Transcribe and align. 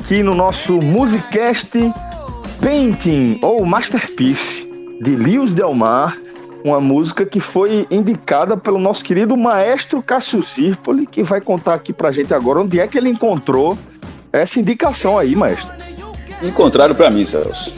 Aqui 0.00 0.22
no 0.22 0.34
nosso 0.34 0.74
Musicast 0.74 1.70
Painting 2.60 3.38
ou 3.42 3.64
Masterpiece 3.64 4.66
de 5.00 5.16
Lewis 5.16 5.54
Delmar, 5.54 6.16
uma 6.64 6.80
música 6.80 7.24
que 7.24 7.40
foi 7.40 7.86
indicada 7.90 8.56
pelo 8.56 8.78
nosso 8.78 9.04
querido 9.04 9.36
maestro 9.36 10.02
Cássio 10.02 10.42
Zirpoli, 10.42 11.06
que 11.06 11.22
vai 11.22 11.40
contar 11.40 11.74
aqui 11.74 11.92
pra 11.92 12.12
gente 12.12 12.32
agora 12.32 12.60
onde 12.60 12.78
é 12.78 12.86
que 12.86 12.96
ele 12.98 13.08
encontrou 13.08 13.76
essa 14.32 14.60
indicação 14.60 15.18
aí, 15.18 15.34
maestro. 15.34 15.68
Encontraram 16.42 16.94
para 16.94 17.10
mim, 17.10 17.24
Celso. 17.24 17.74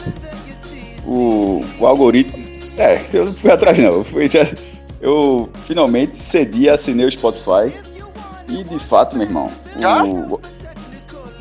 O, 1.05 1.63
o 1.79 1.87
algoritmo. 1.87 2.37
É, 2.77 3.01
eu 3.13 3.25
não 3.25 3.33
fui 3.33 3.51
atrás, 3.51 3.77
não. 3.77 3.93
Eu, 3.93 4.03
fui, 4.03 4.29
já, 4.29 4.47
eu 5.01 5.49
finalmente 5.65 6.15
cedi, 6.15 6.69
assinei 6.69 7.05
o 7.05 7.11
Spotify 7.11 7.73
e 8.47 8.63
de 8.63 8.79
fato, 8.79 9.15
meu 9.15 9.25
irmão. 9.25 9.51
Já? 9.77 10.03
O... 10.03 10.39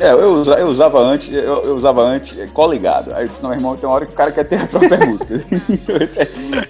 É, 0.00 0.12
eu, 0.12 0.42
eu 0.42 0.68
usava 0.68 1.00
antes, 1.00 1.28
eu, 1.32 1.64
eu, 1.64 1.74
usava 1.74 2.02
antes 2.02 2.38
é, 2.38 2.46
coligado. 2.46 3.12
Aí 3.14 3.24
eu 3.24 3.28
disse, 3.28 3.42
não, 3.42 3.52
irmão, 3.52 3.77
tem 3.77 3.88
uma 3.88 3.96
hora 3.96 4.06
que 4.06 4.12
o 4.12 4.14
cara 4.14 4.30
quer 4.30 4.44
ter 4.44 4.60
a 4.60 4.66
própria 4.66 4.98
música. 5.06 5.34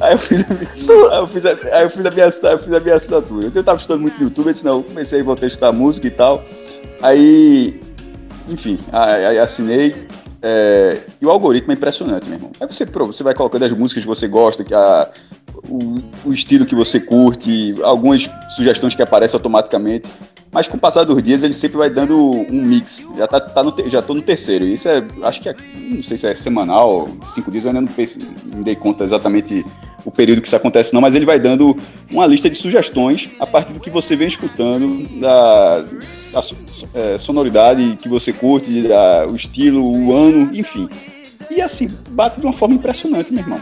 aí 0.01 0.13
eu 0.15 0.19
fiz 0.19 0.45
aí 0.51 1.21
eu 1.21 1.29
fiz 1.29 1.47
aí 1.47 1.83
eu 1.83 1.91
fiz 1.91 2.07
a 2.07 2.11
minha, 2.11 2.25
eu 2.25 2.59
fiz 2.59 2.75
a 2.75 2.81
minha 2.81 2.95
assinatura. 2.95 3.53
Eu 3.55 3.65
tava 3.65 3.77
estudando 3.77 4.01
muito 4.01 4.19
no 4.19 4.25
YouTube, 4.25 4.47
eu 4.47 4.53
disse, 4.53 4.65
não, 4.65 4.79
eu 4.79 4.83
comecei, 4.83 5.23
voltei 5.23 5.45
a 5.45 5.49
estudar 5.49 5.73
música 5.73 6.07
e 6.07 6.11
tal. 6.11 6.43
Aí, 7.03 7.83
enfim, 8.49 8.79
aí 8.91 9.39
assinei. 9.39 10.09
É, 10.41 10.99
e 11.21 11.27
o 11.27 11.31
algoritmo 11.31 11.73
é 11.73 11.75
impressionante, 11.75 12.29
meu 12.29 12.39
irmão. 12.39 12.53
Aí 12.61 12.67
você, 12.67 12.85
você 12.85 13.23
vai 13.23 13.35
colocando 13.35 13.65
as 13.65 13.73
músicas 13.73 14.05
que 14.05 14.09
você 14.09 14.27
gosta, 14.27 14.65
que 14.65 14.73
a, 14.73 15.11
o, 15.69 16.01
o, 16.25 16.33
estilo 16.33 16.67
que 16.67 16.75
você 16.75 16.99
curte, 16.99 17.75
algumas 17.83 18.29
sugestões 18.51 18.95
que 18.95 19.03
aparecem 19.03 19.37
automaticamente. 19.37 20.11
Mas 20.51 20.67
com 20.67 20.79
o 20.79 20.81
passar 20.81 21.05
dos 21.05 21.23
dias 21.23 21.43
ele 21.43 21.53
sempre 21.53 21.77
vai 21.77 21.91
dando 21.91 22.19
um 22.19 22.63
mix. 22.63 23.05
Já 23.17 23.27
tá, 23.27 23.39
tá 23.39 23.63
no, 23.63 23.75
já 23.89 24.01
tô 24.01 24.15
no 24.15 24.23
terceiro. 24.23 24.65
Isso 24.65 24.89
é, 24.89 25.05
acho 25.23 25.41
que 25.41 25.49
é, 25.49 25.55
não 25.91 26.03
sei 26.03 26.17
se 26.17 26.27
é 26.27 26.35
semanal, 26.35 27.09
cinco 27.23 27.51
dias, 27.51 27.65
eu 27.65 27.71
ainda 27.71 27.83
não 27.83 27.89
me 27.89 28.65
dei 28.65 28.75
conta 28.75 29.05
exatamente 29.05 29.65
o 30.05 30.11
período 30.11 30.41
que 30.41 30.47
isso 30.47 30.57
acontece 30.57 30.95
não, 30.95 31.03
mas 31.03 31.15
ele 31.15 31.27
vai 31.27 31.39
dando 31.39 31.77
uma 32.11 32.27
lista 32.27 32.49
de 32.49 32.57
sugestões 32.57 33.31
a 33.39 33.47
partir 33.47 33.75
do 33.75 33.81
que 33.81 33.91
você 33.91 34.17
vem 34.17 34.29
escutando, 34.29 35.07
da, 35.21 35.83
da 36.33 36.41
é, 36.95 37.19
sonoridade 37.19 37.99
que 38.01 38.09
você 38.09 38.33
curte, 38.33 38.89
da, 38.89 39.27
o 39.29 39.37
estilo, 39.37 39.85
o 39.85 40.15
ano, 40.15 40.51
enfim. 40.55 40.89
E 41.51 41.61
assim, 41.61 41.91
bate 42.11 42.41
de 42.41 42.47
uma 42.47 42.53
forma 42.53 42.75
impressionante, 42.75 43.33
meu 43.33 43.43
irmão. 43.43 43.61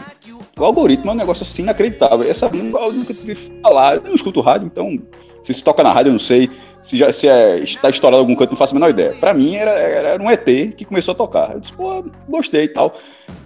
O 0.57 0.63
algoritmo 0.63 1.11
é 1.11 1.13
um 1.13 1.17
negócio 1.17 1.43
assim 1.43 1.61
inacreditável. 1.61 2.27
Essa 2.27 2.47
eu 2.47 2.93
nunca 2.93 3.13
tive 3.13 3.35
falar. 3.61 3.95
Eu 3.95 4.03
não 4.03 4.15
escuto 4.15 4.41
rádio, 4.41 4.65
então 4.65 4.99
se 5.41 5.53
se 5.53 5.63
toca 5.63 5.83
na 5.83 5.93
rádio, 5.93 6.09
eu 6.09 6.13
não 6.13 6.19
sei. 6.19 6.49
Se 6.81 6.95
já 6.97 7.11
se 7.11 7.27
é, 7.27 7.59
está 7.59 7.89
estourado 7.89 8.19
algum 8.19 8.35
canto, 8.35 8.51
não 8.51 8.57
faço 8.57 8.73
a 8.73 8.75
menor 8.75 8.89
ideia. 8.89 9.15
Para 9.19 9.33
mim 9.33 9.55
era, 9.55 9.71
era, 9.71 10.21
um 10.21 10.29
ET 10.29 10.45
que 10.75 10.85
começou 10.85 11.11
a 11.11 11.15
tocar. 11.15 11.53
Eu 11.53 11.59
disse, 11.59 11.73
pô, 11.73 12.03
gostei 12.27 12.63
e 12.63 12.67
tal. 12.69 12.93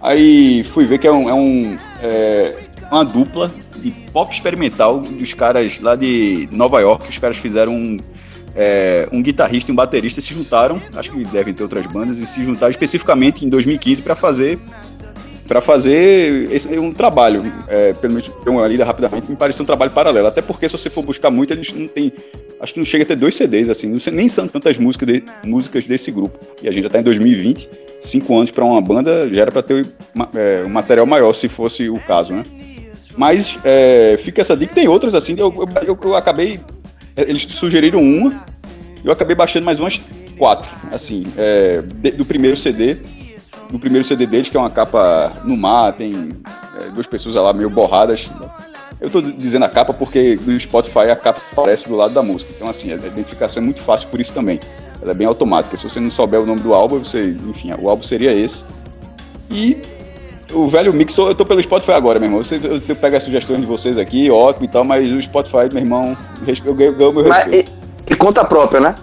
Aí 0.00 0.64
fui 0.64 0.86
ver 0.86 0.98
que 0.98 1.06
é 1.06 1.12
um, 1.12 1.28
é 1.28 1.34
um 1.34 1.78
é 2.00 2.54
uma 2.90 3.04
dupla 3.04 3.52
de 3.76 3.90
pop 4.12 4.32
experimental 4.32 5.00
dos 5.00 5.34
caras 5.34 5.80
lá 5.80 5.96
de 5.96 6.48
Nova 6.52 6.80
York. 6.80 7.08
Os 7.08 7.18
caras 7.18 7.36
fizeram 7.36 7.74
um, 7.74 7.96
é, 8.54 9.08
um 9.10 9.22
guitarrista 9.22 9.70
e 9.70 9.72
um 9.72 9.76
baterista 9.76 10.20
se 10.20 10.32
juntaram, 10.32 10.80
acho 10.94 11.10
que 11.10 11.24
devem 11.24 11.54
ter 11.54 11.62
outras 11.62 11.86
bandas, 11.86 12.18
e 12.18 12.26
se 12.26 12.44
juntaram 12.44 12.70
especificamente 12.70 13.44
em 13.44 13.48
2015 13.48 14.02
para 14.02 14.14
fazer 14.14 14.58
para 15.52 15.60
fazer 15.60 16.50
esse, 16.50 16.78
um 16.78 16.94
trabalho, 16.94 17.42
é, 17.68 17.92
pelo 17.92 18.14
menos 18.14 18.30
uma 18.46 18.66
lida 18.66 18.86
rapidamente, 18.86 19.28
me 19.28 19.36
pareceu 19.36 19.64
um 19.64 19.66
trabalho 19.66 19.90
paralelo. 19.90 20.26
Até 20.26 20.40
porque 20.40 20.66
se 20.66 20.78
você 20.78 20.88
for 20.88 21.04
buscar 21.04 21.30
muito, 21.30 21.52
eles 21.52 21.74
não 21.74 21.86
tem. 21.86 22.10
Acho 22.58 22.72
que 22.72 22.80
não 22.80 22.86
chega 22.86 23.04
a 23.04 23.06
ter 23.06 23.16
dois 23.16 23.34
CDs, 23.34 23.68
assim, 23.68 23.98
sei, 23.98 24.14
nem 24.14 24.28
são 24.28 24.48
tantas 24.48 24.78
músicas, 24.78 25.06
de, 25.06 25.22
músicas 25.44 25.86
desse 25.86 26.10
grupo. 26.10 26.40
E 26.62 26.68
a 26.70 26.72
gente 26.72 26.84
já 26.84 26.86
está 26.86 27.00
em 27.00 27.02
2020, 27.02 27.68
cinco 28.00 28.34
anos 28.34 28.50
para 28.50 28.64
uma 28.64 28.80
banda, 28.80 29.28
já 29.28 29.42
era 29.42 29.52
para 29.52 29.62
ter 29.62 29.86
é, 30.34 30.64
um 30.64 30.70
material 30.70 31.04
maior, 31.04 31.34
se 31.34 31.50
fosse 31.50 31.90
o 31.90 32.00
caso, 32.00 32.32
né? 32.32 32.44
Mas 33.14 33.58
é, 33.62 34.16
fica 34.18 34.40
essa 34.40 34.56
dica, 34.56 34.74
tem 34.74 34.88
outras 34.88 35.14
assim, 35.14 35.34
eu, 35.36 35.68
eu, 35.86 35.98
eu 36.02 36.16
acabei. 36.16 36.60
Eles 37.14 37.42
sugeriram 37.42 38.00
uma, 38.02 38.42
eu 39.04 39.12
acabei 39.12 39.36
baixando 39.36 39.66
mais 39.66 39.78
umas 39.78 40.00
quatro, 40.38 40.74
assim, 40.90 41.26
é, 41.36 41.82
de, 41.82 42.12
do 42.12 42.24
primeiro 42.24 42.56
CD 42.56 42.96
no 43.72 43.78
primeiro 43.78 44.06
CD 44.06 44.26
deles, 44.26 44.50
que 44.50 44.56
é 44.56 44.60
uma 44.60 44.70
capa 44.70 45.32
no 45.44 45.56
mar, 45.56 45.94
tem 45.94 46.36
é, 46.78 46.90
duas 46.90 47.06
pessoas 47.06 47.34
lá 47.34 47.52
meio 47.54 47.70
borradas. 47.70 48.30
Eu 49.00 49.08
tô 49.10 49.20
dizendo 49.22 49.64
a 49.64 49.68
capa 49.68 49.94
porque 49.94 50.38
no 50.46 50.58
Spotify 50.60 51.10
a 51.10 51.16
capa 51.16 51.40
aparece 51.50 51.88
do 51.88 51.96
lado 51.96 52.12
da 52.12 52.22
música. 52.22 52.52
Então, 52.54 52.68
assim, 52.68 52.92
a 52.92 52.96
identificação 52.96 53.62
é 53.62 53.64
muito 53.64 53.80
fácil 53.80 54.08
por 54.08 54.20
isso 54.20 54.32
também. 54.32 54.60
Ela 55.00 55.12
é 55.12 55.14
bem 55.14 55.26
automática. 55.26 55.76
Se 55.76 55.88
você 55.88 55.98
não 55.98 56.10
souber 56.10 56.40
o 56.40 56.46
nome 56.46 56.60
do 56.60 56.74
álbum, 56.74 57.02
você, 57.02 57.34
enfim, 57.48 57.72
o 57.80 57.88
álbum 57.88 58.02
seria 58.02 58.32
esse. 58.32 58.62
E 59.50 59.78
o 60.52 60.68
velho 60.68 60.92
mix, 60.92 61.16
eu 61.16 61.34
tô 61.34 61.44
pelo 61.44 61.60
Spotify 61.62 61.92
agora, 61.92 62.20
meu 62.20 62.28
irmão. 62.28 62.42
Eu, 62.48 62.80
eu 62.86 62.96
pego 62.96 63.16
as 63.16 63.22
sugestões 63.24 63.60
de 63.60 63.66
vocês 63.66 63.98
aqui, 63.98 64.30
ótimo 64.30 64.66
e 64.66 64.68
tal, 64.68 64.84
mas 64.84 65.10
o 65.10 65.20
Spotify, 65.20 65.68
meu 65.72 65.82
irmão, 65.82 66.16
eu 66.64 66.74
ganho, 66.74 66.96
meu 66.96 67.22
respeito. 67.22 67.28
Mas, 67.28 67.54
e, 68.08 68.12
e 68.12 68.14
conta 68.14 68.44
própria, 68.44 68.80
né? 68.80 68.94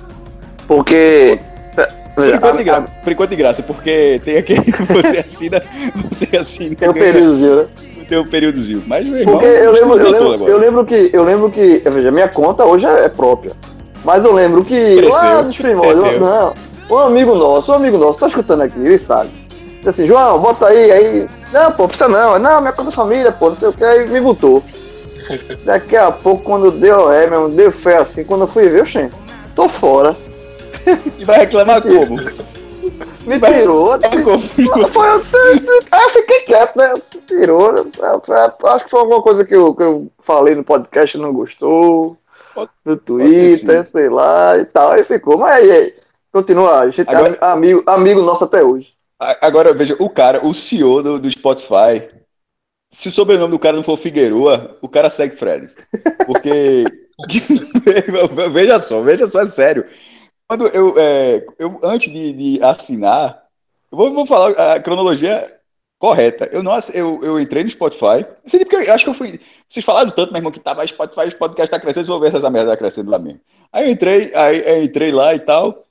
Porque 0.67 1.39
por 2.25 2.35
enquanto, 2.35 2.57
de 2.57 2.63
graça, 2.63 2.87
por 3.03 3.11
enquanto 3.11 3.29
de 3.29 3.35
graça, 3.35 3.63
porque 3.63 4.21
tem 4.23 4.37
aquele 4.37 4.61
você 4.89 5.19
assina, 5.19 5.61
você 6.09 6.37
assina. 6.37 6.75
Tem 6.75 6.89
um 6.89 6.93
períodozinho, 6.93 7.55
né? 7.55 7.65
Tem 8.07 8.17
um 8.17 8.27
períodozinho. 8.27 8.83
Mas, 8.87 9.07
meu 9.07 9.19
irmão, 9.19 9.41
eu 9.41 9.71
lembro, 9.71 9.97
eu 9.97 10.11
lembro, 10.11 10.47
eu 10.47 10.57
lembro 10.57 10.85
que, 10.85 11.09
eu 11.13 11.23
lembro 11.23 11.51
que, 11.51 11.81
veja, 11.85 12.11
minha 12.11 12.27
conta 12.27 12.65
hoje 12.65 12.85
é 12.85 13.07
própria. 13.07 13.53
Mas 14.03 14.23
eu 14.23 14.33
lembro 14.33 14.63
que 14.63 14.95
cresceu, 14.95 15.29
lá 15.29 15.43
nos 15.43 15.57
primórdios, 15.57 16.19
não, 16.19 16.53
um 16.89 16.97
amigo 16.97 17.35
nosso, 17.35 17.71
um 17.71 17.75
amigo 17.75 17.97
nosso, 17.97 18.17
tá 18.17 18.27
escutando 18.27 18.61
aqui, 18.61 18.79
ele 18.79 18.97
sabe. 18.97 19.29
Diz 19.79 19.87
assim, 19.87 20.07
João, 20.07 20.39
bota 20.39 20.67
aí, 20.67 20.91
aí. 20.91 21.29
Não, 21.53 21.71
pô, 21.71 21.87
precisa 21.87 22.09
não. 22.09 22.37
Não, 22.39 22.61
minha 22.61 22.73
conta 22.73 22.89
é 22.89 22.93
família, 22.93 23.31
pô, 23.31 23.49
não 23.49 23.57
sei 23.57 23.69
o 23.69 23.73
que, 23.73 23.83
aí 23.83 24.09
me 24.09 24.19
botou. 24.19 24.63
Daqui 25.63 25.95
a 25.95 26.11
pouco, 26.11 26.43
quando 26.43 26.71
deu 26.71 27.11
é 27.11 27.27
mesmo, 27.27 27.49
deu 27.49 27.71
fé 27.71 27.97
assim, 27.97 28.23
quando 28.23 28.41
eu 28.41 28.47
fui 28.47 28.67
ver, 28.67 28.83
eu 28.95 29.11
tô 29.55 29.69
fora. 29.69 30.15
E 31.17 31.25
vai 31.25 31.39
reclamar 31.39 31.81
como? 31.81 32.17
Me 33.25 33.37
vai 33.37 33.53
tirou. 33.53 33.99
Foi, 34.91 35.07
eu, 35.07 35.19
eu 35.19 36.09
fiquei 36.09 36.41
quieto, 36.41 36.75
né? 36.75 36.93
Se 37.11 37.19
tirou. 37.21 37.73
Acho 38.63 38.85
que 38.85 38.91
foi 38.91 38.99
alguma 38.99 39.21
coisa 39.21 39.45
que 39.45 39.55
eu, 39.55 39.73
que 39.73 39.83
eu 39.83 40.11
falei 40.19 40.55
no 40.55 40.63
podcast 40.63 41.15
e 41.15 41.19
não 41.21 41.33
gostou. 41.33 42.17
No 42.83 42.97
Twitter, 42.97 43.87
sei 43.91 44.09
lá 44.09 44.57
e 44.57 44.65
tal. 44.65 44.91
Aí 44.91 45.03
ficou. 45.03 45.37
Mas 45.37 45.69
aí, 45.69 45.93
continua. 46.31 46.79
A 46.79 46.89
gente 46.89 47.07
é 47.07 47.15
Agora... 47.15 47.37
é 47.39 47.45
amigo, 47.45 47.83
amigo 47.85 48.21
nosso 48.21 48.43
até 48.43 48.63
hoje. 48.63 48.93
Agora, 49.41 49.73
veja, 49.73 49.95
o 49.99 50.09
cara, 50.09 50.45
o 50.45 50.53
CEO 50.53 51.03
do, 51.03 51.19
do 51.19 51.29
Spotify, 51.29 52.09
se 52.89 53.09
o 53.09 53.11
sobrenome 53.11 53.51
do 53.51 53.59
cara 53.59 53.75
não 53.75 53.83
for 53.83 53.97
Figueroa, 53.97 54.77
o 54.81 54.89
cara 54.89 55.09
segue 55.09 55.35
Fred. 55.35 55.69
Porque. 56.25 56.85
veja 58.51 58.79
só, 58.79 59.01
veja 59.01 59.27
só, 59.27 59.41
é 59.41 59.45
sério. 59.45 59.85
Quando 60.49 60.67
eu, 60.69 60.97
é, 60.97 61.45
eu 61.59 61.79
antes 61.83 62.11
de, 62.11 62.33
de 62.33 62.63
assinar, 62.63 63.45
eu 63.91 63.97
vou, 63.97 64.11
vou, 64.11 64.25
falar 64.25 64.73
a 64.73 64.79
cronologia 64.79 65.59
correta. 65.99 66.49
Eu 66.51 66.63
não 66.63 66.73
eu, 66.91 67.19
eu 67.21 67.39
entrei 67.39 67.63
no 67.63 67.69
Spotify. 67.69 68.25
Sei 68.47 68.61
porque 68.61 68.77
eu 68.77 68.93
acho 68.93 69.03
que 69.03 69.11
eu 69.11 69.13
fui. 69.13 69.39
Vocês 69.67 69.85
falaram 69.85 70.09
tanto, 70.09 70.31
meu 70.31 70.39
irmão, 70.39 70.51
que 70.51 70.59
tava 70.59 70.85
Spotify, 70.87 71.27
o 71.27 71.37
podcast 71.37 71.69
tá 71.69 71.79
crescendo, 71.79 72.07
vou 72.07 72.19
ver 72.19 72.31
se 72.31 72.37
essa 72.37 72.49
merda 72.49 72.71
tá 72.71 72.77
crescendo 72.77 73.11
lá 73.11 73.19
mesmo. 73.19 73.39
Aí 73.71 73.85
eu 73.85 73.91
entrei, 73.91 74.33
aí 74.33 74.57
eu 74.67 74.83
entrei 74.83 75.11
lá 75.11 75.35
e 75.35 75.39
tal. 75.39 75.85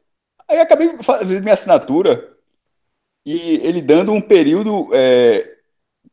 Aí 0.49 0.58
acabei 0.58 0.96
fazendo 1.02 1.43
minha 1.43 1.54
assinatura 1.54 2.37
e 3.25 3.61
ele 3.62 3.81
dando 3.81 4.12
um 4.12 4.20
período. 4.20 4.88
É, 4.93 5.56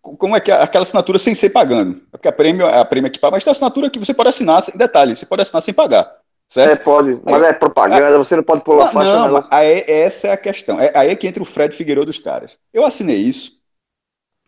como 0.01 0.35
é 0.35 0.39
que 0.39 0.51
é 0.51 0.61
aquela 0.61 0.83
assinatura 0.83 1.17
sem 1.17 1.33
ser 1.33 1.49
pagando? 1.49 1.97
É 2.13 2.17
porque 2.17 2.27
a 2.27 2.31
prêmio, 2.31 2.67
a 2.67 2.85
prêmio 2.85 3.07
aqui 3.07 3.17
paga, 3.17 3.37
mas 3.37 3.43
tem 3.43 3.49
assinatura 3.49 3.89
que 3.89 3.97
você 3.97 4.13
pode 4.13 4.29
assinar, 4.29 4.63
detalhe, 4.75 5.15
você 5.15 5.25
pode 5.25 5.41
assinar 5.41 5.63
sem 5.63 5.73
pagar. 5.73 6.24
Certo? 6.47 6.71
É, 6.71 6.75
pode, 6.75 7.19
mas 7.25 7.43
aí, 7.43 7.49
é 7.49 7.53
propaganda, 7.53 8.07
é, 8.07 8.17
você 8.17 8.35
não 8.35 8.43
pode 8.43 8.63
pular 8.63 8.91
faixa. 8.91 9.27
Não, 9.27 9.47
aí, 9.49 9.83
essa 9.87 10.27
é 10.27 10.31
a 10.31 10.37
questão. 10.37 10.79
É, 10.79 10.91
aí 10.95 11.09
é 11.09 11.15
que 11.15 11.27
entra 11.27 11.41
o 11.41 11.45
Fred 11.45 11.75
Figueiredo 11.75 12.05
dos 12.05 12.19
caras. 12.19 12.57
Eu 12.71 12.85
assinei 12.85 13.17
isso. 13.17 13.59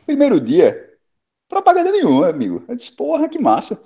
Primeiro 0.05 0.39
dia, 0.39 0.93
propaganda 1.49 1.91
nenhuma, 1.91 2.29
amigo. 2.29 2.63
Eu 2.67 2.75
disse, 2.75 2.91
porra, 2.91 3.27
que 3.27 3.39
massa. 3.39 3.81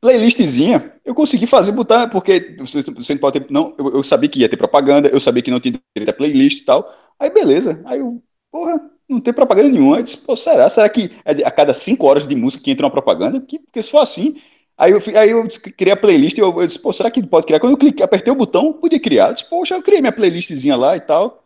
Playlistzinha, 0.00 0.92
eu 1.04 1.14
consegui 1.14 1.46
fazer, 1.46 1.72
botar, 1.72 2.08
porque 2.08 2.56
você, 2.58 2.82
você 2.82 3.16
pode 3.16 3.40
ter. 3.40 3.50
Não, 3.50 3.74
eu, 3.78 3.90
eu, 3.92 4.02
sabia 4.02 4.28
que 4.28 4.40
ia 4.40 4.48
ter 4.48 4.56
propaganda, 4.56 5.08
eu 5.08 5.20
sabia 5.20 5.42
que 5.42 5.50
não 5.50 5.60
tinha 5.60 5.80
direito 5.96 6.10
a 6.10 6.12
playlist 6.12 6.60
e 6.60 6.64
tal. 6.64 6.92
Aí, 7.18 7.30
beleza. 7.30 7.80
Aí 7.86 8.00
eu, 8.00 8.22
porra, 8.50 8.90
não 9.08 9.20
tem 9.20 9.32
propaganda 9.32 9.68
nenhuma. 9.68 9.98
Eu 9.98 10.02
disse, 10.02 10.18
pô, 10.18 10.36
será? 10.36 10.68
Será 10.68 10.88
que 10.88 11.10
é 11.24 11.46
a 11.46 11.50
cada 11.50 11.72
cinco 11.72 12.06
horas 12.06 12.26
de 12.26 12.36
música 12.36 12.62
que 12.62 12.70
entra 12.70 12.84
uma 12.84 12.92
propaganda? 12.92 13.40
Porque 13.40 13.82
se 13.82 13.90
for 13.90 14.00
assim, 14.00 14.36
Aí 14.76 14.92
eu, 14.92 14.98
aí 15.16 15.30
eu 15.30 15.46
criei 15.76 15.92
a 15.92 15.96
playlist 15.96 16.36
e 16.36 16.40
eu, 16.40 16.60
eu, 16.60 16.66
disse, 16.66 16.78
pô, 16.78 16.92
será 16.92 17.10
que 17.10 17.24
pode 17.24 17.46
criar? 17.46 17.60
Quando 17.60 17.72
eu 17.72 17.78
cliquei, 17.78 18.04
apertei 18.04 18.32
o 18.32 18.36
botão, 18.36 18.72
podia 18.72 18.98
criar. 18.98 19.28
Eu 19.28 19.34
disse, 19.34 19.48
poxa, 19.48 19.74
eu 19.74 19.82
criei 19.82 20.00
minha 20.00 20.12
playlistzinha 20.12 20.76
lá 20.76 20.96
e 20.96 21.00
tal. 21.00 21.44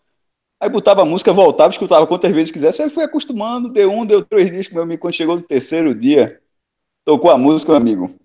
Aí 0.60 0.68
botava 0.68 1.02
a 1.02 1.04
música, 1.04 1.32
voltava, 1.32 1.70
escutava 1.70 2.06
quantas 2.06 2.32
vezes 2.32 2.50
quisesse. 2.50 2.82
Aí 2.82 2.90
fui 2.90 3.04
acostumando, 3.04 3.68
deu 3.68 3.92
um, 3.92 4.04
deu 4.04 4.24
três 4.24 4.50
dias, 4.50 4.68
meu 4.70 4.82
amigo, 4.82 5.02
quando 5.02 5.14
chegou 5.14 5.36
no 5.36 5.42
terceiro 5.42 5.94
dia, 5.94 6.40
tocou 7.04 7.30
a 7.30 7.38
música, 7.38 7.72
meu 7.72 7.80
amigo. 7.80 8.18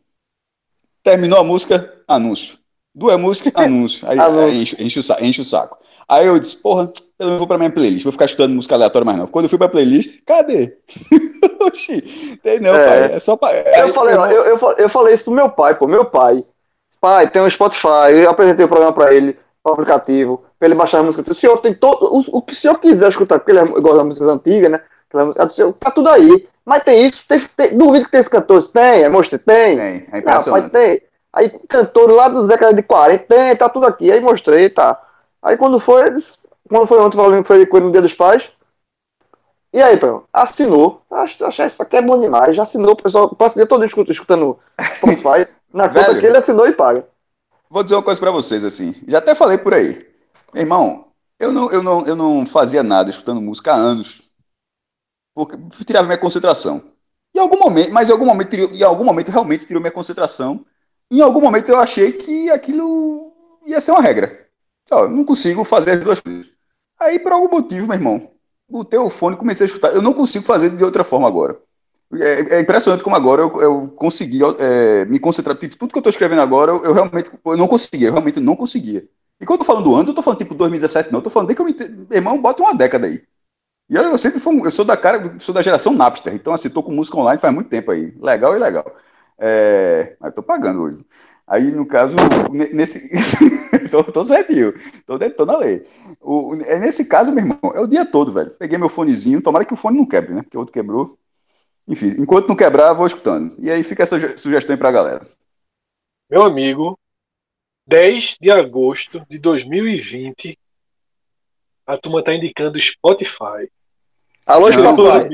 Terminou 1.03 1.39
a 1.39 1.43
música, 1.43 2.01
anúncio. 2.07 2.57
Duas 2.95 3.19
músicas, 3.19 3.51
anúncio. 3.61 4.07
Aí, 4.07 4.17
aí 4.19 4.61
enche, 4.61 4.75
enche, 4.79 4.99
o 4.99 5.03
enche 5.23 5.41
o 5.41 5.45
saco. 5.45 5.77
Aí 6.07 6.27
eu 6.27 6.37
disse, 6.37 6.57
porra, 6.57 6.91
eu 7.19 7.29
não 7.29 7.37
vou 7.37 7.47
pra 7.47 7.57
minha 7.57 7.71
playlist, 7.71 8.03
vou 8.03 8.11
ficar 8.11 8.25
escutando 8.25 8.53
música 8.53 8.75
aleatória 8.75 9.05
mais 9.05 9.17
não. 9.17 9.27
Quando 9.27 9.45
eu 9.45 9.49
fui 9.49 9.57
pra 9.57 9.69
playlist, 9.69 10.21
cadê? 10.25 10.77
Oxi, 11.61 12.39
tem 12.43 12.59
não, 12.59 12.75
é. 12.75 12.85
pai. 12.85 13.15
É 13.15 13.19
só 13.19 13.37
pra. 13.37 13.51
Eu, 13.59 13.85
aí, 13.85 13.93
falei, 13.93 14.15
eu, 14.15 14.25
eu, 14.25 14.45
eu, 14.45 14.71
eu, 14.77 14.89
falei 14.89 15.13
isso 15.13 15.25
pro 15.25 15.33
meu 15.33 15.49
pai, 15.49 15.75
pô. 15.75 15.87
Meu 15.87 16.05
pai. 16.05 16.43
Pai, 16.99 17.29
tem 17.29 17.41
um 17.41 17.49
Spotify, 17.49 18.13
eu 18.13 18.29
apresentei 18.29 18.65
o 18.65 18.69
programa 18.69 18.93
pra 18.93 19.13
ele, 19.13 19.37
o 19.63 19.69
aplicativo, 19.69 20.43
pra 20.57 20.67
ele 20.67 20.75
baixar 20.75 20.99
a 20.99 21.03
música. 21.03 21.29
O 21.29 21.35
senhor 21.35 21.57
tem 21.57 21.73
todo. 21.73 22.05
O, 22.05 22.37
o 22.37 22.41
que 22.41 22.53
o 22.53 22.55
senhor 22.55 22.79
quiser 22.79 23.09
escutar, 23.09 23.39
porque 23.39 23.51
ele 23.51 23.59
é 23.59 23.63
igual 23.63 23.95
das 23.95 24.05
músicas 24.05 24.29
antigas, 24.29 24.71
né? 24.71 24.81
Tá 25.79 25.91
tudo 25.91 26.09
aí. 26.09 26.47
Mas 26.65 26.83
tem 26.83 27.05
isso, 27.05 27.23
tem, 27.27 27.39
tem, 27.57 27.77
duvido 27.77 28.05
que 28.05 28.11
tem 28.11 28.21
esse 28.21 28.29
cantor. 28.29 28.63
Tem, 28.67 29.03
é 29.03 29.09
mostrei, 29.09 29.39
tem. 29.39 29.77
Tem, 29.77 30.07
é 30.11 30.19
impressionante. 30.19 30.63
Não, 30.63 30.69
tem. 30.69 31.01
Aí 31.31 31.49
cantor 31.67 32.11
lá 32.11 32.29
do 32.29 32.47
década 32.47 32.73
de 32.73 32.83
40, 32.83 33.25
tem, 33.25 33.55
tá 33.55 33.67
tudo 33.67 33.85
aqui. 33.85 34.11
Aí 34.11 34.21
mostrei, 34.21 34.69
tá. 34.69 34.99
Aí 35.43 35.57
quando 35.57 35.79
foi, 35.79 36.07
eles, 36.07 36.39
quando 36.69 36.87
foi 36.87 36.99
ontem, 36.99 37.17
falando 37.17 37.43
que 37.43 37.65
foi 37.67 37.79
no 37.81 37.91
Dia 37.91 38.01
dos 38.01 38.13
Pais, 38.13 38.49
e 39.73 39.81
aí, 39.81 39.97
pô, 39.97 40.23
assinou. 40.31 41.01
Acho, 41.09 41.43
acho 41.45 41.63
isso 41.63 41.81
aqui 41.81 41.97
é 41.97 42.01
bom 42.01 42.19
demais. 42.19 42.55
Já 42.55 42.61
assinou, 42.61 42.91
o 42.91 42.95
pessoal 42.95 43.35
passa 43.35 43.55
o 43.55 43.57
dia 43.57 43.65
todo 43.65 43.83
escutando, 43.83 44.11
escutando 44.13 44.59
Spotify. 44.79 45.51
na 45.73 45.87
conta 45.87 46.05
Velho, 46.05 46.19
que 46.19 46.25
ele 46.27 46.37
assinou 46.37 46.67
e 46.67 46.73
paga. 46.73 47.07
Vou 47.69 47.81
dizer 47.81 47.95
uma 47.95 48.03
coisa 48.03 48.19
para 48.19 48.29
vocês, 48.29 48.63
assim. 48.63 48.93
Já 49.07 49.17
até 49.17 49.33
falei 49.33 49.57
por 49.57 49.73
aí. 49.73 49.99
Meu 50.53 50.61
irmão, 50.61 51.07
eu 51.39 51.51
não, 51.51 51.71
eu 51.71 51.81
não, 51.81 52.05
eu 52.05 52.15
não 52.15 52.45
fazia 52.45 52.83
nada 52.83 53.09
escutando 53.09 53.41
música 53.41 53.73
há 53.73 53.75
anos. 53.75 54.31
Porque 55.33 55.57
tirava 55.83 56.05
minha 56.05 56.19
concentração. 56.19 56.83
Em 57.35 57.39
algum 57.39 57.57
momento, 57.57 57.91
mas 57.91 58.09
em 58.09 58.11
algum 58.11 58.25
momento, 58.25 58.55
em 58.55 58.83
algum 58.83 59.03
momento 59.03 59.31
realmente 59.31 59.65
tirou 59.65 59.81
minha 59.81 59.91
concentração. 59.91 60.63
Em 61.11 61.19
algum 61.19 61.41
momento 61.41 61.69
eu 61.69 61.79
achei 61.79 62.11
que 62.11 62.51
aquilo 62.51 63.33
ia 63.65 63.81
ser 63.81 63.91
uma 63.91 64.01
regra. 64.01 64.42
Só, 64.93 65.09
não 65.09 65.25
consigo 65.25 65.63
fazer 65.63 65.91
as 65.91 65.99
duas 66.01 66.19
coisas. 66.19 66.45
Aí, 67.01 67.17
por 67.17 67.31
algum 67.31 67.49
motivo, 67.49 67.87
meu 67.87 67.95
irmão, 67.95 68.21
botei 68.69 68.99
o 68.99 69.09
fone 69.09 69.35
e 69.35 69.39
comecei 69.39 69.65
a 69.65 69.67
escutar. 69.67 69.93
Eu 69.93 70.03
não 70.03 70.13
consigo 70.13 70.45
fazer 70.45 70.69
de 70.69 70.83
outra 70.83 71.03
forma 71.03 71.27
agora. 71.27 71.59
É, 72.13 72.57
é 72.57 72.61
impressionante 72.61 73.03
como 73.03 73.15
agora 73.15 73.41
eu, 73.41 73.61
eu 73.61 73.87
consegui 73.95 74.39
é, 74.59 75.05
me 75.05 75.19
concentrar. 75.19 75.57
Tipo, 75.57 75.75
tudo 75.77 75.91
que 75.91 75.97
eu 75.97 76.01
estou 76.01 76.11
escrevendo 76.11 76.41
agora, 76.41 76.71
eu, 76.71 76.83
eu, 76.83 76.93
realmente 76.93 77.31
eu 77.43 77.57
não 77.57 77.67
conseguia, 77.67 78.09
eu 78.09 78.13
realmente 78.13 78.39
não 78.39 78.55
conseguia. 78.55 79.07
E 79.41 79.45
quando 79.45 79.61
eu 79.61 79.65
tô 79.65 79.73
falando 79.73 79.95
antes, 79.95 80.09
eu 80.09 80.13
tô 80.15 80.21
falando 80.21 80.39
tipo 80.39 80.53
2017, 80.53 81.11
não. 81.11 81.19
Eu 81.19 81.23
tô 81.23 81.29
falando 81.31 81.47
desde 81.47 81.63
que 81.63 81.83
eu 81.83 81.89
me. 81.89 82.07
Meu 82.07 82.17
irmão, 82.17 82.39
bota 82.39 82.61
uma 82.61 82.75
década 82.75 83.07
aí. 83.07 83.23
E 83.89 83.95
eu, 83.95 84.03
eu 84.03 84.17
sempre 84.17 84.39
fui, 84.39 84.59
eu 84.65 84.71
sou 84.71 84.85
da 84.85 84.97
cara, 84.97 85.35
sou 85.39 85.53
da 85.55 85.61
geração 85.61 85.93
Napster, 85.93 86.33
então 86.33 86.53
assim, 86.53 86.69
tô 86.69 86.83
com 86.83 86.91
música 86.91 87.17
online 87.17 87.41
faz 87.41 87.53
muito 87.53 87.69
tempo 87.69 87.91
aí. 87.91 88.15
Legal 88.21 88.55
e 88.55 88.59
legal. 88.59 88.85
É, 89.39 90.15
mas 90.19 90.33
tô 90.33 90.43
pagando 90.43 90.81
hoje. 90.83 90.97
Aí, 91.47 91.71
no 91.71 91.85
caso, 91.85 92.15
nesse. 92.51 93.09
tô, 93.91 94.03
tô 94.03 94.23
certinho, 94.23 94.73
tô, 95.05 95.19
tô 95.31 95.45
na 95.45 95.57
lei. 95.57 95.83
O, 96.21 96.55
é 96.65 96.79
nesse 96.79 97.05
caso, 97.05 97.33
meu 97.33 97.43
irmão, 97.43 97.59
é 97.75 97.79
o 97.79 97.87
dia 97.87 98.05
todo, 98.05 98.31
velho. 98.31 98.51
Peguei 98.51 98.77
meu 98.77 98.89
fonezinho, 98.89 99.41
tomara 99.41 99.65
que 99.65 99.73
o 99.73 99.77
fone 99.77 99.97
não 99.97 100.05
quebre, 100.05 100.33
né? 100.33 100.41
Porque 100.41 100.57
o 100.57 100.61
outro 100.61 100.73
quebrou. 100.73 101.17
Enfim, 101.87 102.07
enquanto 102.17 102.47
não 102.47 102.55
quebrar, 102.55 102.93
vou 102.93 103.05
escutando. 103.05 103.53
E 103.59 103.69
aí 103.69 103.83
fica 103.83 104.03
essa 104.03 104.37
sugestão 104.37 104.73
aí 104.73 104.79
pra 104.79 104.91
galera. 104.91 105.21
Meu 106.29 106.43
amigo, 106.43 106.97
10 107.85 108.37
de 108.39 108.49
agosto 108.49 109.25
de 109.29 109.37
2020, 109.37 110.57
a 111.85 111.97
turma 111.97 112.23
tá 112.23 112.33
indicando 112.33 112.81
Spotify. 112.81 113.69
Alô, 114.45 114.69
não, 114.69 114.95
papai. 114.95 115.29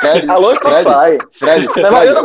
Fred, 0.00 0.30
Alô, 0.30 0.56
Fred, 0.56 0.84
papai. 0.84 1.18
Fred, 1.30 1.68
Fred, 1.68 1.90
não, 1.90 2.24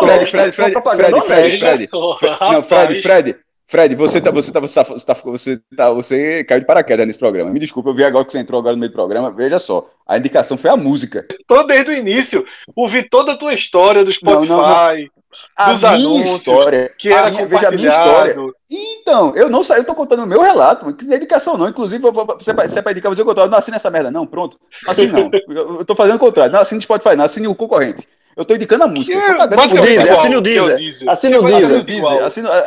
Fred, 0.00 0.26
Fred, 0.26 0.52
Fred, 0.52 0.52
Fred, 0.52 0.52
Fred, 0.52 0.72
Fred, 0.72 1.58
Fred, 1.58 1.88
Fred, 1.88 2.62
Fred, 2.62 3.02
Fred, 3.02 3.36
Fred, 3.68 3.96
você 3.96 4.20
tá, 4.20 4.30
você 4.30 4.52
tá, 4.52 4.60
você 4.60 4.74
tá, 4.74 4.84
você 4.84 5.06
tá, 5.06 5.14
você, 5.24 5.60
tá, 5.76 5.92
você 5.92 6.44
caiu 6.44 6.60
de 6.60 6.66
paraquedas 6.66 7.04
nesse 7.04 7.18
programa. 7.18 7.50
Me 7.50 7.58
desculpa, 7.58 7.90
eu 7.90 7.94
vi 7.94 8.04
agora 8.04 8.24
que 8.24 8.30
você 8.30 8.38
entrou 8.38 8.60
agora 8.60 8.76
no 8.76 8.80
meio 8.80 8.92
do 8.92 8.94
programa. 8.94 9.32
Veja 9.32 9.58
só, 9.58 9.84
a 10.06 10.16
indicação 10.16 10.56
foi 10.56 10.70
a 10.70 10.76
música. 10.76 11.26
Tô 11.48 11.64
desde 11.64 11.90
o 11.90 11.94
início. 11.94 12.44
Ouvi 12.76 13.02
toda 13.02 13.32
a 13.32 13.36
tua 13.36 13.52
história 13.52 14.04
do 14.04 14.12
Spotify. 14.12 14.48
Não, 14.48 14.62
não, 14.62 14.96
não 14.96 15.15
a 15.56 15.72
dos 15.72 15.90
minha 15.90 16.24
história, 16.24 16.92
que 16.98 17.08
era 17.08 17.28
a 17.28 17.30
minha, 17.30 17.46
veja 17.46 17.68
a 17.68 17.70
minha 17.70 17.88
história. 17.88 18.36
Então, 18.70 19.34
eu 19.34 19.48
não 19.48 19.62
saí, 19.64 19.78
eu 19.80 19.84
tô 19.84 19.94
contando 19.94 20.24
o 20.24 20.26
meu 20.26 20.42
relato, 20.42 20.92
que 20.94 21.12
é 21.12 21.16
indicação 21.16 21.56
não, 21.56 21.68
inclusive 21.68 22.02
você, 22.02 22.52
você 22.52 22.78
é 22.78 22.82
pra 22.82 22.92
indicar, 22.92 23.14
você 23.14 23.22
eu 23.22 23.48
não 23.48 23.58
assina 23.58 23.76
essa 23.76 23.90
merda, 23.90 24.10
não, 24.10 24.26
pronto, 24.26 24.58
assim 24.86 25.06
não, 25.06 25.30
eu, 25.48 25.78
eu 25.78 25.84
tô 25.84 25.94
fazendo 25.94 26.16
o 26.16 26.20
contrário, 26.20 26.52
não 26.52 26.60
assine 26.60 26.80
Spotify, 26.80 27.16
não, 27.16 27.24
assine 27.24 27.48
o 27.48 27.54
concorrente. 27.54 28.06
Eu 28.36 28.44
tô 28.44 28.54
indicando 28.54 28.84
a 28.84 28.86
música. 28.86 29.16
É, 29.16 29.30
assine 29.30 29.78
o 29.78 29.82
Deezer, 29.82 30.12
assine 30.12 30.36
o 30.36 30.40
Deezer. 30.42 31.08
Assine 31.08 31.36
o 31.36 31.42
Deezer. 31.82 32.22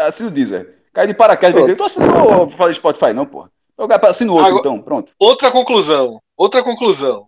Assine 0.08 0.28
o 0.28 0.32
Deezer. 0.32 0.76
Cai 0.92 1.06
de 1.06 1.14
paraquedas, 1.14 1.62
dizer, 1.62 1.74
eu 1.74 1.78
tô 1.78 1.84
assinando 1.84 2.50
o 2.58 2.74
Spotify, 2.74 3.14
não, 3.14 3.26
porra. 3.26 3.52
Assina 4.04 4.32
o 4.32 4.36
outro, 4.36 4.48
Agora, 4.48 4.60
então, 4.62 4.82
pronto. 4.82 5.14
Outra 5.20 5.52
conclusão, 5.52 6.20
outra 6.36 6.64
conclusão. 6.64 7.28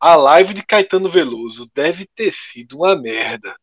A 0.00 0.14
live 0.14 0.54
de 0.54 0.62
Caetano 0.62 1.10
Veloso 1.10 1.68
deve 1.74 2.08
ter 2.14 2.32
sido 2.32 2.78
uma 2.78 2.96
merda. 2.96 3.54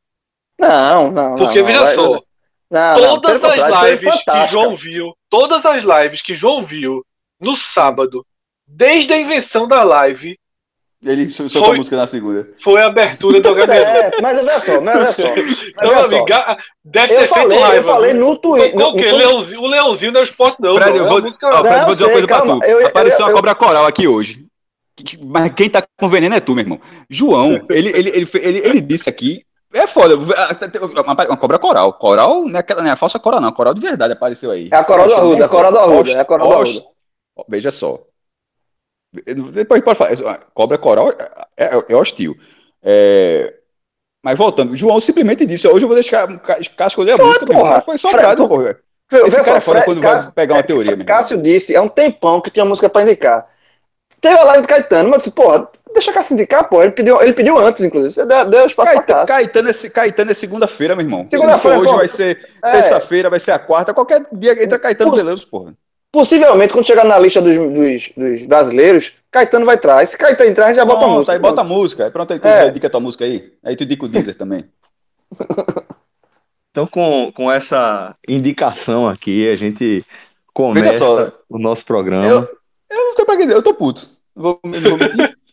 Não, 0.59 1.11
não. 1.11 1.35
Porque 1.35 1.59
não, 1.59 1.67
veja 1.67 1.95
não, 1.95 2.13
só, 2.13 2.21
não, 2.69 3.21
todas 3.21 3.43
as 3.43 3.83
lives 3.83 4.23
que 4.23 4.47
João 4.47 4.75
viu, 4.75 5.13
todas 5.29 5.65
as 5.65 5.83
lives 5.83 6.21
que 6.21 6.35
João 6.35 6.63
viu 6.63 7.05
no 7.39 7.55
sábado, 7.55 8.25
desde 8.67 9.13
a 9.13 9.19
invenção 9.19 9.67
da 9.67 9.83
live. 9.83 10.37
Ele 11.03 11.29
soltou 11.29 11.71
a 11.71 11.75
música 11.75 11.95
na 11.95 12.07
segunda. 12.07 12.49
Foi 12.63 12.81
a 12.81 12.87
abertura 12.87 13.39
do 13.39 13.49
HB. 13.53 13.71
É, 13.71 14.11
mas 14.21 14.39
olha 14.39 14.59
só, 14.59 14.81
mas 14.81 14.95
olha 14.95 15.13
só. 15.13 15.35
Então, 15.77 16.03
amigo, 16.03 16.25
deve 16.83 17.07
ter 17.07 17.13
eu 17.13 17.19
feito 17.19 17.33
falei, 17.33 17.59
raiva. 17.59 17.75
Eu 17.75 17.83
falei 17.93 18.13
no 18.13 18.37
Twitter. 18.37 18.75
No, 18.75 18.91
no, 18.91 19.17
Leãozinho, 19.17 19.61
o 19.61 19.67
Leãozinho 19.67 20.11
não 20.11 20.21
é 20.21 20.23
esporte, 20.23 20.57
não. 20.59 20.75
Fred, 20.75 20.97
eu 20.97 21.07
vou, 21.07 21.21
música... 21.21 21.47
oh, 21.47 21.63
Fred, 21.63 21.85
vou 21.85 21.93
dizer 21.93 22.05
uma 22.05 22.11
coisa 22.11 22.27
calma, 22.27 22.59
pra 22.59 22.67
tu. 22.67 22.71
Eu, 22.71 22.87
Apareceu 22.87 23.19
eu, 23.19 23.27
uma 23.27 23.33
cobra 23.33 23.53
coral 23.53 23.85
aqui 23.85 24.07
hoje. 24.07 24.45
Mas 25.25 25.51
quem 25.51 25.69
tá 25.69 25.83
com 25.99 26.09
veneno 26.09 26.33
é 26.33 26.39
tu, 26.39 26.55
meu 26.55 26.63
irmão. 26.63 26.81
João, 27.09 27.61
ele, 27.69 27.89
ele, 27.89 28.09
ele, 28.09 28.29
ele, 28.33 28.59
ele 28.59 28.81
disse 28.81 29.09
aqui 29.09 29.43
é 29.75 29.87
foda. 29.87 30.15
Uma, 30.15 31.25
uma 31.27 31.37
cobra 31.37 31.59
coral. 31.59 31.93
Coral 31.93 32.45
não 32.45 32.55
é, 32.55 32.59
aquela, 32.59 32.81
não 32.81 32.89
é 32.89 32.93
a 32.93 32.95
falsa 32.95 33.19
coral, 33.19 33.41
não. 33.41 33.51
Coral 33.51 33.73
de 33.73 33.81
verdade 33.81 34.13
apareceu 34.13 34.51
aí. 34.51 34.69
É 34.71 34.75
a 34.75 34.83
coral 34.83 35.07
do 35.07 35.13
Arruda, 35.13 35.41
é 35.41 35.45
a 35.45 35.49
coral 35.49 35.71
do 35.71 35.79
Arruda. 35.79 36.11
É 36.11 36.19
a 36.19 36.25
coral 36.25 36.47
do 36.47 36.53
Arruda. 36.53 36.85
Veja 37.47 37.71
só. 37.71 37.99
Depois 39.53 39.81
pode 39.81 39.97
falar. 39.97 40.39
Cobra 40.53 40.77
coral 40.77 41.09
é, 41.57 41.65
é, 41.65 41.85
é 41.89 41.95
hostil. 41.95 42.37
É, 42.81 43.53
mas 44.23 44.37
voltando, 44.37 44.75
João 44.75 44.99
simplesmente 45.01 45.45
disse: 45.45 45.67
hoje 45.67 45.83
eu 45.83 45.87
vou 45.87 45.95
deixar 45.95 46.27
Cássio 46.39 46.87
escolher 46.87 47.11
a 47.11 47.17
música. 47.23 47.45
Porra. 47.45 47.81
Foi 47.81 47.97
só 47.97 48.09
Fred, 48.09 48.47
porra. 48.47 48.79
Esse 49.11 49.43
cara 49.43 49.57
é 49.57 49.61
foda 49.61 49.83
quando 49.83 50.01
vai 50.01 50.31
pegar 50.31 50.55
uma 50.55 50.63
teoria. 50.63 50.97
Cássio 51.05 51.41
disse: 51.41 51.75
é 51.75 51.81
um 51.81 51.87
tempão 51.87 52.41
que 52.41 52.49
tinha 52.49 52.65
música 52.65 52.89
pra 52.89 53.03
indicar. 53.03 53.47
Teve 54.19 54.39
a 54.39 54.43
live 54.45 54.61
do 54.63 54.67
Caetano, 54.67 55.09
mas 55.09 55.13
eu 55.13 55.17
disse: 55.19 55.31
porra 55.31 55.69
deixa 55.95 56.13
cá 56.13 56.21
sindicar, 56.21 56.69
pô. 56.69 56.83
Ele 56.83 56.91
pediu, 56.91 57.21
ele 57.21 57.33
pediu 57.33 57.57
antes, 57.57 57.83
inclusive. 57.83 58.13
Você 58.13 58.25
deu, 58.25 58.45
deu 58.45 58.67
espaço 58.67 58.93
Caetano, 58.93 59.25
pra 59.25 59.25
Caetano, 59.25 59.69
é, 59.69 59.89
Caetano 59.89 60.31
é 60.31 60.33
segunda-feira, 60.33 60.95
meu 60.95 61.05
irmão. 61.05 61.25
Segunda-feira. 61.25 61.79
Hoje 61.79 61.91
pô, 61.91 61.97
vai 61.97 62.07
ser 62.07 62.47
é. 62.63 62.71
terça-feira, 62.71 63.29
vai 63.29 63.39
ser 63.39 63.51
a 63.51 63.59
quarta. 63.59 63.93
Qualquer 63.93 64.21
dia 64.31 64.63
entra 64.63 64.77
Caetano 64.77 65.11
Poss 65.11 65.23
Veloso, 65.23 65.47
porra. 65.47 65.73
Possivelmente, 66.11 66.71
quando 66.71 66.85
chegar 66.85 67.03
na 67.03 67.17
lista 67.17 67.41
dos, 67.41 67.55
dos, 67.55 68.11
dos, 68.15 68.45
brasileiros, 68.45 69.13
Caetano 69.31 69.65
vai 69.65 69.75
entrar. 69.75 70.05
Se 70.05 70.17
Caetano 70.17 70.49
entrar, 70.49 70.65
a 70.65 70.67
gente 70.69 70.77
já 70.77 70.85
bota 70.85 71.05
a 71.05 71.09
música. 71.09 71.31
Aí 71.33 71.39
bota 71.39 71.61
a 71.61 71.63
música. 71.63 72.11
Pronto, 72.11 72.33
aí 72.33 72.39
tu 72.39 72.47
é. 72.47 72.65
dedica 72.65 72.87
a 72.87 72.89
tua 72.89 72.99
música 73.01 73.25
aí. 73.25 73.51
Aí 73.63 73.75
tu 73.75 73.83
indica 73.83 74.05
o 74.05 74.07
Deezer 74.07 74.35
também. 74.35 74.65
Então, 76.75 76.85
com, 76.85 77.31
com 77.31 77.49
essa 77.49 78.17
indicação 78.27 79.07
aqui, 79.07 79.49
a 79.49 79.55
gente 79.55 80.03
começa 80.53 80.99
só, 80.99 81.31
o 81.47 81.57
nosso 81.57 81.85
programa. 81.85 82.25
Eu, 82.25 82.39
eu 82.91 82.97
não 82.97 83.15
tenho 83.15 83.25
pra 83.25 83.37
que 83.37 83.43
dizer, 83.43 83.53
eu 83.53 83.63
tô 83.63 83.73
puto. 83.73 84.05
Vou, 84.35 84.59
vou 84.61 84.71
mentir. 84.97 85.37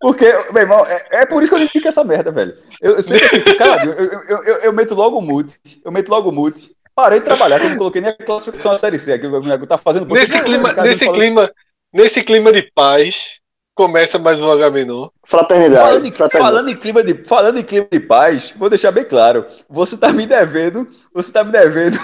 Porque, 0.00 0.26
meu 0.52 0.62
irmão, 0.62 0.86
é, 0.86 1.22
é, 1.22 1.26
por 1.26 1.42
isso 1.42 1.52
que 1.52 1.58
eu 1.58 1.64
indico 1.64 1.88
essa 1.88 2.04
merda, 2.04 2.30
velho. 2.30 2.56
Eu, 2.80 2.96
eu 2.96 3.02
sempre 3.02 3.28
fico, 3.28 3.56
cara, 3.56 3.84
eu, 3.84 3.92
eu, 3.92 4.42
eu, 4.44 4.56
eu, 4.58 4.72
meto 4.72 4.94
logo 4.94 5.18
o 5.18 5.22
mute. 5.22 5.56
Eu 5.84 5.90
meto 5.90 6.08
logo 6.08 6.30
o 6.30 6.32
mute. 6.32 6.72
Parei 6.94 7.18
de 7.18 7.24
trabalhar, 7.24 7.58
que 7.58 7.66
eu 7.66 7.70
não 7.70 7.76
coloquei 7.76 8.00
nem 8.00 8.10
a 8.10 8.16
classificação 8.16 8.72
da 8.72 8.78
série 8.78 8.98
C. 8.98 9.12
Aqui, 9.12 9.26
o 9.26 9.66
tá 9.66 9.78
fazendo 9.78 10.06
Nesse, 10.06 10.42
clima, 10.42 10.72
nesse, 10.72 11.08
clima, 11.08 11.50
nesse 11.92 12.22
clima 12.22 12.52
de 12.52 12.62
paz, 12.74 13.38
Começa 13.78 14.18
mais 14.18 14.42
um 14.42 14.50
H-Menor. 14.50 15.12
Fraternidade. 15.24 15.80
Falando 15.80 16.06
em, 16.06 16.10
Fraternidade. 16.10 16.52
Falando, 16.52 16.68
em 16.68 16.76
clima 16.76 17.04
de, 17.04 17.24
falando 17.24 17.58
em 17.60 17.62
clima 17.62 17.86
de 17.88 18.00
paz, 18.00 18.52
vou 18.56 18.68
deixar 18.68 18.90
bem 18.90 19.04
claro. 19.04 19.46
Você 19.70 19.96
tá 19.96 20.12
me 20.12 20.26
devendo. 20.26 20.84
Você 21.14 21.32
tá 21.32 21.44
me 21.44 21.52
devendo. 21.52 21.96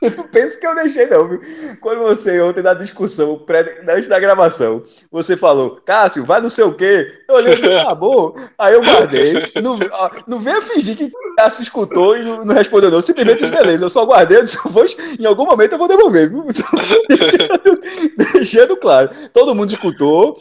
Não 0.16 0.24
penso 0.24 0.58
que 0.58 0.66
eu 0.66 0.74
deixei, 0.74 1.06
não, 1.06 1.28
viu? 1.28 1.40
Quando 1.80 2.00
você 2.00 2.40
ontem 2.40 2.62
na 2.62 2.72
discussão, 2.72 3.38
pré, 3.38 3.82
antes 3.86 4.08
da 4.08 4.18
gravação, 4.18 4.82
você 5.10 5.36
falou, 5.36 5.78
Cássio, 5.84 6.24
vai 6.24 6.40
não 6.40 6.48
sei 6.48 6.64
o 6.64 6.72
quê. 6.72 7.06
Eu 7.28 7.34
olhei 7.34 7.52
e 7.52 7.56
disse, 7.56 7.70
tá 7.70 7.94
bom. 7.94 8.34
Aí 8.58 8.74
eu 8.74 8.82
guardei. 8.82 9.52
Não, 9.62 9.78
não 10.26 10.40
venha 10.40 10.62
fingir 10.62 10.96
que 10.96 11.12
Cássio 11.36 11.62
escutou 11.62 12.16
e 12.16 12.22
não, 12.22 12.44
não 12.46 12.54
respondeu, 12.54 12.90
não. 12.90 13.00
Simplesmente 13.00 13.40
disse, 13.40 13.50
beleza, 13.50 13.84
eu 13.84 13.90
só 13.90 14.04
guardei, 14.06 14.38
eu 14.38 14.44
disse, 14.44 14.58
vou, 14.68 14.86
em 15.18 15.26
algum 15.26 15.44
momento 15.44 15.72
eu 15.72 15.78
vou 15.78 15.88
devolver, 15.88 16.30
viu? 16.30 16.46
deixando, 17.08 17.80
deixando 18.16 18.76
claro. 18.76 19.10
Todo 19.32 19.54
mundo 19.54 19.70
escutou. 19.70 20.38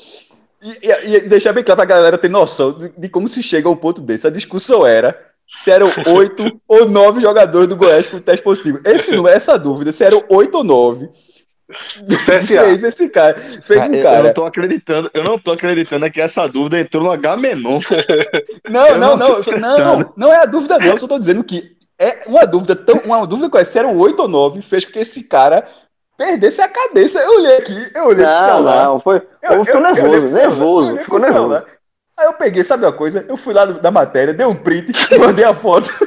E, 0.61 0.87
e, 0.87 1.15
e, 1.15 1.19
deixar 1.21 1.53
bem 1.53 1.63
claro 1.63 1.77
pra 1.77 1.85
galera 1.85 2.17
ter 2.17 2.29
noção 2.29 2.73
de, 2.73 2.89
de, 2.89 3.07
como 3.07 3.29
se 3.29 3.41
chega 3.41 3.69
a 3.69 3.71
um 3.71 3.77
ponto 3.77 4.01
desse. 4.01 4.27
A 4.27 4.29
discussão 4.29 4.85
era 4.85 5.17
se 5.51 5.71
eram 5.71 5.91
oito 6.07 6.43
ou 6.67 6.87
nove 6.87 7.21
jogadores 7.21 7.67
do 7.67 7.75
Goiás 7.75 8.07
com 8.07 8.19
teste 8.19 8.43
positivo. 8.43 8.79
Esse 8.85 9.15
não 9.15 9.27
é 9.27 9.33
essa 9.33 9.57
dúvida, 9.57 9.91
se 9.91 10.03
eram 10.03 10.23
oito 10.29 10.59
ou 10.59 10.63
nove. 10.63 11.09
fez 12.47 12.83
esse 12.83 13.09
cara, 13.09 13.37
fez 13.61 13.85
um 13.85 14.01
cara. 14.01 14.19
Eu 14.19 14.23
não 14.23 14.33
tô 14.33 14.45
acreditando, 14.45 15.11
eu 15.13 15.23
não 15.23 15.37
tô 15.37 15.51
acreditando 15.51 16.09
que 16.09 16.19
essa 16.19 16.47
dúvida 16.47 16.79
entrou 16.79 17.03
no 17.03 17.11
H 17.11 17.37
menor. 17.37 17.81
Não, 18.67 18.97
não, 18.97 19.17
não, 19.17 19.39
não, 19.39 19.77
não, 19.77 20.13
não 20.15 20.33
é 20.33 20.41
a 20.41 20.45
dúvida 20.45 20.77
não, 20.77 20.87
eu 20.87 20.97
só 20.97 21.07
tô 21.07 21.17
dizendo 21.17 21.43
que 21.43 21.75
é 21.99 22.21
uma 22.27 22.45
dúvida 22.45 22.75
tão, 22.75 22.97
uma 22.99 23.25
dúvida 23.25 23.49
qual 23.49 23.61
é, 23.61 23.65
se 23.65 23.77
eram 23.77 23.97
oito 23.97 24.21
ou 24.21 24.27
nove, 24.27 24.61
fez 24.61 24.85
com 24.85 24.91
que 24.91 24.99
esse 24.99 25.27
cara 25.27 25.65
perdesse 26.17 26.61
a 26.61 26.67
cabeça. 26.67 27.19
Eu 27.19 27.39
olhei 27.39 27.57
aqui, 27.57 27.91
eu 27.95 28.07
olhei 28.07 28.25
não, 28.25 28.35
pro 28.35 28.45
celular. 28.45 28.83
Não, 28.85 28.99
foi. 28.99 29.21
Eu, 29.41 29.53
eu, 29.53 29.65
ficou 29.65 29.81
nervoso, 29.81 30.35
nervoso, 30.35 30.99
ficou 30.99 31.19
nervoso. 31.19 31.65
Aí 32.19 32.25
eu 32.25 32.33
peguei, 32.33 32.63
sabe 32.65 32.85
uma 32.85 32.91
coisa? 32.91 33.25
Eu 33.29 33.37
fui 33.37 33.53
lá 33.53 33.63
da 33.65 33.89
matéria, 33.89 34.33
dei 34.33 34.45
um 34.45 34.53
print 34.53 34.91
e 35.09 35.15
mandei 35.17 35.45
a 35.45 35.53
foto. 35.53 35.89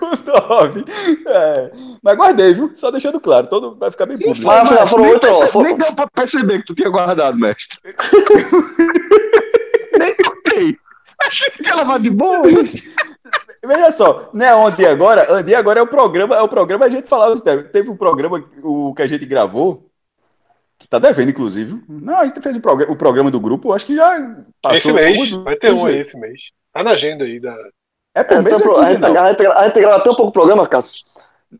Com 0.00 0.10
nove. 0.26 0.84
É. 1.28 1.70
Mas 2.02 2.16
guardei, 2.16 2.52
viu? 2.54 2.72
Só 2.74 2.90
deixando 2.90 3.20
claro, 3.20 3.46
todo 3.46 3.76
vai 3.76 3.92
ficar 3.92 4.06
bem 4.06 4.18
público. 4.18 4.44
Mas, 4.44 4.68
mas, 4.68 4.90
foram 4.90 5.10
oito 5.10 5.20
perce... 5.20 5.58
Nem 5.58 5.76
deu 5.76 5.94
pra 5.94 6.08
perceber 6.08 6.58
que 6.58 6.66
tu 6.66 6.74
tinha 6.74 6.90
guardado, 6.90 7.38
mestre. 7.38 7.78
nem 9.96 10.12
notei. 10.24 10.76
Achei 11.20 11.50
que 11.50 11.62
tinha 11.62 11.76
lavado 11.76 12.02
de 12.02 12.10
boa. 12.10 12.42
Veja 13.64 13.92
só, 13.92 14.28
né? 14.34 14.52
Ontem 14.54 14.86
agora, 14.86 15.38
ontem 15.38 15.54
agora 15.54 15.78
é 15.78 15.82
o 15.82 15.86
programa, 15.86 16.34
é 16.34 16.40
o 16.40 16.48
programa 16.48 16.86
a 16.86 16.88
gente 16.88 17.06
falava, 17.06 17.38
teve 17.70 17.88
um 17.90 17.96
programa 17.96 18.44
o 18.64 18.92
que 18.92 19.02
a 19.02 19.06
gente 19.06 19.24
gravou 19.24 19.88
que 20.80 20.88
tá 20.88 20.98
devendo 20.98 21.30
inclusive. 21.30 21.82
Não, 21.86 22.16
a 22.16 22.24
gente 22.24 22.40
fez 22.40 22.56
o, 22.56 22.60
programa, 22.60 22.92
o 22.92 22.96
programa 22.96 23.30
do 23.30 23.38
grupo, 23.38 23.72
acho 23.72 23.84
que 23.84 23.94
já 23.94 24.34
passou. 24.62 24.76
Esse 24.78 24.92
mês, 24.92 25.30
vai 25.42 25.54
ter 25.56 25.72
um 25.72 25.84
aí 25.84 25.98
esse 25.98 26.18
mês. 26.18 26.40
Tá 26.72 26.82
na 26.82 26.92
agenda 26.92 27.24
aí 27.24 27.38
da 27.38 27.54
É 28.14 28.24
por 28.24 28.38
é, 28.38 28.40
mês 28.40 28.54
a, 28.54 28.58
gente, 28.58 29.04
a, 29.04 29.28
gente, 29.28 29.46
a 29.46 29.66
gente 29.66 29.80
grava 29.80 29.96
até 29.96 30.10
um 30.10 30.14
pouco 30.14 30.30
o 30.30 30.32
programa, 30.32 30.66
Cássio. 30.66 31.04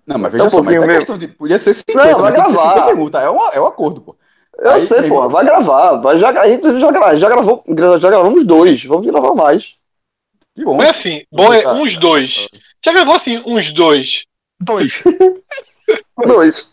Não, 0.07 0.19
mas 0.19 0.33
veja 0.33 0.47
um 0.47 0.51
só, 0.51 0.63
mas 0.63 0.75
é 0.75 0.87
questão 0.87 1.19
de, 1.19 1.29
podia 1.29 1.59
ser 1.59 1.75
50, 1.75 2.13
não, 2.13 2.19
vai 2.21 2.33
gravar. 2.33 2.57
50 2.57 2.95
minutos, 2.95 3.21
é 3.21 3.31
um, 3.31 3.53
é 3.53 3.61
um 3.61 3.67
acordo, 3.67 4.01
pô. 4.01 4.17
Eu 4.59 4.71
aí, 4.71 4.81
sei, 4.81 5.09
pô, 5.09 5.29
vai 5.29 5.45
gravar. 5.45 5.97
Vai, 5.97 6.19
já, 6.19 6.31
a 6.31 6.49
gente 6.49 6.63
já, 6.63 6.93
já, 6.93 7.17
já, 7.17 7.29
gravou, 7.29 7.65
já 7.99 8.11
gravamos 8.11 8.47
dois, 8.47 8.85
vamos 8.85 9.07
gravar 9.07 9.35
mais. 9.35 9.75
Que 10.55 10.65
bom. 10.65 10.83
É 10.83 10.89
assim, 10.89 11.25
bom 11.31 11.53
é 11.53 11.67
uns 11.73 11.99
dois. 11.99 12.49
Já 12.85 12.93
gravou 12.93 13.17
assim, 13.17 13.43
uns 13.47 13.71
dois. 13.73 14.25
Dois. 14.61 15.03
dois. 16.27 16.71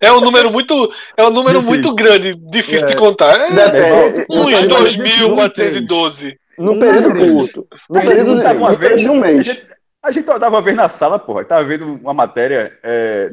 É 0.00 0.12
um 0.12 0.20
número 0.20 0.50
muito, 0.50 0.90
é 1.16 1.24
um 1.24 1.30
número 1.30 1.62
muito 1.62 1.94
grande, 1.94 2.34
difícil 2.50 2.86
é. 2.86 2.90
de 2.90 2.96
contar. 2.96 3.40
É, 3.40 3.48
é, 3.78 4.20
é, 4.20 4.26
uns 4.30 4.50
2.412. 4.64 6.36
No 6.58 6.78
período 6.78 7.14
curto. 7.14 7.66
No 7.90 8.00
período 8.00 8.40
de 8.40 8.56
uma 8.56 8.74
vez, 8.74 9.02
de 9.02 9.08
um 9.10 9.20
mês. 9.20 9.38
A 9.40 9.42
gente, 9.42 9.66
a 10.02 10.10
gente 10.10 10.24
tava 10.24 10.48
uma 10.48 10.62
vez 10.62 10.76
na 10.76 10.88
sala, 10.88 11.18
porra, 11.18 11.44
tava 11.44 11.64
vendo 11.64 11.94
uma 11.94 12.14
matéria 12.14 12.78
é, 12.82 13.30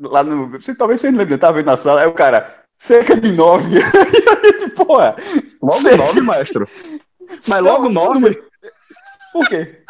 lá 0.00 0.22
no. 0.22 0.50
Vocês, 0.50 0.76
talvez 0.76 1.00
vocês 1.00 1.12
não 1.12 1.20
lembrem, 1.20 1.38
tava 1.38 1.54
vendo 1.54 1.66
na 1.66 1.76
sala, 1.76 2.02
aí 2.02 2.06
o 2.06 2.12
cara, 2.12 2.52
cerca 2.78 3.16
de 3.16 3.32
nove. 3.32 3.78
porra. 4.76 5.14
Logo 5.60 5.80
cerca... 5.80 5.98
nove, 5.98 6.20
maestro. 6.20 6.66
Mas 7.48 7.60
logo 7.60 7.88
nove. 7.88 8.36
Por 9.32 9.48
quê? 9.48 9.81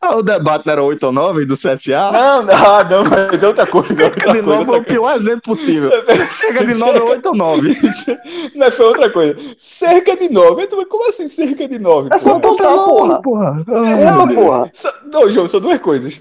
Ah, 0.00 0.16
o 0.16 0.22
debate 0.22 0.66
não 0.66 0.72
era 0.72 0.82
8 0.82 1.04
ou 1.04 1.12
9 1.12 1.46
do 1.46 1.54
CSA? 1.54 2.10
Não, 2.12 2.42
não, 2.42 2.54
ah, 2.54 2.84
não, 2.84 3.04
mas 3.04 3.42
é 3.42 3.46
outra 3.46 3.66
coisa. 3.66 3.94
Cerca 3.94 4.32
de 4.32 4.42
9 4.42 4.72
é 4.72 4.76
o 4.76 4.84
pior 4.84 5.16
exemplo 5.16 5.42
possível. 5.42 5.90
Cerca 6.28 6.66
de 6.66 6.74
9 6.74 6.98
é 6.98 7.02
8 7.02 7.26
ou 7.26 7.34
9. 7.34 7.78
Mas 8.56 8.74
foi 8.74 8.86
outra 8.86 9.10
coisa. 9.10 9.36
Cerca 9.56 10.16
de 10.16 10.28
9. 10.28 10.66
Como 10.86 11.08
assim 11.08 11.28
cerca 11.28 11.66
de 11.68 11.78
9? 11.78 12.08
É 12.12 12.18
só 12.18 12.38
contar, 12.40 12.74
porra. 12.74 13.22
porra. 13.22 13.64
É, 13.68 14.34
porra. 14.34 14.72
Não, 15.10 15.30
João, 15.30 15.48
são 15.48 15.60
duas 15.60 15.80
coisas. 15.80 16.20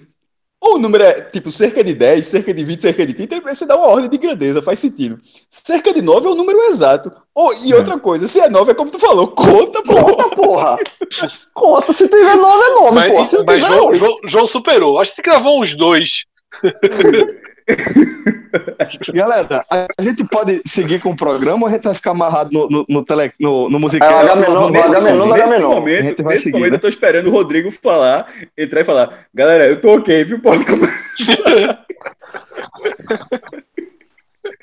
Ou 0.61 0.75
o 0.75 0.79
número 0.79 1.03
é 1.03 1.21
tipo 1.21 1.49
cerca 1.49 1.83
de 1.83 1.95
10, 1.95 2.27
cerca 2.27 2.53
de 2.53 2.63
20, 2.63 2.79
cerca 2.79 3.03
de 3.03 3.15
30, 3.15 3.41
você 3.41 3.65
dá 3.65 3.75
uma 3.75 3.87
ordem 3.87 4.07
de 4.07 4.17
grandeza, 4.19 4.61
faz 4.61 4.79
sentido. 4.79 5.17
Cerca 5.49 5.91
de 5.91 6.03
9 6.03 6.27
é 6.27 6.29
o 6.29 6.35
número 6.35 6.59
exato. 6.65 7.11
Ou, 7.33 7.51
e 7.65 7.73
outra 7.73 7.97
coisa, 7.97 8.27
se 8.27 8.39
é 8.39 8.47
9 8.47 8.71
é 8.71 8.75
como 8.75 8.91
tu 8.91 8.99
falou, 8.99 9.29
conta, 9.29 9.81
porra. 9.81 10.03
Conta, 10.03 10.35
porra. 10.35 10.75
conta, 11.55 11.93
se 11.93 12.07
tiver 12.07 12.35
9 12.35 12.63
é 12.63 12.69
9, 12.75 12.95
mas, 12.95 13.11
porra. 13.11 13.23
Se 13.23 13.43
mas 13.43 13.59
João, 13.59 13.93
João, 13.95 14.17
João, 14.23 14.47
superou. 14.47 14.99
Acho 14.99 15.15
que 15.15 15.23
gravou 15.23 15.63
uns 15.63 15.75
dois. 15.75 16.25
Galera, 19.13 19.65
a 19.69 20.01
gente 20.01 20.23
pode 20.25 20.61
seguir 20.65 20.99
com 20.99 21.11
o 21.11 21.15
programa 21.15 21.63
ou 21.63 21.67
a 21.67 21.71
gente 21.71 21.83
vai 21.83 21.93
ficar 21.93 22.11
amarrado 22.11 22.51
no, 22.51 22.67
no, 22.69 22.85
no, 22.87 23.05
tele, 23.05 23.31
no, 23.39 23.69
no 23.69 23.79
musical? 23.79 24.09
É, 24.09 24.23
H 24.23 24.35
menor, 24.35 24.75
H 24.75 25.01
menor, 25.01 25.33
H 25.33 25.47
menor. 25.47 25.75
Momento, 25.75 25.99
a 25.99 26.03
gente 26.03 26.23
vai 26.23 26.33
nesse 26.33 26.45
seguir, 26.45 26.57
momento 26.57 26.71
né? 26.71 26.77
eu 26.77 26.81
tô 26.81 26.87
esperando 26.87 27.27
o 27.27 27.31
Rodrigo 27.31 27.71
falar, 27.71 28.27
entrar 28.57 28.81
e 28.81 28.85
falar, 28.85 29.25
galera, 29.33 29.67
eu 29.67 29.79
tô 29.79 29.95
ok, 29.95 30.23
viu? 30.23 30.39
Pode 30.39 30.65
começar. 30.65 31.85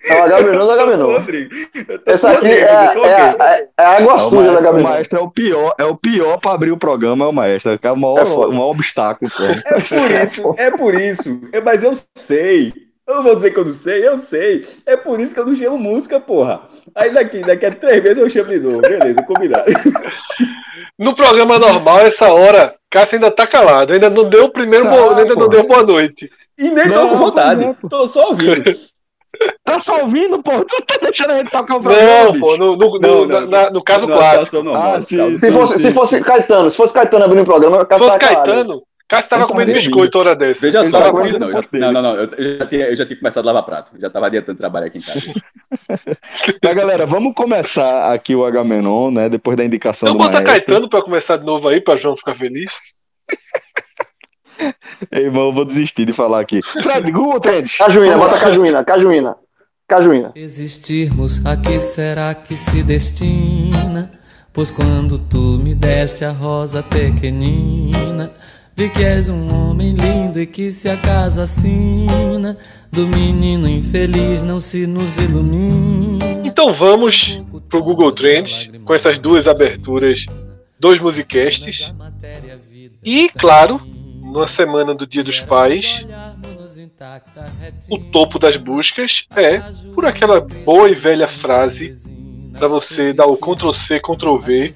É 0.08 0.20
o 0.20 0.24
H 0.24 0.40
menor 0.42 0.70
H 0.70 0.86
menor. 0.86 1.26
Essa 2.06 2.30
aqui 2.32 2.46
é, 2.46 2.62
é, 2.62 2.94
é, 3.06 3.68
é, 3.78 3.84
água 3.84 4.14
é 4.14 4.18
suja 4.18 4.52
da 4.52 4.58
H 4.58 4.72
menor. 4.72 4.88
O 4.88 4.92
maestro 4.92 5.18
é 5.18 5.22
o 5.22 5.30
pior, 5.30 5.74
é 5.78 5.84
o 5.84 5.96
pior 5.96 6.38
pra 6.38 6.52
abrir 6.52 6.72
o 6.72 6.78
programa, 6.78 7.24
é 7.24 7.28
o 7.28 7.32
maestro. 7.32 7.78
É 7.80 7.92
o 7.92 7.96
maior, 7.96 8.18
é 8.18 8.46
o 8.46 8.52
maior 8.52 8.70
obstáculo. 8.70 9.30
É 9.64 9.80
por 9.80 10.10
isso, 10.10 10.54
é 10.56 10.70
por 10.70 10.94
isso. 11.00 11.40
Mas 11.64 11.82
eu 11.82 11.92
sei 12.16 12.72
eu 13.08 13.14
não 13.16 13.22
vou 13.22 13.34
dizer 13.34 13.50
que 13.52 13.58
eu 13.58 13.64
não 13.64 13.72
sei, 13.72 14.06
eu 14.06 14.18
sei. 14.18 14.66
É 14.84 14.96
por 14.96 15.18
isso 15.18 15.34
que 15.34 15.40
eu 15.40 15.46
não 15.46 15.56
chamo 15.56 15.78
música, 15.78 16.20
porra. 16.20 16.60
Aí 16.94 17.10
daqui, 17.10 17.40
daqui 17.40 17.64
a 17.64 17.72
três 17.72 18.02
meses 18.02 18.18
eu 18.18 18.28
chamo 18.28 18.50
de 18.50 18.58
novo. 18.60 18.80
Beleza, 18.82 19.22
combinado. 19.22 19.64
No 20.98 21.14
programa 21.14 21.60
normal, 21.60 22.00
essa 22.00 22.26
hora, 22.32 22.74
Cássio 22.90 23.16
ainda 23.16 23.30
tá 23.30 23.46
calado. 23.46 23.92
Ainda 23.92 24.10
não 24.10 24.28
deu 24.28 24.46
o 24.46 24.52
primeiro 24.52 24.84
tá, 24.84 24.90
bo... 24.90 25.14
ainda 25.14 25.32
não 25.36 25.48
deu 25.48 25.64
boa 25.64 25.84
noite. 25.84 26.28
E 26.58 26.70
nem 26.70 26.88
não, 26.88 27.02
tô 27.02 27.08
com 27.10 27.16
vontade. 27.18 27.64
Não, 27.64 27.72
tô 27.88 28.08
só 28.08 28.30
ouvindo. 28.30 28.64
Tá 29.62 29.80
só 29.80 30.00
ouvindo, 30.00 30.42
pô? 30.42 30.64
Tu 30.64 30.82
tá 30.82 30.98
deixando 31.00 31.34
ele 31.34 31.48
tocar 31.48 31.76
o 31.76 31.80
programa? 31.80 32.24
Não, 32.24 32.40
pô, 32.40 32.56
no, 32.56 32.76
no, 32.76 32.98
no, 32.98 33.26
no, 33.26 33.46
na, 33.46 33.70
no 33.70 33.84
caso 33.84 34.08
clássico. 34.08 34.60
Normal, 34.60 34.94
ah, 34.94 35.00
sim, 35.00 35.36
se, 35.36 35.46
sim, 35.46 35.52
fosse, 35.52 35.74
sim. 35.74 35.80
se 35.82 35.92
fosse 35.92 36.20
Caetano, 36.20 36.68
se 36.68 36.76
fosse 36.76 36.92
Caetano 36.92 37.24
abrindo 37.26 37.42
o 37.42 37.46
programa, 37.46 37.86
Se 37.88 37.98
fosse 37.98 38.18
Caetano, 38.18 38.82
Cássio 39.08 39.30
tava 39.30 39.46
comendo 39.46 39.72
biscoito 39.72 40.18
hora 40.18 40.36
dessa. 40.36 40.60
Veja 40.60 40.84
só, 40.84 41.00
não, 41.00 41.12
não, 41.12 41.38
não, 41.72 41.92
não, 41.92 42.02
não, 42.02 42.14
eu 42.14 42.58
já, 42.58 42.66
tinha, 42.66 42.84
eu 42.88 42.96
já 42.96 43.06
tinha 43.06 43.18
começado 43.18 43.44
a 43.44 43.52
lavar 43.52 43.62
prato, 43.62 43.98
já 43.98 44.10
tava 44.10 44.26
adiantando 44.26 44.58
trabalho 44.58 44.86
aqui 44.86 44.98
em 44.98 45.00
casa. 45.00 45.20
Mas 46.62 46.74
galera, 46.74 47.06
vamos 47.06 47.32
começar 47.34 48.12
aqui 48.12 48.36
o 48.36 48.44
Agamenon, 48.44 49.10
né, 49.10 49.30
depois 49.30 49.56
da 49.56 49.64
indicação 49.64 50.10
então, 50.10 50.18
do 50.18 50.30
bota 50.30 50.44
Caetano 50.44 50.90
pra 50.90 51.00
começar 51.00 51.38
de 51.38 51.46
novo 51.46 51.68
aí, 51.68 51.80
pra 51.80 51.96
João 51.96 52.18
ficar 52.18 52.34
feliz. 52.34 52.70
Ei, 55.10 55.24
irmão, 55.24 55.46
eu 55.46 55.52
vou 55.54 55.64
desistir 55.64 56.04
de 56.04 56.12
falar 56.12 56.40
aqui. 56.40 56.60
Fred, 56.62 57.08
Google 57.10 57.40
Trends. 57.40 57.78
Cajuína, 57.78 58.18
bota 58.18 58.38
Cajuína, 58.38 58.84
Cajuína. 58.84 59.36
Cajuína. 59.88 60.32
Existirmos, 60.34 61.40
a 61.46 61.56
que 61.56 61.80
será 61.80 62.34
que 62.34 62.58
se 62.58 62.82
destina? 62.82 64.10
Pois 64.52 64.70
quando 64.70 65.18
tu 65.18 65.58
me 65.58 65.74
deste 65.74 66.26
a 66.26 66.30
rosa 66.30 66.82
pequenina 66.82 68.34
que 68.86 69.02
és 69.02 69.28
um 69.28 69.52
homem 69.52 69.92
lindo 69.92 70.40
e 70.40 70.46
que 70.46 70.70
se 70.70 70.88
a 70.88 70.96
casa 70.96 71.42
assina 71.42 72.56
do 72.92 73.08
menino 73.08 73.68
infeliz 73.68 74.40
não 74.42 74.60
se 74.60 74.86
nos 74.86 75.16
ilumina. 75.16 76.24
Então 76.44 76.72
vamos 76.72 77.40
pro 77.68 77.82
Google 77.82 78.12
Trends 78.12 78.70
com 78.84 78.94
essas 78.94 79.18
duas 79.18 79.48
aberturas, 79.48 80.26
dois 80.78 81.00
musicasts. 81.00 81.92
E, 83.04 83.28
claro, 83.30 83.80
numa 84.22 84.46
semana 84.46 84.94
do 84.94 85.06
Dia 85.06 85.24
dos 85.24 85.40
Pais, 85.40 86.06
o 87.90 87.98
topo 87.98 88.38
das 88.38 88.56
buscas 88.56 89.24
é 89.34 89.58
por 89.92 90.06
aquela 90.06 90.40
boa 90.40 90.88
e 90.88 90.94
velha 90.94 91.26
frase 91.26 91.96
para 92.56 92.68
você 92.68 93.12
dar 93.12 93.26
o 93.26 93.36
Ctrl 93.36 93.72
C, 93.72 93.98
Ctrl 93.98 94.36
V 94.36 94.72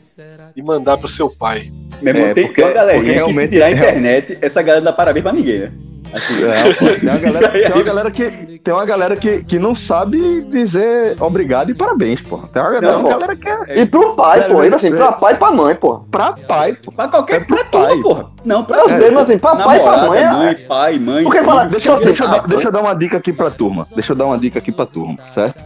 e 0.56 0.62
mandar 0.62 0.96
pro 0.98 1.08
seu 1.08 1.28
pai. 1.28 1.70
Meu 2.00 2.14
irmão, 2.14 2.30
é, 2.30 2.34
tem, 2.34 2.46
porque, 2.46 2.62
uma 2.62 2.72
galerinha 2.72 3.24
que 3.24 3.34
se 3.34 3.48
tirar 3.48 3.66
a 3.66 3.70
internet, 3.70 4.38
essa 4.40 4.62
galera 4.62 4.84
dá 4.84 4.92
parabéns 4.92 5.22
pra 5.22 5.32
ninguém, 5.32 5.60
né? 5.60 5.72
Assim, 6.12 6.44
é, 6.44 6.74
tem, 6.74 7.08
uma 7.08 7.18
galera, 7.18 7.50
tem 7.50 7.72
uma 7.72 7.82
galera, 7.82 8.10
que, 8.10 8.58
tem 8.58 8.74
uma 8.74 8.84
galera 8.84 9.16
que, 9.16 9.44
que 9.44 9.58
não 9.58 9.74
sabe 9.74 10.42
dizer 10.42 11.16
obrigado 11.20 11.70
e 11.70 11.74
parabéns, 11.74 12.20
pô. 12.20 12.38
Tem 12.38 12.60
uma 12.60 12.70
galera, 12.70 12.92
não, 12.92 13.00
uma 13.00 13.08
galera 13.08 13.36
que 13.36 13.48
é. 13.48 13.80
E 13.80 13.86
pro 13.86 14.14
pai, 14.14 14.46
pô. 14.46 14.60
Assim, 14.60 14.90
pra 14.90 15.12
pai 15.12 15.34
e 15.34 15.36
pra 15.36 15.50
mãe, 15.50 15.74
pô. 15.74 16.00
Pra 16.10 16.32
pai, 16.32 16.74
pô. 16.74 16.92
Pra 16.92 17.08
qualquer. 17.08 17.40
É 17.40 17.44
pra 17.44 17.64
tudo, 17.64 18.02
porra. 18.02 18.30
Não, 18.44 18.62
pra 18.62 18.78
Eu 18.78 18.90
sei, 18.90 19.10
mas 19.10 19.22
assim, 19.22 19.38
pra 19.38 19.56
pai 19.56 19.78
e 19.78 19.82
pra 19.82 20.06
mãe. 20.06 20.26
Mãe, 20.26 20.50
é... 20.50 20.54
pai, 20.54 20.98
mãe. 20.98 21.24
Porque 21.24 21.42
fala, 21.42 21.64
deixa, 21.64 21.96
deixa, 21.96 22.24
eu 22.24 22.28
dar, 22.28 22.46
deixa 22.46 22.68
eu 22.68 22.72
dar 22.72 22.80
uma 22.80 22.94
dica 22.94 23.16
aqui 23.16 23.32
pra 23.32 23.50
turma. 23.50 23.86
Deixa 23.94 24.12
eu 24.12 24.16
dar 24.16 24.26
uma 24.26 24.38
dica 24.38 24.58
aqui 24.58 24.70
pra 24.70 24.84
turma, 24.84 25.16
certo? 25.34 25.62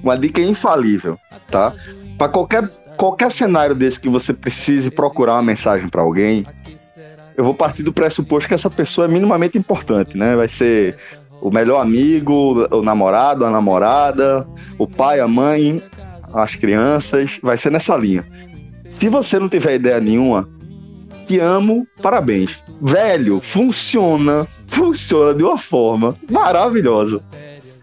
Uma 0.00 0.16
dica 0.16 0.40
infalível, 0.40 1.18
tá? 1.50 1.72
Pra 2.18 2.28
qualquer, 2.28 2.68
qualquer 2.96 3.30
cenário 3.30 3.76
desse 3.76 4.00
que 4.00 4.08
você 4.08 4.34
precise 4.34 4.90
procurar 4.90 5.34
uma 5.34 5.42
mensagem 5.42 5.88
pra 5.88 6.02
alguém, 6.02 6.44
eu 7.36 7.44
vou 7.44 7.54
partir 7.54 7.84
do 7.84 7.92
pressuposto 7.92 8.48
que 8.48 8.54
essa 8.54 8.68
pessoa 8.68 9.04
é 9.04 9.08
minimamente 9.08 9.56
importante, 9.56 10.18
né? 10.18 10.34
Vai 10.34 10.48
ser 10.48 10.96
o 11.40 11.48
melhor 11.48 11.80
amigo, 11.80 12.66
o 12.72 12.82
namorado, 12.82 13.44
a 13.44 13.50
namorada, 13.50 14.44
o 14.76 14.88
pai, 14.88 15.20
a 15.20 15.28
mãe, 15.28 15.80
as 16.34 16.56
crianças, 16.56 17.38
vai 17.40 17.56
ser 17.56 17.70
nessa 17.70 17.96
linha. 17.96 18.26
Se 18.88 19.08
você 19.08 19.38
não 19.38 19.48
tiver 19.48 19.76
ideia 19.76 20.00
nenhuma, 20.00 20.48
te 21.24 21.38
amo, 21.38 21.86
parabéns. 22.02 22.58
Velho, 22.82 23.40
funciona, 23.40 24.44
funciona 24.66 25.34
de 25.34 25.44
uma 25.44 25.58
forma 25.58 26.16
maravilhosa. 26.28 27.22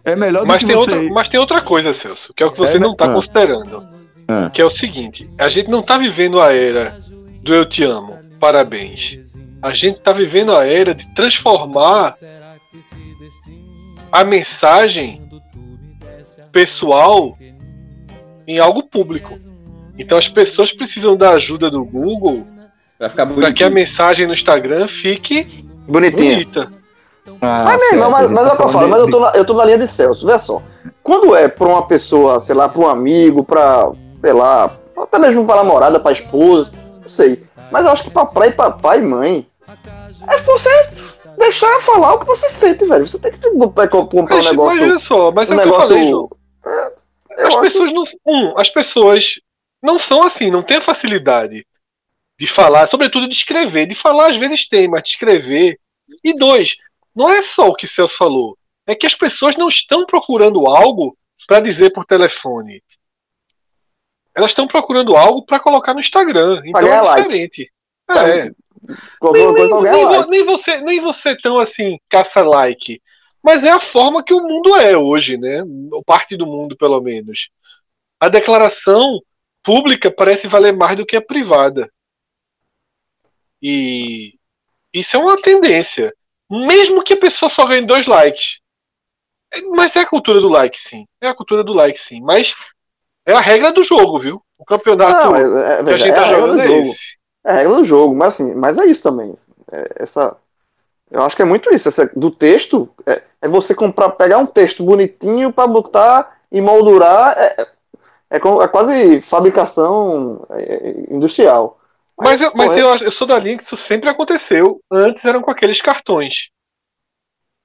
É 0.03 0.15
melhor 0.15 0.41
do 0.41 0.47
mas 0.47 0.57
que 0.57 0.67
tem 0.67 0.75
você... 0.75 0.93
outra, 0.93 1.13
Mas 1.13 1.29
tem 1.29 1.39
outra 1.39 1.61
coisa, 1.61 1.93
Celso, 1.93 2.33
que 2.33 2.43
é 2.43 2.45
o 2.45 2.51
que 2.51 2.57
você 2.57 2.75
é, 2.75 2.79
não 2.79 2.91
está 2.91 3.05
ah. 3.05 3.13
considerando. 3.13 3.94
Ah. 4.27 4.49
Que 4.49 4.61
é 4.61 4.65
o 4.65 4.69
seguinte, 4.69 5.29
a 5.37 5.49
gente 5.49 5.69
não 5.69 5.81
está 5.81 5.97
vivendo 5.97 6.41
a 6.41 6.53
era 6.53 6.97
do 7.41 7.53
eu 7.53 7.65
te 7.65 7.83
amo, 7.83 8.17
parabéns 8.39 9.25
a 9.65 9.71
gente 9.71 9.97
está 9.97 10.11
vivendo 10.11 10.55
a 10.55 10.63
era 10.63 10.93
de 10.93 11.07
transformar 11.15 12.13
a 14.11 14.23
mensagem 14.23 15.27
pessoal 16.51 17.35
em 18.47 18.59
algo 18.59 18.83
público. 18.83 19.35
Então 19.97 20.19
as 20.19 20.29
pessoas 20.29 20.71
precisam 20.71 21.17
da 21.17 21.31
ajuda 21.31 21.71
do 21.71 21.83
Google 21.83 22.45
para 23.35 23.51
que 23.51 23.63
a 23.63 23.69
mensagem 23.71 24.27
no 24.27 24.33
Instagram 24.33 24.87
fique 24.87 25.65
bonitinha. 25.87 26.33
bonita. 26.33 26.71
Ah, 27.41 27.63
mas, 27.65 27.91
mesmo, 27.91 28.11
mas, 28.11 28.29
mas, 28.29 28.47
é 28.47 28.49
tá 28.51 28.69
falo, 28.69 28.87
mas 28.87 28.99
eu, 28.99 29.09
tô 29.09 29.19
na, 29.19 29.31
eu 29.31 29.45
tô 29.45 29.53
na 29.55 29.65
linha 29.65 29.79
de 29.79 29.87
Celso, 29.87 30.27
vê 30.27 30.37
só. 30.37 30.61
Quando 31.01 31.35
é 31.35 31.47
pra 31.47 31.67
uma 31.67 31.87
pessoa, 31.87 32.39
sei 32.39 32.53
lá, 32.53 32.69
pra 32.69 32.81
um 32.81 32.87
amigo, 32.87 33.43
pra, 33.43 33.91
sei 34.25 34.33
lá, 34.33 34.75
até 34.97 35.19
mesmo 35.19 35.45
pra 35.45 35.57
namorada, 35.57 35.99
pra 35.99 36.11
esposa, 36.11 36.75
não 36.99 37.07
sei. 37.07 37.43
Mas 37.71 37.85
eu 37.85 37.91
acho 37.91 38.03
que 38.03 38.09
pra 38.09 38.25
pai, 38.25 38.51
papai 38.51 38.97
e 38.97 39.03
mãe, 39.03 39.47
é 40.27 40.37
você 40.39 40.69
deixar 41.37 41.79
falar 41.81 42.15
o 42.15 42.19
que 42.21 42.25
você 42.25 42.49
sente, 42.49 42.87
velho. 42.87 43.05
Você 43.05 43.19
tem 43.19 43.33
que 43.33 43.51
comprar 43.51 43.85
um 43.93 44.43
negócio. 44.43 44.55
Mas 44.55 44.81
olha 44.81 44.97
só, 44.97 45.31
mas 45.31 45.47
um 45.47 45.53
é 45.53 45.57
negócio... 45.57 45.95
que 45.95 46.09
eu 46.09 46.29
falei, 46.63 46.93
É, 47.37 47.47
as 47.47 47.55
pessoas 47.55 47.91
não. 47.91 48.03
Um, 48.25 48.59
as 48.59 48.67
pessoas 48.67 49.39
não 49.83 49.99
são 49.99 50.23
assim, 50.23 50.49
não 50.49 50.63
tem 50.63 50.77
a 50.77 50.81
facilidade 50.81 51.63
de 52.39 52.47
falar, 52.47 52.87
sobretudo 52.87 53.29
de 53.29 53.35
escrever. 53.35 53.85
De 53.85 53.93
falar 53.93 54.31
às 54.31 54.37
vezes 54.37 54.67
tem, 54.67 54.87
mas 54.87 55.03
de 55.03 55.09
escrever. 55.09 55.79
E 56.23 56.33
dois, 56.33 56.77
não 57.15 57.29
é 57.29 57.43
só 57.43 57.69
o 57.69 57.75
que 57.75 57.85
Celso 57.85 58.17
falou. 58.17 58.57
É 58.87 58.95
que 58.95 59.05
as 59.05 59.13
pessoas 59.13 59.55
não 59.55 59.67
estão 59.67 60.03
procurando 60.03 60.65
algo 60.67 61.15
para 61.45 61.59
dizer 61.59 61.91
por 61.91 62.05
telefone. 62.05 62.81
Elas 64.35 64.51
estão 64.51 64.67
procurando 64.67 65.15
algo 65.15 65.45
para 65.45 65.59
colocar 65.59 65.93
no 65.93 65.99
Instagram. 65.99 66.61
Então 66.65 66.81
é 66.81 67.15
diferente. 67.15 67.71
Like. 68.09 68.31
É. 68.31 68.51
Nem, 69.31 69.53
nem, 69.53 69.81
nem, 69.81 70.27
nem, 70.27 70.45
você, 70.45 70.81
nem 70.81 70.99
você 70.99 71.35
tão 71.35 71.59
assim, 71.59 71.97
caça-like. 72.09 73.01
Mas 73.41 73.63
é 73.63 73.71
a 73.71 73.79
forma 73.79 74.23
que 74.23 74.33
o 74.33 74.41
mundo 74.41 74.75
é 74.75 74.97
hoje, 74.97 75.37
né? 75.37 75.61
Parte 76.05 76.35
do 76.35 76.45
mundo, 76.45 76.75
pelo 76.75 76.99
menos. 76.99 77.49
A 78.19 78.27
declaração 78.27 79.21
pública 79.63 80.11
parece 80.11 80.47
valer 80.47 80.73
mais 80.73 80.97
do 80.97 81.05
que 81.05 81.15
a 81.15 81.21
privada. 81.21 81.89
E 83.61 84.35
isso 84.93 85.15
é 85.15 85.19
uma 85.19 85.41
tendência. 85.41 86.13
Mesmo 86.49 87.03
que 87.03 87.13
a 87.13 87.19
pessoa 87.19 87.49
só 87.49 87.65
ganhe 87.65 87.85
dois 87.85 88.05
likes. 88.05 88.59
Mas 89.75 89.95
é 89.95 90.01
a 90.01 90.05
cultura 90.05 90.41
do 90.41 90.49
like, 90.49 90.79
sim. 90.79 91.07
É 91.21 91.27
a 91.27 91.33
cultura 91.33 91.63
do 91.63 91.73
like, 91.73 91.97
sim. 91.97 92.21
Mas 92.21 92.53
é 93.25 93.33
a 93.33 93.41
regra 93.41 93.71
do 93.71 93.83
jogo, 93.83 94.19
viu? 94.19 94.41
O 94.57 94.65
campeonato 94.65 95.31
Não, 95.31 95.35
é, 95.35 95.79
é, 95.79 95.83
que 95.83 95.89
a 95.89 95.97
gente 95.97 96.11
é 96.11 96.13
tá 96.13 96.27
jogando 96.27 96.61
é 96.61 96.79
esse. 96.79 97.17
É 97.43 97.51
a 97.51 97.53
regra 97.55 97.75
do 97.75 97.85
jogo, 97.85 98.15
mas 98.15 98.33
assim, 98.33 98.53
mas 98.53 98.77
é 98.77 98.85
isso 98.85 99.03
também. 99.03 99.33
É, 99.71 100.03
essa, 100.03 100.35
eu 101.09 101.21
acho 101.23 101.35
que 101.35 101.41
é 101.41 101.45
muito 101.45 101.73
isso. 101.73 101.87
Essa, 101.87 102.09
do 102.15 102.31
texto, 102.31 102.89
é, 103.05 103.21
é 103.41 103.47
você 103.47 103.73
comprar, 103.73 104.11
pegar 104.11 104.37
um 104.37 104.45
texto 104.45 104.83
bonitinho 104.83 105.51
para 105.51 105.67
botar 105.67 106.39
e 106.51 106.61
moldurar. 106.61 107.37
É, 107.37 107.67
é, 108.31 108.39
quase 108.39 109.21
fabricação 109.21 110.45
industrial. 111.09 111.79
Mas, 112.17 112.39
mas, 112.39 112.41
eu, 112.41 112.51
mas 112.55 112.77
eu, 112.77 113.07
eu, 113.07 113.11
sou 113.11 113.27
da 113.27 113.37
linha 113.37 113.57
que 113.57 113.63
isso 113.63 113.77
sempre 113.77 114.09
aconteceu. 114.09 114.81
Antes 114.91 115.25
eram 115.25 115.41
com 115.41 115.51
aqueles 115.51 115.81
cartões. 115.81 116.49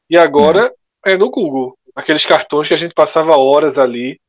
E 0.08 0.18
agora 0.18 0.66
hum. 0.66 1.10
é 1.10 1.16
no 1.16 1.30
Google. 1.30 1.76
Aqueles 1.94 2.24
cartões 2.24 2.68
que 2.68 2.74
a 2.74 2.76
gente 2.76 2.94
passava 2.94 3.36
horas 3.36 3.78
ali 3.78 4.20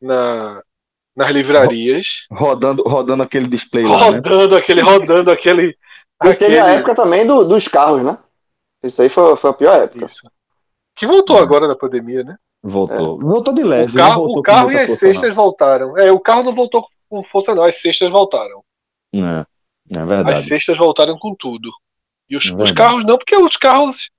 na, 0.00 0.62
nas 1.16 1.30
livrarias. 1.30 2.26
Rodando, 2.30 2.82
rodando 2.82 3.22
aquele 3.22 3.48
display 3.48 3.84
rodando 3.84 4.34
lá, 4.36 4.48
né? 4.48 4.56
aquele, 4.56 4.80
rodando 4.82 5.30
aquele. 5.30 5.68
E 5.68 5.74
aquele... 6.20 6.36
teve 6.36 6.58
a 6.58 6.68
época 6.68 6.94
também 6.94 7.26
do, 7.26 7.44
dos 7.44 7.66
carros, 7.66 8.02
né? 8.02 8.18
Isso 8.82 9.00
aí 9.00 9.08
foi, 9.08 9.34
foi 9.36 9.50
a 9.50 9.54
pior 9.54 9.82
época. 9.82 10.04
Isso. 10.04 10.30
Que 10.94 11.06
voltou 11.06 11.38
agora 11.38 11.66
na 11.66 11.74
pandemia, 11.74 12.22
né? 12.22 12.36
Voltou. 12.62 13.20
É. 13.20 13.24
Voltou 13.24 13.54
de 13.54 13.62
leve. 13.62 13.92
O 13.92 13.96
carro, 13.96 14.24
o 14.24 14.42
carro 14.42 14.72
e 14.72 14.78
as 14.78 14.98
cestas 14.98 15.28
não. 15.30 15.36
voltaram. 15.36 15.96
É, 15.96 16.12
o 16.12 16.20
carro 16.20 16.42
não 16.42 16.54
voltou 16.54 16.86
com 17.08 17.22
força, 17.22 17.54
não. 17.54 17.64
As 17.64 17.80
cestas 17.80 18.10
voltaram. 18.10 18.62
É, 19.14 19.46
é 19.96 20.04
verdade. 20.04 20.40
As 20.40 20.46
cestas 20.46 20.76
voltaram 20.76 21.18
com 21.18 21.34
tudo. 21.34 21.70
E 22.28 22.36
os, 22.36 22.50
é 22.50 22.54
os 22.54 22.72
carros 22.72 23.04
não, 23.04 23.16
porque 23.16 23.36
os 23.36 23.56
carros 23.56 24.10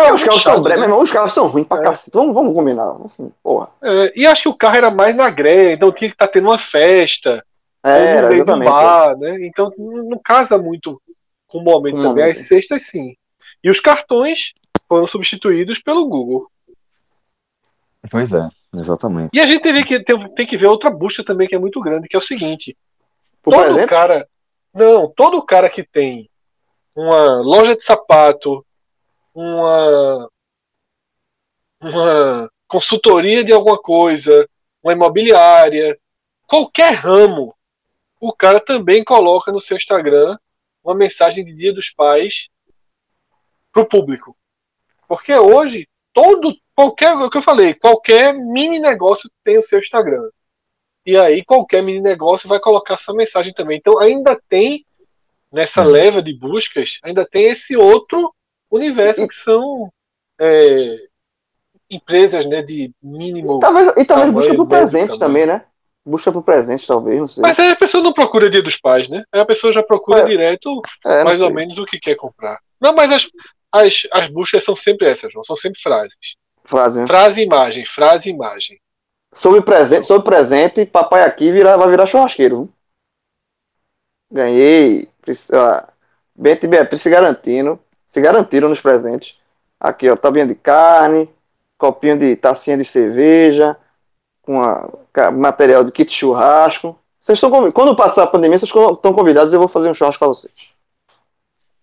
é, 0.00 0.12
os 0.12 0.22
carros 0.22 0.42
são 0.42 0.60
né? 0.60 0.86
os 0.86 1.12
carros 1.12 1.32
são 1.32 1.46
ruins 1.46 1.66
pra 1.66 1.80
é. 1.80 1.82
cacete. 1.84 2.10
Vamos, 2.14 2.34
vamos 2.34 2.54
combinar. 2.54 2.96
Assim, 3.04 3.32
porra. 3.42 3.68
É, 3.82 4.12
e 4.16 4.26
acho 4.26 4.42
que 4.42 4.48
o 4.48 4.54
carro 4.54 4.76
era 4.76 4.90
mais 4.90 5.14
na 5.14 5.30
greia, 5.30 5.72
então 5.72 5.92
tinha 5.92 6.08
que 6.08 6.14
estar 6.14 6.26
tá 6.26 6.32
tendo 6.32 6.48
uma 6.48 6.58
festa. 6.58 7.44
É, 7.82 8.20
no 8.20 8.28
meio 8.28 8.44
do 8.44 8.58
bar, 8.58 9.16
né? 9.16 9.38
Então 9.46 9.72
não 9.78 10.18
casa 10.18 10.58
muito 10.58 11.00
com 11.46 11.58
o 11.58 11.62
momento 11.62 12.02
também. 12.02 12.24
As 12.24 12.38
cestas 12.38 12.82
sim. 12.82 13.14
E 13.62 13.70
os 13.70 13.78
cartões 13.78 14.52
foram 14.88 15.06
substituídos 15.06 15.78
pelo 15.78 16.06
Google. 16.08 16.50
Pois 18.10 18.32
é, 18.32 18.48
exatamente. 18.74 19.30
E 19.32 19.40
a 19.40 19.46
gente 19.46 19.62
teve 19.62 19.84
que, 19.84 20.00
tem, 20.00 20.34
tem 20.34 20.46
que 20.46 20.56
ver 20.56 20.66
outra 20.66 20.90
busca 20.90 21.24
também 21.24 21.46
que 21.46 21.54
é 21.54 21.58
muito 21.58 21.80
grande, 21.80 22.08
que 22.08 22.16
é 22.16 22.18
o 22.18 22.22
seguinte. 22.22 22.76
Por 23.42 23.54
todo 23.54 23.68
exemplo? 23.68 23.88
cara. 23.88 24.28
Não, 24.74 25.08
todo 25.08 25.42
cara 25.42 25.70
que 25.70 25.82
tem 25.82 26.28
uma 26.94 27.40
loja 27.40 27.76
de 27.76 27.84
sapato, 27.84 28.65
uma, 29.36 30.30
uma 31.78 32.50
consultoria 32.66 33.44
de 33.44 33.52
alguma 33.52 33.76
coisa, 33.76 34.48
uma 34.82 34.94
imobiliária, 34.94 35.98
qualquer 36.46 36.94
ramo, 36.94 37.54
o 38.18 38.32
cara 38.32 38.58
também 38.58 39.04
coloca 39.04 39.52
no 39.52 39.60
seu 39.60 39.76
Instagram 39.76 40.38
uma 40.82 40.94
mensagem 40.94 41.44
de 41.44 41.54
Dia 41.54 41.74
dos 41.74 41.90
Pais 41.90 42.48
para 43.70 43.82
o 43.82 43.86
público. 43.86 44.34
Porque 45.06 45.34
hoje, 45.34 45.86
todo, 46.14 46.56
qualquer, 46.74 47.14
o 47.14 47.28
que 47.28 47.36
eu 47.36 47.42
falei, 47.42 47.74
qualquer 47.74 48.32
mini 48.32 48.80
negócio 48.80 49.30
tem 49.44 49.58
o 49.58 49.62
seu 49.62 49.78
Instagram. 49.78 50.30
E 51.04 51.14
aí 51.14 51.44
qualquer 51.44 51.82
mini 51.82 52.00
negócio 52.00 52.48
vai 52.48 52.58
colocar 52.58 52.96
sua 52.96 53.14
mensagem 53.14 53.52
também. 53.52 53.76
Então 53.76 53.98
ainda 53.98 54.40
tem, 54.48 54.86
nessa 55.52 55.82
hum. 55.82 55.88
leva 55.88 56.22
de 56.22 56.32
buscas, 56.32 56.98
ainda 57.02 57.26
tem 57.28 57.50
esse 57.50 57.76
outro 57.76 58.34
universo 58.76 59.26
que 59.26 59.34
são 59.34 59.90
é, 60.40 60.96
empresas 61.90 62.46
né, 62.46 62.62
de 62.62 62.92
mínimo. 63.02 63.56
E 63.56 63.60
talvez, 63.60 63.92
e 63.96 64.04
talvez 64.04 64.32
busca 64.32 64.54
pro 64.54 64.66
presente 64.66 65.18
também, 65.18 65.46
né? 65.46 65.64
Busca 66.04 66.30
pro 66.30 66.42
presente, 66.42 66.86
talvez, 66.86 67.18
não 67.18 67.28
sei. 67.28 67.42
Mas 67.42 67.58
aí 67.58 67.70
a 67.70 67.76
pessoa 67.76 68.02
não 68.02 68.12
procura 68.12 68.50
dia 68.50 68.62
dos 68.62 68.76
pais, 68.76 69.08
né? 69.08 69.24
Aí 69.32 69.40
a 69.40 69.46
pessoa 69.46 69.72
já 69.72 69.82
procura 69.82 70.20
é, 70.20 70.24
direto 70.24 70.80
é, 71.04 71.24
mais 71.24 71.40
ou 71.40 71.50
menos 71.50 71.76
o 71.78 71.84
que 71.84 71.98
quer 71.98 72.14
comprar. 72.14 72.58
Não, 72.80 72.94
mas 72.94 73.12
as, 73.12 73.28
as, 73.72 74.06
as 74.12 74.28
buscas 74.28 74.62
são 74.62 74.76
sempre 74.76 75.08
essas, 75.08 75.32
João. 75.32 75.44
São 75.44 75.56
sempre 75.56 75.80
frases. 75.80 76.16
Frase, 76.64 77.00
né? 77.00 77.06
Frase 77.06 77.42
imagem, 77.42 77.84
frase 77.84 78.30
imagem. 78.30 78.78
Sobre 79.32 79.60
presente, 79.60 80.06
sobre 80.06 80.24
presente, 80.24 80.86
papai 80.86 81.22
aqui 81.22 81.50
vira, 81.50 81.76
vai 81.76 81.88
virar 81.88 82.06
churrasqueiro. 82.06 82.72
Ganhei. 84.30 85.08
Bento 86.34 86.64
e 86.64 86.68
Beatriz 86.68 87.02
se 87.02 87.10
garantindo. 87.10 87.80
Se 88.16 88.20
garantiram 88.22 88.70
nos 88.70 88.80
presentes. 88.80 89.34
Aqui, 89.78 90.08
ó, 90.08 90.16
tabinha 90.16 90.46
de 90.46 90.54
carne, 90.54 91.28
copinho 91.76 92.18
de 92.18 92.34
tacinha 92.34 92.74
de 92.74 92.84
cerveja, 92.86 93.76
com 94.40 94.62
a, 94.62 94.88
material 95.30 95.84
de 95.84 95.92
kit 95.92 96.10
churrasco. 96.10 96.98
Vocês 97.20 97.36
estão 97.36 97.70
quando 97.72 97.94
passar 97.94 98.22
a 98.22 98.26
pandemia, 98.26 98.58
vocês 98.58 98.70
estão 98.70 99.12
convidados, 99.12 99.52
eu 99.52 99.58
vou 99.58 99.68
fazer 99.68 99.90
um 99.90 99.92
churrasco 99.92 100.18
para 100.18 100.28
vocês. 100.28 100.54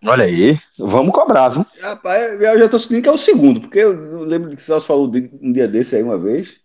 Olha 0.04 0.26
aí, 0.26 0.58
vamos 0.76 1.14
cobrar, 1.14 1.50
viu? 1.50 1.68
Rapaz, 1.80 2.42
eu 2.42 2.58
já 2.58 2.68
tô 2.68 2.80
sentindo 2.80 3.04
que 3.04 3.10
é 3.10 3.12
o 3.12 3.18
segundo, 3.18 3.62
porque 3.62 3.78
eu 3.78 4.24
lembro 4.24 4.50
que 4.50 4.56
o 4.56 4.60
Celso 4.60 4.88
falou 4.88 5.08
um 5.40 5.52
dia 5.52 5.68
desse 5.68 5.96
aí 5.96 6.02
uma 6.02 6.18
vez. 6.18 6.56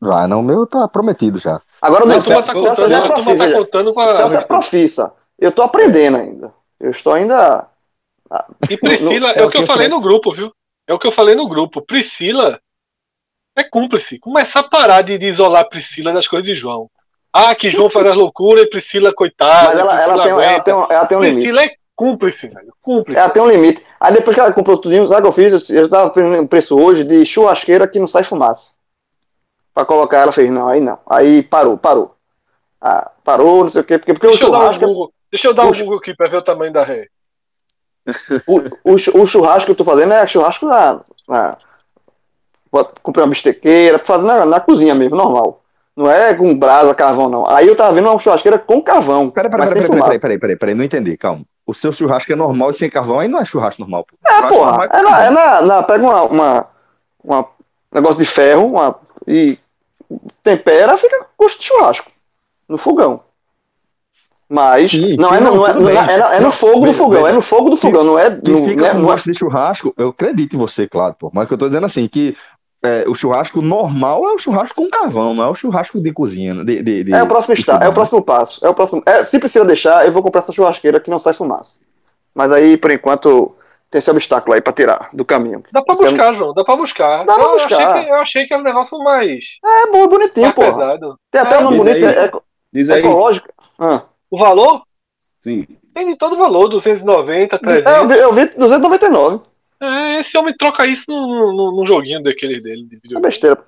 Vai, 0.00 0.26
não, 0.26 0.40
o 0.40 0.42
meu 0.42 0.66
tá 0.66 0.88
prometido 0.88 1.38
já. 1.38 1.60
Agora 1.82 2.06
não, 2.06 2.16
o 2.16 2.22
Celso 2.22 2.46
tá 2.46 2.54
contando, 2.54 2.94
é 2.94 3.06
profissa, 3.06 3.36
tá 3.36 3.52
contando 3.52 3.92
com 3.92 4.00
a... 4.00 4.16
Celso 4.16 4.36
é 4.38 4.40
profissa. 4.40 5.12
Eu 5.38 5.52
tô 5.52 5.60
aprendendo 5.60 6.16
ainda. 6.16 6.50
Eu 6.80 6.90
estou 6.90 7.12
ainda. 7.12 7.68
E 8.68 8.76
Priscila, 8.76 9.32
é 9.36 9.44
o 9.44 9.50
que 9.50 9.58
eu 9.58 9.66
falei 9.66 9.88
no 9.88 10.00
grupo, 10.00 10.32
viu? 10.32 10.52
É 10.86 10.94
o 10.94 10.98
que 10.98 11.06
eu 11.06 11.12
falei 11.12 11.34
no 11.34 11.48
grupo. 11.48 11.82
Priscila 11.82 12.60
é 13.56 13.64
cúmplice. 13.64 14.18
Começar 14.18 14.60
a 14.60 14.68
parar 14.68 15.02
de, 15.02 15.18
de 15.18 15.26
isolar 15.26 15.68
Priscila 15.68 16.12
das 16.12 16.28
coisas 16.28 16.46
de 16.46 16.54
João. 16.54 16.90
Ah, 17.32 17.54
que 17.54 17.68
João 17.68 17.90
faz 17.90 18.06
as 18.06 18.16
loucuras 18.16 18.64
e 18.64 18.70
Priscila, 18.70 19.12
coitada. 19.12 19.68
Mas 19.68 19.78
ela, 19.78 20.02
ela, 20.02 20.22
tem, 20.22 20.32
ela, 20.32 20.60
tem, 20.60 20.74
um, 20.74 20.86
ela 20.88 21.06
tem 21.06 21.18
um 21.18 21.20
Priscila 21.20 21.40
limite. 21.40 21.52
Priscila 21.52 21.64
é 21.64 21.76
cúmplice, 21.94 22.46
velho. 22.48 22.72
Cúmplice. 22.80 23.20
Ela 23.20 23.30
tem 23.30 23.42
um 23.42 23.48
limite. 23.48 23.84
Aí 24.00 24.14
depois 24.14 24.34
que 24.34 24.40
ela 24.40 24.52
comprou 24.52 24.78
tudinho, 24.78 25.06
sabe 25.06 25.20
o 25.20 25.32
que 25.32 25.40
eu 25.40 25.50
fiz? 25.50 25.70
Eu, 25.70 25.88
tava 25.88 26.10
pedindo 26.10 26.40
um 26.40 26.46
preço 26.46 26.78
hoje 26.78 27.04
de 27.04 27.26
churrasqueira 27.26 27.88
que 27.88 27.98
não 27.98 28.06
sai 28.06 28.22
fumaça. 28.22 28.72
Pra 29.74 29.84
colocar, 29.84 30.18
ela 30.18 30.32
fez, 30.32 30.50
não, 30.50 30.68
aí 30.68 30.80
não. 30.80 30.98
Aí 31.06 31.42
parou, 31.42 31.76
parou. 31.76 32.14
Ah, 32.80 33.10
parou, 33.22 33.64
não 33.64 33.70
sei 33.70 33.80
o 33.80 33.84
quê. 33.84 33.98
Porque, 33.98 34.14
porque 34.14 34.28
Deixa 34.28 34.44
o 34.44 34.48
churrasco. 34.48 34.82
Eu 34.82 34.88
um 34.88 34.92
Google. 34.92 35.12
Deixa 35.30 35.48
eu 35.48 35.54
dar 35.54 35.66
o 35.66 35.70
um 35.70 35.72
Google 35.72 35.98
aqui 35.98 36.14
pra 36.14 36.28
ver 36.28 36.36
o 36.36 36.42
tamanho 36.42 36.72
da 36.72 36.84
ré. 36.84 37.08
O, 38.46 38.58
o, 38.92 39.22
o, 39.22 39.26
churrasco 39.26 39.66
que 39.66 39.72
eu 39.72 39.76
tô 39.76 39.84
fazendo 39.84 40.12
é 40.12 40.26
churrasco 40.26 40.66
na. 40.66 41.00
na 41.28 41.56
comprei 43.02 43.24
uma 43.24 43.30
bistequeira, 43.30 43.98
fazer 43.98 44.26
na, 44.26 44.44
na 44.44 44.60
cozinha 44.60 44.94
mesmo, 44.94 45.16
normal. 45.16 45.62
Não 45.96 46.08
é 46.08 46.32
com 46.32 46.56
brasa, 46.56 46.94
carvão, 46.94 47.28
não. 47.28 47.48
Aí 47.48 47.66
eu 47.66 47.74
tava 47.74 47.92
vendo 47.92 48.08
uma 48.08 48.18
churrasqueira 48.18 48.58
com 48.58 48.80
carvão. 48.80 49.30
Peraí, 49.30 49.50
peraí, 49.50 49.68
peraí, 49.68 49.88
peraí, 49.88 50.20
peraí, 50.20 50.38
peraí, 50.38 50.56
peraí, 50.56 50.74
não 50.74 50.84
entendi, 50.84 51.16
calma. 51.16 51.44
O 51.66 51.74
seu 51.74 51.92
churrasco 51.92 52.32
é 52.32 52.36
normal 52.36 52.70
e 52.70 52.74
sem 52.74 52.88
carvão, 52.88 53.18
aí 53.18 53.28
não 53.28 53.40
é 53.40 53.44
churrasco 53.44 53.80
normal. 53.80 54.04
Pô. 54.04 54.16
É, 54.26 54.48
porra, 54.48 54.84
é, 54.92 55.02
na, 55.02 55.24
é 55.24 55.30
na, 55.30 55.62
na, 55.62 55.82
Pega 55.82 56.02
uma, 56.02 56.22
uma, 56.22 56.68
uma, 57.22 57.48
negócio 57.92 58.18
de 58.18 58.24
ferro 58.24 58.66
uma, 58.66 58.94
e 59.26 59.58
tempera, 60.42 60.96
fica 60.96 61.26
gosto 61.36 61.58
de 61.58 61.66
churrasco. 61.66 62.10
No 62.68 62.78
fogão. 62.78 63.22
Mas 64.48 64.90
sim, 64.90 65.16
não, 65.16 65.28
sim, 65.28 65.34
é, 65.34 65.40
não, 65.40 65.56
não, 65.56 65.66
é, 65.66 65.74
não, 65.74 65.90
é, 65.90 66.36
é, 66.36 66.40
no 66.40 66.50
fogo 66.50 66.86
do 66.86 66.94
fogão, 66.94 67.26
é 67.26 67.32
no 67.32 67.42
fogo 67.42 67.68
do 67.68 67.76
fogão, 67.76 68.02
não 68.02 68.18
é. 68.18 68.30
Que 68.30 68.50
no, 68.50 68.58
fica 68.58 68.82
né, 68.82 68.90
com 68.92 69.02
gosto 69.02 69.30
de 69.30 69.38
churrasco, 69.38 69.92
eu 69.96 70.08
acredito 70.08 70.56
em 70.56 70.58
você, 70.58 70.88
claro, 70.88 71.14
pô. 71.18 71.30
Mas 71.34 71.46
que 71.46 71.52
eu 71.52 71.58
tô 71.58 71.68
dizendo 71.68 71.84
assim, 71.84 72.08
que 72.08 72.34
é, 72.82 73.04
o 73.06 73.14
churrasco 73.14 73.60
normal 73.60 74.24
é 74.24 74.32
o 74.32 74.38
churrasco 74.38 74.74
com 74.74 74.88
carvão, 74.88 75.34
não 75.34 75.44
é 75.44 75.48
o 75.48 75.54
churrasco 75.54 76.00
de 76.00 76.12
cozinha. 76.12 76.54
De, 76.64 76.82
de, 76.82 77.04
de 77.04 77.12
é 77.12 77.22
o 77.22 77.26
próximo 77.26 77.52
está, 77.52 77.78
é 77.82 77.88
o 77.88 77.92
próximo 77.92 78.22
passo. 78.22 78.64
É 78.64 78.70
o 78.70 78.74
próximo. 78.74 79.02
É, 79.04 79.22
se 79.22 79.38
precisa 79.38 79.66
deixar, 79.66 80.06
eu 80.06 80.12
vou 80.12 80.22
comprar 80.22 80.40
essa 80.40 80.52
churrasqueira 80.52 80.98
que 80.98 81.10
não 81.10 81.18
sai 81.18 81.34
fumaça. 81.34 81.78
Mas 82.34 82.50
aí, 82.50 82.78
por 82.78 82.90
enquanto, 82.90 83.54
tem 83.90 83.98
esse 83.98 84.10
obstáculo 84.10 84.54
aí 84.54 84.60
pra 84.60 84.72
tirar 84.72 85.10
do 85.12 85.24
caminho. 85.24 85.62
Dá 85.72 85.82
pra 85.82 85.94
buscar, 85.94 86.32
João, 86.34 86.54
dá 86.54 86.64
pra 86.64 86.76
buscar. 86.76 87.24
Dá 87.26 87.34
eu, 87.34 87.38
pra 87.38 87.48
buscar. 87.48 87.88
Achei 87.88 88.04
que, 88.04 88.10
eu 88.10 88.14
achei 88.14 88.46
que 88.46 88.54
era 88.54 88.62
um 88.62 88.64
negócio 88.64 88.98
mais. 88.98 89.44
É 89.64 89.90
bom, 89.90 90.06
bonitinho, 90.08 90.54
pô. 90.54 90.62
Tem 91.30 91.40
até 91.40 91.56
é, 91.56 91.58
um 91.58 91.64
nome 91.64 91.78
bonito, 91.78 92.06
aí. 92.06 92.14
é, 92.14 92.30
Diz 92.72 92.90
aí. 92.90 93.00
ecológico. 93.00 93.48
Ah. 93.78 94.02
O 94.30 94.38
valor? 94.38 94.82
Sim. 95.40 95.66
Tem 95.94 96.06
de 96.06 96.16
todo 96.16 96.36
valor, 96.36 96.68
290, 96.68 97.58
300. 97.58 97.92
É, 97.92 97.98
eu 97.98 98.08
vi, 98.08 98.18
eu 98.18 98.32
vi 98.32 98.46
299. 98.56 99.40
É, 99.80 100.20
esse 100.20 100.36
homem 100.36 100.54
troca 100.56 100.86
isso 100.86 101.04
num, 101.08 101.86
joguinho 101.86 102.22
daquele 102.22 102.60
dele. 102.60 102.86
De 103.04 103.16
é 103.16 103.20
besteira. 103.20 103.58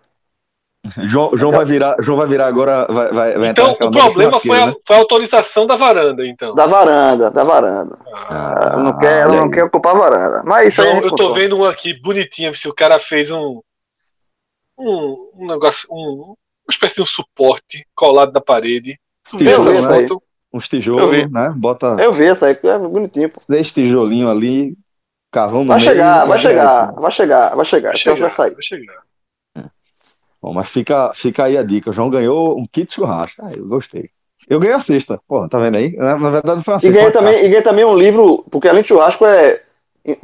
João, 1.04 1.36
João, 1.36 1.52
vai 1.52 1.64
virar, 1.64 1.96
João 2.00 2.16
vai 2.16 2.26
virar 2.26 2.46
agora. 2.46 2.86
Vai, 2.86 3.12
vai, 3.12 3.38
vai 3.38 3.48
então, 3.50 3.72
o 3.72 3.90
problema 3.90 4.40
foi 4.40 4.58
a, 4.58 4.66
né? 4.66 4.74
foi 4.84 4.96
a, 4.96 4.98
autorização 4.98 5.66
da 5.66 5.76
varanda, 5.76 6.26
então. 6.26 6.54
Da 6.54 6.66
varanda, 6.66 7.30
da 7.30 7.44
varanda. 7.44 7.98
Ah, 8.12 8.76
não 8.78 8.98
quer, 8.98 9.20
ela 9.20 9.36
não 9.36 9.50
quer 9.50 9.64
ocupar 9.64 9.94
a 9.94 9.98
varanda. 9.98 10.42
Mas 10.44 10.74
João, 10.74 11.00
eu 11.00 11.14
tô 11.14 11.32
vendo 11.32 11.58
um 11.58 11.64
aqui 11.64 11.92
bonitinho, 11.92 12.54
se 12.54 12.68
o 12.68 12.74
cara 12.74 12.98
fez 12.98 13.30
um. 13.30 13.60
Um, 14.78 15.30
um 15.34 15.46
negócio. 15.46 15.86
Um, 15.92 16.34
uma 16.66 16.72
espécie 16.72 16.96
de 16.96 17.02
um 17.02 17.06
suporte 17.06 17.86
colado 17.94 18.32
na 18.32 18.40
parede. 18.40 18.98
Tijolo, 19.28 19.82
né? 19.82 20.06
Uns 20.52 20.68
tijolos, 20.68 21.30
né? 21.30 21.52
Bota. 21.56 21.96
Eu 22.00 22.12
vi 22.12 22.26
essa 22.26 22.46
aí, 22.46 22.58
é 22.62 22.78
bonitinho. 22.78 23.28
Pô. 23.28 23.38
Seis 23.38 23.70
tijolinhos 23.70 24.30
ali, 24.30 24.76
Carvão 25.30 25.62
no 25.62 25.68
vai 25.68 25.78
meio, 25.78 25.90
chegar, 25.90 26.24
vai 26.26 26.38
chegar, 26.38 26.92
vai 26.92 27.10
chegar, 27.10 27.54
vai 27.54 27.64
chegar, 27.64 27.88
vai 27.90 27.96
chegar, 27.96 28.16
vai 28.16 28.30
sair. 28.30 28.52
Vai 28.52 28.62
chegar. 28.62 29.02
É. 29.56 29.62
Bom, 30.42 30.52
mas 30.52 30.68
fica, 30.68 31.12
fica 31.14 31.44
aí 31.44 31.56
a 31.56 31.62
dica. 31.62 31.90
O 31.90 31.92
João 31.92 32.10
ganhou 32.10 32.58
um 32.58 32.66
kit 32.66 32.92
churrasco. 32.92 33.40
Ah, 33.44 33.52
eu 33.56 33.64
gostei. 33.64 34.10
Eu 34.48 34.58
ganhei 34.58 34.74
a 34.74 34.80
sexta. 34.80 35.20
Pô, 35.28 35.48
tá 35.48 35.60
vendo 35.60 35.76
aí? 35.76 35.92
Na, 35.96 36.16
verdade 36.16 36.64
foi 36.64 36.74
uma 36.74 36.80
sexta. 36.80 36.88
E 36.88 37.00
ganhei, 37.00 37.12
também, 37.12 37.38
e 37.38 37.48
ganhei 37.48 37.62
também 37.62 37.84
um 37.84 37.96
livro, 37.96 38.44
porque 38.50 38.68
além 38.68 38.82
de 38.82 38.88
churrasco 38.88 39.24
é 39.24 39.62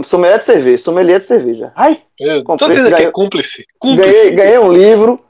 sommelier 0.02 0.38
de 0.40 0.44
cerveja, 0.44 0.78
sommelier 0.78 1.20
de 1.20 1.26
cerveja. 1.26 1.72
Ai, 1.76 2.02
eu 2.18 2.42
comprei, 2.42 2.66
tô 2.66 2.74
dizendo 2.74 2.90
ganhei, 2.90 3.04
que 3.04 3.08
é 3.08 3.12
cúmplice. 3.12 3.66
cúmplice. 3.78 4.10
Ganhei, 4.10 4.30
ganhei 4.32 4.58
um 4.58 4.72
livro 4.72 5.20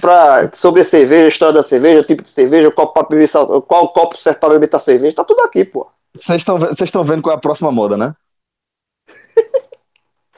pra, 0.00 0.50
sobre 0.54 0.84
cerveja, 0.84 1.28
história 1.28 1.54
da 1.54 1.62
cerveja, 1.62 2.02
tipo 2.02 2.22
de 2.22 2.30
cerveja, 2.30 2.70
qual, 2.70 2.92
beber, 3.08 3.28
qual 3.66 3.92
copo 3.92 4.16
certo 4.16 4.40
para 4.40 4.58
beber 4.58 4.74
a 4.74 4.78
cerveja. 4.78 5.16
Tá 5.16 5.24
tudo 5.24 5.40
aqui, 5.42 5.64
pô. 5.64 5.86
Vocês 6.14 6.44
estão 6.80 7.04
vendo 7.04 7.22
qual 7.22 7.34
é 7.34 7.36
a 7.36 7.40
próxima 7.40 7.70
moda, 7.70 7.96
né? 7.96 8.14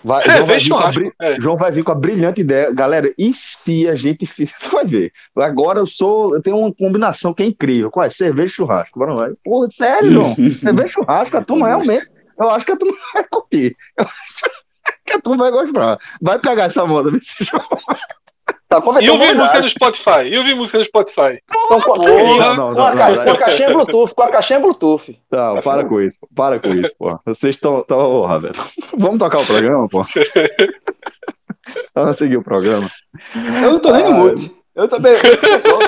Vai, 0.03 0.23
João, 0.23 0.47
vai 0.47 0.61
churrasco, 0.61 1.13
é. 1.21 1.39
João 1.39 1.57
vai 1.59 1.71
vir 1.71 1.85
com 1.85 1.93
a 1.93 1.95
brilhante 1.95 2.41
ideia. 2.41 2.73
Galera, 2.73 3.13
e 3.19 3.35
se 3.35 3.87
a 3.87 3.95
gente 3.95 4.25
fizer? 4.25 4.55
Tu 4.59 4.71
vai 4.71 4.87
ver. 4.87 5.13
Agora 5.37 5.79
eu 5.79 5.87
sou. 5.87 6.35
Eu 6.35 6.43
tenho 6.43 6.57
uma 6.57 6.73
combinação 6.73 7.35
que 7.35 7.43
é 7.43 7.47
incrível. 7.47 7.91
Qual 7.91 8.07
é? 8.07 8.09
Cerveja 8.09 8.47
e 8.47 8.57
churrasco. 8.57 8.99
Bora 8.99 9.15
vai. 9.15 9.33
Pô, 9.45 9.71
sério, 9.71 10.11
João? 10.11 10.35
Cerveja 10.35 10.89
e 10.89 10.89
churrasco, 10.89 11.37
a 11.37 11.45
turma 11.45 11.69
realmente. 11.69 12.11
Eu 12.39 12.49
acho 12.49 12.65
que 12.65 12.73
a 12.73 12.77
turma 12.77 12.97
vai 13.13 13.25
curtir. 13.25 13.77
Eu 13.99 14.07
acho 14.07 14.43
que 15.05 15.13
a 15.13 15.21
turma 15.21 15.51
vai 15.51 15.65
gostar. 15.65 15.99
Vai 16.19 16.39
pegar 16.39 16.65
essa 16.65 16.87
moda 16.87 17.11
João. 17.41 17.63
Tá, 18.71 18.81
e 19.01 19.07
eu 19.07 19.19
vi 19.19 19.35
música 19.35 19.61
no 19.61 19.69
Spotify. 19.69 20.23
E 20.27 20.35
eu 20.35 20.45
vi 20.45 20.55
música 20.55 20.79
no 20.79 20.85
Spotify. 20.85 21.43
Então, 21.43 21.81
com, 21.81 21.97
não, 21.99 22.55
não, 22.55 22.75
com, 22.75 22.83
a, 22.83 23.25
com 23.25 23.31
a 23.33 23.37
caixinha 23.37 23.73
Bluetooth, 23.73 24.15
com 24.15 24.23
a 24.23 24.31
caixinha 24.31 24.61
Bluetooth. 24.61 25.21
Não, 25.29 25.61
para 25.61 25.85
com 25.85 26.01
isso. 26.01 26.19
Para 26.37 26.61
com 26.61 26.69
isso, 26.69 26.95
pô. 26.97 27.19
Vocês 27.27 27.57
estão. 27.57 27.83
Porra, 27.83 28.39
velho. 28.39 28.55
Vamos 28.97 29.19
tocar 29.19 29.41
o 29.41 29.45
programa, 29.45 29.89
pô. 29.89 30.07
Vamos 31.93 32.17
seguir 32.17 32.37
o 32.37 32.45
programa. 32.45 32.89
Eu 33.35 33.73
não 33.73 33.81
tô 33.81 33.93
nem 33.93 34.05
no 34.05 34.13
mute. 34.13 34.53
Eu 34.77 34.87
também, 34.87 35.19
pessoal, 35.19 35.83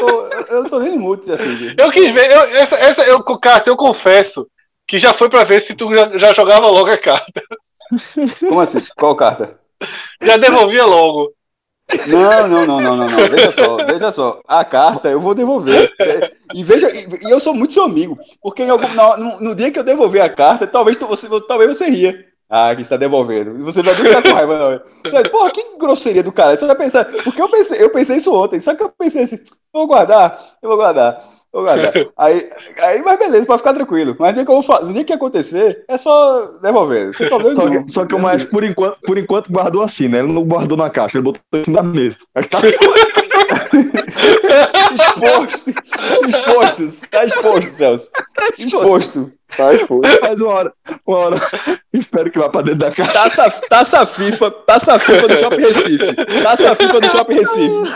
eu 0.51 0.65
não 0.65 0.69
tô 0.69 0.81
nem 0.81 0.97
no 0.97 1.01
mute, 1.01 1.31
assim. 1.31 1.73
Eu 1.79 1.89
quis 1.93 2.13
ver, 2.13 2.33
eu, 2.33 2.41
essa, 2.57 2.75
essa, 2.75 3.03
eu, 3.05 3.23
Cássio, 3.39 3.71
eu 3.71 3.77
confesso 3.77 4.45
que 4.89 4.99
já 4.99 5.13
foi 5.13 5.29
pra 5.29 5.45
ver 5.45 5.61
se 5.61 5.77
tu 5.77 5.95
já, 5.95 6.19
já 6.19 6.33
jogava 6.33 6.67
logo 6.67 6.91
a 6.91 6.99
carta. 6.99 7.43
Como 8.41 8.59
assim? 8.59 8.83
Qual 8.97 9.15
carta? 9.15 9.57
Já 10.21 10.37
devolvia 10.37 10.85
logo. 10.85 11.33
Não, 12.07 12.49
não, 12.49 12.67
não, 12.67 12.81
não, 12.81 12.97
não, 12.97 13.11
não. 13.11 13.29
Veja 13.29 13.53
só, 13.53 13.77
veja 13.85 14.13
só. 14.13 14.41
A 14.47 14.65
carta 14.65 15.09
eu 15.09 15.21
vou 15.21 15.35
devolver. 15.35 15.93
E 16.55 16.65
veja, 16.65 16.89
e 16.89 17.31
eu 17.31 17.41
sou 17.41 17.55
muito 17.55 17.75
seu 17.75 17.85
amigo, 17.85 18.19
porque 18.41 18.63
algum, 18.63 18.89
no, 18.89 19.41
no, 19.41 19.55
dia 19.55 19.71
que 19.71 19.79
eu 19.79 19.85
devolver 19.85 20.23
a 20.23 20.29
carta, 20.29 20.67
talvez 20.67 20.97
você, 20.97 21.29
talvez 21.47 21.77
você 21.77 21.91
ria. 21.91 22.27
Ah, 22.49 22.75
que 22.75 22.83
está 22.83 22.99
devolvendo. 22.99 23.65
Você 23.65 23.83
vai 23.83 23.95
ficar 23.95 24.23
com 24.23 24.33
raiva, 24.33 24.59
não. 24.59 24.81
Você, 25.11 25.29
porra, 25.31 25.51
que 25.51 25.65
grosseria 25.79 26.23
do 26.23 26.31
cara. 26.31 26.57
Você 26.57 26.67
vai 26.67 26.77
pensar, 26.77 27.05
porque 27.25 27.41
eu 27.41 27.49
pensei, 27.51 27.83
eu 27.83 27.91
pensei 27.91 28.17
isso 28.17 28.35
ontem, 28.35 28.61
só 28.61 28.75
que 28.75 28.83
eu 28.83 28.91
pensei 28.91 29.23
assim, 29.23 29.37
eu 29.37 29.81
vou 29.81 29.87
guardar, 29.87 30.39
eu 30.63 30.69
vou 30.69 30.77
guardar. 30.77 31.25
Ô, 31.53 31.67
aí, 32.17 32.51
aí, 32.79 33.03
mas 33.03 33.19
beleza, 33.19 33.47
pode 33.47 33.59
ficar 33.59 33.75
tranquilo. 33.75 34.17
Mas 34.19 34.35
dia 34.35 34.45
que, 34.45 34.51
eu 34.51 34.63
vou, 34.63 34.85
no 34.87 34.93
dia 34.93 35.05
que 35.05 35.13
acontecer, 35.13 35.85
é 35.87 35.99
só 35.99 36.59
devolver. 36.63 37.15
Sem 37.15 37.29
problema 37.29 37.55
só, 37.55 37.69
que, 37.69 37.93
só 37.93 38.07
que 38.07 38.15
o 38.15 38.19
mais, 38.19 38.45
por 38.47 38.65
enquanto, 38.65 38.99
por 39.03 39.19
enquanto, 39.19 39.53
guardou 39.53 39.83
assim, 39.83 40.09
né? 40.09 40.21
Ele 40.21 40.33
não 40.33 40.45
guardou 40.45 40.79
na 40.79 40.89
caixa, 40.89 41.19
ele 41.19 41.25
botou 41.25 41.43
em 41.53 41.65
cima 41.65 41.83
da 41.83 41.83
mesa. 41.83 42.17
Tá... 42.49 42.61
exposto. 44.93 45.71
Exposto. 46.27 47.11
Tá 47.11 47.25
exposto, 47.25 47.71
Celso. 47.71 48.11
Exposto. 48.59 49.33
Tá 49.57 49.75
exposto. 49.75 50.21
Faz 50.21 50.41
uma 50.41 50.53
hora. 50.53 50.73
Uma 51.07 51.19
hora. 51.19 51.37
Espero 51.93 52.31
que 52.31 52.39
vá 52.39 52.49
pra 52.49 52.63
dentro 52.63 52.81
da 52.81 52.91
caixa. 52.91 53.13
Taça, 53.13 53.51
taça 53.69 54.07
FIFA. 54.07 54.51
Taça 54.51 54.99
FIFA 54.99 55.29
do 55.29 55.37
Shopping 55.37 55.63
Recife. 55.63 56.15
Taça 56.43 56.77
FIFA 56.77 57.01
do 57.01 57.11
Shopping 57.11 57.35
Recife. 57.35 57.93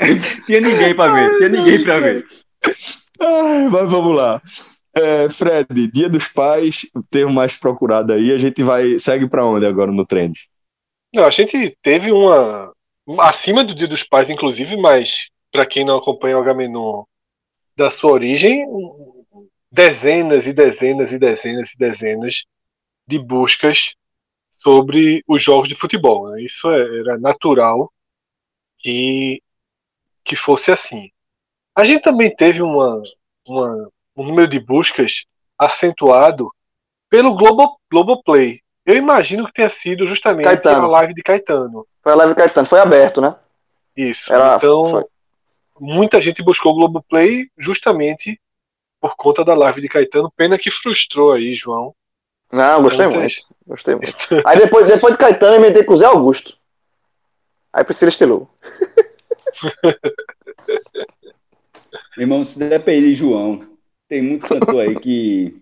tinha 0.46 0.60
ninguém 0.60 0.94
pra 0.94 1.12
ver, 1.12 1.36
tinha 1.36 1.48
ninguém 1.48 1.84
pra 1.84 2.00
ver. 2.00 2.26
Ai, 3.20 3.68
mas 3.68 3.90
vamos 3.90 4.16
lá. 4.16 4.40
É, 4.94 5.28
Fred, 5.28 5.86
Dia 5.92 6.08
dos 6.08 6.28
Pais, 6.28 6.86
o 6.94 7.02
termo 7.02 7.32
mais 7.32 7.56
procurado 7.56 8.12
aí, 8.12 8.32
a 8.32 8.38
gente 8.38 8.62
vai 8.62 8.98
segue 8.98 9.28
para 9.28 9.46
onde 9.46 9.66
agora 9.66 9.92
no 9.92 10.06
trend? 10.06 10.48
Não, 11.14 11.24
a 11.24 11.30
gente 11.30 11.76
teve 11.82 12.10
uma 12.10 12.72
acima 13.20 13.62
do 13.62 13.74
Dia 13.74 13.86
dos 13.86 14.02
Pais, 14.02 14.30
inclusive, 14.30 14.76
mas 14.76 15.28
para 15.52 15.66
quem 15.66 15.84
não 15.84 15.98
acompanha 15.98 16.38
o 16.38 16.40
Agamenon 16.40 17.04
da 17.76 17.90
sua 17.90 18.12
origem, 18.12 18.66
dezenas 19.70 20.46
e 20.46 20.52
dezenas 20.52 21.12
e 21.12 21.18
dezenas 21.18 21.72
e 21.72 21.78
dezenas 21.78 22.44
de 23.06 23.18
buscas 23.18 23.94
sobre 24.58 25.22
os 25.26 25.42
jogos 25.42 25.68
de 25.68 25.74
futebol. 25.74 26.30
Né? 26.30 26.42
Isso 26.42 26.68
é, 26.70 27.00
era 27.00 27.18
natural 27.18 27.92
que, 28.78 29.42
que 30.24 30.36
fosse 30.36 30.70
assim. 30.70 31.10
A 31.76 31.84
gente 31.84 32.02
também 32.02 32.34
teve 32.34 32.62
uma, 32.62 33.02
uma, 33.46 33.88
um 34.16 34.24
número 34.24 34.48
de 34.48 34.58
buscas 34.58 35.24
acentuado 35.58 36.50
pelo 37.08 37.34
Globo, 37.34 37.78
Globoplay. 37.90 38.60
Eu 38.84 38.96
imagino 38.96 39.46
que 39.46 39.52
tenha 39.52 39.68
sido 39.68 40.06
justamente 40.06 40.44
Caetano. 40.44 40.84
a 40.84 40.88
live 40.88 41.14
de 41.14 41.22
Caetano. 41.22 41.86
Foi 42.02 42.12
a 42.12 42.16
live 42.16 42.34
de 42.34 42.38
Caetano, 42.38 42.66
foi 42.66 42.80
aberto, 42.80 43.20
né? 43.20 43.36
Isso. 43.96 44.32
Era, 44.32 44.56
então, 44.56 44.90
foi. 44.90 45.04
muita 45.78 46.20
gente 46.20 46.42
buscou 46.42 46.72
o 46.72 46.74
Globoplay 46.74 47.46
justamente 47.58 48.40
por 49.00 49.16
conta 49.16 49.44
da 49.44 49.54
live 49.54 49.80
de 49.80 49.88
Caetano. 49.88 50.32
Pena 50.36 50.58
que 50.58 50.70
frustrou 50.70 51.32
aí, 51.32 51.54
João. 51.54 51.94
Não, 52.52 52.82
gostei 52.82 53.06
então, 53.06 53.20
muito. 53.20 53.34
Gostei 53.66 53.94
muito. 53.94 54.16
Aí 54.44 54.58
depois, 54.58 54.84
depois 54.84 55.12
de 55.12 55.18
Caetano, 55.18 55.54
eu 55.54 55.60
inventei 55.60 55.84
com 55.84 55.92
o 55.92 55.96
Zé 55.96 56.06
Augusto. 56.06 56.58
Aí 57.72 57.84
Priscila 57.84 58.08
estilou. 58.08 58.50
Meu 62.16 62.24
irmão, 62.24 62.44
se 62.44 62.58
depender 62.58 63.08
de 63.08 63.14
João, 63.14 63.66
tem 64.08 64.22
muito 64.22 64.46
cantor 64.46 64.80
aí 64.80 64.98
que 64.98 65.54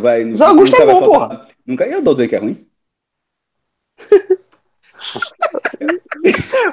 vai. 0.00 0.34
Zé 0.34 0.44
Augusto 0.44 0.76
é 0.76 0.86
bom, 0.86 1.02
porra. 1.02 1.48
Nunca. 1.66 1.86
Eu 1.86 2.02
dou 2.02 2.14
dizer 2.14 2.28
que 2.28 2.36
é 2.36 2.38
ruim. 2.38 2.58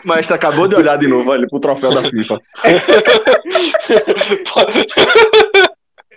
Mas 0.03 0.27
tu 0.27 0.33
acabou 0.33 0.67
de 0.67 0.75
olhar 0.75 0.97
de 0.97 1.07
novo 1.07 1.31
ali 1.31 1.47
pro 1.47 1.59
troféu 1.59 1.93
da 1.93 2.03
FIFA. 2.03 2.39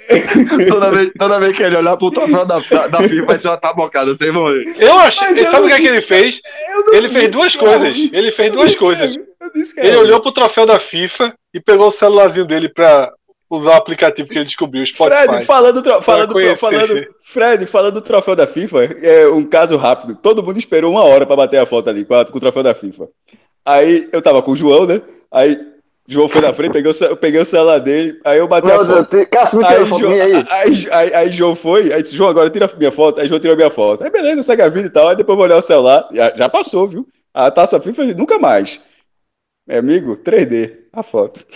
toda, 0.71 0.91
vez, 0.91 1.11
toda 1.19 1.41
vez 1.41 1.57
que 1.57 1.63
ele 1.63 1.77
olhar 1.77 1.97
pro 1.97 2.11
troféu 2.11 2.45
da, 2.45 2.59
da, 2.59 2.87
da 2.89 3.03
FIFA 3.03 3.27
vai 3.27 3.39
ser 3.39 3.49
uma 3.49 3.57
tabocada, 3.57 4.15
vocês 4.15 4.33
vão 4.33 4.47
ver. 4.47 4.75
Eu 4.79 4.99
achei. 4.99 5.35
Sabe 5.35 5.67
o 5.67 5.69
que, 5.69 5.73
é 5.73 5.81
que 5.81 5.87
ele 5.87 6.01
fez? 6.01 6.41
Ele 6.93 7.09
fez 7.09 7.33
duas 7.33 7.57
coisas. 7.57 8.11
Ele 8.13 8.31
fez 8.31 8.53
duas 8.53 8.75
coisas. 8.75 9.17
Ele 9.77 9.97
olhou 9.97 10.21
pro 10.21 10.33
troféu 10.33 10.67
da 10.67 10.79
FIFA 10.79 11.35
e 11.53 11.61
pegou 11.61 11.89
o 11.89 11.93
celularzinho 11.93 12.47
dele 12.47 12.69
pra 12.69 13.13
usar 13.51 13.71
o 13.71 13.75
aplicativo 13.75 14.29
que 14.29 14.39
ele 14.39 14.45
descobriu, 14.45 14.83
o 14.83 14.87
Spotify. 14.87 15.27
Fred, 15.27 15.45
falando, 15.45 15.83
tro... 15.83 16.03
falando, 16.03 16.57
falando, 16.57 17.07
Fred, 17.23 17.67
falando 17.67 17.95
do 17.95 18.01
troféu 18.01 18.35
da 18.35 18.47
FIFA, 18.47 18.85
é 19.03 19.29
um 19.29 19.45
caso 19.45 19.77
rápido. 19.77 20.17
Todo 20.17 20.43
mundo 20.43 20.59
esperou 20.59 20.93
uma 20.93 21.05
hora 21.05 21.27
para 21.27 21.37
bater 21.37 21.59
a 21.59 21.67
foto 21.67 21.89
ali 21.91 22.05
com, 22.05 22.15
a, 22.15 22.25
com 22.25 22.37
o 22.37 22.41
troféu 22.41 22.63
da 22.63 22.75
FIFA. 22.75 23.09
Aí 23.65 24.09
eu 24.13 24.21
tava 24.21 24.43
com 24.43 24.53
o 24.53 24.57
João, 24.57 24.87
né? 24.87 25.01
Aí 25.31 25.74
João 26.07 26.29
foi 26.29 26.43
na 26.43 26.53
frente, 26.53 26.73
peguei 26.73 26.91
o, 26.91 27.05
eu 27.05 27.17
peguei 27.17 27.41
o 27.41 27.47
celular 27.47 27.79
dele, 27.79 28.21
aí 28.25 28.39
eu 28.39 28.47
bati 28.47 28.67
Meu 28.67 28.79
a 28.79 28.85
foto. 28.85 29.11
Deus, 29.11 29.27
Cássio, 29.31 29.59
me 29.59 29.65
aí, 29.65 29.87
João, 29.87 30.13
aí. 30.13 30.33
Aí, 30.51 30.87
aí, 30.91 31.15
aí, 31.15 31.33
João 31.33 31.55
foi, 31.55 31.91
aí 31.93 32.03
disse, 32.03 32.15
João, 32.15 32.29
agora 32.29 32.51
tira 32.51 32.71
minha 32.77 32.93
foto. 32.93 33.21
Aí 33.21 33.27
João 33.27 33.41
tirou 33.41 33.57
minha 33.57 33.71
foto. 33.71 34.05
Aí 34.05 34.11
beleza, 34.11 34.43
segue 34.43 34.61
a 34.61 34.69
vida 34.69 34.87
e 34.87 34.91
tal. 34.91 35.09
Aí 35.09 35.17
depois 35.17 35.35
eu 35.35 35.39
vou 35.39 35.47
olhar 35.47 35.57
o 35.57 35.63
celular, 35.63 36.07
já, 36.13 36.37
já 36.37 36.47
passou, 36.49 36.87
viu? 36.87 37.09
A 37.33 37.51
taça 37.51 37.81
FIFA 37.81 38.05
nunca 38.15 38.39
mais. 38.39 38.81
Meu 39.67 39.79
amigo, 39.79 40.15
3D, 40.17 40.73
a 40.93 41.03
foto. 41.03 41.41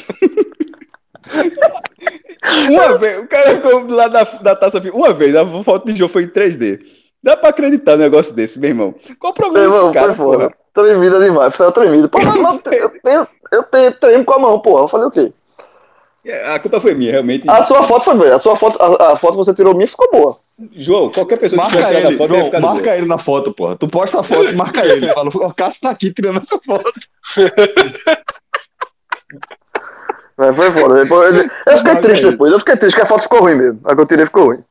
uma 2.70 2.96
vez, 2.96 3.18
o 3.18 3.26
cara 3.26 3.54
ficou 3.54 3.86
do 3.86 3.94
lado 3.94 4.12
da, 4.12 4.24
da 4.24 4.56
taça 4.56 4.80
FIFA, 4.80 4.96
uma 4.96 5.12
vez, 5.12 5.36
a 5.36 5.44
foto 5.62 5.86
de 5.86 5.94
João 5.94 6.08
foi 6.08 6.22
em 6.22 6.28
3D. 6.28 6.80
Dá 7.22 7.36
pra 7.36 7.50
acreditar 7.50 7.96
um 7.96 7.98
negócio 7.98 8.34
desse, 8.34 8.58
meu 8.58 8.70
irmão. 8.70 8.94
Qual 9.18 9.32
o 9.32 9.34
problema 9.34 9.68
desse 9.68 9.92
cara, 9.92 10.14
porra? 10.14 10.50
Tremida 10.78 11.18
demais, 11.18 11.54
saiu 11.56 11.72
tremido. 11.72 12.08
Pô, 12.08 12.20
mas, 12.22 12.36
eu 12.36 12.88
tenho, 13.02 13.26
eu 13.50 13.62
tenho 13.64 13.92
tremo 13.92 14.24
com 14.24 14.34
a 14.34 14.38
mão, 14.38 14.60
porra. 14.60 14.80
Vou 14.80 14.88
fazer 14.88 15.06
o 15.06 15.10
quê? 15.10 15.32
É, 16.24 16.54
a 16.54 16.58
culpa 16.60 16.78
foi 16.78 16.94
minha, 16.94 17.10
realmente. 17.10 17.50
A 17.50 17.62
sua 17.64 17.82
foto 17.82 18.04
foi 18.04 18.14
boa. 18.14 18.32
A 18.32 18.38
sua 18.38 18.54
foto, 18.54 18.80
a, 18.80 19.12
a 19.12 19.16
foto 19.16 19.32
que 19.32 19.38
você 19.38 19.52
tirou 19.52 19.74
minha 19.74 19.88
ficou 19.88 20.08
boa. 20.12 20.36
João, 20.76 21.10
qualquer 21.10 21.36
pessoa 21.38 21.64
marca 21.64 21.78
que 21.78 21.84
tiver 21.84 22.06
ele, 22.06 22.16
foto 22.16 22.28
João, 22.28 22.60
marca 22.60 22.96
ele 22.96 23.06
na 23.06 23.18
foto, 23.18 23.52
porra. 23.52 23.76
Tu 23.76 23.88
posta 23.88 24.20
a 24.20 24.22
foto, 24.22 24.54
marca 24.54 24.86
ele. 24.86 25.08
Fala, 25.10 25.30
o 25.30 25.54
Cássio 25.54 25.80
tá 25.80 25.90
aqui 25.90 26.12
tirando 26.12 26.40
essa 26.40 26.60
foto. 26.64 26.92
Mas 30.36 30.54
foi 30.54 30.70
foda. 30.70 31.02
Depois, 31.02 31.36
eu 31.66 31.78
fiquei 31.78 31.96
triste 31.96 32.30
depois. 32.30 32.52
Eu 32.52 32.58
fiquei 32.60 32.76
triste, 32.76 32.94
que 32.94 33.02
a 33.02 33.06
foto 33.06 33.22
ficou 33.22 33.40
ruim 33.40 33.56
mesmo. 33.56 33.80
A 33.82 33.96
que 33.96 34.00
eu 34.00 34.06
tirei 34.06 34.26
ficou 34.26 34.44
ruim. 34.44 34.62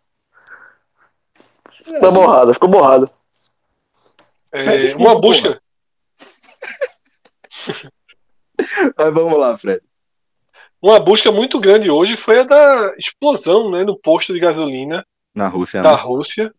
Tá 2.00 2.12
borrada, 2.12 2.54
ficou 2.54 2.70
borrada. 2.70 3.10
É, 4.54 4.96
uma 4.96 5.20
busca. 5.20 5.60
Mas 8.98 9.14
vamos 9.14 9.40
lá, 9.40 9.58
Fred. 9.58 9.82
Uma 10.82 11.00
busca 11.00 11.32
muito 11.32 11.60
grande 11.60 11.90
hoje 11.90 12.18
foi 12.18 12.40
a 12.40 12.44
da 12.44 12.96
explosão 12.98 13.72
né, 13.72 13.84
no 13.84 13.98
posto 13.98 14.34
de 14.34 14.40
gasolina 14.40 15.06
na 15.34 15.48
Rússia. 15.48 15.82
Da 15.82 15.96
né? 15.96 16.02
Rússia. 16.02 16.54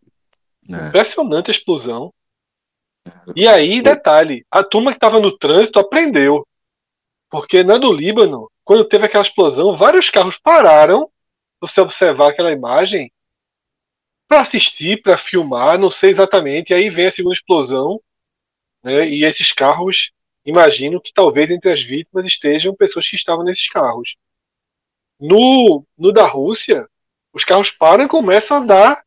É. 0.71 0.87
Impressionante 0.87 1.49
a 1.49 1.51
explosão. 1.51 2.13
E 3.35 3.47
aí, 3.47 3.81
detalhe, 3.81 4.45
a 4.51 4.63
turma 4.63 4.91
que 4.91 4.97
estava 4.97 5.19
no 5.19 5.37
trânsito 5.37 5.79
aprendeu. 5.79 6.47
Porque 7.29 7.63
na 7.63 7.77
do 7.77 7.91
Líbano, 7.91 8.49
quando 8.63 8.85
teve 8.85 9.05
aquela 9.05 9.23
explosão, 9.23 9.75
vários 9.75 10.09
carros 10.09 10.37
pararam, 10.37 11.09
você 11.59 11.81
observar 11.81 12.29
aquela 12.29 12.51
imagem, 12.51 13.11
para 14.27 14.41
assistir, 14.41 15.01
para 15.01 15.17
filmar, 15.17 15.77
não 15.79 15.89
sei 15.89 16.11
exatamente. 16.11 16.71
E 16.71 16.75
aí 16.75 16.89
vem 16.89 17.07
a 17.07 17.11
segunda 17.11 17.33
explosão, 17.33 18.01
né, 18.83 19.07
e 19.09 19.23
esses 19.23 19.51
carros, 19.51 20.11
imagino 20.45 21.01
que 21.01 21.13
talvez 21.13 21.49
entre 21.51 21.71
as 21.71 21.81
vítimas 21.81 22.25
estejam 22.25 22.75
pessoas 22.75 23.07
que 23.07 23.15
estavam 23.15 23.43
nesses 23.43 23.67
carros. 23.69 24.17
No, 25.19 25.85
no 25.97 26.11
da 26.11 26.25
Rússia, 26.25 26.87
os 27.33 27.43
carros 27.43 27.71
param 27.71 28.05
e 28.05 28.07
começam 28.07 28.57
a 28.57 28.59
andar, 28.61 29.03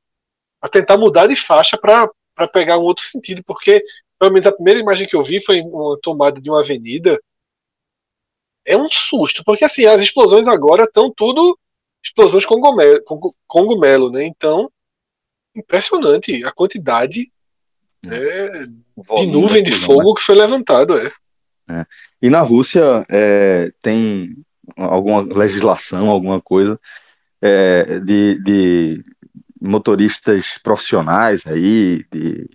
a 0.60 0.68
tentar 0.68 0.98
mudar 0.98 1.26
de 1.26 1.36
faixa 1.36 1.78
para 1.78 2.08
pegar 2.52 2.78
um 2.78 2.82
outro 2.82 3.04
sentido, 3.04 3.42
porque 3.44 3.82
pelo 4.18 4.32
menos 4.32 4.46
a 4.46 4.52
primeira 4.52 4.78
imagem 4.78 5.08
que 5.08 5.16
eu 5.16 5.24
vi 5.24 5.44
foi 5.44 5.60
uma 5.62 5.98
tomada 6.00 6.40
de 6.40 6.48
uma 6.48 6.60
avenida. 6.60 7.20
É 8.64 8.76
um 8.76 8.88
susto, 8.88 9.42
porque 9.44 9.64
assim, 9.64 9.84
as 9.86 10.00
explosões 10.00 10.46
agora 10.46 10.84
estão 10.84 11.12
tudo 11.12 11.58
explosões 12.04 12.44
com 12.44 12.60
congomelo, 13.46 14.10
né? 14.10 14.24
Então, 14.24 14.70
impressionante 15.54 16.44
a 16.44 16.52
quantidade 16.52 17.32
é. 18.04 18.08
né, 18.08 18.66
de 18.96 19.26
nuvem 19.26 19.62
de 19.62 19.72
fogo 19.72 20.10
né? 20.10 20.14
que 20.16 20.22
foi 20.22 20.34
levantado. 20.34 20.96
É. 20.98 21.10
é. 21.72 21.86
E 22.20 22.30
na 22.30 22.40
Rússia 22.40 23.04
é, 23.08 23.72
tem 23.82 24.36
alguma 24.76 25.22
legislação, 25.22 26.08
alguma 26.08 26.40
coisa 26.40 26.78
é, 27.40 27.98
de, 28.00 28.40
de, 28.42 29.04
motoristas 29.60 30.58
profissionais 30.62 31.46
aí, 31.46 32.04
de 32.12 32.48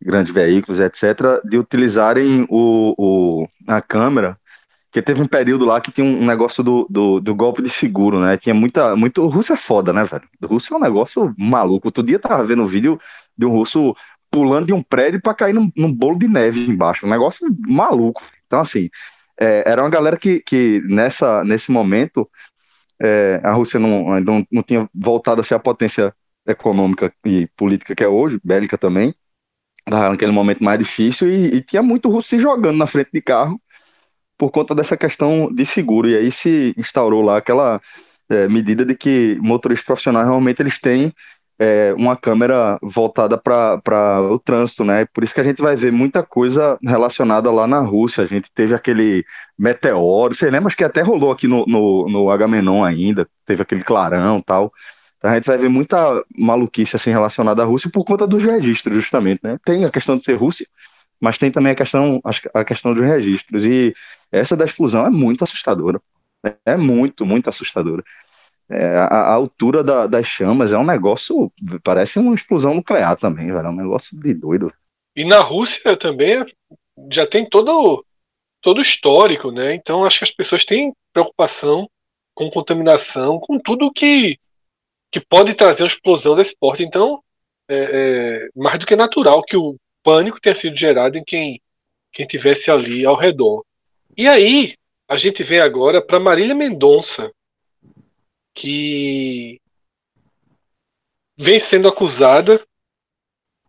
grandes 0.00 0.32
veículos, 0.32 0.80
etc., 0.80 1.40
de 1.44 1.58
utilizarem 1.58 2.46
o, 2.48 2.94
o, 2.98 3.48
a 3.66 3.80
câmera 3.80 4.38
porque 4.92 5.00
teve 5.00 5.22
um 5.22 5.26
período 5.26 5.64
lá 5.64 5.80
que 5.80 5.90
tinha 5.90 6.06
um 6.06 6.26
negócio 6.26 6.62
do, 6.62 6.86
do, 6.90 7.18
do, 7.18 7.34
golpe 7.34 7.62
de 7.62 7.70
seguro, 7.70 8.20
né? 8.20 8.36
Tinha 8.36 8.54
muita. 8.54 8.94
Muito, 8.94 9.26
Rússia 9.26 9.54
é 9.54 9.56
foda, 9.56 9.90
né, 9.90 10.04
velho? 10.04 10.24
Rússia 10.44 10.74
é 10.74 10.76
um 10.76 10.80
negócio 10.80 11.34
maluco. 11.38 11.88
Outro 11.88 12.02
dia 12.02 12.18
tava 12.18 12.44
vendo 12.44 12.62
um 12.62 12.66
vídeo 12.66 13.00
de 13.36 13.46
um 13.46 13.52
russo 13.52 13.96
pulando 14.30 14.66
de 14.66 14.74
um 14.74 14.82
prédio 14.82 15.18
para 15.22 15.32
cair 15.32 15.54
num, 15.54 15.72
num, 15.74 15.90
bolo 15.90 16.18
de 16.18 16.28
neve 16.28 16.68
embaixo. 16.68 17.06
Um 17.06 17.08
negócio 17.08 17.46
maluco. 17.66 18.20
Então, 18.52 18.60
assim, 18.60 18.90
é, 19.40 19.64
era 19.66 19.82
uma 19.82 19.88
galera 19.88 20.18
que, 20.18 20.40
que 20.40 20.82
nessa, 20.84 21.42
nesse 21.42 21.70
momento 21.72 22.30
é, 23.00 23.40
a 23.42 23.52
Rússia 23.52 23.80
não, 23.80 24.20
não, 24.20 24.46
não 24.52 24.62
tinha 24.62 24.86
voltado 24.94 25.40
a 25.40 25.44
ser 25.44 25.54
a 25.54 25.58
potência 25.58 26.14
econômica 26.46 27.10
e 27.24 27.46
política 27.56 27.94
que 27.94 28.04
é 28.04 28.08
hoje, 28.08 28.38
bélica 28.44 28.76
também. 28.76 29.14
Naquele 29.88 30.32
momento 30.32 30.62
mais 30.62 30.78
difícil 30.78 31.28
e, 31.30 31.56
e 31.56 31.62
tinha 31.62 31.82
muito 31.82 32.10
russo 32.10 32.28
se 32.28 32.38
jogando 32.38 32.76
na 32.76 32.86
frente 32.86 33.10
de 33.12 33.22
carro 33.22 33.60
por 34.36 34.50
conta 34.50 34.74
dessa 34.74 34.98
questão 34.98 35.50
de 35.50 35.64
seguro. 35.64 36.08
E 36.10 36.16
aí 36.16 36.30
se 36.30 36.74
instaurou 36.76 37.22
lá 37.22 37.38
aquela 37.38 37.80
é, 38.28 38.48
medida 38.48 38.84
de 38.84 38.94
que 38.94 39.38
motoristas 39.40 39.86
profissionais 39.86 40.26
realmente 40.26 40.60
eles 40.60 40.78
têm 40.78 41.10
é, 41.58 41.92
uma 41.94 42.16
câmera 42.16 42.78
voltada 42.82 43.38
para 43.38 44.20
o 44.30 44.38
trânsito, 44.38 44.84
né? 44.84 45.06
Por 45.06 45.22
isso 45.22 45.34
que 45.34 45.40
a 45.40 45.44
gente 45.44 45.62
vai 45.62 45.76
ver 45.76 45.92
muita 45.92 46.22
coisa 46.22 46.78
relacionada 46.82 47.50
lá 47.50 47.66
na 47.66 47.80
Rússia. 47.80 48.24
A 48.24 48.26
gente 48.26 48.50
teve 48.52 48.74
aquele 48.74 49.24
meteoro, 49.58 50.34
você 50.34 50.50
lembra 50.50 50.74
que 50.74 50.84
até 50.84 51.02
rolou 51.02 51.30
aqui 51.30 51.46
no, 51.46 51.64
no, 51.66 52.08
no 52.08 52.30
Agamenon 52.30 52.84
ainda, 52.84 53.28
teve 53.46 53.62
aquele 53.62 53.82
clarão 53.82 54.40
tal. 54.42 54.72
Então 55.18 55.30
a 55.30 55.34
gente 55.34 55.46
vai 55.46 55.56
ver 55.56 55.68
muita 55.68 56.24
maluquice 56.36 56.96
assim 56.96 57.10
relacionada 57.10 57.62
à 57.62 57.64
Rússia 57.64 57.90
por 57.90 58.04
conta 58.04 58.26
dos 58.26 58.42
registros, 58.42 58.96
justamente, 58.96 59.40
né? 59.44 59.58
Tem 59.64 59.84
a 59.84 59.90
questão 59.90 60.16
de 60.18 60.24
ser 60.24 60.34
Rússia, 60.34 60.66
mas 61.20 61.38
tem 61.38 61.50
também 61.50 61.72
a 61.72 61.76
questão, 61.76 62.20
a 62.52 62.64
questão 62.64 62.92
dos 62.92 63.04
registros. 63.04 63.64
E 63.64 63.94
essa 64.32 64.56
da 64.56 64.64
explosão 64.64 65.06
é 65.06 65.10
muito 65.10 65.44
assustadora. 65.44 66.00
É 66.66 66.76
muito, 66.76 67.24
muito 67.24 67.48
assustadora. 67.48 68.02
É, 68.72 68.96
a, 68.96 69.04
a, 69.04 69.32
altura 69.34 69.84
da, 69.84 70.06
das 70.06 70.26
chamas 70.26 70.72
é 70.72 70.78
um 70.78 70.84
negócio, 70.84 71.52
parece 71.84 72.18
uma 72.18 72.34
explosão 72.34 72.74
nuclear 72.74 73.16
também, 73.16 73.52
velho, 73.52 73.66
é 73.66 73.70
um 73.70 73.76
negócio 73.76 74.18
de 74.18 74.32
doido. 74.32 74.72
E 75.14 75.24
na 75.24 75.40
Rússia 75.40 75.94
também 75.96 76.44
já 77.10 77.26
tem 77.26 77.48
todo 77.48 78.04
todo 78.62 78.80
histórico, 78.80 79.50
né? 79.50 79.74
Então 79.74 80.04
acho 80.04 80.18
que 80.18 80.24
as 80.24 80.30
pessoas 80.30 80.64
têm 80.64 80.94
preocupação 81.12 81.88
com 82.34 82.50
contaminação, 82.50 83.38
com 83.38 83.58
tudo 83.58 83.92
que 83.92 84.38
que 85.10 85.20
pode 85.20 85.52
trazer 85.52 85.82
uma 85.82 85.88
explosão 85.88 86.34
desse 86.34 86.56
porte. 86.58 86.82
Então 86.82 87.22
é, 87.68 88.46
é 88.46 88.48
mais 88.56 88.78
do 88.78 88.86
que 88.86 88.96
natural 88.96 89.42
que 89.42 89.56
o 89.56 89.76
pânico 90.02 90.40
tenha 90.40 90.54
sido 90.54 90.76
gerado 90.76 91.18
em 91.18 91.24
quem 91.24 91.60
quem 92.10 92.26
tivesse 92.26 92.70
ali 92.70 93.04
ao 93.04 93.16
redor. 93.16 93.64
E 94.16 94.26
aí 94.26 94.74
a 95.08 95.16
gente 95.16 95.42
vem 95.42 95.60
agora 95.60 96.00
para 96.00 96.18
Marília 96.18 96.54
Mendonça, 96.54 97.30
que 98.54 99.60
vem 101.36 101.58
sendo 101.58 101.88
acusada 101.88 102.60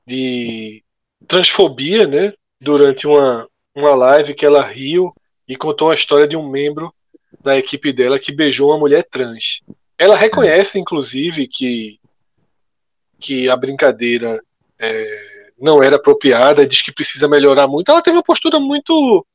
de 0.05 0.83
transfobia, 1.27 2.07
né? 2.07 2.33
Durante 2.59 3.07
uma, 3.07 3.47
uma 3.75 3.95
live 3.95 4.33
que 4.33 4.45
ela 4.45 4.65
riu 4.65 5.13
e 5.47 5.55
contou 5.55 5.91
a 5.91 5.95
história 5.95 6.27
de 6.27 6.35
um 6.35 6.49
membro 6.49 6.93
da 7.41 7.57
equipe 7.57 7.91
dela 7.91 8.19
que 8.19 8.31
beijou 8.31 8.69
uma 8.69 8.79
mulher 8.79 9.03
trans. 9.09 9.61
Ela 9.97 10.15
reconhece, 10.15 10.79
inclusive, 10.79 11.47
que, 11.47 11.99
que 13.19 13.49
a 13.49 13.55
brincadeira 13.55 14.41
é, 14.79 15.43
não 15.59 15.81
era 15.81 15.97
apropriada, 15.97 16.65
diz 16.65 16.81
que 16.81 16.91
precisa 16.91 17.27
melhorar 17.27 17.67
muito. 17.67 17.89
Ela 17.89 18.01
teve 18.01 18.17
uma 18.17 18.23
postura 18.23 18.59
muito 18.59 19.25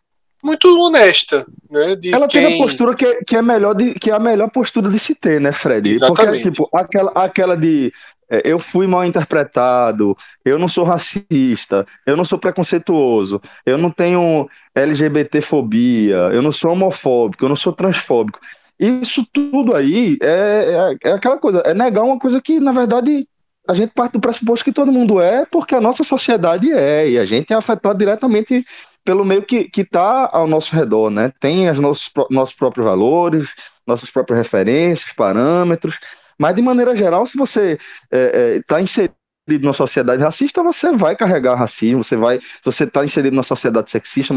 muito 0.42 0.68
honesta, 0.80 1.46
né? 1.70 1.96
ela 2.12 2.28
quem... 2.28 2.44
tem 2.44 2.54
a 2.54 2.58
postura 2.58 2.94
que, 2.94 3.04
é, 3.04 3.20
que 3.24 3.36
é 3.36 3.42
melhor 3.42 3.74
de, 3.74 3.94
que 3.94 4.10
é 4.10 4.14
a 4.14 4.18
melhor 4.18 4.50
postura 4.50 4.88
de 4.88 4.98
se 4.98 5.14
ter, 5.14 5.40
né, 5.40 5.52
Fred? 5.52 5.88
Exatamente. 5.90 6.26
Porque 6.26 6.50
tipo 6.50 6.68
aquela, 6.72 7.10
aquela 7.14 7.56
de 7.56 7.92
é, 8.30 8.42
eu 8.44 8.58
fui 8.58 8.86
mal 8.86 9.04
interpretado, 9.04 10.16
eu 10.44 10.58
não 10.58 10.68
sou 10.68 10.84
racista, 10.84 11.86
eu 12.06 12.16
não 12.16 12.24
sou 12.24 12.38
preconceituoso, 12.38 13.40
eu 13.64 13.78
não 13.78 13.90
tenho 13.90 14.48
LGBTfobia, 14.74 16.16
eu 16.32 16.42
não 16.42 16.52
sou 16.52 16.72
homofóbico, 16.72 17.44
eu 17.44 17.48
não 17.48 17.56
sou 17.56 17.72
transfóbico. 17.72 18.38
Isso 18.78 19.26
tudo 19.32 19.74
aí 19.74 20.18
é, 20.22 20.94
é, 21.02 21.08
é 21.08 21.12
aquela 21.12 21.38
coisa, 21.38 21.60
é 21.64 21.74
negar 21.74 22.04
uma 22.04 22.18
coisa 22.18 22.40
que, 22.40 22.60
na 22.60 22.70
verdade, 22.70 23.26
a 23.66 23.74
gente 23.74 23.92
parte 23.92 24.12
do 24.12 24.20
pressuposto 24.20 24.64
que 24.64 24.72
todo 24.72 24.92
mundo 24.92 25.20
é, 25.20 25.44
porque 25.46 25.74
a 25.74 25.80
nossa 25.80 26.04
sociedade 26.04 26.70
é, 26.70 27.08
e 27.08 27.18
a 27.18 27.26
gente 27.26 27.52
é 27.52 27.56
afetado 27.56 27.98
diretamente 27.98 28.64
pelo 29.08 29.24
meio 29.24 29.40
que 29.40 29.70
está 29.74 30.28
ao 30.30 30.46
nosso 30.46 30.76
redor, 30.76 31.08
né? 31.08 31.32
Tem 31.40 31.70
os 31.70 31.78
nossos, 31.78 32.12
nossos 32.28 32.54
próprios 32.54 32.84
valores, 32.84 33.48
nossas 33.86 34.10
próprias 34.10 34.38
referências, 34.38 35.14
parâmetros, 35.14 35.98
mas 36.38 36.54
de 36.54 36.60
maneira 36.60 36.94
geral, 36.94 37.24
se 37.24 37.38
você 37.38 37.72
está 37.72 37.78
é, 38.12 38.56
é, 38.56 38.62
tá 38.68 38.82
inserido 38.82 39.14
numa 39.62 39.72
sociedade 39.72 40.22
racista, 40.22 40.62
você 40.62 40.92
vai 40.92 41.16
carregar 41.16 41.54
racismo, 41.54 42.04
você 42.04 42.16
vai, 42.16 42.38
se 42.38 42.44
você 42.62 42.84
está 42.84 43.02
inserido 43.02 43.32
numa 43.32 43.42
sociedade 43.42 43.90
sexista, 43.90 44.34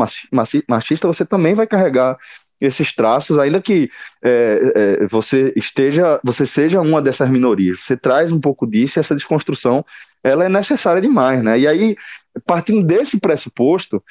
machista, 0.69 1.05
você 1.05 1.25
também 1.25 1.53
vai 1.53 1.67
carregar 1.67 2.17
esses 2.61 2.93
traços, 2.95 3.37
ainda 3.37 3.61
que 3.61 3.91
é, 4.23 5.01
é, 5.01 5.07
você 5.07 5.51
esteja, 5.57 6.17
você 6.23 6.45
seja 6.45 6.79
uma 6.79 7.01
dessas 7.01 7.29
minorias, 7.29 7.83
você 7.83 7.97
traz 7.97 8.31
um 8.31 8.39
pouco 8.39 8.65
disso, 8.65 8.97
e 8.97 9.01
essa 9.01 9.15
desconstrução, 9.15 9.85
ela 10.23 10.45
é 10.45 10.49
necessária 10.49 11.01
demais, 11.01 11.43
né? 11.43 11.59
E 11.59 11.67
aí, 11.67 11.97
partindo 12.45 12.81
desse 12.81 13.19
pressuposto, 13.19 14.01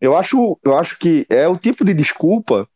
eu 0.00 0.16
acho, 0.16 0.58
eu 0.64 0.76
acho 0.76 0.98
que 0.98 1.26
é 1.28 1.46
o 1.46 1.56
tipo 1.56 1.84
de 1.84 1.92
desculpa 1.92 2.66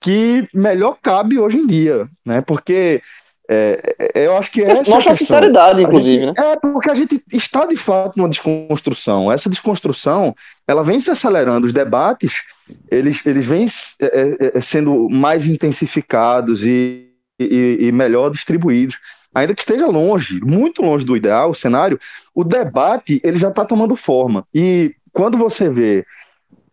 que 0.00 0.46
melhor 0.52 0.98
cabe 1.02 1.38
hoje 1.38 1.56
em 1.56 1.66
dia, 1.66 2.08
né? 2.24 2.42
Porque 2.42 3.02
é, 3.48 3.96
é 4.14 4.26
eu 4.26 4.36
acho 4.36 4.50
que 4.50 4.62
essa 4.62 4.90
mostra 4.90 5.12
a 5.12 5.16
sinceridade, 5.16 5.82
inclusive, 5.82 6.26
gente, 6.26 6.38
né? 6.38 6.52
É 6.52 6.56
porque 6.56 6.90
a 6.90 6.94
gente 6.94 7.22
está 7.32 7.64
de 7.64 7.76
fato 7.76 8.16
numa 8.16 8.28
desconstrução. 8.28 9.32
Essa 9.32 9.48
desconstrução, 9.48 10.34
ela 10.68 10.84
vem 10.84 11.00
se 11.00 11.10
acelerando. 11.10 11.66
Os 11.66 11.72
debates, 11.72 12.42
eles, 12.90 13.24
eles 13.24 13.46
vêm 13.46 13.66
é, 14.00 14.06
é, 14.06 14.58
é, 14.58 14.60
sendo 14.60 15.08
mais 15.08 15.46
intensificados 15.46 16.66
e, 16.66 17.08
e, 17.40 17.78
e 17.80 17.92
melhor 17.92 18.30
distribuídos 18.30 18.98
ainda 19.34 19.54
que 19.54 19.62
esteja 19.62 19.86
longe, 19.86 20.40
muito 20.40 20.80
longe 20.80 21.04
do 21.04 21.16
ideal, 21.16 21.50
o 21.50 21.54
cenário, 21.54 21.98
o 22.32 22.44
debate 22.44 23.20
ele 23.24 23.36
já 23.36 23.48
está 23.48 23.64
tomando 23.64 23.96
forma. 23.96 24.46
E 24.54 24.94
quando 25.12 25.36
você 25.36 25.68
vê 25.68 26.06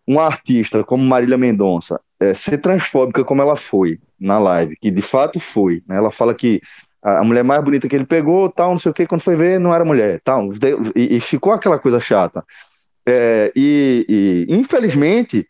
uma 0.07 0.23
artista 0.23 0.83
como 0.83 1.03
Marília 1.03 1.37
Mendonça 1.37 1.99
é, 2.19 2.33
ser 2.33 2.57
transfóbica 2.59 3.23
como 3.23 3.41
ela 3.41 3.55
foi 3.55 3.99
na 4.19 4.37
live, 4.39 4.75
que 4.79 4.91
de 4.91 5.01
fato 5.01 5.39
foi, 5.39 5.83
né? 5.87 5.97
ela 5.97 6.11
fala 6.11 6.33
que 6.33 6.61
a 7.01 7.23
mulher 7.23 7.43
mais 7.43 7.63
bonita 7.63 7.87
que 7.87 7.95
ele 7.95 8.05
pegou, 8.05 8.47
tal, 8.49 8.71
não 8.71 8.79
sei 8.79 8.91
o 8.91 8.93
que, 8.93 9.07
quando 9.07 9.21
foi 9.21 9.35
ver, 9.35 9.59
não 9.59 9.73
era 9.73 9.83
mulher, 9.83 10.21
tal, 10.23 10.51
e, 10.95 11.17
e 11.17 11.19
ficou 11.19 11.51
aquela 11.51 11.79
coisa 11.79 11.99
chata. 11.99 12.45
É, 13.03 13.51
e, 13.55 14.05
e, 14.07 14.55
infelizmente, 14.55 15.47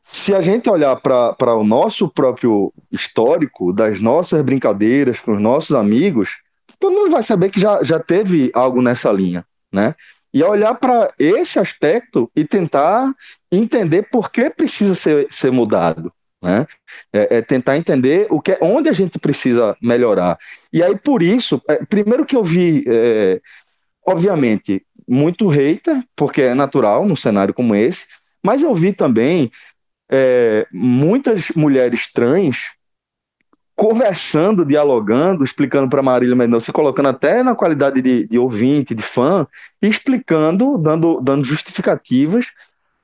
se 0.00 0.32
a 0.32 0.40
gente 0.40 0.70
olhar 0.70 0.94
para 0.96 1.54
o 1.56 1.64
nosso 1.64 2.08
próprio 2.08 2.72
histórico, 2.90 3.72
das 3.72 4.00
nossas 4.00 4.40
brincadeiras 4.42 5.18
com 5.20 5.34
os 5.34 5.40
nossos 5.40 5.74
amigos, 5.74 6.38
todo 6.78 6.94
mundo 6.94 7.10
vai 7.10 7.24
saber 7.24 7.50
que 7.50 7.60
já, 7.60 7.82
já 7.82 7.98
teve 7.98 8.50
algo 8.54 8.80
nessa 8.80 9.10
linha, 9.10 9.44
né? 9.72 9.94
E 10.32 10.42
olhar 10.42 10.74
para 10.74 11.12
esse 11.18 11.58
aspecto 11.58 12.30
e 12.34 12.44
tentar 12.44 13.12
entender 13.50 14.04
por 14.10 14.30
que 14.30 14.48
precisa 14.48 14.94
ser, 14.94 15.26
ser 15.30 15.50
mudado. 15.50 16.12
Né? 16.42 16.66
É, 17.12 17.38
é, 17.38 17.42
tentar 17.42 17.76
entender 17.76 18.26
o 18.30 18.40
que, 18.40 18.56
onde 18.60 18.88
a 18.88 18.92
gente 18.92 19.18
precisa 19.18 19.76
melhorar. 19.82 20.38
E 20.72 20.82
aí, 20.82 20.96
por 20.96 21.22
isso, 21.22 21.60
é, 21.68 21.84
primeiro 21.84 22.24
que 22.24 22.36
eu 22.36 22.42
vi, 22.42 22.84
é, 22.86 23.40
obviamente, 24.06 24.84
muito 25.06 25.48
hater, 25.48 26.02
porque 26.16 26.42
é 26.42 26.54
natural 26.54 27.06
num 27.06 27.16
cenário 27.16 27.52
como 27.52 27.74
esse, 27.74 28.06
mas 28.42 28.62
eu 28.62 28.74
vi 28.74 28.92
também 28.92 29.50
é, 30.10 30.66
muitas 30.72 31.50
mulheres 31.50 32.10
trans 32.10 32.72
conversando, 33.80 34.62
dialogando, 34.62 35.42
explicando 35.42 35.88
para 35.88 36.02
Marília 36.02 36.36
Mendonça, 36.36 36.66
se 36.66 36.72
colocando 36.72 37.08
até 37.08 37.42
na 37.42 37.54
qualidade 37.54 38.02
de, 38.02 38.26
de 38.26 38.38
ouvinte, 38.38 38.94
de 38.94 39.02
fã, 39.02 39.46
explicando, 39.80 40.76
dando, 40.76 41.18
dando 41.22 41.46
justificativas 41.46 42.44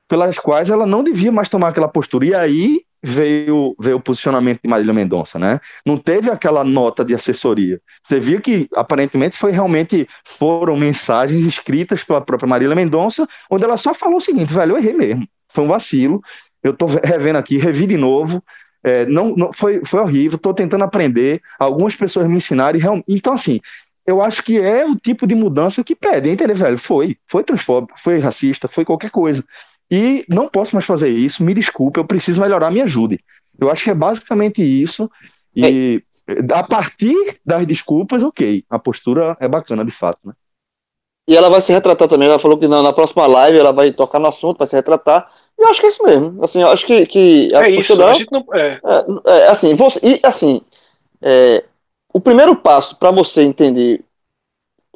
pelas 0.07 0.37
quais 0.37 0.69
ela 0.69 0.85
não 0.85 1.03
devia 1.03 1.31
mais 1.31 1.49
tomar 1.49 1.69
aquela 1.69 1.87
postura. 1.87 2.27
E 2.27 2.35
aí 2.35 2.81
veio, 3.01 3.75
veio 3.79 3.97
o 3.97 3.99
posicionamento 3.99 4.59
de 4.63 4.69
Marília 4.69 4.93
Mendonça, 4.93 5.39
né? 5.39 5.59
Não 5.83 5.97
teve 5.97 6.29
aquela 6.29 6.63
nota 6.63 7.03
de 7.03 7.15
assessoria. 7.15 7.81
Você 8.03 8.19
viu 8.19 8.39
que 8.39 8.67
aparentemente 8.75 9.35
foi 9.35 9.51
realmente 9.51 10.07
foram 10.27 10.77
mensagens 10.77 11.43
escritas 11.43 12.03
pela 12.03 12.21
própria 12.21 12.47
Marília 12.47 12.75
Mendonça, 12.75 13.27
onde 13.49 13.63
ela 13.63 13.77
só 13.77 13.95
falou 13.95 14.17
o 14.17 14.21
seguinte, 14.21 14.53
velho, 14.53 14.73
eu 14.73 14.77
errei 14.77 14.93
mesmo. 14.93 15.27
Foi 15.49 15.63
um 15.63 15.69
vacilo. 15.69 16.21
Eu 16.61 16.71
tô 16.71 16.85
revendo 16.85 17.39
aqui, 17.39 17.57
revi 17.57 17.87
de 17.87 17.97
novo. 17.97 18.43
É, 18.87 19.05
não, 19.05 19.35
não 19.35 19.51
foi, 19.51 19.81
foi 19.85 19.99
horrível, 19.99 20.37
estou 20.37 20.53
tentando 20.53 20.85
aprender. 20.85 21.41
Algumas 21.59 21.93
pessoas 21.93 22.25
me 22.25 22.37
ensinaram. 22.37 23.03
E, 23.05 23.15
então, 23.15 23.33
assim, 23.33 23.59
eu 24.05 24.21
acho 24.21 24.41
que 24.41 24.57
é 24.57 24.85
o 24.85 24.95
tipo 24.95 25.27
de 25.27 25.35
mudança 25.35 25.83
que 25.83 25.93
pede, 25.93 26.29
entendeu, 26.29 26.55
velho? 26.55 26.77
Foi, 26.77 27.17
foi 27.27 27.43
transfóbico, 27.43 27.99
foi 27.99 28.19
racista, 28.19 28.69
foi 28.69 28.85
qualquer 28.85 29.11
coisa. 29.11 29.43
E 29.91 30.23
não 30.29 30.47
posso 30.47 30.73
mais 30.73 30.85
fazer 30.85 31.09
isso, 31.09 31.43
me 31.43 31.53
desculpe, 31.53 31.99
eu 31.99 32.05
preciso 32.05 32.39
melhorar, 32.39 32.71
me 32.71 32.81
ajude. 32.81 33.19
Eu 33.59 33.69
acho 33.69 33.83
que 33.83 33.89
é 33.89 33.93
basicamente 33.93 34.61
isso. 34.61 35.11
E 35.53 36.01
é. 36.29 36.53
a 36.53 36.63
partir 36.63 37.39
das 37.45 37.65
desculpas, 37.65 38.23
ok, 38.23 38.63
a 38.69 38.79
postura 38.79 39.35
é 39.41 39.49
bacana 39.49 39.83
de 39.83 39.91
fato, 39.91 40.19
né? 40.23 40.33
E 41.27 41.35
ela 41.35 41.49
vai 41.49 41.59
se 41.59 41.73
retratar 41.73 42.07
também, 42.07 42.29
ela 42.29 42.39
falou 42.39 42.57
que 42.57 42.69
na, 42.69 42.81
na 42.81 42.93
próxima 42.93 43.27
live 43.27 43.57
ela 43.57 43.73
vai 43.73 43.91
tocar 43.91 44.17
no 44.17 44.27
assunto, 44.27 44.59
vai 44.59 44.67
se 44.67 44.77
retratar. 44.77 45.29
Eu 45.57 45.69
acho 45.69 45.79
que 45.79 45.87
é 45.87 45.89
isso 45.89 46.03
mesmo. 46.03 46.43
Assim, 46.43 46.61
eu 46.61 46.69
acho 46.69 46.85
que. 46.85 47.05
que 47.07 47.49
é 47.53 47.69
isso, 47.69 47.97
dela, 47.97 48.11
a 48.11 48.13
gente 48.13 48.31
não. 48.31 48.45
É. 48.53 48.79
É, 49.25 49.39
é 49.39 49.47
assim, 49.47 49.73
você, 49.73 49.99
e 50.03 50.19
assim, 50.23 50.61
é, 51.21 51.63
o 52.13 52.19
primeiro 52.19 52.55
passo 52.55 52.95
para 52.95 53.11
você 53.11 53.41
entender 53.41 54.03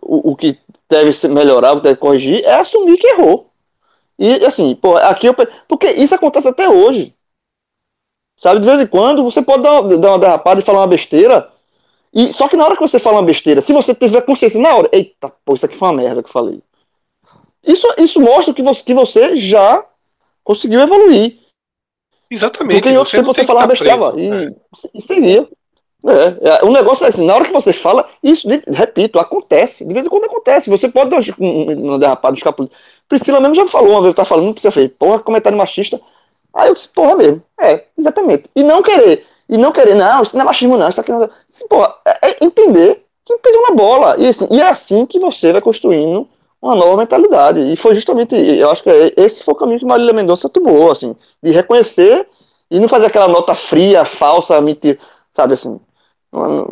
o, 0.01 0.31
o 0.31 0.35
que 0.35 0.57
deve 0.89 1.11
melhorar, 1.29 1.73
o 1.73 1.77
que 1.77 1.83
deve 1.83 1.97
corrigir, 1.97 2.43
é 2.45 2.55
assumir 2.55 2.97
que 2.97 3.07
errou. 3.07 3.49
E 4.19 4.45
assim, 4.45 4.75
pô, 4.75 4.97
aqui 4.97 5.27
eu. 5.27 5.35
Porque 5.67 5.89
isso 5.89 6.13
acontece 6.13 6.47
até 6.47 6.69
hoje. 6.69 7.15
Sabe, 8.37 8.59
de 8.59 8.65
vez 8.65 8.81
em 8.81 8.87
quando 8.87 9.23
você 9.23 9.41
pode 9.41 9.63
dar 9.63 9.81
uma, 9.81 9.97
dar 9.97 10.09
uma 10.09 10.19
derrapada 10.19 10.59
e 10.59 10.63
falar 10.63 10.79
uma 10.79 10.87
besteira. 10.87 11.51
E, 12.13 12.33
só 12.33 12.47
que 12.47 12.57
na 12.57 12.65
hora 12.65 12.75
que 12.75 12.81
você 12.81 12.99
fala 12.99 13.17
uma 13.17 13.23
besteira, 13.23 13.61
se 13.61 13.71
você 13.71 13.95
tiver 13.95 14.21
consciência 14.21 14.59
na 14.59 14.75
hora, 14.75 14.89
eita, 14.91 15.31
pô, 15.45 15.53
isso 15.53 15.65
aqui 15.65 15.77
foi 15.77 15.87
uma 15.87 16.01
merda 16.01 16.21
que 16.21 16.27
eu 16.27 16.33
falei. 16.33 16.61
Isso, 17.63 17.87
isso 17.97 18.19
mostra 18.19 18.53
que 18.53 18.61
você, 18.61 18.83
que 18.83 18.93
você 18.93 19.35
já 19.37 19.85
conseguiu 20.43 20.81
evoluir. 20.81 21.39
Exatamente. 22.29 22.81
Porque 22.81 22.93
em 22.93 22.97
outro 22.97 23.11
tempo 23.11 23.33
você 23.33 23.43
falava 23.43 23.67
besteira 23.67 23.95
e, 24.17 24.29
é. 24.29 24.55
e 24.93 25.01
seguia. 25.01 25.47
É, 26.03 26.65
o 26.65 26.71
negócio 26.71 27.05
é 27.05 27.09
assim, 27.09 27.25
na 27.25 27.35
hora 27.35 27.45
que 27.45 27.53
você 27.53 27.71
fala, 27.71 28.09
isso, 28.23 28.47
repito, 28.67 29.19
acontece, 29.19 29.85
de 29.85 29.93
vez 29.93 30.05
em 30.05 30.09
quando 30.09 30.25
acontece, 30.25 30.69
você 30.69 30.89
pode 30.89 31.11
dar 31.11 31.19
um, 31.39 31.93
um 31.93 31.99
derrapado, 31.99 32.35
escapar. 32.35 32.67
Priscila 33.07 33.39
mesmo 33.39 33.53
já 33.53 33.67
falou 33.67 33.91
uma 33.91 34.01
vez, 34.01 34.15
tá 34.15 34.25
falando, 34.25 34.59
você 34.59 34.71
fez, 34.71 34.91
porra, 34.97 35.19
comentário 35.19 35.57
machista, 35.57 36.01
aí 36.55 36.69
eu 36.69 36.73
disse, 36.73 36.87
porra 36.87 37.15
mesmo, 37.17 37.43
é, 37.59 37.83
exatamente, 37.95 38.49
e 38.55 38.63
não 38.63 38.81
querer 38.81 39.27
E 39.47 39.57
não 39.57 39.71
querer, 39.71 39.95
não, 39.95 40.23
isso 40.23 40.35
não 40.35 40.43
é 40.43 40.45
machismo, 40.45 40.77
não, 40.77 40.87
isso 40.87 41.01
aqui 41.01 41.11
não 41.11 41.23
é. 41.23 41.29
Assim, 41.47 41.67
pô, 41.67 41.83
é, 41.83 42.29
é 42.29 42.37
entender 42.41 43.05
que 43.25 43.37
pisou 43.37 43.61
na 43.63 43.75
bola. 43.75 44.15
E, 44.17 44.27
assim, 44.27 44.47
e 44.49 44.61
é 44.61 44.69
assim 44.69 45.05
que 45.05 45.19
você 45.19 45.51
vai 45.51 45.61
construindo 45.61 46.27
uma 46.61 46.75
nova 46.75 46.97
mentalidade. 46.97 47.61
E 47.71 47.75
foi 47.75 47.95
justamente, 47.95 48.35
eu 48.35 48.69
acho 48.69 48.83
que 48.83 48.89
é, 48.89 49.13
esse 49.17 49.43
foi 49.43 49.53
o 49.53 49.57
caminho 49.57 49.79
que 49.79 49.85
Marília 49.85 50.13
Mendonça 50.13 50.47
tomou, 50.47 50.91
assim, 50.91 51.15
de 51.41 51.51
reconhecer 51.51 52.27
e 52.69 52.79
não 52.79 52.87
fazer 52.87 53.07
aquela 53.07 53.27
nota 53.27 53.55
fria, 53.55 54.05
falsa, 54.05 54.61
mentira, 54.61 54.99
sabe 55.31 55.53
assim. 55.53 55.79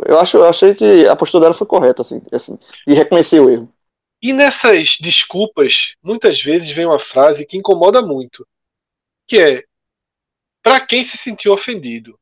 Eu 0.07 0.19
acho, 0.19 0.37
eu 0.37 0.47
achei 0.47 0.73
que 0.73 1.07
a 1.07 1.15
postura 1.15 1.41
dela 1.43 1.53
foi 1.53 1.67
correta, 1.67 2.01
assim, 2.01 2.21
assim, 2.31 2.57
de 2.87 2.93
reconhecer 2.93 3.39
o 3.41 3.49
erro. 3.49 3.73
E 4.21 4.31
nessas 4.31 4.97
desculpas, 4.99 5.95
muitas 6.03 6.41
vezes 6.41 6.71
vem 6.71 6.85
uma 6.85 6.99
frase 6.99 7.45
que 7.45 7.57
incomoda 7.57 8.01
muito, 8.01 8.47
que 9.27 9.37
é 9.37 9.63
para 10.61 10.79
quem 10.79 11.03
se 11.03 11.17
sentiu 11.17 11.53
ofendido. 11.53 12.17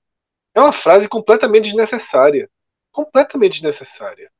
É 0.55 0.59
uma 0.59 0.71
frase 0.71 1.07
completamente 1.07 1.65
desnecessária, 1.65 2.49
completamente 2.91 3.61
desnecessária. 3.61 4.31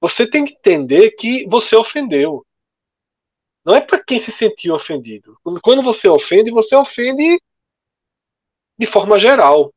Você 0.00 0.28
tem 0.28 0.44
que 0.44 0.54
entender 0.54 1.10
que 1.12 1.46
você 1.46 1.76
ofendeu. 1.76 2.44
Não 3.64 3.74
é 3.74 3.80
para 3.80 4.02
quem 4.02 4.18
se 4.18 4.32
sentiu 4.32 4.74
ofendido. 4.74 5.38
Quando 5.62 5.82
você 5.82 6.08
ofende, 6.08 6.50
você 6.50 6.74
ofende 6.74 7.40
de 8.78 8.86
forma 8.86 9.18
geral. 9.18 9.72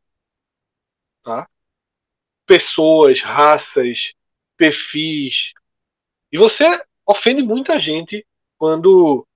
Tá? 1.21 1.47
Pessoas, 2.45 3.21
raças, 3.21 4.13
perfis. 4.55 5.51
E 6.31 6.37
você 6.37 6.65
ofende 7.05 7.43
muita 7.43 7.77
gente 7.79 8.25
quando, 8.57 9.27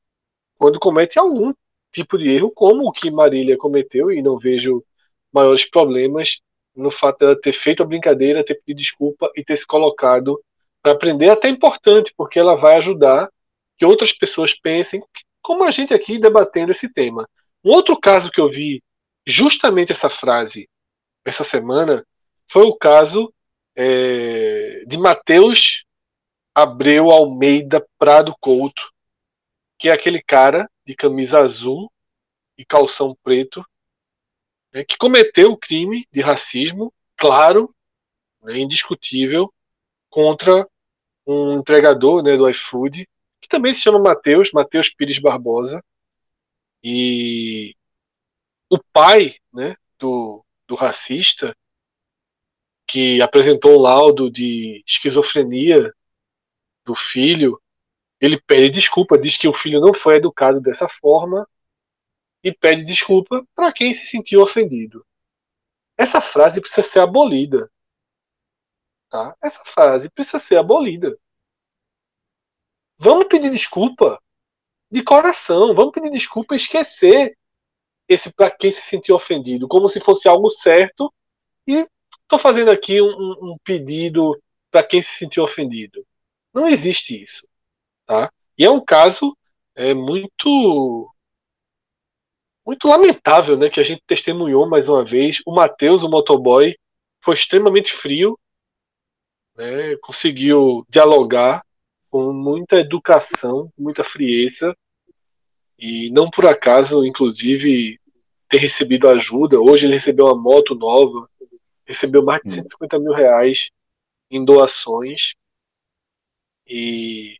quando 0.58 0.80
comete 0.80 1.20
algum 1.20 1.54
tipo 1.92 2.18
de 2.18 2.30
erro, 2.30 2.52
como 2.54 2.88
o 2.88 2.92
que 2.94 3.12
Marília 3.12 3.58
cometeu, 3.58 4.10
e 4.10 4.22
não 4.22 4.40
vejo 4.40 4.84
maiores 5.32 5.66
problemas 5.66 6.40
no 6.74 6.92
fato 6.92 7.20
dela 7.20 7.40
ter 7.40 7.54
feito 7.54 7.84
a 7.84 7.86
brincadeira, 7.86 8.46
ter 8.46 8.56
pedido 8.56 8.78
desculpa 8.78 9.30
e 9.36 9.44
ter 9.44 9.58
se 9.58 9.66
colocado 9.66 10.42
para 10.88 10.94
aprender, 10.94 11.30
até 11.30 11.50
importante, 11.50 12.14
porque 12.16 12.40
ela 12.40 12.56
vai 12.56 12.78
ajudar 12.78 13.30
que 13.78 13.86
outras 13.86 14.14
pessoas 14.14 14.58
pensem, 14.58 15.04
como 15.42 15.66
a 15.66 15.72
gente 15.72 15.94
aqui 15.94 16.18
debatendo 16.18 16.72
esse 16.72 16.92
tema. 16.92 17.28
Um 17.64 17.72
outro 17.72 18.00
caso 18.00 18.32
que 18.32 18.40
eu 18.40 18.48
vi 18.48 18.82
justamente 19.26 19.92
essa 19.92 20.10
frase 20.10 20.70
essa 21.26 21.44
semana 21.44 22.06
foi 22.50 22.64
o 22.64 22.74
caso 22.74 23.34
é, 23.76 24.86
de 24.88 24.98
Mateus 24.98 25.84
Abreu 26.56 27.12
Almeida 27.12 27.86
Prado 28.00 28.34
Couto, 28.40 28.90
que 29.78 29.90
é 29.90 29.92
aquele 29.92 30.22
cara 30.22 30.70
de 30.86 30.96
camisa 30.96 31.40
azul 31.40 31.92
e 32.58 32.64
calção 32.64 33.14
preto, 33.22 33.62
né, 34.74 34.86
que 34.86 34.98
cometeu 34.98 35.52
o 35.52 35.58
crime 35.58 36.08
de 36.14 36.22
racismo, 36.22 36.94
claro, 37.18 37.76
né, 38.42 38.58
indiscutível, 38.58 39.54
contra 40.10 40.68
um 41.28 41.60
entregador 41.60 42.24
né, 42.24 42.38
do 42.38 42.50
iFood, 42.50 43.08
que 43.42 43.50
também 43.50 43.74
se 43.74 43.82
chama 43.82 44.00
Mateus, 44.00 44.52
Mateus 44.52 44.90
Pires 44.90 45.20
Barbosa. 45.20 45.84
E 46.84 47.76
o 48.70 48.80
pai 48.94 49.36
né, 49.54 49.76
do, 50.00 50.44
do 50.68 50.76
racista, 50.76 51.56
que 52.88 53.22
apresentou 53.22 53.78
um 53.78 53.82
laudo 53.82 54.32
de 54.32 54.82
esquizofrenia 54.88 55.94
do 56.86 56.96
filho, 56.96 57.62
ele 58.20 58.40
pede 58.40 58.70
desculpa, 58.70 59.20
diz 59.20 59.38
que 59.38 59.48
o 59.48 59.54
filho 59.54 59.82
não 59.82 59.94
foi 59.94 60.16
educado 60.16 60.62
dessa 60.62 60.88
forma 60.88 61.48
e 62.42 62.54
pede 62.54 62.86
desculpa 62.86 63.46
para 63.54 63.74
quem 63.74 63.94
se 63.94 64.08
sentiu 64.08 64.42
ofendido. 64.42 65.06
Essa 65.98 66.22
frase 66.22 66.62
precisa 66.62 66.88
ser 66.88 67.00
abolida. 67.00 67.70
Tá? 69.10 69.36
Essa 69.42 69.64
frase 69.66 70.10
precisa 70.10 70.40
ser 70.40 70.58
abolida. 70.58 71.18
Vamos 72.98 73.28
pedir 73.28 73.50
desculpa 73.52 74.22
de 74.92 75.04
coração, 75.04 75.74
vamos 75.76 75.92
pedir 75.92 76.10
desculpa 76.10 76.56
e 76.56 76.58
esquecer 76.58 77.38
esse 78.08 78.32
para 78.32 78.50
quem 78.50 78.72
se 78.72 78.82
sentiu 78.82 79.16
ofendido, 79.16 79.68
como 79.68 79.88
se 79.88 80.00
fosse 80.00 80.28
algo 80.28 80.50
certo. 80.50 81.14
E 81.68 81.88
estou 82.24 82.40
fazendo 82.40 82.72
aqui 82.72 83.02
um, 83.02 83.32
um 83.42 83.58
pedido 83.64 84.38
para 84.72 84.84
quem 84.84 85.02
se 85.02 85.18
sentiu 85.18 85.44
ofendido. 85.44 86.06
Não 86.54 86.68
existe 86.68 87.22
isso, 87.22 87.48
tá? 88.06 88.32
E 88.58 88.66
é 88.66 88.72
um 88.72 88.84
caso 88.84 89.38
é, 89.76 89.94
muito 89.94 91.14
muito 92.66 92.86
lamentável, 92.86 93.56
né, 93.56 93.70
que 93.70 93.80
a 93.80 93.84
gente 93.84 94.04
testemunhou 94.06 94.68
mais 94.68 94.90
uma 94.90 95.06
vez. 95.06 95.42
O 95.46 95.56
Matheus, 95.56 96.04
o 96.04 96.10
motoboy, 96.10 96.76
foi 97.24 97.34
extremamente 97.34 97.94
frio, 97.94 98.38
né, 99.58 99.96
conseguiu 100.02 100.86
dialogar 100.90 101.64
com 102.10 102.32
muita 102.32 102.78
educação, 102.78 103.72
muita 103.78 104.04
frieza, 104.04 104.76
e 105.78 106.10
não 106.12 106.30
por 106.30 106.46
acaso, 106.46 107.06
inclusive, 107.06 108.00
ter 108.50 108.58
recebido 108.58 109.10
ajuda. 109.10 109.60
Hoje 109.60 109.86
ele 109.86 109.94
recebeu 109.94 110.26
uma 110.26 110.36
moto 110.36 110.74
nova, 110.74 111.30
recebeu 111.86 112.24
mais 112.24 112.42
de 112.44 112.52
150 112.52 112.98
hum. 112.98 113.00
mil 113.02 113.14
reais 113.14 113.70
em 114.32 114.44
doações. 114.44 115.34
E 116.68 117.38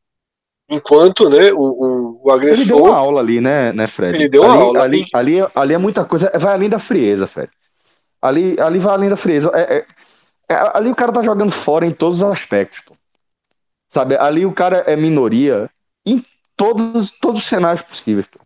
enquanto 0.70 1.30
né, 1.30 1.52
o, 1.52 1.60
o, 1.60 2.22
o, 2.24 2.32
agressor. 2.32 2.62
Ele 2.62 2.70
deu 2.70 2.78
uma 2.78 2.96
aula 2.96 3.22
ali, 3.22 3.42
né, 3.42 3.74
né 3.74 3.88
Fred? 3.88 4.16
Ele 4.16 4.30
deu 4.30 4.44
ali, 4.44 4.52
uma 4.52 4.64
aula. 4.64 4.84
Ali, 4.84 5.06
ali, 5.14 5.36
ali, 5.56 5.74
é 5.74 5.78
muita 5.78 6.06
coisa, 6.06 6.32
vai 6.36 6.54
além 6.54 6.70
da 6.70 6.80
frieza, 6.80 7.26
Fred. 7.26 7.50
Ali, 8.22 8.60
ali 8.60 8.80
vai 8.80 8.94
além 8.94 9.10
da 9.10 9.18
frieza. 9.18 9.52
É, 9.54 9.62
é, 9.62 9.78
é, 9.80 9.86
ali 10.54 10.90
o 10.90 10.96
cara 10.96 11.12
tá 11.12 11.22
jogando 11.22 11.52
fora 11.52 11.86
em 11.86 11.92
todos 11.92 12.22
os 12.22 12.30
aspectos. 12.30 12.80
Pô. 12.82 12.96
Sabe? 13.90 14.16
Ali 14.18 14.46
o 14.46 14.54
cara 14.54 14.78
é 14.88 14.96
minoria 14.96 15.70
em 16.06 16.24
todos, 16.56 17.12
todos 17.12 17.42
os 17.42 17.48
cenários 17.48 17.84
possíveis. 17.84 18.28
Pô. 18.28 18.40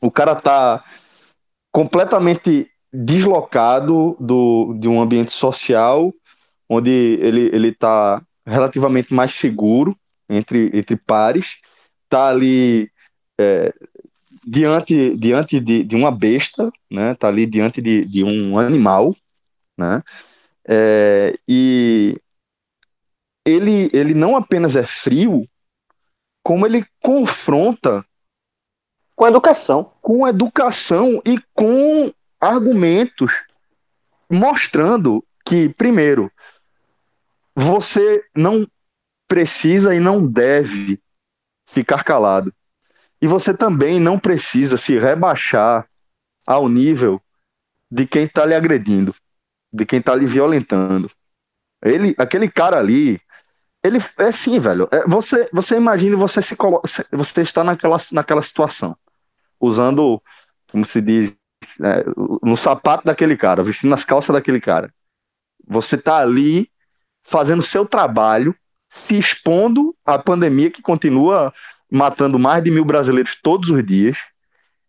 O 0.00 0.10
cara 0.10 0.34
tá 0.34 0.84
completamente 1.72 2.70
deslocado 2.92 4.16
do, 4.18 4.74
de 4.78 4.88
um 4.88 5.00
ambiente 5.00 5.32
social 5.32 6.12
onde 6.68 6.90
ele, 6.90 7.50
ele 7.54 7.72
tá 7.72 8.22
relativamente 8.46 9.12
mais 9.12 9.34
seguro 9.34 9.96
entre, 10.28 10.70
entre 10.72 10.96
pares, 10.96 11.58
tá 12.08 12.28
ali 12.28 12.90
é, 13.38 13.72
diante, 14.46 15.16
diante 15.16 15.60
de, 15.60 15.82
de 15.82 15.96
uma 15.96 16.10
besta, 16.10 16.72
né? 16.90 17.14
Tá 17.14 17.28
ali 17.28 17.46
diante 17.46 17.80
de, 17.80 18.04
de 18.04 18.24
um 18.24 18.58
animal, 18.58 19.14
né? 19.76 20.02
É, 20.68 21.38
e 21.46 22.20
ele, 23.44 23.90
ele 23.92 24.14
não 24.14 24.36
apenas 24.36 24.76
é 24.76 24.84
frio, 24.84 25.48
como 26.42 26.66
ele 26.66 26.84
confronta 27.00 28.04
com 29.14 29.26
educação. 29.26 29.92
Com 30.02 30.26
educação 30.26 31.22
e 31.24 31.40
com 31.54 32.12
argumentos 32.40 33.32
mostrando 34.28 35.24
que, 35.44 35.68
primeiro, 35.68 36.30
você 37.54 38.24
não 38.34 38.66
precisa 39.28 39.94
e 39.94 40.00
não 40.00 40.26
deve 40.26 41.00
ficar 41.66 42.04
calado. 42.04 42.52
E 43.20 43.26
você 43.26 43.54
também 43.54 43.98
não 43.98 44.18
precisa 44.18 44.76
se 44.76 44.98
rebaixar 44.98 45.88
ao 46.46 46.68
nível 46.68 47.20
de 47.90 48.06
quem 48.06 48.24
está 48.24 48.44
lhe 48.44 48.54
agredindo, 48.54 49.14
de 49.76 49.84
quem 49.84 49.98
está 49.98 50.14
lhe 50.14 50.26
violentando. 50.26 51.10
Ele, 51.82 52.14
aquele 52.18 52.50
cara 52.50 52.78
ali, 52.78 53.20
ele 53.84 53.98
é 54.18 54.32
sim, 54.32 54.58
velho. 54.58 54.88
É, 54.90 55.06
você, 55.06 55.48
você 55.52 55.76
imagine 55.76 56.16
você 56.16 56.40
se 56.40 56.56
você 57.12 57.42
está 57.42 57.62
naquela, 57.62 57.98
naquela 58.12 58.42
situação, 58.42 58.96
usando, 59.60 60.20
como 60.70 60.84
se 60.86 61.00
diz, 61.00 61.36
é, 61.82 62.04
no 62.42 62.56
sapato 62.56 63.04
daquele 63.04 63.36
cara, 63.36 63.62
vestindo 63.62 63.94
as 63.94 64.04
calças 64.04 64.34
daquele 64.34 64.60
cara. 64.60 64.92
Você 65.66 65.96
está 65.96 66.18
ali 66.18 66.70
fazendo 67.22 67.62
seu 67.62 67.84
trabalho, 67.84 68.54
se 68.88 69.18
expondo 69.18 69.94
à 70.04 70.18
pandemia 70.18 70.70
que 70.70 70.80
continua 70.80 71.52
matando 71.90 72.38
mais 72.38 72.62
de 72.62 72.70
mil 72.70 72.84
brasileiros 72.84 73.38
todos 73.42 73.68
os 73.68 73.84
dias. 73.84 74.16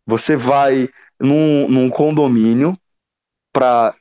Você 0.06 0.38
vai 0.38 0.90
num, 1.20 1.68
num 1.68 1.90
condomínio 1.90 2.74
para 3.52 3.96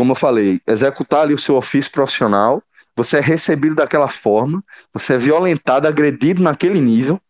como 0.00 0.12
eu 0.12 0.16
falei, 0.16 0.62
executar 0.66 1.20
ali 1.20 1.34
o 1.34 1.38
seu 1.38 1.56
ofício 1.56 1.92
profissional, 1.92 2.62
você 2.96 3.18
é 3.18 3.20
recebido 3.20 3.74
daquela 3.74 4.08
forma, 4.08 4.64
você 4.94 5.12
é 5.12 5.18
violentado, 5.18 5.86
agredido 5.86 6.42
naquele 6.42 6.80
nível, 6.80 7.20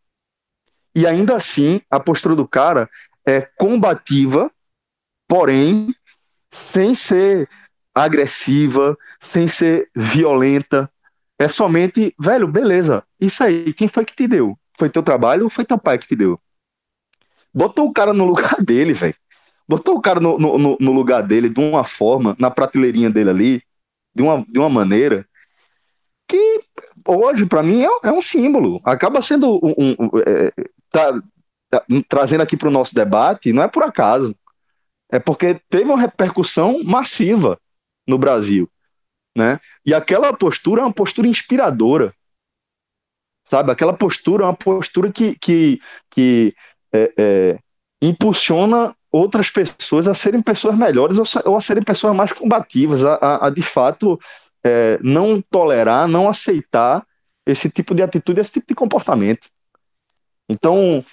e 0.94 1.04
ainda 1.04 1.34
assim 1.34 1.80
a 1.90 1.98
postura 1.98 2.36
do 2.36 2.46
cara 2.46 2.88
é 3.26 3.40
combativa, 3.40 4.52
porém 5.26 5.92
sem 6.48 6.94
ser 6.94 7.48
agressiva, 7.92 8.96
sem 9.18 9.48
ser 9.48 9.90
violenta. 9.92 10.88
É 11.40 11.48
somente, 11.48 12.14
velho, 12.20 12.46
beleza. 12.46 13.02
Isso 13.20 13.42
aí, 13.42 13.74
quem 13.74 13.88
foi 13.88 14.04
que 14.04 14.14
te 14.14 14.28
deu? 14.28 14.56
Foi 14.78 14.88
teu 14.88 15.02
trabalho 15.02 15.42
ou 15.42 15.50
foi 15.50 15.64
teu 15.64 15.76
pai 15.76 15.98
que 15.98 16.06
te 16.06 16.14
deu? 16.14 16.40
Botou 17.52 17.88
o 17.88 17.92
cara 17.92 18.12
no 18.12 18.22
lugar 18.30 18.62
dele, 18.62 18.92
velho. 18.92 19.16
Botou 19.70 19.94
o 19.94 20.00
cara 20.00 20.18
no, 20.18 20.36
no, 20.36 20.76
no, 20.80 20.92
lugar 20.92 21.22
dele 21.22 21.48
de 21.48 21.60
uma 21.60 21.84
forma, 21.84 22.34
na 22.40 22.50
prateleirinha 22.50 23.08
dele 23.08 23.30
ali, 23.30 23.62
de 24.12 24.20
uma, 24.20 24.44
de 24.48 24.58
uma 24.58 24.68
maneira 24.68 25.24
que 26.26 26.60
hoje, 27.06 27.46
para 27.46 27.62
mim, 27.62 27.84
é, 27.84 27.88
é, 28.02 28.10
um 28.10 28.20
símbolo. 28.20 28.80
Acaba 28.84 29.22
sendo 29.22 29.60
um. 29.64 29.94
um, 29.96 30.10
é, 30.26 30.52
tá, 30.90 31.22
tá, 31.70 31.84
trazendo 32.08 32.40
aqui 32.40 32.56
para 32.56 32.66
o 32.66 32.72
nosso 32.72 32.92
debate, 32.92 33.52
não 33.52 33.62
é 33.62 33.68
por 33.68 33.84
acaso. 33.84 34.34
É 35.08 35.20
porque 35.20 35.60
teve 35.68 35.84
uma 35.84 36.00
repercussão 36.00 36.82
massiva 36.82 37.56
no 38.04 38.18
Brasil. 38.18 38.68
Né? 39.36 39.60
E 39.86 39.94
aquela 39.94 40.32
postura 40.32 40.82
é 40.82 40.84
uma 40.84 40.92
postura 40.92 41.28
inspiradora. 41.28 42.12
Sabe? 43.44 43.70
Aquela 43.70 43.92
postura 43.92 44.42
é 44.42 44.46
uma 44.46 44.56
postura 44.56 45.12
que, 45.12 45.36
que, 45.38 45.80
que 46.10 46.54
é, 46.92 47.12
é, 47.16 47.58
impulsiona 48.02 48.96
outras 49.10 49.50
pessoas 49.50 50.06
a 50.06 50.14
serem 50.14 50.42
pessoas 50.42 50.76
melhores 50.76 51.18
ou, 51.44 51.56
a 51.56 51.60
serem 51.60 51.82
pessoas 51.82 52.14
mais 52.14 52.32
combativas, 52.32 53.04
a, 53.04 53.14
a, 53.14 53.46
a 53.46 53.50
de 53.50 53.62
fato 53.62 54.18
é, 54.64 54.98
não 55.02 55.42
tolerar, 55.42 56.06
não 56.06 56.28
aceitar 56.28 57.04
esse 57.46 57.68
tipo 57.70 57.94
de 57.94 58.02
atitude, 58.02 58.40
esse 58.40 58.52
tipo 58.52 58.68
de 58.68 58.74
comportamento. 58.74 59.48
Então, 60.48 61.04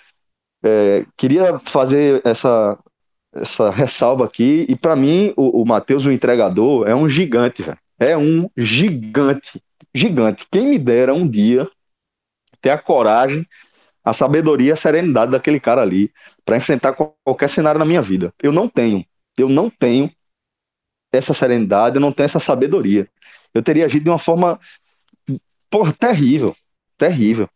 é, 0.64 1.06
queria 1.16 1.60
fazer 1.60 2.22
essa, 2.26 2.78
essa 3.34 3.70
ressalva 3.70 4.26
aqui, 4.26 4.66
e 4.68 4.76
para 4.76 4.96
mim, 4.96 5.34
o, 5.36 5.62
o 5.62 5.66
Matheus, 5.66 6.06
o 6.06 6.12
entregador, 6.12 6.88
é 6.88 6.96
um 6.96 7.08
gigante, 7.08 7.62
velho. 7.62 7.78
É 8.00 8.16
um 8.16 8.50
gigante, 8.56 9.62
gigante. 9.94 10.46
Quem 10.52 10.68
me 10.68 10.78
dera 10.78 11.14
um 11.14 11.28
dia 11.28 11.68
ter 12.62 12.70
a 12.70 12.78
coragem, 12.78 13.48
a 14.10 14.14
sabedoria, 14.14 14.74
a 14.74 14.78
serenidade 14.78 15.32
daquele 15.32 15.60
cara 15.60 15.82
ali 15.82 16.12
para 16.46 16.58
enfrentar 16.58 16.94
qualquer 16.94 17.50
cenário 17.50 17.80
na 17.80 17.86
minha 17.86 18.02
vida. 18.02 18.34
Eu 18.42 18.52
não 18.52 18.68
tenho. 18.70 19.06
Eu 19.38 19.50
não 19.50 19.70
tenho 19.70 20.12
essa 21.12 21.34
serenidade, 21.34 21.96
eu 21.96 22.02
não 22.02 22.12
tenho 22.12 22.26
essa 22.26 22.40
sabedoria 22.40 23.10
eu 23.54 23.64
teria 23.64 23.86
agido 23.86 24.04
de 24.04 24.10
uma 24.10 24.20
forma, 24.20 24.60
porra, 25.70 25.94
terrível, 25.94 26.56
terrível. 26.98 27.50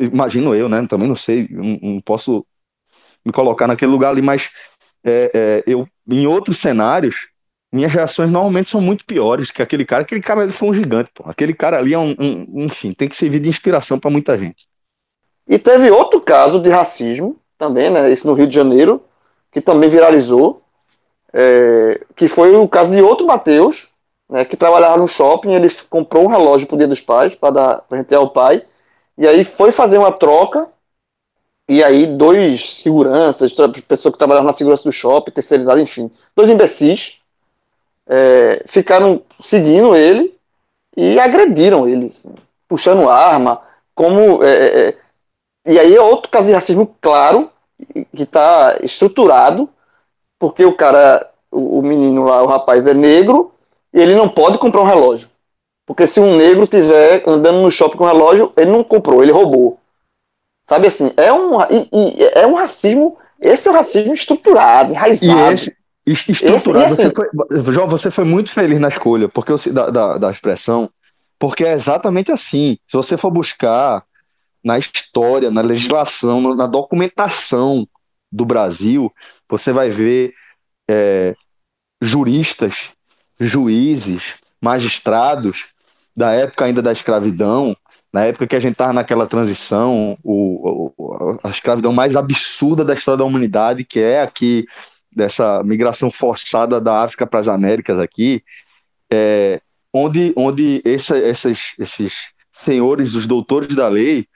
Imagino 0.00 0.54
eu, 0.54 0.68
né? 0.68 0.86
Também 0.86 1.08
não 1.08 1.16
sei, 1.16 1.48
não, 1.50 1.78
não 1.82 2.00
posso 2.00 2.46
me 3.24 3.32
colocar 3.32 3.66
naquele 3.66 3.90
lugar 3.90 4.10
ali, 4.10 4.22
mas 4.22 4.50
é, 5.04 5.30
é, 5.34 5.64
eu, 5.66 5.88
em 6.08 6.26
outros 6.26 6.58
cenários, 6.58 7.28
minhas 7.72 7.92
reações 7.92 8.30
normalmente 8.30 8.68
são 8.68 8.80
muito 8.80 9.04
piores 9.04 9.50
que 9.50 9.62
aquele 9.62 9.84
cara. 9.84 10.02
Aquele 10.02 10.20
cara 10.20 10.42
ele 10.42 10.52
foi 10.52 10.68
um 10.68 10.74
gigante, 10.74 11.10
pô. 11.14 11.24
Aquele 11.26 11.54
cara 11.54 11.78
ali 11.78 11.94
é 11.94 11.98
um, 11.98 12.14
um 12.18 12.64
enfim, 12.66 12.92
tem 12.92 13.08
que 13.08 13.16
servir 13.16 13.40
de 13.40 13.48
inspiração 13.48 13.98
para 13.98 14.10
muita 14.10 14.38
gente. 14.38 14.66
E 15.52 15.58
teve 15.58 15.90
outro 15.90 16.18
caso 16.18 16.58
de 16.58 16.70
racismo 16.70 17.36
também, 17.58 17.90
né? 17.90 18.10
Esse 18.10 18.26
no 18.26 18.32
Rio 18.32 18.46
de 18.46 18.54
Janeiro, 18.54 19.02
que 19.50 19.60
também 19.60 19.90
viralizou, 19.90 20.62
é, 21.30 22.00
que 22.16 22.26
foi 22.26 22.56
o 22.56 22.66
caso 22.66 22.90
de 22.90 23.02
outro 23.02 23.26
Matheus, 23.26 23.90
né, 24.30 24.46
que 24.46 24.56
trabalhava 24.56 24.96
no 24.96 25.06
shopping, 25.06 25.52
ele 25.52 25.68
comprou 25.90 26.24
um 26.24 26.28
relógio 26.28 26.66
pro 26.66 26.78
Dia 26.78 26.88
dos 26.88 27.02
Pais, 27.02 27.34
para 27.34 27.50
dar 27.50 27.82
pra 27.82 27.98
gente 27.98 28.14
ao 28.14 28.30
pai, 28.30 28.64
e 29.18 29.28
aí 29.28 29.44
foi 29.44 29.70
fazer 29.70 29.98
uma 29.98 30.10
troca, 30.10 30.68
e 31.68 31.84
aí 31.84 32.06
dois 32.06 32.76
seguranças, 32.76 33.52
pessoa 33.86 34.10
que 34.10 34.16
trabalhava 34.16 34.46
na 34.46 34.54
segurança 34.54 34.84
do 34.84 34.90
shopping, 34.90 35.32
terceirizado, 35.32 35.80
enfim, 35.80 36.10
dois 36.34 36.48
imbecis, 36.48 37.20
é, 38.06 38.62
ficaram 38.66 39.20
seguindo 39.38 39.94
ele 39.94 40.34
e 40.96 41.20
agrediram 41.20 41.86
ele, 41.86 42.10
assim, 42.10 42.34
puxando 42.66 43.10
arma, 43.10 43.60
como... 43.94 44.42
É, 44.42 44.48
é, 44.50 44.88
é 44.88 45.01
e 45.66 45.78
aí 45.78 45.94
é 45.94 46.00
outro 46.00 46.30
caso 46.30 46.46
de 46.46 46.52
racismo 46.52 46.96
claro, 47.00 47.50
que 48.14 48.22
está 48.22 48.78
estruturado, 48.82 49.68
porque 50.38 50.64
o 50.64 50.76
cara, 50.76 51.30
o, 51.50 51.78
o 51.78 51.82
menino 51.82 52.24
lá, 52.24 52.42
o 52.42 52.46
rapaz 52.46 52.86
é 52.86 52.94
negro, 52.94 53.52
e 53.92 54.00
ele 54.00 54.14
não 54.14 54.28
pode 54.28 54.58
comprar 54.58 54.80
um 54.80 54.86
relógio. 54.86 55.28
Porque 55.86 56.06
se 56.06 56.20
um 56.20 56.36
negro 56.36 56.66
tiver 56.66 57.22
andando 57.26 57.60
no 57.60 57.70
shopping 57.70 57.96
com 57.96 58.04
um 58.04 58.08
relógio, 58.08 58.52
ele 58.56 58.70
não 58.70 58.84
comprou, 58.84 59.22
ele 59.22 59.32
roubou. 59.32 59.78
Sabe 60.68 60.86
assim, 60.86 61.10
é 61.16 61.32
um, 61.32 61.60
e, 61.62 61.88
e, 61.92 62.24
é 62.34 62.46
um 62.46 62.54
racismo, 62.54 63.18
esse 63.40 63.68
é 63.68 63.70
um 63.70 63.74
racismo 63.74 64.14
estruturado, 64.14 64.92
enraizado. 64.92 65.50
E 66.06 66.12
esse, 66.12 66.32
estruturado, 66.32 66.94
esse, 66.94 67.06
assim, 67.06 67.10
você 67.10 67.10
foi, 67.10 67.72
João, 67.72 67.88
você 67.88 68.10
foi 68.10 68.24
muito 68.24 68.50
feliz 68.50 68.78
na 68.78 68.88
escolha, 68.88 69.28
porque 69.28 69.52
da, 69.70 69.90
da, 69.90 70.18
da 70.18 70.30
expressão, 70.30 70.88
porque 71.38 71.64
é 71.64 71.72
exatamente 71.72 72.32
assim. 72.32 72.78
Se 72.88 72.96
você 72.96 73.16
for 73.16 73.30
buscar 73.30 74.04
na 74.62 74.78
história, 74.78 75.50
na 75.50 75.60
legislação, 75.60 76.54
na 76.54 76.66
documentação 76.66 77.86
do 78.30 78.44
Brasil, 78.44 79.12
você 79.48 79.72
vai 79.72 79.90
ver 79.90 80.34
é, 80.88 81.34
juristas 82.00 82.92
juízes, 83.40 84.34
magistrados 84.60 85.66
da 86.14 86.32
época 86.32 86.64
ainda 86.64 86.82
da 86.82 86.92
escravidão, 86.92 87.76
na 88.12 88.24
época 88.24 88.46
que 88.46 88.56
a 88.56 88.60
gente 88.60 88.72
estava 88.72 88.92
naquela 88.92 89.26
transição, 89.26 90.18
o, 90.22 90.92
o, 90.96 91.38
a 91.42 91.48
escravidão 91.48 91.92
mais 91.92 92.14
absurda 92.14 92.84
da 92.84 92.94
história 92.94 93.18
da 93.18 93.24
humanidade, 93.24 93.84
que 93.84 93.98
é 93.98 94.20
aqui 94.20 94.66
dessa 95.10 95.62
migração 95.62 96.10
forçada 96.10 96.80
da 96.80 97.02
África 97.02 97.26
para 97.26 97.40
as 97.40 97.48
Américas 97.48 97.98
aqui, 97.98 98.42
é, 99.10 99.60
onde, 99.92 100.32
onde 100.36 100.82
essa, 100.84 101.18
essas, 101.18 101.72
esses 101.78 102.14
senhores, 102.52 103.14
os 103.14 103.26
doutores 103.26 103.74
da 103.74 103.88
lei, 103.88 104.26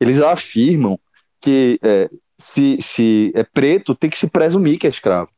eles 0.00 0.20
afirmam 0.20 0.98
que 1.40 1.78
é, 1.82 2.10
se, 2.38 2.78
se 2.80 3.32
é 3.34 3.44
preto, 3.44 3.94
tem 3.94 4.10
que 4.10 4.18
se 4.18 4.28
presumir 4.28 4.78
que 4.78 4.86
é 4.86 4.90
escravo 4.90 5.30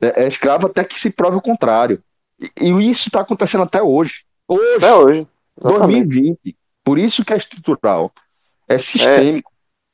é, 0.00 0.24
é 0.24 0.28
escravo 0.28 0.66
até 0.66 0.84
que 0.84 0.98
se 1.00 1.10
prove 1.10 1.36
o 1.36 1.42
contrário. 1.42 2.02
E, 2.40 2.50
e 2.60 2.90
isso 2.90 3.08
está 3.08 3.20
acontecendo 3.20 3.64
até 3.64 3.82
hoje. 3.82 4.24
Hoje. 4.46 4.76
Até 4.76 4.94
hoje. 4.94 5.26
Exatamente. 5.58 6.04
2020. 6.04 6.56
Por 6.84 6.98
isso 6.98 7.24
que 7.24 7.32
é 7.32 7.36
estrutural. 7.36 8.12
É 8.68 8.78
sistêmico. 8.78 9.50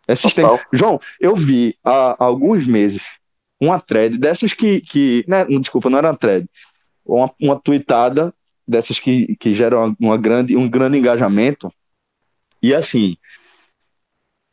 É, 0.07 0.13
é 0.13 0.17
sistêmico. 0.17 0.61
João, 0.73 1.01
eu 1.21 1.35
vi 1.35 1.77
há, 1.85 2.13
há, 2.13 2.25
alguns 2.25 2.67
meses 2.67 3.03
uma 3.61 3.81
thread 3.81 4.19
dessas 4.19 4.53
que. 4.53 4.81
que 4.81 5.25
né, 5.29 5.45
desculpa, 5.45 5.89
não 5.89 5.99
era 5.99 6.11
uma 6.11 6.17
thread. 6.17 6.49
Uma, 7.05 7.33
uma 7.41 7.61
tweetada 7.61 8.35
dessas 8.67 8.99
que, 8.99 9.37
que 9.37 9.55
geram 9.55 9.97
uma 10.01 10.17
grande, 10.17 10.57
um 10.57 10.69
grande 10.69 10.99
engajamento. 10.99 11.73
E 12.63 12.75
assim, 12.75 13.17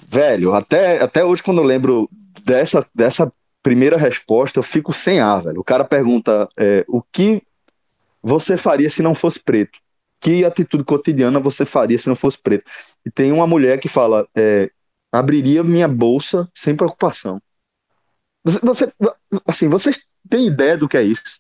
velho, 0.07 0.53
até, 0.53 1.01
até 1.01 1.24
hoje, 1.24 1.43
quando 1.43 1.60
eu 1.60 1.64
lembro 1.64 2.10
dessa, 2.43 2.86
dessa 2.93 3.32
primeira 3.62 3.97
resposta, 3.97 4.60
eu 4.60 4.64
fico 4.64 4.93
sem 4.93 5.20
ar, 5.20 5.43
velho. 5.43 5.60
O 5.60 5.64
cara 5.64 5.84
pergunta 5.84 6.49
é, 6.57 6.84
o 6.88 7.01
que 7.01 7.41
você 8.22 8.57
faria 8.57 8.89
se 8.89 9.01
não 9.01 9.14
fosse 9.14 9.39
preto? 9.39 9.78
Que 10.20 10.43
atitude 10.43 10.84
cotidiana 10.84 11.39
você 11.39 11.66
faria 11.66 11.97
se 11.97 12.10
não 12.10 12.16
fosse 12.16 12.38
preto? 12.38 12.70
E 13.05 13.12
tem 13.12 13.32
uma 13.32 13.47
mulher 13.47 13.80
que 13.80 13.88
fala: 13.88 14.28
é, 14.36 14.70
abriria 15.12 15.64
minha 15.64 15.88
bolsa 15.88 16.49
sem 16.53 16.76
preocupação. 16.76 17.41
Você, 18.43 18.60
você, 18.60 18.93
assim, 19.45 19.70
vocês 19.70 20.05
têm 20.30 20.47
ideia 20.47 20.78
do 20.78 20.89
que 20.89 20.97
é 20.97 21.03
isso? 21.03 21.39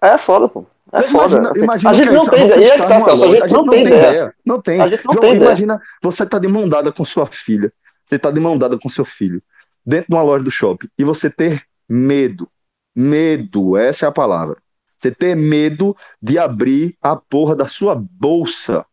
É 0.00 0.16
foda, 0.16 0.48
pô. 0.48 0.64
É 0.92 1.02
foda. 1.04 1.36
Imagina, 1.36 1.64
imagina 1.64 1.90
a 1.90 1.94
gente 1.94 2.12
não 2.12 2.26
tem 2.26 2.46
ideia. 2.46 2.76
Tá, 2.78 2.96
a, 2.96 3.16
gente, 3.16 3.52
não, 3.52 3.66
tem 3.66 3.86
ideia. 3.86 4.34
Não 4.44 4.60
tem. 4.60 4.80
A 4.80 4.88
gente 4.88 5.04
não 5.04 5.12
João, 5.12 5.22
tem 5.22 5.36
imagina, 5.36 5.74
ideia. 5.74 5.88
você 6.02 6.26
tá 6.26 6.38
de 6.38 6.48
mão 6.48 6.68
dada 6.68 6.92
com 6.92 7.04
sua 7.04 7.26
filha. 7.26 7.72
Você 8.06 8.18
tá 8.18 8.30
de 8.30 8.40
mão 8.40 8.58
dada 8.58 8.78
com 8.78 8.88
seu 8.88 9.04
filho 9.04 9.42
dentro 9.84 10.08
de 10.08 10.14
uma 10.14 10.22
loja 10.22 10.44
do 10.44 10.50
shopping 10.50 10.88
e 10.98 11.04
você 11.04 11.30
ter 11.30 11.64
medo, 11.88 12.48
medo, 12.94 13.76
essa 13.76 14.06
é 14.06 14.08
a 14.08 14.12
palavra. 14.12 14.56
Você 14.98 15.10
ter 15.10 15.34
medo 15.34 15.96
de 16.20 16.38
abrir 16.38 16.96
a 17.00 17.16
porra 17.16 17.56
da 17.56 17.66
sua 17.66 17.94
bolsa. 17.94 18.84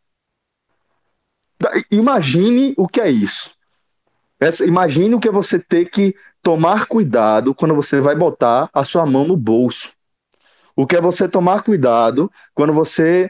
Imagine 1.92 2.74
o 2.78 2.88
que 2.88 3.02
é 3.02 3.10
isso. 3.10 3.52
Essa, 4.40 4.66
imagine 4.66 5.16
o 5.16 5.20
que 5.20 5.28
é 5.28 5.32
você 5.32 5.60
ter 5.60 5.90
que 5.90 6.16
tomar 6.42 6.86
cuidado 6.86 7.54
quando 7.54 7.76
você 7.76 8.00
vai 8.00 8.16
botar 8.16 8.70
a 8.72 8.84
sua 8.84 9.06
mão 9.06 9.28
no 9.28 9.36
bolso. 9.36 9.92
O 10.78 10.86
que 10.86 10.96
é 10.96 11.02
você 11.02 11.28
tomar 11.28 11.64
cuidado 11.64 12.32
quando 12.54 12.72
você 12.72 13.30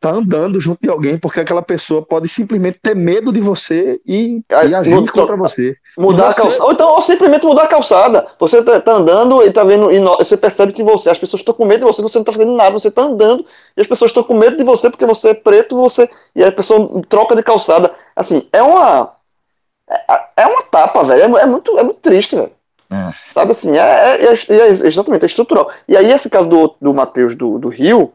tá 0.00 0.10
andando 0.10 0.60
junto 0.60 0.80
de 0.80 0.88
alguém 0.88 1.18
porque 1.18 1.40
aquela 1.40 1.60
pessoa 1.60 2.00
pode 2.02 2.28
simplesmente 2.28 2.78
ter 2.80 2.94
medo 2.94 3.32
de 3.32 3.40
você 3.40 4.00
e, 4.06 4.40
e 4.48 4.74
agir 4.74 5.10
contra 5.10 5.36
você. 5.36 5.76
Mudar 5.98 6.32
você... 6.32 6.40
a 6.40 6.42
calçada. 6.44 6.64
Ou 6.64 6.72
então, 6.72 6.88
ou 6.94 7.02
simplesmente 7.02 7.44
mudar 7.44 7.64
a 7.64 7.66
calçada. 7.66 8.26
Você 8.38 8.62
tá, 8.62 8.80
tá 8.80 8.92
andando 8.92 9.42
e 9.42 9.50
tá 9.50 9.64
vendo, 9.64 9.90
e 9.90 9.98
no, 9.98 10.16
você 10.16 10.36
percebe 10.36 10.72
que 10.72 10.84
você, 10.84 11.10
as 11.10 11.18
pessoas 11.18 11.40
estão 11.40 11.52
com 11.52 11.64
medo 11.64 11.80
de 11.80 11.92
você, 11.92 12.00
você 12.00 12.16
não 12.16 12.24
tá 12.24 12.32
fazendo 12.32 12.52
nada, 12.52 12.70
você 12.70 12.92
tá 12.92 13.02
andando 13.02 13.44
e 13.76 13.80
as 13.80 13.88
pessoas 13.88 14.10
estão 14.10 14.22
com 14.22 14.34
medo 14.34 14.56
de 14.56 14.62
você 14.62 14.88
porque 14.88 15.04
você 15.04 15.30
é 15.30 15.34
preto, 15.34 15.76
você 15.76 16.08
e 16.34 16.44
a 16.44 16.52
pessoa 16.52 17.02
troca 17.08 17.34
de 17.34 17.42
calçada. 17.42 17.90
Assim, 18.14 18.48
é 18.52 18.62
uma 18.62 19.12
é, 19.90 20.42
é 20.42 20.46
uma 20.46 20.62
tapa, 20.62 21.02
velho. 21.02 21.36
É, 21.36 21.42
é, 21.42 21.46
muito, 21.46 21.76
é 21.76 21.82
muito 21.82 22.00
triste, 22.00 22.36
velho. 22.36 22.52
É. 22.90 23.12
Sabe 23.34 23.50
assim, 23.50 23.76
é, 23.76 23.80
é, 23.80 24.32
é, 24.32 24.58
é 24.58 24.68
exatamente, 24.68 25.22
é 25.22 25.26
estrutural. 25.26 25.70
E 25.86 25.96
aí, 25.96 26.10
esse 26.10 26.30
caso 26.30 26.48
do, 26.48 26.74
do 26.80 26.94
Matheus 26.94 27.34
do, 27.34 27.58
do 27.58 27.68
Rio, 27.68 28.14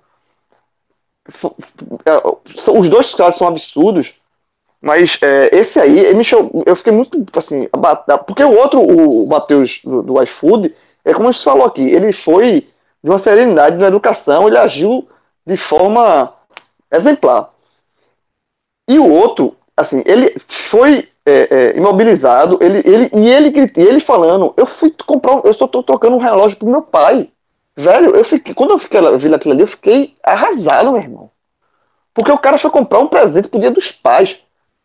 é, 2.05 2.71
os 2.71 2.89
dois 2.89 3.13
casos 3.15 3.37
são 3.37 3.47
absurdos, 3.47 4.13
Mas 4.81 5.19
é, 5.21 5.49
esse 5.55 5.79
aí, 5.79 6.13
me 6.15 6.23
show, 6.25 6.63
eu 6.65 6.75
fiquei 6.75 6.93
muito 6.93 7.25
assim, 7.35 7.69
porque 8.27 8.43
o 8.43 8.57
outro, 8.57 8.81
o 8.81 9.27
Matheus 9.27 9.81
do, 9.83 10.03
do 10.03 10.23
iFood, 10.23 10.75
é 11.05 11.13
como 11.13 11.29
a 11.29 11.31
gente 11.31 11.43
falou 11.43 11.65
aqui, 11.65 11.81
ele 11.83 12.13
foi 12.13 12.69
de 13.03 13.09
uma 13.09 13.19
serenidade 13.19 13.77
na 13.77 13.87
educação, 13.87 14.47
ele 14.47 14.57
agiu 14.57 15.07
de 15.45 15.57
forma 15.57 16.33
exemplar. 16.91 17.51
E 18.89 18.99
o 18.99 19.09
outro, 19.09 19.55
assim, 19.75 20.03
ele 20.05 20.33
foi 20.47 21.09
é, 21.25 21.31
é, 21.31 21.77
imobilizado, 21.77 22.59
ele, 22.61 22.83
ele, 22.85 23.09
e 23.13 23.29
ele, 23.29 23.71
ele 23.75 23.99
falando, 23.99 24.53
eu 24.57 24.65
fui 24.65 24.93
comprar, 25.05 25.41
eu 25.43 25.53
só 25.53 25.67
tô 25.67 25.81
trocando 25.81 26.15
um 26.15 26.19
relógio 26.19 26.57
pro 26.57 26.69
meu 26.69 26.81
pai. 26.81 27.29
Velho, 27.75 28.15
eu 28.15 28.23
fiquei, 28.23 28.53
quando 28.53 28.71
eu 28.71 28.77
fiquei, 28.77 28.99
vi 29.17 29.33
aquilo 29.33 29.53
ali, 29.53 29.63
eu 29.63 29.67
fiquei 29.67 30.15
arrasado, 30.23 30.91
meu 30.91 31.01
irmão. 31.01 31.31
Porque 32.13 32.31
o 32.31 32.37
cara 32.37 32.57
foi 32.57 32.69
comprar 32.69 32.99
um 32.99 33.07
presente 33.07 33.47
pro 33.47 33.59
dia 33.59 33.71
dos 33.71 33.91
pais. 33.91 34.39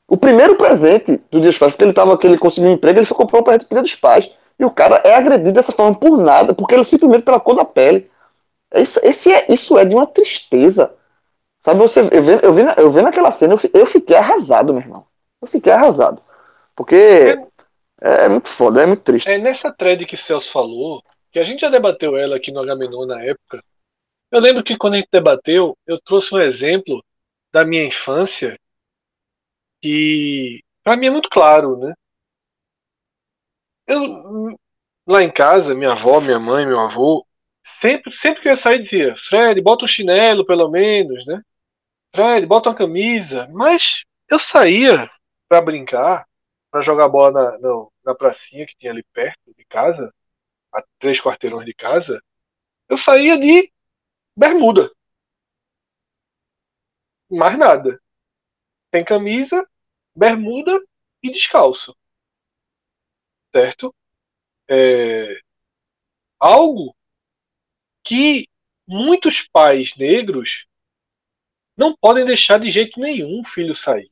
O 0.08 0.16
primeiro 0.16 0.56
presente 0.56 1.20
do 1.30 1.40
dia 1.40 1.50
dos 1.50 1.58
pais, 1.58 1.72
porque 1.72 1.84
ele 1.84 1.92
tava, 1.92 2.16
que 2.16 2.26
ele 2.26 2.38
conseguiu 2.38 2.70
um 2.70 2.72
emprego, 2.72 2.98
ele 2.98 3.06
foi 3.06 3.16
comprar 3.16 3.40
um 3.40 3.42
presente 3.42 3.66
pro 3.66 3.74
dia 3.74 3.82
dos 3.82 3.94
pais. 3.94 4.30
E 4.58 4.64
o 4.64 4.70
cara 4.70 5.02
é 5.04 5.14
agredido 5.14 5.52
dessa 5.52 5.72
forma 5.72 5.94
por 5.94 6.16
nada, 6.16 6.54
porque 6.54 6.74
ele 6.74 6.84
simplesmente 6.84 7.24
pela 7.24 7.38
cor 7.38 7.54
da 7.54 7.64
pele. 7.64 8.10
Isso, 8.74 8.98
esse 9.02 9.30
é, 9.30 9.52
isso 9.52 9.76
é 9.78 9.84
de 9.84 9.94
uma 9.94 10.06
tristeza. 10.06 10.92
Sabe, 11.62 11.80
você, 11.80 12.00
eu 12.00 12.22
vendo, 12.22 12.44
eu 12.44 12.52
vendo, 12.54 12.72
eu 12.78 12.90
vendo 12.90 13.08
aquela 13.08 13.30
cena, 13.30 13.54
eu, 13.54 13.80
eu 13.80 13.86
fiquei 13.86 14.16
arrasado, 14.16 14.72
meu 14.72 14.82
irmão. 14.82 15.04
Eu 15.42 15.46
fiquei 15.46 15.72
arrasado. 15.72 16.22
Porque 16.78 16.94
é, 18.00 18.26
é 18.26 18.28
muito 18.28 18.46
foda, 18.46 18.80
é 18.80 18.86
muito 18.86 19.02
triste. 19.02 19.28
É 19.28 19.36
nessa 19.36 19.72
thread 19.72 20.06
que 20.06 20.16
Celso 20.16 20.48
falou, 20.52 21.02
que 21.32 21.40
a 21.40 21.44
gente 21.44 21.58
já 21.58 21.68
debateu 21.68 22.16
ela 22.16 22.36
aqui 22.36 22.52
no 22.52 22.60
Agamenon 22.60 23.04
na 23.04 23.20
época. 23.20 23.60
Eu 24.30 24.38
lembro 24.38 24.62
que 24.62 24.76
quando 24.76 24.94
a 24.94 24.98
gente 24.98 25.08
debateu, 25.10 25.76
eu 25.84 26.00
trouxe 26.00 26.32
um 26.32 26.38
exemplo 26.40 27.04
da 27.50 27.64
minha 27.64 27.84
infância 27.84 28.56
que 29.82 30.62
para 30.84 30.96
mim 30.96 31.08
é 31.08 31.10
muito 31.10 31.28
claro, 31.28 31.76
né? 31.78 31.92
Eu, 33.84 34.56
lá 35.04 35.24
em 35.24 35.32
casa, 35.32 35.74
minha 35.74 35.92
avó, 35.92 36.20
minha 36.20 36.38
mãe, 36.38 36.64
meu 36.64 36.78
avô, 36.78 37.26
sempre, 37.64 38.12
sempre 38.12 38.40
que 38.40 38.48
eu 38.48 38.52
ia 38.52 38.56
sair 38.56 38.84
dizia, 38.84 39.16
Fred, 39.16 39.60
bota 39.60 39.84
um 39.84 39.88
chinelo 39.88 40.46
pelo 40.46 40.70
menos, 40.70 41.26
né? 41.26 41.42
Fred, 42.14 42.46
bota 42.46 42.68
uma 42.68 42.76
camisa. 42.76 43.48
Mas 43.52 44.04
eu 44.30 44.38
saía 44.38 45.10
para 45.48 45.60
brincar, 45.60 46.27
para 46.70 46.82
jogar 46.82 47.08
bola 47.08 47.32
na, 47.32 47.58
na, 47.58 47.86
na 48.04 48.14
pracinha 48.14 48.66
que 48.66 48.76
tinha 48.76 48.92
ali 48.92 49.02
perto 49.12 49.54
de 49.54 49.64
casa, 49.64 50.14
a 50.72 50.82
três 50.98 51.20
quarteirões 51.20 51.66
de 51.66 51.74
casa, 51.74 52.22
eu 52.88 52.98
saía 52.98 53.38
de 53.38 53.70
bermuda. 54.36 54.90
Mais 57.30 57.58
nada. 57.58 58.00
Sem 58.94 59.04
camisa, 59.04 59.66
bermuda 60.14 60.72
e 61.22 61.30
descalço. 61.30 61.96
Certo? 63.54 63.94
É... 64.68 65.40
Algo 66.38 66.94
que 68.04 68.48
muitos 68.86 69.42
pais 69.42 69.94
negros 69.96 70.66
não 71.76 71.96
podem 71.96 72.24
deixar 72.24 72.58
de 72.58 72.70
jeito 72.70 72.98
nenhum 72.98 73.40
o 73.40 73.44
filho 73.44 73.74
sair. 73.74 74.10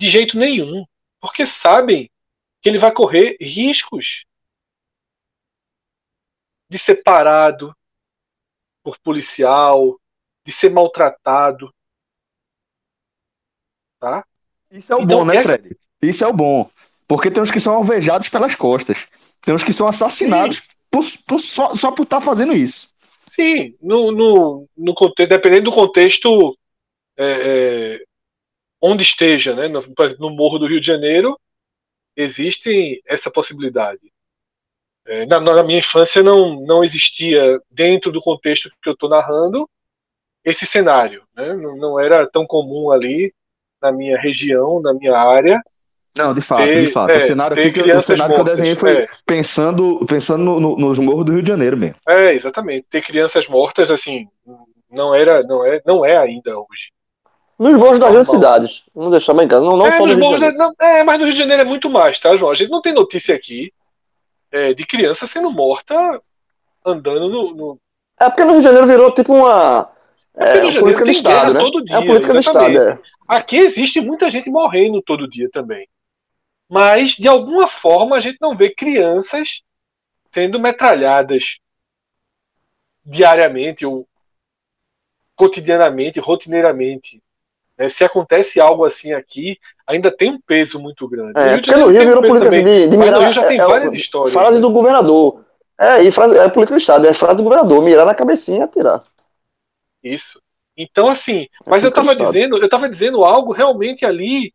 De 0.00 0.08
jeito 0.08 0.38
nenhum. 0.38 0.84
Porque 1.20 1.46
sabem 1.46 2.10
que 2.60 2.68
ele 2.68 2.78
vai 2.78 2.92
correr 2.92 3.36
riscos 3.40 4.24
de 6.70 6.78
ser 6.78 7.02
parado 7.02 7.74
por 8.82 8.98
policial, 9.00 9.98
de 10.44 10.52
ser 10.52 10.70
maltratado. 10.70 11.72
Tá? 13.98 14.24
Isso 14.70 14.92
é 14.92 14.96
o 14.96 15.02
então, 15.02 15.18
bom, 15.18 15.24
né, 15.24 15.36
é... 15.36 15.42
Fred? 15.42 15.76
Isso 16.00 16.24
é 16.24 16.26
o 16.26 16.32
bom. 16.32 16.70
Porque 17.06 17.30
tem 17.30 17.42
uns 17.42 17.50
que 17.50 17.60
são 17.60 17.74
alvejados 17.74 18.28
pelas 18.28 18.54
costas. 18.54 19.08
Tem 19.40 19.54
uns 19.54 19.64
que 19.64 19.72
são 19.72 19.88
assassinados 19.88 20.62
por, 20.90 21.04
por, 21.26 21.40
só, 21.40 21.74
só 21.74 21.90
por 21.90 22.02
estar 22.04 22.18
tá 22.18 22.24
fazendo 22.24 22.52
isso. 22.52 22.88
Sim, 22.98 23.76
no, 23.80 24.12
no, 24.12 24.68
no 24.76 24.94
contexto, 24.94 25.30
dependendo 25.30 25.70
do 25.70 25.76
contexto 25.76 26.56
é, 27.16 27.24
é, 27.24 28.04
onde 28.80 29.02
esteja, 29.02 29.54
né? 29.54 29.68
No, 29.68 29.84
no 30.18 30.30
Morro 30.30 30.58
do 30.58 30.66
Rio 30.66 30.80
de 30.80 30.86
Janeiro, 30.86 31.38
existe 32.16 33.02
essa 33.06 33.30
possibilidade. 33.30 34.12
É, 35.06 35.24
na, 35.24 35.40
na, 35.40 35.62
minha 35.62 35.78
infância 35.78 36.22
não, 36.22 36.60
não 36.60 36.84
existia, 36.84 37.60
dentro 37.70 38.12
do 38.12 38.20
contexto 38.20 38.70
que 38.82 38.88
eu 38.88 38.92
estou 38.92 39.08
narrando, 39.08 39.68
esse 40.44 40.66
cenário. 40.66 41.22
Né? 41.34 41.54
Não, 41.54 41.76
não, 41.76 42.00
era 42.00 42.26
tão 42.26 42.46
comum 42.46 42.90
ali 42.90 43.32
na 43.80 43.90
minha 43.90 44.18
região, 44.18 44.80
na 44.82 44.92
minha 44.92 45.16
área. 45.16 45.62
Não, 46.16 46.34
de 46.34 46.40
fato, 46.40 46.64
ter, 46.64 46.80
de 46.80 46.88
fato. 46.88 47.10
É, 47.10 47.18
o 47.18 47.26
cenário, 47.26 47.56
aqui 47.56 47.70
que, 47.70 47.80
o 47.80 48.02
cenário 48.02 48.34
que 48.34 48.40
eu 48.40 48.44
desenhei 48.44 48.74
foi 48.74 49.04
é. 49.04 49.08
pensando, 49.24 50.04
pensando 50.06 50.42
no, 50.42 50.60
no, 50.60 50.76
nos 50.76 50.98
morros 50.98 51.24
do 51.24 51.32
Rio 51.32 51.42
de 51.42 51.48
Janeiro 51.48 51.76
mesmo. 51.76 51.96
É, 52.08 52.34
exatamente. 52.34 52.86
Ter 52.90 53.02
crianças 53.02 53.46
mortas, 53.46 53.90
assim, 53.90 54.28
não 54.90 55.14
era, 55.14 55.42
não 55.44 55.64
é, 55.64 55.80
não 55.86 56.04
é 56.04 56.16
ainda 56.18 56.58
hoje. 56.58 56.90
Nos 57.58 57.76
morros 57.76 57.98
das 57.98 58.12
grandes 58.12 58.30
cidades. 58.30 58.84
Não 58.94 59.10
deixar 59.10 59.34
bem 59.34 59.46
em 59.46 59.48
casa. 59.48 59.64
Não, 59.64 59.76
não 59.76 59.86
é, 59.86 59.96
só 59.96 60.06
no 60.06 60.14
Rio 60.14 60.28
de 60.28 60.32
Janeiro. 60.32 60.56
Não, 60.56 60.72
é, 60.80 61.02
mas 61.02 61.18
no 61.18 61.24
Rio 61.24 61.32
de 61.32 61.38
Janeiro 61.40 61.62
é 61.62 61.64
muito 61.64 61.90
mais, 61.90 62.18
tá, 62.18 62.36
João? 62.36 62.52
A 62.52 62.54
gente 62.54 62.70
não 62.70 62.80
tem 62.80 62.92
notícia 62.92 63.34
aqui 63.34 63.72
é, 64.52 64.72
de 64.72 64.86
criança 64.86 65.26
sendo 65.26 65.50
morta 65.50 66.22
andando 66.84 67.28
no, 67.28 67.54
no, 67.54 67.80
É 68.18 68.28
porque 68.28 68.44
no 68.44 68.52
Rio 68.52 68.60
de 68.60 68.66
Janeiro 68.66 68.86
virou 68.86 69.12
tipo 69.12 69.34
uma. 69.34 69.90
É, 70.36 70.62
uma 70.62 70.80
política 70.80 71.04
do 71.04 71.10
Estado, 71.10 71.54
né? 71.54 71.60
Todo 71.60 71.84
dia, 71.84 71.96
é 71.96 71.98
a 71.98 72.06
política 72.06 72.38
exatamente. 72.38 72.72
do 72.74 72.80
Estado. 72.80 73.00
É. 73.04 73.08
Aqui 73.26 73.56
existe 73.56 74.00
muita 74.00 74.30
gente 74.30 74.48
morrendo 74.48 75.02
todo 75.02 75.28
dia 75.28 75.50
também. 75.52 75.88
Mas, 76.68 77.12
de 77.12 77.26
alguma 77.26 77.66
forma, 77.66 78.16
a 78.16 78.20
gente 78.20 78.38
não 78.40 78.56
vê 78.56 78.70
crianças 78.72 79.62
sendo 80.30 80.60
metralhadas 80.60 81.58
diariamente 83.04 83.84
ou 83.84 84.06
cotidianamente, 85.34 86.20
rotineiramente. 86.20 87.22
Né? 87.78 87.88
Se 87.88 88.04
acontece 88.04 88.60
algo 88.60 88.84
assim 88.84 89.12
aqui, 89.12 89.58
ainda 89.86 90.10
tem 90.10 90.30
um 90.32 90.40
peso 90.40 90.80
muito 90.80 91.08
grande. 91.08 91.38
É, 91.38 91.56
porque 91.56 91.76
no 91.76 91.88
Rio 91.88 92.00
virou 92.00 92.22
política 92.22 92.48
assim, 92.48 92.64
de, 92.64 92.88
de 92.88 92.96
mirar. 92.96 93.20
no 93.20 93.24
Rio 93.24 93.32
já 93.32 93.46
tem 93.46 93.58
é, 93.58 93.62
é 93.62 93.66
várias 93.66 93.94
histórias. 93.94 94.32
Frase 94.32 94.56
né? 94.56 94.60
do 94.60 94.70
governador. 94.70 95.44
É, 95.78 96.02
e 96.02 96.10
frase, 96.10 96.36
é 96.36 96.48
política 96.48 96.76
do 96.76 96.80
Estado, 96.80 97.06
é 97.06 97.14
frase 97.14 97.36
do 97.36 97.44
governador, 97.44 97.82
mirar 97.82 98.04
na 98.04 98.14
cabecinha 98.14 98.58
e 98.58 98.62
atirar. 98.62 99.04
Isso. 100.02 100.42
Então, 100.76 101.08
assim, 101.08 101.42
é 101.42 101.70
mas 101.70 101.84
eu 101.84 101.90
estava 101.90 102.16
dizendo, 102.16 102.58
eu 102.58 102.68
tava 102.68 102.88
dizendo 102.88 103.24
algo 103.24 103.52
realmente 103.52 104.04
ali 104.04 104.52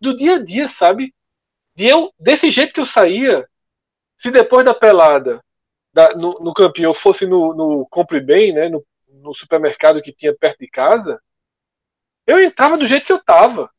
do 0.00 0.16
dia 0.16 0.34
a 0.34 0.38
dia, 0.38 0.68
sabe? 0.68 1.14
De 1.76 1.86
eu, 1.86 2.12
desse 2.18 2.50
jeito 2.50 2.72
que 2.72 2.80
eu 2.80 2.86
saía, 2.86 3.48
se 4.18 4.30
depois 4.30 4.64
da 4.64 4.74
pelada 4.74 5.40
da, 5.92 6.10
no, 6.14 6.32
no 6.40 6.52
campinho 6.52 6.88
eu 6.88 6.94
fosse 6.94 7.24
no, 7.26 7.54
no 7.54 7.86
Compre 7.86 8.20
Bem, 8.20 8.52
né, 8.52 8.68
no, 8.68 8.84
no 9.08 9.32
supermercado 9.32 10.02
que 10.02 10.12
tinha 10.12 10.34
perto 10.34 10.58
de 10.58 10.68
casa, 10.68 11.20
eu 12.26 12.40
entrava 12.42 12.76
do 12.76 12.86
jeito 12.86 13.06
que 13.06 13.12
eu 13.12 13.22
tava. 13.22 13.70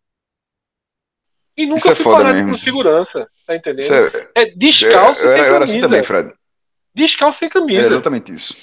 E 1.57 1.65
nunca 1.65 1.77
Isso 1.77 1.95
fui 1.95 2.13
é 2.13 2.17
parado 2.17 2.49
por 2.49 2.59
segurança, 2.59 3.29
tá 3.47 3.55
entendendo? 3.55 3.91
É, 4.35 4.41
é, 4.41 4.45
descalço 4.51 5.21
eu, 5.21 5.29
eu, 5.29 5.33
sem 5.33 5.43
eu, 5.43 5.43
camisa. 5.43 5.55
Era 5.55 5.63
assim 5.63 5.81
também, 5.81 6.03
Fred. 6.03 6.33
Descalço 6.93 7.39
sem 7.39 7.49
camisa. 7.49 7.81
É 7.81 7.85
exatamente 7.85 8.33
isso. 8.33 8.57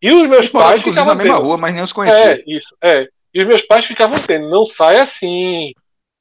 E 0.00 0.12
os 0.12 0.28
meus 0.28 0.48
pais 0.48 0.82
ficavam 0.82 1.14
na 1.14 1.14
mesma 1.14 1.36
tendo. 1.36 1.46
rua, 1.46 1.58
mas 1.58 1.74
nem 1.74 1.82
os 1.82 1.92
conhecia. 1.92 2.34
É, 2.34 2.44
isso, 2.46 2.76
é. 2.82 3.08
E 3.32 3.40
os 3.40 3.46
meus 3.46 3.62
pais 3.62 3.84
ficavam 3.84 4.18
tendo, 4.18 4.48
não 4.48 4.64
sai 4.64 5.00
assim, 5.00 5.72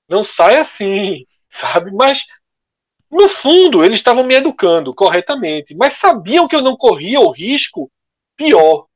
não 0.09 0.23
sai 0.23 0.59
assim, 0.59 1.25
sabe? 1.49 1.91
Mas 1.91 2.23
no 3.11 3.29
fundo 3.29 3.83
eles 3.83 3.97
estavam 3.97 4.23
me 4.23 4.35
educando 4.35 4.93
corretamente, 4.93 5.75
mas 5.75 5.93
sabiam 5.93 6.47
que 6.47 6.55
eu 6.55 6.61
não 6.61 6.75
corria 6.75 7.19
o 7.19 7.31
risco 7.31 7.91
pior 8.35 8.86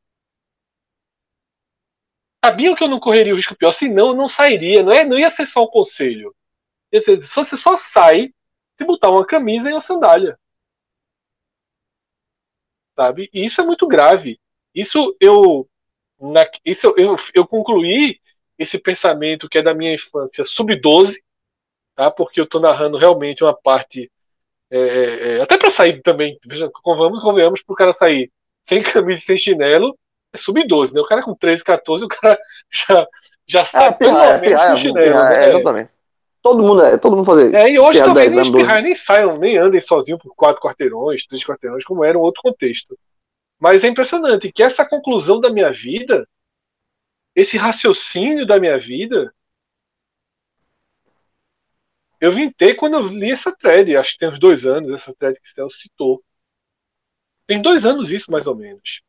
sabiam 2.44 2.76
que 2.76 2.84
eu 2.84 2.88
não 2.88 3.00
correria 3.00 3.34
o 3.34 3.36
risco 3.36 3.56
pior, 3.56 3.72
senão 3.72 4.10
eu 4.10 4.16
não 4.16 4.28
sairia. 4.28 4.84
Não, 4.84 4.92
é, 4.92 5.06
não 5.06 5.18
ia 5.18 5.30
ser 5.30 5.46
só 5.46 5.64
o 5.64 5.70
conselho. 5.70 6.36
Ia 6.92 7.02
ser, 7.02 7.18
você 7.18 7.58
só 7.58 7.78
sai 7.78 8.34
se 8.78 8.86
botar 8.86 9.10
uma 9.10 9.26
camisa 9.26 9.70
e 9.70 9.74
uma 9.74 9.82
sandália. 9.82 10.38
Sabe? 12.96 13.30
E 13.34 13.46
isso 13.46 13.62
é 13.62 13.64
muito 13.64 13.88
grave. 13.88 14.40
Isso 14.74 15.16
eu. 15.20 15.68
Na, 16.20 16.48
isso 16.66 16.94
eu, 16.98 17.16
eu 17.34 17.48
concluí 17.48 18.20
esse 18.58 18.78
pensamento 18.78 19.50
que 19.50 19.58
é 19.58 19.64
da 19.64 19.74
minha 19.74 19.94
infância 19.94 20.46
sub-12, 20.46 21.16
tá? 21.96 22.12
porque 22.12 22.40
eu 22.40 22.44
estou 22.44 22.62
narrando 22.62 22.98
realmente 22.98 23.44
uma 23.44 23.56
parte. 23.56 24.12
É, 24.70 24.78
é, 24.78 25.38
é 25.38 25.42
até 25.42 25.58
para 25.58 25.72
sair 25.72 26.02
também, 26.02 26.40
veja, 26.46 26.70
convenhamos, 26.72 27.22
convenhamos 27.22 27.62
para 27.62 27.74
o 27.74 27.76
cara 27.76 27.92
sair 27.94 28.32
sem 28.66 28.82
camisa 28.82 29.20
e 29.20 29.24
sem 29.24 29.38
chinelo, 29.38 29.98
é 30.34 30.38
sub-12, 30.38 30.94
né? 30.94 31.02
O 31.02 31.06
cara 31.06 31.24
com 31.24 31.36
13, 31.36 31.64
14, 31.64 32.06
o 32.06 32.08
cara 32.08 32.38
já, 32.72 33.08
já 33.48 33.66
sabe 33.66 33.96
é, 33.96 33.98
pelo 33.98 34.20
é, 34.20 34.42
menos 34.42 34.62
é, 34.62 34.76
chinelo. 34.78 35.20
É, 35.20 35.30
né? 35.30 35.50
exatamente. 35.50 35.92
Todo 36.42 36.64
mundo, 36.64 36.82
é, 36.82 36.98
todo 36.98 37.16
mundo 37.16 37.26
fazer 37.26 37.54
É, 37.54 37.70
e 37.70 37.78
hoje 37.78 38.04
também 38.04 38.30
nem 38.30 38.52
nem 38.52 38.96
saiam, 38.96 39.36
nem 39.36 39.58
andem 39.58 39.80
sozinho 39.80 40.18
por 40.18 40.34
quatro 40.36 40.60
quarteirões, 40.60 41.26
três 41.26 41.46
quarteirões, 41.46 41.84
como 41.84 42.04
era 42.04 42.18
um 42.18 42.22
outro 42.22 42.42
contexto. 42.42 42.98
Mas 43.60 43.84
é 43.84 43.88
impressionante 43.88 44.52
que 44.52 44.64
essa 44.64 44.84
conclusão 44.84 45.40
da 45.40 45.52
minha 45.52 45.72
vida, 45.72 46.28
esse 47.36 47.58
raciocínio 47.58 48.48
da 48.48 48.60
minha 48.60 48.80
vida, 48.80 49.32
eu 52.20 52.32
vintei 52.32 52.74
quando 52.74 52.96
eu 52.96 53.08
li 53.08 53.32
essa 53.32 53.52
thread, 53.52 53.96
acho 53.96 54.14
que 54.14 54.20
tem 54.20 54.30
uns 54.30 54.40
dois 54.40 54.66
anos, 54.66 54.92
essa 54.92 55.14
thread 55.14 55.40
que 55.40 55.48
o 55.48 55.54
Celso 55.54 55.78
citou. 55.78 56.24
Tem 57.46 57.62
dois 57.62 57.86
anos 57.86 58.12
isso, 58.12 58.32
mais 58.32 58.48
ou 58.48 58.56
menos. 58.56 59.02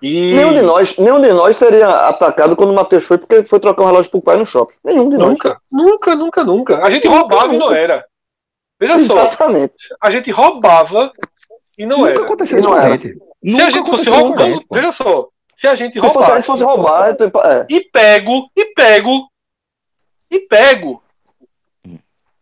E... 0.00 0.34
Nenhum 0.34 0.54
de 0.54 0.62
nós, 0.62 0.96
nenhum 0.96 1.20
de 1.20 1.32
nós 1.32 1.56
seria 1.56 1.88
atacado 2.08 2.54
quando 2.54 2.70
o 2.70 2.74
Matheus 2.74 3.04
foi 3.04 3.18
porque 3.18 3.42
foi 3.42 3.58
trocar 3.58 3.82
um 3.82 3.86
relógio 3.86 4.10
pro 4.10 4.22
pai 4.22 4.36
no 4.36 4.46
shopping. 4.46 4.74
Nenhum 4.84 5.08
de 5.08 5.18
nunca, 5.18 5.48
nós. 5.48 5.58
Nunca, 5.70 6.14
nunca, 6.14 6.44
nunca. 6.44 6.86
A 6.86 6.90
gente 6.90 7.08
nunca, 7.08 7.18
roubava 7.18 7.52
nunca. 7.52 7.54
e 7.54 7.58
não 7.58 7.72
era. 7.72 8.04
Veja 8.80 8.94
Exatamente. 8.94 9.88
só. 9.88 9.94
A 10.00 10.10
gente 10.10 10.30
roubava 10.30 11.10
e 11.76 11.84
não 11.84 11.98
nunca 11.98 12.10
era. 12.10 12.22
Aconteceu 12.22 12.60
isso 12.60 12.68
com 12.68 12.74
a 12.74 12.90
gente. 12.90 13.18
Se 13.44 13.60
a 13.60 13.70
gente 13.70 13.90
fosse 13.90 14.08
roubar, 14.08 14.58
veja 14.70 14.92
só. 14.92 15.28
Se 15.56 15.66
a 15.66 15.74
gente 15.74 15.98
roubasse, 15.98 16.24
se 16.24 16.30
a 16.30 16.36
gente 16.36 16.46
fosse 16.46 16.64
roubar, 16.64 17.10
é. 17.10 17.66
e 17.68 17.80
pego, 17.80 18.48
e 18.56 18.64
pego, 18.66 19.28
e 20.30 20.38
pego. 20.40 21.02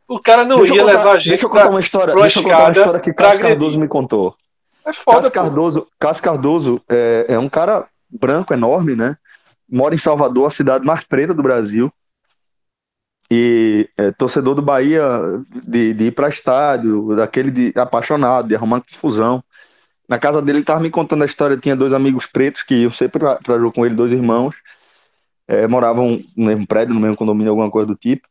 O 0.08 0.20
cara 0.20 0.44
não 0.44 0.58
deixa 0.58 0.74
ia 0.74 0.80
contar, 0.82 0.92
levar 0.92 1.12
a 1.12 1.18
gente. 1.18 1.28
Deixa 1.30 1.46
eu 1.46 1.50
contar 1.50 1.70
uma 1.70 1.80
história. 1.80 2.14
Deixa 2.14 2.38
eu 2.38 2.42
contar 2.42 2.62
uma 2.64 2.72
história 2.72 3.00
que 3.00 3.12
Cássio 3.12 3.40
Cardoso 3.40 3.78
me 3.78 3.88
contou. 3.88 4.36
É 4.86 4.92
foda, 4.92 5.16
Cássio 5.16 5.32
Cardoso, 5.32 5.88
Cássio 5.98 6.24
Cardoso 6.24 6.82
é, 6.88 7.26
é 7.28 7.38
um 7.38 7.48
cara 7.48 7.86
branco, 8.08 8.54
enorme, 8.54 8.94
né? 8.94 9.16
Mora 9.68 9.94
em 9.94 9.98
Salvador, 9.98 10.46
a 10.46 10.50
cidade 10.50 10.84
mais 10.84 11.02
preta 11.04 11.34
do 11.34 11.42
Brasil. 11.42 11.92
E 13.28 13.90
é, 13.96 14.12
torcedor 14.12 14.54
do 14.54 14.62
Bahia 14.62 15.02
de, 15.66 15.92
de 15.92 16.04
ir 16.04 16.12
para 16.12 16.28
estádio, 16.28 17.16
daquele 17.16 17.50
de 17.50 17.72
apaixonado, 17.76 18.46
de 18.46 18.54
arrumar 18.54 18.82
confusão. 18.82 19.42
Na 20.08 20.18
casa 20.18 20.40
dele, 20.40 20.58
ele 20.58 20.64
tava 20.64 20.78
me 20.78 20.90
contando 20.90 21.22
a 21.22 21.26
história. 21.26 21.56
Tinha 21.56 21.74
dois 21.74 21.92
amigos 21.92 22.26
pretos 22.26 22.62
que 22.62 22.82
iam 22.82 22.92
sempre 22.92 23.18
para 23.18 23.58
jogo 23.58 23.72
com 23.72 23.84
ele, 23.84 23.96
dois 23.96 24.12
irmãos. 24.12 24.54
É, 25.48 25.66
moravam 25.66 26.20
no 26.36 26.46
mesmo 26.46 26.66
prédio, 26.66 26.94
no 26.94 27.00
mesmo 27.00 27.16
condomínio, 27.16 27.50
alguma 27.50 27.70
coisa 27.70 27.88
do 27.88 27.96
tipo. 27.96 28.28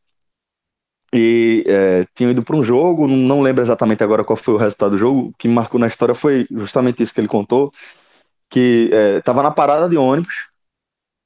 E 1.16 1.64
é, 1.66 2.06
tinham 2.14 2.30
ido 2.30 2.42
para 2.42 2.56
um 2.56 2.62
jogo, 2.62 3.08
não 3.08 3.40
lembro 3.40 3.62
exatamente 3.62 4.04
agora 4.04 4.22
qual 4.22 4.36
foi 4.36 4.52
o 4.52 4.58
resultado 4.58 4.90
do 4.90 4.98
jogo. 4.98 5.28
O 5.28 5.32
que 5.38 5.48
marcou 5.48 5.80
na 5.80 5.86
história 5.86 6.14
foi 6.14 6.46
justamente 6.50 7.02
isso 7.02 7.14
que 7.14 7.20
ele 7.20 7.28
contou: 7.28 7.72
que 8.50 8.90
estava 9.18 9.40
é, 9.40 9.44
na 9.44 9.50
parada 9.50 9.88
de 9.88 9.96
ônibus, 9.96 10.48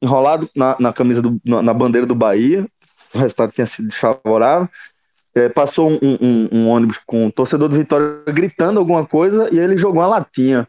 enrolado 0.00 0.48
na, 0.54 0.76
na 0.78 0.92
camisa, 0.92 1.20
do, 1.20 1.40
na, 1.44 1.60
na, 1.60 1.74
bandeira 1.74 2.06
do 2.06 2.14
Bahia, 2.14 2.68
o 3.12 3.18
resultado 3.18 3.52
tinha 3.52 3.66
sido 3.66 3.88
desfavorável. 3.88 4.68
É, 5.34 5.48
passou 5.48 5.90
um, 5.90 5.98
um, 6.02 6.48
um, 6.52 6.68
ônibus 6.68 6.98
com 7.06 7.26
um 7.26 7.30
torcedor 7.30 7.68
do 7.68 7.76
Vitória 7.76 8.22
gritando 8.28 8.78
alguma 8.78 9.06
coisa 9.06 9.48
e 9.52 9.58
ele 9.58 9.78
jogou 9.78 10.02
uma 10.02 10.08
latinha 10.08 10.68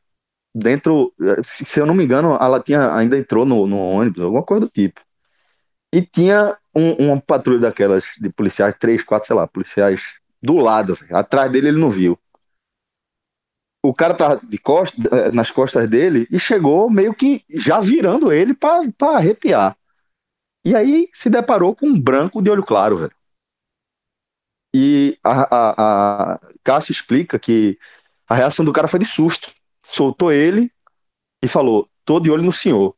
dentro. 0.53 1.13
Se, 1.43 1.65
se 1.65 1.79
eu 1.79 1.85
não 1.85 1.93
me 1.93 2.03
engano, 2.03 2.35
a 2.35 2.47
latinha 2.47 2.93
ainda 2.93 3.17
entrou 3.17 3.45
no, 3.45 3.67
no 3.67 3.77
ônibus, 3.77 4.23
alguma 4.23 4.43
coisa 4.43 4.61
do 4.61 4.69
tipo. 4.69 5.01
E 5.93 6.01
tinha 6.01 6.57
um, 6.73 6.93
uma 7.07 7.21
patrulha 7.21 7.59
daquelas 7.59 8.05
de 8.19 8.29
policiais, 8.29 8.75
três, 8.79 9.03
quatro, 9.03 9.27
sei 9.27 9.35
lá, 9.35 9.47
policiais 9.47 10.19
do 10.41 10.55
lado, 10.57 10.95
véio. 10.95 11.15
atrás 11.15 11.51
dele 11.51 11.69
ele 11.69 11.79
não 11.79 11.89
viu. 11.89 12.17
O 13.83 13.93
cara 13.93 14.13
tá 14.13 14.35
de 14.35 14.57
costas, 14.59 15.03
eh, 15.11 15.31
nas 15.31 15.49
costas 15.49 15.89
dele 15.89 16.27
e 16.31 16.39
chegou 16.39 16.89
meio 16.89 17.13
que 17.15 17.43
já 17.49 17.79
virando 17.79 18.31
ele 18.31 18.53
para 18.53 18.85
arrepiar. 19.15 19.75
E 20.65 20.75
aí 20.75 21.09
se 21.13 21.29
deparou 21.29 21.75
com 21.75 21.87
um 21.87 21.99
branco 21.99 22.41
de 22.41 22.49
olho 22.49 22.63
claro, 22.63 22.97
velho. 22.99 23.15
E 24.73 25.17
a, 25.23 25.41
a, 25.55 26.33
a 26.35 26.39
Cássio 26.63 26.91
explica 26.91 27.37
que 27.39 27.77
a 28.27 28.35
reação 28.35 28.63
do 28.63 28.73
cara 28.73 28.87
foi 28.87 28.99
de 28.99 29.05
susto. 29.05 29.51
Soltou 29.83 30.31
ele 30.31 30.71
e 31.43 31.47
falou: 31.47 31.89
tô 32.05 32.19
de 32.19 32.31
olho 32.31 32.43
no 32.43 32.53
senhor. 32.53 32.95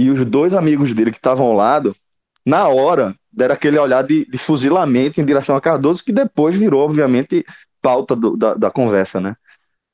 E 0.00 0.10
os 0.10 0.24
dois 0.24 0.54
amigos 0.54 0.94
dele 0.94 1.10
que 1.10 1.18
estavam 1.18 1.44
ao 1.44 1.52
lado, 1.52 1.94
na 2.42 2.66
hora, 2.66 3.14
deram 3.30 3.54
aquele 3.54 3.78
olhar 3.78 4.00
de, 4.00 4.24
de, 4.24 4.38
fuzilamento 4.38 5.20
em 5.20 5.24
direção 5.26 5.54
a 5.54 5.60
Cardoso, 5.60 6.02
que 6.02 6.10
depois 6.10 6.56
virou, 6.56 6.80
obviamente, 6.82 7.44
pauta 7.82 8.16
do, 8.16 8.34
da, 8.34 8.54
da 8.54 8.70
conversa, 8.70 9.20
né? 9.20 9.36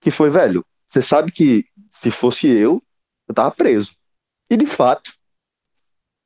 Que 0.00 0.12
foi, 0.12 0.30
velho, 0.30 0.64
você 0.86 1.02
sabe 1.02 1.32
que 1.32 1.66
se 1.90 2.12
fosse 2.12 2.46
eu, 2.46 2.80
eu 3.26 3.34
tava 3.34 3.50
preso. 3.50 3.96
E 4.48 4.56
de 4.56 4.64
fato, 4.64 5.12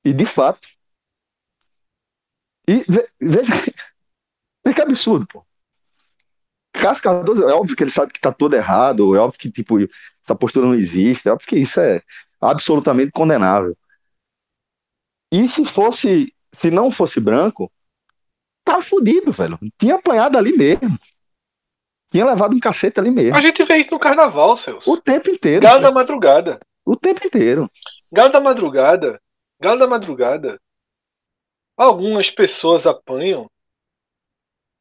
e 0.04 0.12
de 0.12 0.26
fato, 0.26 0.68
e 2.68 2.84
ve, 2.86 3.08
veja, 3.18 3.52
veja 4.62 4.74
que 4.74 4.82
absurdo, 4.82 5.26
pô. 5.26 5.42
Cássio 6.70 7.02
Cardoso, 7.02 7.48
é 7.48 7.54
óbvio 7.54 7.74
que 7.74 7.82
ele 7.82 7.90
sabe 7.90 8.12
que 8.12 8.20
tá 8.20 8.30
tudo 8.30 8.56
errado, 8.56 9.16
é 9.16 9.20
óbvio 9.20 9.40
que, 9.40 9.50
tipo, 9.50 9.78
essa 10.22 10.34
postura 10.34 10.66
não 10.66 10.74
existe, 10.74 11.26
é 11.26 11.32
óbvio 11.32 11.48
que 11.48 11.56
isso 11.56 11.80
é 11.80 12.02
absolutamente 12.40 13.12
condenável. 13.12 13.76
E 15.32 15.46
se 15.46 15.64
fosse, 15.64 16.34
se 16.52 16.70
não 16.70 16.90
fosse 16.90 17.20
branco, 17.20 17.70
tava 18.64 18.82
fudido, 18.82 19.32
velho. 19.32 19.58
Tinha 19.78 19.96
apanhado 19.96 20.36
ali 20.36 20.56
mesmo. 20.56 20.98
Tinha 22.10 22.26
levado 22.26 22.56
um 22.56 22.60
cacete 22.60 22.98
ali 22.98 23.10
mesmo. 23.10 23.36
A 23.36 23.40
gente 23.40 23.62
vê 23.62 23.76
isso 23.76 23.92
no 23.92 23.98
carnaval, 23.98 24.56
Celso. 24.56 24.90
O 24.90 25.00
tempo 25.00 25.30
inteiro. 25.30 25.62
Galo 25.62 25.80
da 25.80 25.92
madrugada. 25.92 26.58
O 26.84 26.96
tempo 26.96 27.24
inteiro. 27.24 27.70
Galo 28.10 28.32
da 28.32 28.40
madrugada. 28.40 29.20
Galo 29.60 29.78
da 29.78 29.86
madrugada. 29.86 30.60
Algumas 31.76 32.28
pessoas 32.28 32.86
apanham 32.86 33.48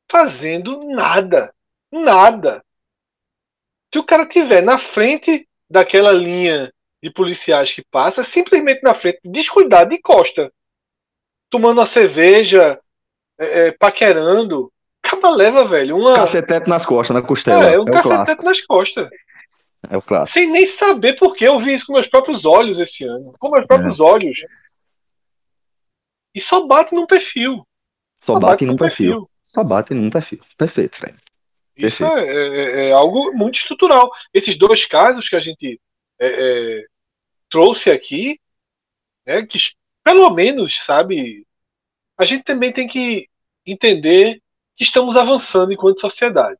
fazendo 0.09 0.83
nada. 0.85 1.53
Nada. 1.91 2.65
Se 3.93 3.99
o 3.99 4.03
cara 4.03 4.25
tiver 4.25 4.61
na 4.61 4.79
frente 4.79 5.47
daquela 5.69 6.11
linha 6.11 6.73
de 7.01 7.11
policiais 7.11 7.73
que 7.73 7.83
passa 7.89 8.23
simplesmente 8.23 8.81
na 8.83 8.93
frente, 8.93 9.19
descuidado 9.23 9.89
de 9.89 9.99
costa, 9.99 10.51
tomando 11.49 11.79
uma 11.79 11.85
cerveja, 11.85 12.79
é, 13.37 13.67
é, 13.67 13.71
paquerando. 13.71 14.71
Acaba 15.03 15.29
leva, 15.29 15.63
velho. 15.63 15.97
Uma... 15.97 16.13
Cacetete 16.13 16.69
nas 16.69 16.85
costas, 16.85 17.15
na 17.15 17.21
costela. 17.21 17.65
É, 17.65 17.79
um 17.79 17.83
é 17.83 17.91
cacetete 17.91 18.43
nas 18.43 18.61
costas. 18.61 19.09
É 19.89 19.95
o 19.95 20.01
clássico. 20.01 20.37
Sem 20.39 20.51
nem 20.51 20.67
saber 20.67 21.13
por 21.13 21.35
que 21.35 21.45
eu 21.47 21.59
vi 21.59 21.73
isso 21.73 21.85
com 21.85 21.93
meus 21.93 22.07
próprios 22.07 22.43
olhos 22.43 22.79
esse 22.79 23.05
ano. 23.05 23.33
Com 23.39 23.49
meus 23.49 23.65
próprios 23.65 23.99
é. 23.99 24.03
olhos. 24.03 24.39
E 26.35 26.41
só 26.41 26.65
bate 26.67 26.93
num 26.93 27.07
perfil. 27.07 27.65
Só, 28.19 28.33
só 28.33 28.39
bate, 28.39 28.51
bate 28.51 28.65
num 28.65 28.75
perfil. 28.75 29.11
perfil. 29.11 29.29
Só 29.41 29.63
bate 29.63 29.93
num 29.93 30.09
perfil. 30.09 30.39
Perfeito, 30.57 30.97
Fred. 30.97 31.17
Isso 31.77 32.03
é, 32.03 32.27
é, 32.27 32.87
é, 32.87 32.91
algo 32.91 33.31
muito 33.31 33.57
estrutural. 33.57 34.11
Esses 34.33 34.57
dois 34.57 34.85
casos 34.85 35.29
que 35.29 35.35
a 35.35 35.39
gente 35.39 35.79
é, 36.19 36.27
é, 36.27 36.85
trouxe 37.49 37.89
aqui, 37.89 38.39
né, 39.25 39.45
que 39.45 39.57
pelo 40.03 40.29
menos, 40.31 40.79
sabe, 40.83 41.45
a 42.17 42.25
gente 42.25 42.43
também 42.43 42.73
tem 42.73 42.87
que 42.87 43.29
entender 43.65 44.41
que 44.75 44.83
estamos 44.83 45.15
avançando 45.15 45.71
enquanto 45.71 46.01
sociedade. 46.01 46.59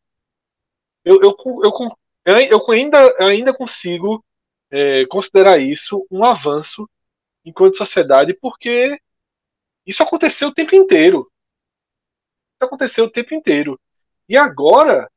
Eu, 1.03 1.21
eu, 1.21 1.37
eu, 1.63 1.71
eu 2.25 2.71
ainda, 2.71 3.15
ainda 3.19 3.53
consigo 3.53 4.23
é, 4.69 5.05
considerar 5.07 5.57
isso 5.57 6.05
um 6.11 6.23
avanço 6.23 6.87
enquanto 7.43 7.77
sociedade, 7.77 8.33
porque 8.33 8.99
isso 9.85 10.03
aconteceu 10.03 10.49
o 10.49 10.53
tempo 10.53 10.75
inteiro. 10.75 11.31
Isso 12.55 12.67
aconteceu 12.67 13.05
o 13.05 13.09
tempo 13.09 13.33
inteiro. 13.33 13.79
E 14.27 14.37
agora, 14.37 15.09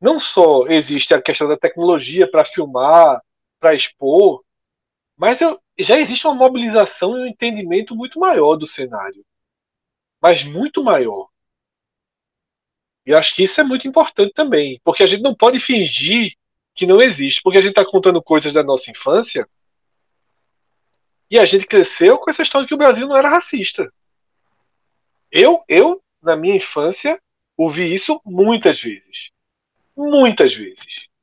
não 0.00 0.18
só 0.18 0.66
existe 0.68 1.12
a 1.12 1.20
questão 1.20 1.48
da 1.48 1.56
tecnologia 1.56 2.30
para 2.30 2.44
filmar, 2.44 3.20
para 3.64 3.74
expor, 3.74 4.44
mas 5.16 5.40
eu, 5.40 5.58
já 5.78 5.98
existe 5.98 6.26
uma 6.26 6.34
mobilização 6.34 7.16
e 7.16 7.22
um 7.22 7.26
entendimento 7.26 7.96
muito 7.96 8.20
maior 8.20 8.56
do 8.56 8.66
cenário. 8.66 9.24
Mas 10.20 10.44
muito 10.44 10.84
maior. 10.84 11.28
E 13.06 13.14
acho 13.14 13.34
que 13.34 13.44
isso 13.44 13.58
é 13.58 13.64
muito 13.64 13.88
importante 13.88 14.34
também. 14.34 14.78
Porque 14.84 15.02
a 15.02 15.06
gente 15.06 15.22
não 15.22 15.34
pode 15.34 15.58
fingir 15.58 16.34
que 16.74 16.86
não 16.86 17.00
existe. 17.00 17.40
Porque 17.42 17.58
a 17.58 17.62
gente 17.62 17.70
está 17.70 17.84
contando 17.84 18.22
coisas 18.22 18.52
da 18.52 18.62
nossa 18.62 18.90
infância. 18.90 19.48
E 21.30 21.38
a 21.38 21.46
gente 21.46 21.66
cresceu 21.66 22.18
com 22.18 22.30
essa 22.30 22.42
história 22.42 22.68
que 22.68 22.74
o 22.74 22.78
Brasil 22.78 23.08
não 23.08 23.16
era 23.16 23.30
racista. 23.30 23.90
Eu, 25.30 25.64
eu 25.66 26.02
na 26.22 26.36
minha 26.36 26.56
infância, 26.56 27.18
ouvi 27.56 27.94
isso 27.94 28.20
muitas 28.26 28.78
vezes. 28.80 29.30
Muitas 29.96 30.54
vezes. 30.54 31.13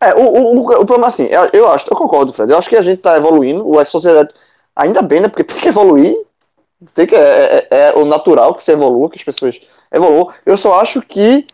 É, 0.00 0.14
o, 0.14 0.20
o, 0.20 0.60
o 0.60 0.86
problema, 0.86 1.08
assim, 1.08 1.24
eu, 1.24 1.48
eu, 1.52 1.70
acho, 1.70 1.86
eu 1.90 1.96
concordo, 1.96 2.32
Fred. 2.32 2.50
Eu 2.50 2.58
acho 2.58 2.68
que 2.68 2.76
a 2.76 2.82
gente 2.82 3.00
tá 3.00 3.16
evoluindo, 3.16 3.78
a 3.78 3.84
sociedade, 3.84 4.34
ainda 4.74 5.00
bem, 5.02 5.20
né? 5.20 5.28
Porque 5.28 5.44
tem 5.44 5.60
que 5.60 5.68
evoluir. 5.68 6.14
Tem 6.92 7.06
que, 7.06 7.14
é, 7.14 7.66
é, 7.70 7.88
é 7.88 7.92
o 7.94 8.04
natural 8.04 8.54
que 8.54 8.62
se 8.62 8.72
evolua, 8.72 9.08
que 9.08 9.18
as 9.18 9.24
pessoas 9.24 9.60
evoluam. 9.92 10.28
Eu 10.44 10.56
só 10.58 10.78
acho 10.80 11.00
que 11.00 11.46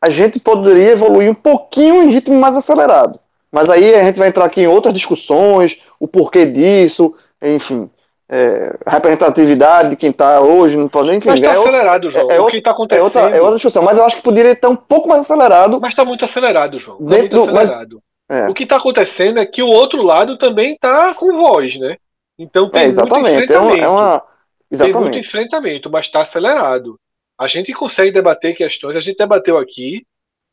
a 0.00 0.08
gente 0.10 0.38
poderia 0.38 0.92
evoluir 0.92 1.30
um 1.30 1.34
pouquinho 1.34 2.02
em 2.02 2.10
ritmo 2.10 2.38
mais 2.38 2.56
acelerado. 2.56 3.18
Mas 3.50 3.68
aí 3.68 3.94
a 3.94 4.04
gente 4.04 4.18
vai 4.18 4.28
entrar 4.28 4.44
aqui 4.44 4.60
em 4.60 4.68
outras 4.68 4.94
discussões, 4.94 5.82
o 5.98 6.06
porquê 6.06 6.46
disso, 6.46 7.14
enfim. 7.42 7.90
É, 8.30 8.76
representatividade 8.86 9.90
de 9.90 9.96
quem 9.96 10.10
está 10.10 10.40
hoje, 10.40 10.76
não 10.76 10.86
pode 10.86 11.08
nem 11.08 11.16
enfim. 11.16 11.30
Mas 11.30 11.40
está 11.40 11.54
é 11.54 11.58
acelerado, 11.58 12.10
João. 12.10 12.30
É, 12.30 12.38
o 12.38 12.46
que 12.46 12.58
está 12.58 12.72
acontecendo. 12.72 13.00
É 13.00 13.04
outra, 13.04 13.20
é 13.36 13.40
outra 13.40 13.56
discussão, 13.56 13.82
mas 13.82 13.96
eu 13.96 14.04
acho 14.04 14.16
que 14.16 14.22
poderia 14.22 14.52
estar 14.52 14.68
um 14.68 14.76
pouco 14.76 15.08
mais 15.08 15.22
acelerado. 15.22 15.80
Mas 15.80 15.92
está 15.92 16.04
muito 16.04 16.24
acelerado, 16.26 16.78
João. 16.78 16.98
Tá 16.98 17.04
muito 17.04 17.40
acelerado. 17.40 18.02
Mas, 18.28 18.40
é. 18.40 18.48
O 18.48 18.52
que 18.52 18.64
está 18.64 18.76
acontecendo 18.76 19.38
é 19.38 19.46
que 19.46 19.62
o 19.62 19.68
outro 19.68 20.02
lado 20.02 20.36
também 20.36 20.74
está 20.74 21.14
com 21.14 21.38
voz, 21.38 21.78
né? 21.78 21.96
Então 22.38 22.68
tem 22.68 22.82
é, 22.82 22.84
exatamente. 22.84 23.30
muito 23.30 23.44
enfrentamento. 23.44 23.82
É 23.82 23.86
uma, 23.86 23.86
é 23.86 23.88
uma... 23.88 24.24
Exatamente. 24.70 24.92
Tem 24.92 25.02
muito 25.02 25.18
enfrentamento, 25.18 25.90
mas 25.90 26.06
está 26.06 26.20
acelerado. 26.20 27.00
A 27.38 27.46
gente 27.46 27.72
consegue 27.72 28.12
debater 28.12 28.54
questões, 28.54 28.96
a 28.96 29.00
gente 29.00 29.16
debateu 29.16 29.56
aqui 29.56 30.04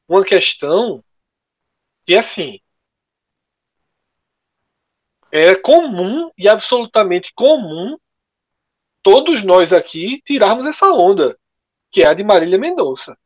uma 0.08 0.24
questão 0.24 1.04
que, 2.06 2.16
assim, 2.16 2.60
é 5.36 5.56
comum 5.56 6.32
e 6.38 6.48
absolutamente 6.48 7.32
comum 7.36 7.98
todos 9.04 9.44
nós 9.44 9.74
aqui 9.74 10.22
tirarmos 10.26 10.66
essa 10.66 10.90
onda, 10.92 11.38
que 11.92 12.04
é 12.04 12.08
a 12.08 12.14
de 12.14 12.24
Marília 12.24 12.58
Mendonça. 12.58 13.18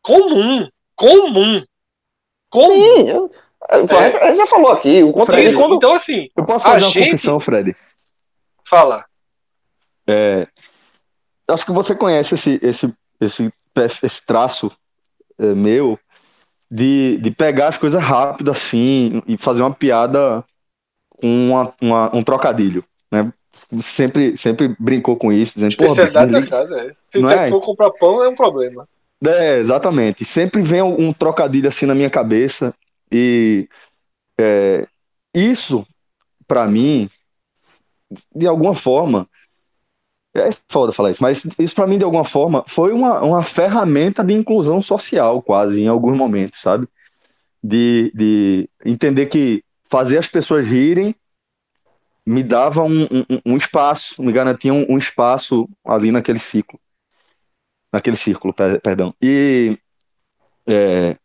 Comum, 0.00 0.68
comum. 0.94 1.64
comum. 2.48 2.68
Sim, 2.68 3.08
eu, 3.08 3.30
é. 3.70 4.24
a 4.24 4.28
gente 4.28 4.36
já 4.36 4.46
falou 4.46 4.70
aqui. 4.72 5.02
O 5.02 5.26
Fred, 5.26 5.54
quando... 5.56 5.76
Então, 5.76 5.94
assim. 5.94 6.28
Eu 6.36 6.44
posso 6.44 6.66
fazer 6.66 6.84
uma 6.84 6.90
gente... 6.90 7.04
confissão, 7.10 7.40
Fred? 7.40 7.74
Fala. 8.64 9.04
É, 10.06 10.46
acho 11.48 11.64
que 11.64 11.72
você 11.72 11.94
conhece 11.94 12.34
esse, 12.34 12.60
esse, 12.62 12.94
esse, 13.20 13.52
esse 14.02 14.26
traço 14.26 14.70
é, 15.38 15.54
meu 15.54 15.98
de, 16.74 17.18
de 17.18 17.30
pegar 17.30 17.68
as 17.68 17.78
coisas 17.78 18.02
rápido 18.02 18.50
assim 18.50 19.22
e 19.28 19.36
fazer 19.36 19.62
uma 19.62 19.72
piada 19.72 20.44
com 21.08 21.28
uma, 21.28 21.72
uma, 21.80 22.16
um 22.16 22.24
trocadilho, 22.24 22.84
né? 23.12 23.32
Sempre, 23.80 24.36
sempre 24.36 24.74
brincou 24.80 25.16
com 25.16 25.32
isso, 25.32 25.54
dizendo, 25.54 25.70
Especialidade 25.70 26.32
da 26.32 26.44
casa, 26.44 26.76
é. 26.80 26.88
Se 27.12 27.20
não 27.20 27.28
você 27.28 27.34
é? 27.36 27.48
for 27.48 27.60
comprar 27.60 27.90
pão, 27.92 28.24
é 28.24 28.28
um 28.28 28.34
problema. 28.34 28.88
É, 29.24 29.58
exatamente. 29.58 30.24
Sempre 30.24 30.62
vem 30.62 30.82
um, 30.82 31.08
um 31.08 31.12
trocadilho 31.12 31.68
assim 31.68 31.86
na 31.86 31.94
minha 31.94 32.10
cabeça 32.10 32.74
e 33.12 33.68
é, 34.36 34.88
isso, 35.32 35.86
para 36.48 36.66
mim, 36.66 37.08
de 38.34 38.48
alguma 38.48 38.74
forma, 38.74 39.28
é 40.34 40.50
foda 40.68 40.92
falar 40.92 41.12
isso, 41.12 41.22
mas 41.22 41.46
isso 41.58 41.74
para 41.74 41.86
mim, 41.86 41.96
de 41.96 42.04
alguma 42.04 42.24
forma, 42.24 42.64
foi 42.66 42.92
uma, 42.92 43.20
uma 43.22 43.42
ferramenta 43.44 44.24
de 44.24 44.34
inclusão 44.34 44.82
social, 44.82 45.40
quase, 45.40 45.80
em 45.80 45.86
alguns 45.86 46.16
momentos, 46.16 46.60
sabe? 46.60 46.88
De, 47.62 48.12
de 48.14 48.68
entender 48.84 49.26
que 49.26 49.62
fazer 49.84 50.18
as 50.18 50.28
pessoas 50.28 50.66
rirem 50.66 51.14
me 52.26 52.42
dava 52.42 52.82
um, 52.82 53.04
um, 53.04 53.40
um 53.46 53.56
espaço, 53.56 54.22
me 54.22 54.32
garantia 54.32 54.72
um, 54.72 54.86
um, 54.90 54.98
espaço 54.98 55.68
ali 55.84 56.10
naquele 56.10 56.38
ciclo. 56.38 56.80
Naquele 57.92 58.16
círculo, 58.16 58.52
perdão. 58.82 59.14
E, 59.22 59.78
é, 60.66 61.16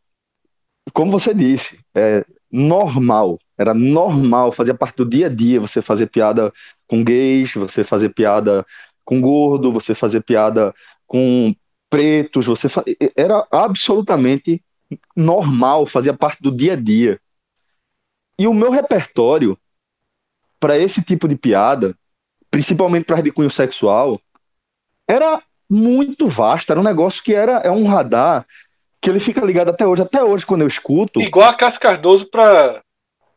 como 0.93 1.11
você 1.11 1.33
disse, 1.33 1.79
é 1.95 2.23
normal, 2.51 3.39
era 3.57 3.73
normal, 3.73 4.51
fazia 4.51 4.73
parte 4.73 4.97
do 4.97 5.05
dia 5.05 5.27
a 5.27 5.29
dia 5.29 5.59
você 5.59 5.81
fazer 5.81 6.07
piada 6.07 6.51
com 6.87 7.03
gays, 7.03 7.53
você 7.53 7.83
fazer 7.83 8.09
piada 8.09 8.65
com 9.09 9.19
gordo, 9.19 9.71
você 9.71 9.95
fazer 9.95 10.21
piada 10.21 10.71
com 11.07 11.55
pretos, 11.89 12.45
você 12.45 12.69
fa... 12.69 12.83
era 13.17 13.43
absolutamente 13.49 14.63
normal, 15.15 15.87
fazia 15.87 16.13
parte 16.13 16.43
do 16.43 16.55
dia 16.55 16.73
a 16.73 16.75
dia. 16.75 17.19
E 18.37 18.45
o 18.45 18.53
meu 18.53 18.69
repertório 18.69 19.57
para 20.59 20.77
esse 20.77 21.01
tipo 21.01 21.27
de 21.27 21.35
piada, 21.35 21.97
principalmente 22.51 23.05
para 23.05 23.19
de 23.19 23.31
cunho 23.31 23.49
sexual, 23.49 24.21
era 25.09 25.41
muito 25.67 26.27
vasto, 26.27 26.69
era 26.71 26.79
um 26.79 26.83
negócio 26.83 27.23
que 27.23 27.33
era 27.33 27.53
é 27.63 27.71
um 27.71 27.87
radar 27.87 28.45
que 29.01 29.09
ele 29.09 29.19
fica 29.19 29.43
ligado 29.43 29.69
até 29.69 29.87
hoje. 29.87 30.03
Até 30.03 30.23
hoje, 30.23 30.45
quando 30.45 30.61
eu 30.61 30.67
escuto. 30.67 31.19
Igual 31.19 31.49
a 31.49 31.55
Cássio 31.55 31.81
Cardoso 31.81 32.29
para 32.29 32.83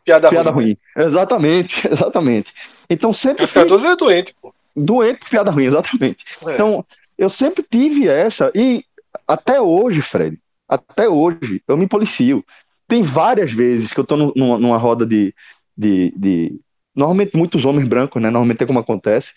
piada, 0.04 0.28
piada 0.28 0.50
ruim. 0.50 0.64
ruim. 0.64 1.06
Exatamente, 1.06 1.88
exatamente. 1.88 2.52
Então 2.90 3.10
sempre. 3.10 3.44
Cássio 3.44 3.54
Cardoso 3.54 3.86
é 3.86 3.96
doente, 3.96 4.34
pô. 4.38 4.52
Doente 4.74 5.20
por 5.20 5.28
piada 5.28 5.50
ruim, 5.50 5.64
exatamente. 5.64 6.24
É. 6.46 6.54
Então, 6.54 6.84
eu 7.16 7.28
sempre 7.28 7.64
tive 7.68 8.08
essa, 8.08 8.50
e 8.54 8.84
até 9.26 9.60
hoje, 9.60 10.02
Fred, 10.02 10.38
até 10.68 11.08
hoje, 11.08 11.62
eu 11.68 11.76
me 11.76 11.86
policio. 11.86 12.44
Tem 12.88 13.02
várias 13.02 13.52
vezes 13.52 13.92
que 13.92 14.00
eu 14.00 14.04
tô 14.04 14.16
numa, 14.16 14.58
numa 14.58 14.76
roda 14.76 15.06
de, 15.06 15.34
de, 15.76 16.12
de, 16.16 16.60
Normalmente, 16.94 17.36
muitos 17.36 17.64
homens 17.64 17.86
brancos, 17.86 18.20
né? 18.20 18.30
Normalmente 18.30 18.62
é 18.62 18.66
como 18.66 18.78
acontece. 18.78 19.32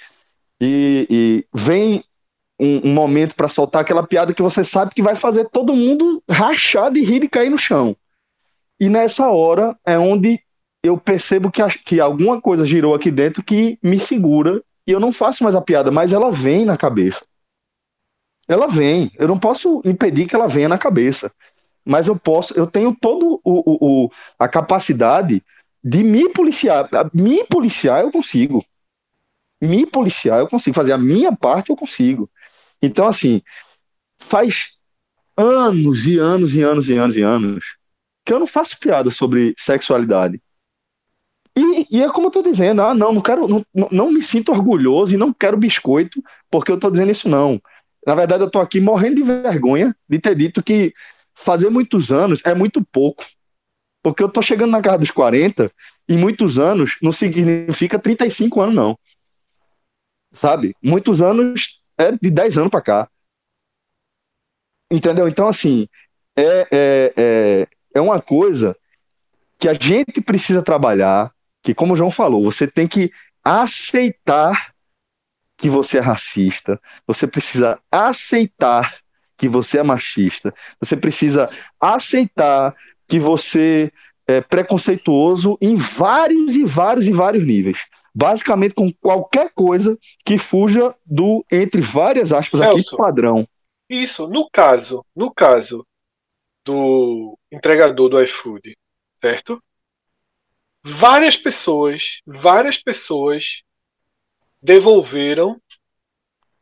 E, 0.59 1.07
e 1.09 1.45
vem 1.53 2.03
um, 2.59 2.89
um 2.89 2.93
momento 2.93 3.36
para 3.36 3.49
soltar 3.49 3.81
aquela 3.81 4.05
piada 4.05 4.33
que 4.33 4.41
você 4.41 4.63
sabe 4.63 4.93
que 4.93 5.01
vai 5.01 5.15
fazer 5.15 5.45
todo 5.49 5.75
mundo 5.75 6.23
rachar 6.29 6.91
de 6.91 7.01
rir 7.01 7.23
e 7.23 7.29
cair 7.29 7.49
no 7.49 7.57
chão. 7.57 7.95
E 8.79 8.89
nessa 8.89 9.29
hora 9.29 9.77
é 9.86 9.97
onde 9.97 10.39
eu 10.83 10.97
percebo 10.97 11.51
que, 11.51 11.61
que 11.79 11.99
alguma 11.99 12.41
coisa 12.41 12.65
girou 12.65 12.93
aqui 12.93 13.09
dentro 13.09 13.43
que 13.43 13.77
me 13.81 13.99
segura 13.99 14.61
e 14.88 14.91
eu 14.91 14.99
não 14.99 15.11
faço 15.11 15.43
mais 15.43 15.55
a 15.55 15.61
piada, 15.61 15.91
mas 15.91 16.13
ela 16.13 16.31
vem 16.31 16.65
na 16.65 16.77
cabeça. 16.77 17.25
Ela 18.47 18.67
vem. 18.67 19.11
Eu 19.15 19.27
não 19.27 19.39
posso 19.39 19.81
impedir 19.83 20.27
que 20.27 20.36
ela 20.36 20.47
venha 20.47 20.69
na 20.69 20.77
cabeça. 20.77 21.31
Mas 21.83 22.07
eu 22.07 22.17
posso, 22.17 22.53
eu 22.57 22.67
tenho 22.67 22.95
todo 22.95 23.39
o, 23.43 23.53
o, 23.53 24.05
o 24.05 24.11
a 24.38 24.47
capacidade 24.47 25.43
de 25.83 26.03
me 26.03 26.29
policiar. 26.29 26.89
Me 27.13 27.43
policiar 27.45 28.01
eu 28.03 28.11
consigo. 28.11 28.63
Me 29.61 29.86
policiar 29.86 30.39
eu 30.39 30.47
consigo. 30.47 30.75
Fazer 30.75 30.93
a 30.93 30.97
minha 30.97 31.36
parte 31.36 31.69
eu 31.69 31.75
consigo. 31.75 32.29
Então, 32.81 33.07
assim, 33.07 33.41
faz 34.19 34.75
anos 35.38 36.05
e 36.05 36.19
anos 36.19 36.55
e 36.55 36.61
anos 36.61 36.89
e 36.89 36.93
anos 36.93 37.17
e 37.17 37.21
anos 37.21 37.77
que 38.25 38.33
eu 38.33 38.39
não 38.39 38.47
faço 38.47 38.79
piada 38.79 39.11
sobre 39.11 39.53
sexualidade. 39.57 40.41
E, 41.58 41.88
e, 41.89 42.03
é 42.03 42.10
como 42.12 42.28
eu 42.28 42.32
tô 42.32 42.41
dizendo, 42.41 42.82
ah, 42.82 42.93
não, 42.93 43.14
não 43.14 43.22
quero, 43.22 43.47
não, 43.47 43.66
não 43.91 44.12
me 44.12 44.22
sinto 44.22 44.51
orgulhoso 44.51 45.14
e 45.14 45.18
não 45.18 45.34
quero 45.34 45.56
biscoito 45.56 46.22
porque 46.51 46.72
eu 46.72 46.80
tô 46.80 46.91
dizendo 46.91 47.12
isso, 47.12 47.30
não. 47.30 47.62
Na 48.06 48.14
verdade, 48.14 48.43
eu 48.43 48.49
tô 48.49 48.60
aqui 48.60 48.80
morrendo 48.80 49.16
de 49.16 49.24
vergonha 49.24 49.95
de 50.08 50.20
ter 50.20 50.36
dito 50.36 50.62
que 50.62 50.93
fazer 51.34 51.70
muitos 51.70 52.12
anos 52.12 52.41
é 52.45 52.53
muito 52.53 52.84
pouco. 52.86 53.26
Porque 54.03 54.22
eu 54.22 54.30
tô 54.30 54.41
chegando 54.41 54.72
na 54.72 54.82
casa 54.82 54.99
dos 54.99 55.12
40 55.12 55.72
e 56.08 56.16
muitos 56.16 56.60
anos 56.60 56.97
não 57.01 57.12
significa 57.12 57.97
35 57.97 58.62
anos, 58.62 58.76
não. 58.76 58.99
Sabe? 60.34 60.76
Muitos 60.82 61.22
anos 61.22 61.82
é 61.97 62.12
de 62.12 62.30
10 62.30 62.58
anos 62.58 62.70
para 62.70 62.82
cá. 62.82 63.10
Entendeu? 64.91 65.28
Então, 65.28 65.47
assim, 65.47 65.88
é, 66.36 66.68
é, 66.72 67.14
é, 67.18 67.68
é 67.95 68.01
uma 68.01 68.22
coisa 68.22 68.78
que 69.58 69.68
a 69.68 69.74
gente 69.74 70.22
precisa 70.22 70.62
trabalhar, 70.62 71.34
que, 71.66 71.74
como 71.74 71.93
o 71.93 71.95
João 71.95 72.11
falou, 72.11 72.43
você 72.43 72.68
tem 72.68 72.88
que 72.88 73.11
aceitar 73.43 74.72
que 75.57 75.68
você 75.68 75.97
é 75.97 76.01
racista, 76.01 76.80
você 77.07 77.26
precisa 77.26 77.80
aceitar 77.91 78.99
que 79.36 79.49
você 79.49 79.80
é 79.80 79.84
machista, 79.84 80.53
você 80.80 80.95
precisa 80.95 81.49
aceitar 81.82 82.76
que 83.07 83.20
você 83.20 83.91
é 84.28 84.41
preconceituoso 84.41 85.57
em 85.59 85.76
vários 85.76 86.55
e 86.55 86.63
vários 86.63 87.07
e 87.07 87.11
vários 87.11 87.45
níveis. 87.45 87.80
Basicamente 88.13 88.76
com 88.76 88.93
qualquer 88.93 89.51
coisa 89.53 89.97
que 90.24 90.38
fuja 90.38 90.95
do, 91.03 91.43
entre 91.51 91.82
várias 91.82 92.32
aspas 92.32 92.61
Celso, 92.61 92.78
aqui, 92.78 92.95
padrão. 92.95 93.47
Isso, 93.89 94.28
no 94.28 94.47
caso, 94.51 95.03
no 95.16 95.34
caso 95.34 95.86
do 96.63 97.38
entregador 97.51 98.07
do 98.07 98.22
iFood, 98.22 98.76
certo? 99.20 99.61
Várias 100.86 101.36
pessoas, 101.36 102.19
várias 102.27 102.77
pessoas 102.77 103.63
devolveram, 104.61 105.59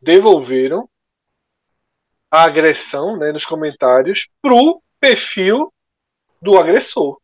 devolveram 0.02 0.90
a 2.32 2.44
agressão, 2.44 3.18
né, 3.18 3.34
nos 3.34 3.44
comentários 3.44 4.30
pro 4.42 4.82
perfil 4.98 5.74
do 6.42 6.58
agressor. 6.58 7.20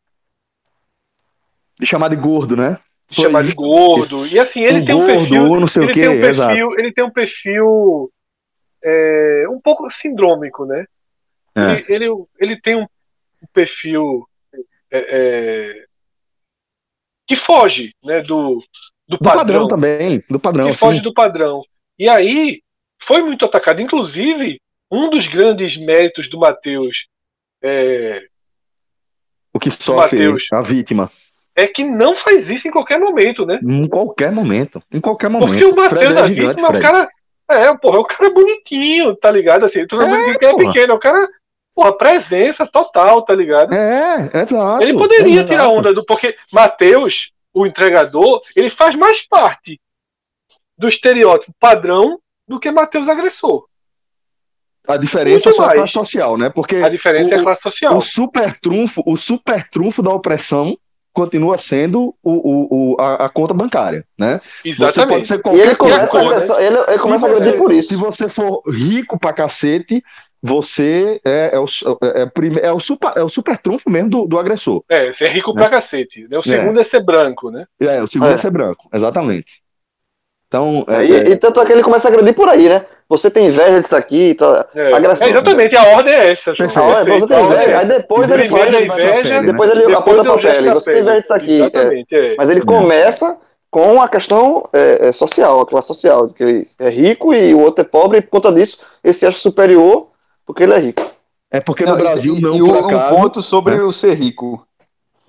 De 1.79 1.85
chamar 1.85 2.09
de 2.09 2.17
gordo, 2.17 2.57
né? 2.57 2.77
De 3.07 3.15
chamar 3.15 3.43
de 3.43 3.53
gordo. 3.53 4.27
E 4.27 4.37
assim, 4.37 4.61
ele 4.61 4.81
um 4.81 4.85
tem 4.85 4.95
um 4.95 5.05
gordo, 5.05 5.29
perfil. 5.29 5.59
Não 5.59 5.67
sei 5.67 5.83
ele, 5.83 5.91
o 5.91 5.93
quê, 5.93 6.01
tem 6.01 6.09
um 6.09 6.21
perfil 6.21 6.79
ele 6.79 6.93
tem 6.93 7.03
um 7.05 7.11
perfil 7.11 8.13
é, 8.83 9.45
um 9.49 9.61
pouco 9.61 9.89
sindrômico, 9.89 10.65
né? 10.65 10.85
É. 11.55 11.71
Ele, 11.71 11.85
ele, 11.87 12.25
ele, 12.39 12.61
tem 12.61 12.75
um 12.75 12.85
perfil 13.53 14.27
é, 14.91 14.99
é 14.99 15.88
que 17.29 17.35
foge 17.35 17.93
né, 18.03 18.21
do, 18.21 18.55
do, 19.07 19.17
do 19.17 19.19
padrão. 19.19 19.37
padrão. 19.37 19.67
também, 19.67 20.23
do 20.27 20.39
padrão. 20.39 20.67
Que 20.69 20.73
sim. 20.73 20.79
foge 20.79 20.99
do 20.99 21.13
padrão. 21.13 21.61
E 21.97 22.09
aí 22.09 22.63
foi 22.99 23.21
muito 23.21 23.45
atacado. 23.45 23.79
Inclusive, 23.79 24.59
um 24.91 25.11
dos 25.11 25.27
grandes 25.27 25.77
méritos 25.77 26.27
do 26.27 26.39
Matheus. 26.39 27.07
É, 27.61 28.25
o 29.53 29.59
que 29.59 29.69
sofre 29.69 30.17
Mateus, 30.17 30.47
a 30.51 30.61
vítima. 30.63 31.11
É 31.55 31.67
que 31.67 31.83
não 31.83 32.15
faz 32.15 32.49
isso 32.49 32.67
em 32.67 32.71
qualquer 32.71 32.99
momento, 32.99 33.45
né? 33.45 33.59
Em 33.61 33.87
qualquer 33.87 34.31
momento. 34.31 34.81
Em 34.91 34.99
qualquer 34.99 35.29
momento. 35.29 35.51
Porque 35.51 35.65
o 35.65 35.75
Matheus, 35.75 36.15
é 36.15 36.23
vítima, 36.23 36.67
é 36.67 36.77
o 36.77 36.81
cara. 36.81 37.09
É, 37.47 37.77
porra, 37.77 37.97
é 37.97 37.99
o 37.99 38.05
cara 38.05 38.29
bonitinho, 38.31 39.15
tá 39.15 39.29
ligado? 39.29 39.65
Assim, 39.65 39.85
tu 39.85 40.01
é, 40.01 40.37
que 40.37 40.45
é 40.45 40.55
pequeno, 40.55 40.93
é 40.93 40.95
o 40.95 40.99
cara 40.99 41.27
porra, 41.79 41.97
presença 41.97 42.67
total, 42.67 43.21
tá 43.21 43.33
ligado? 43.33 43.73
É, 43.73 44.29
exato. 44.33 44.83
Ele 44.83 44.97
poderia 44.97 45.33
exato. 45.33 45.47
tirar 45.47 45.69
onda 45.69 45.93
do. 45.93 46.05
Porque 46.05 46.35
Matheus, 46.51 47.31
o 47.53 47.65
entregador, 47.65 48.41
ele 48.53 48.69
faz 48.69 48.95
mais 48.95 49.25
parte 49.25 49.79
do 50.77 50.89
estereótipo 50.89 51.53
padrão 51.57 52.19
do 52.45 52.59
que 52.59 52.69
Matheus 52.69 53.07
agressor. 53.07 53.65
A 54.87 54.97
diferença 54.97 55.49
é 55.49 55.53
só 55.53 55.65
a 55.65 55.73
classe 55.73 55.93
social, 55.93 56.37
né? 56.37 56.49
Porque 56.49 56.77
a 56.77 56.89
diferença 56.89 57.29
o, 57.29 57.33
é 57.33 57.39
a 57.39 57.43
classe 57.43 57.61
social. 57.61 57.97
O 57.97 58.01
super 58.01 58.59
trunfo, 58.59 59.03
o 59.05 59.15
super 59.15 59.69
trunfo 59.69 60.01
da 60.01 60.11
opressão 60.11 60.77
continua 61.13 61.57
sendo 61.57 62.15
o, 62.23 62.31
o, 62.31 62.93
o 62.93 63.01
a, 63.01 63.25
a, 63.25 63.29
conta 63.29 63.53
bancária, 63.53 64.05
né? 64.17 64.41
Exatamente. 64.65 64.93
Você 64.93 65.07
pode 65.07 65.27
ser 65.27 65.41
qualquer 65.41 65.59
e 65.59 65.67
ele 65.67 65.75
começa, 65.75 66.07
coisa, 66.07 66.63
ele, 66.63 66.77
ele 66.87 66.99
começa 66.99 67.27
a 67.27 67.29
agredir 67.29 67.57
por 67.57 67.71
isso. 67.71 67.89
Se 67.89 67.95
você 67.95 68.27
for 68.29 68.63
rico 68.67 69.19
pra 69.19 69.33
cacete, 69.33 70.03
você 70.41 71.19
é, 71.25 71.51
é, 71.53 71.59
o, 71.59 71.65
é, 72.01 72.21
é, 72.23 72.67
é, 72.67 72.71
o, 72.71 72.79
super, 72.79 73.11
é 73.15 73.23
o 73.23 73.29
super 73.29 73.57
trunfo 73.57 73.89
mesmo 73.89 74.09
do, 74.09 74.25
do 74.25 74.39
agressor. 74.39 74.83
É, 74.89 75.11
ser 75.13 75.29
rico 75.29 75.53
né? 75.53 75.61
pra 75.61 75.69
cacete. 75.69 76.27
Né? 76.29 76.37
O 76.37 76.43
segundo 76.43 76.77
é. 76.79 76.81
é 76.81 76.83
ser 76.85 77.03
branco, 77.03 77.51
né? 77.51 77.65
É, 77.79 78.01
o 78.01 78.07
segundo 78.07 78.31
é, 78.31 78.33
é 78.33 78.37
ser 78.37 78.51
branco, 78.51 78.87
exatamente. 78.93 79.61
Então, 80.47 80.83
é, 80.87 81.05
e, 81.05 81.13
é... 81.13 81.29
e, 81.29 81.35
tanto 81.35 81.61
é 81.61 81.65
que 81.65 81.73
ele 81.73 81.83
começa 81.83 82.07
a 82.07 82.11
agredir 82.11 82.33
por 82.33 82.49
aí, 82.49 82.67
né? 82.67 82.83
Você 83.07 83.29
tem 83.29 83.47
inveja 83.47 83.79
disso 83.81 83.95
aqui, 83.95 84.33
tá, 84.33 84.65
é, 84.73 84.93
agressão, 84.93 85.27
é 85.27 85.29
exatamente, 85.29 85.75
a 85.75 85.83
ordem 85.95 86.13
é 86.13 86.31
essa. 86.31 86.53
Perfeito, 86.55 86.79
ah, 86.79 87.03
você 87.03 87.27
tem 87.27 87.45
inveja, 87.45 87.79
aí 87.79 87.85
depois 87.85 88.31
ele 88.31 88.49
faz 88.49 88.73
a 88.73 88.81
inveja, 88.81 89.43
depois 89.43 89.71
ele 89.71 89.93
aponta 89.93 90.23
pra 90.23 90.37
pele, 90.37 90.71
você 90.71 90.91
tem 90.91 91.01
inveja 91.01 91.21
disso 91.21 91.33
aqui. 91.33 91.61
É. 92.11 92.35
Mas 92.35 92.49
ele 92.49 92.61
começa 92.61 93.37
com 93.69 94.01
a 94.01 94.07
questão 94.07 94.67
é, 94.73 95.11
social, 95.11 95.61
a 95.61 95.67
classe 95.67 95.87
social, 95.87 96.27
que 96.27 96.43
ele 96.43 96.67
é 96.79 96.89
rico 96.89 97.31
e 97.31 97.53
o 97.53 97.59
outro 97.59 97.85
é 97.85 97.87
pobre, 97.87 98.17
e 98.17 98.21
por 98.21 98.31
conta 98.31 98.51
disso 98.51 98.79
ele 99.03 99.13
se 99.13 99.27
acha 99.27 99.37
superior 99.37 100.07
porque 100.49 100.63
ele 100.63 100.73
é 100.73 100.79
rico. 100.79 101.03
É 101.51 101.59
porque 101.59 101.85
no 101.85 101.91
não, 101.91 101.99
Brasil 101.99 102.35
e, 102.35 102.41
não, 102.41 102.55
e 102.55 102.59
por 102.59 102.75
um 102.75 102.85
acaso, 102.87 103.15
ponto 103.15 103.39
sobre 103.39 103.75
né? 103.75 103.83
o 103.83 103.91
ser 103.91 104.15
rico. 104.15 104.67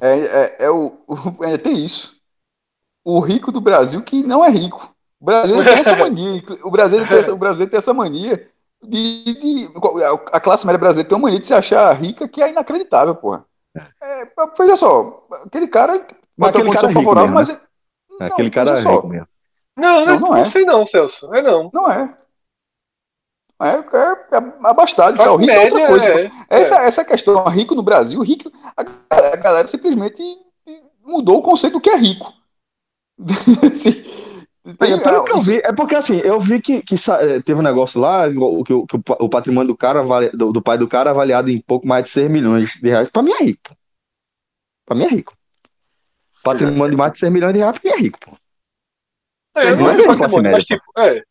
É, 0.01 0.19
é, 0.19 0.57
é 0.61 0.71
o, 0.71 0.99
o 1.07 1.45
é, 1.45 1.59
tem 1.59 1.77
isso. 1.77 2.17
O 3.05 3.21
rico 3.21 3.53
do 3.53 3.61
Brasil 3.61 4.01
que 4.01 4.23
não 4.23 4.43
é 4.43 4.49
rico. 4.49 4.95
O 5.21 5.27
brasileiro 5.27 5.69
tem 5.69 5.79
essa 5.79 5.95
mania. 5.95 6.43
O 6.65 6.71
brasileiro 6.71 7.11
tem 7.11 7.19
essa, 7.19 7.35
o 7.35 7.39
brasileiro 7.39 7.71
tem 7.71 7.77
essa 7.77 7.93
mania 7.93 8.49
de, 8.83 9.25
de, 9.25 9.69
A 10.33 10.41
classe 10.41 10.65
média 10.65 10.79
brasileira 10.79 11.07
tem 11.07 11.19
uma 11.19 11.25
mania 11.25 11.39
de 11.39 11.47
se 11.47 11.53
achar 11.53 11.93
rica 11.93 12.27
que 12.27 12.43
é 12.43 12.49
inacreditável, 12.49 13.15
porra. 13.15 13.45
É, 13.77 14.27
veja 14.57 14.75
só, 14.75 15.27
aquele 15.45 15.69
cara 15.69 16.03
mas 16.35 16.49
aquele 16.49 16.73
cara 16.73 16.89
é 16.89 16.93
favorável, 16.95 17.35
mesmo, 17.35 17.53
né? 17.53 17.61
mas. 18.11 18.19
Não, 18.19 18.27
aquele 18.27 18.51
cara 18.51 18.71
é 18.71 18.81
rico 18.81 19.07
mesmo. 19.07 19.29
Não, 19.77 20.07
não, 20.07 20.19
não, 20.19 20.21
não, 20.31 20.37
é. 20.37 20.45
sei 20.47 20.65
não, 20.65 20.87
Celso. 20.87 21.35
É 21.35 21.43
não. 21.43 21.71
Não 21.75 21.91
é. 21.91 22.17
É, 23.61 23.77
é, 23.77 24.39
é 24.39 24.69
abastado. 24.69 25.17
Tá? 25.17 25.33
O 25.33 25.37
rico 25.37 25.53
é 25.53 25.65
outra 25.65 25.87
coisa. 25.87 26.09
É, 26.09 26.31
essa, 26.49 26.77
é. 26.77 26.87
essa 26.87 27.05
questão, 27.05 27.45
rico 27.45 27.75
no 27.75 27.83
Brasil, 27.83 28.21
rico, 28.23 28.51
a, 28.77 28.83
a 29.17 29.37
galera 29.37 29.67
simplesmente 29.67 30.23
mudou 31.05 31.39
o 31.39 31.43
conceito 31.43 31.75
do 31.75 31.81
que 31.81 31.91
é 31.91 31.97
rico. 31.97 32.33
assim, 33.71 34.03
tem, 34.79 34.93
é, 34.93 34.99
pelo 34.99 35.25
que 35.25 35.33
eu 35.33 35.41
vi, 35.41 35.59
é 35.59 35.73
porque 35.73 35.95
assim, 35.95 36.19
eu 36.19 36.39
vi 36.39 36.61
que, 36.61 36.83
que 36.83 36.95
eh, 36.95 37.41
teve 37.41 37.61
um 37.61 37.63
negócio 37.63 38.01
lá, 38.01 38.29
que, 38.29 38.65
que 38.65 38.73
o, 38.73 38.87
o, 39.21 39.29
patrimônio 39.29 39.69
do 39.69 39.77
cara, 39.77 40.03
do, 40.31 40.53
do, 40.53 40.63
pai 40.63 40.77
do 40.77 40.87
cara, 40.87 41.11
avaliado 41.11 41.51
em 41.51 41.61
pouco 41.61 41.87
mais 41.87 42.05
de 42.05 42.11
6 42.11 42.31
milhões 42.31 42.71
de 42.81 42.89
reais. 42.89 43.09
Pra 43.09 43.23
mim 43.23 43.33
é 43.33 43.45
rico. 43.45 43.77
Pra 44.87 44.95
mim 44.95 45.05
é 45.05 45.09
rico. 45.09 45.35
Patrimônio 46.43 46.91
de 46.91 46.97
mais 46.97 47.13
de 47.13 47.19
6 47.19 47.33
milhões 47.33 47.53
de 47.55 47.59
reais, 47.59 47.79
pra 47.79 47.91
mim 47.91 47.97
é 47.97 48.01
rico, 48.01 48.19
pô. 48.21 48.37
É, 49.57 49.75
não 49.75 49.91
é 49.91 49.99
só 50.03 50.17
classe 50.17 50.37
média. 50.37 50.53
Mas, 50.53 50.65
tipo, 50.65 50.83
é. 50.99 51.23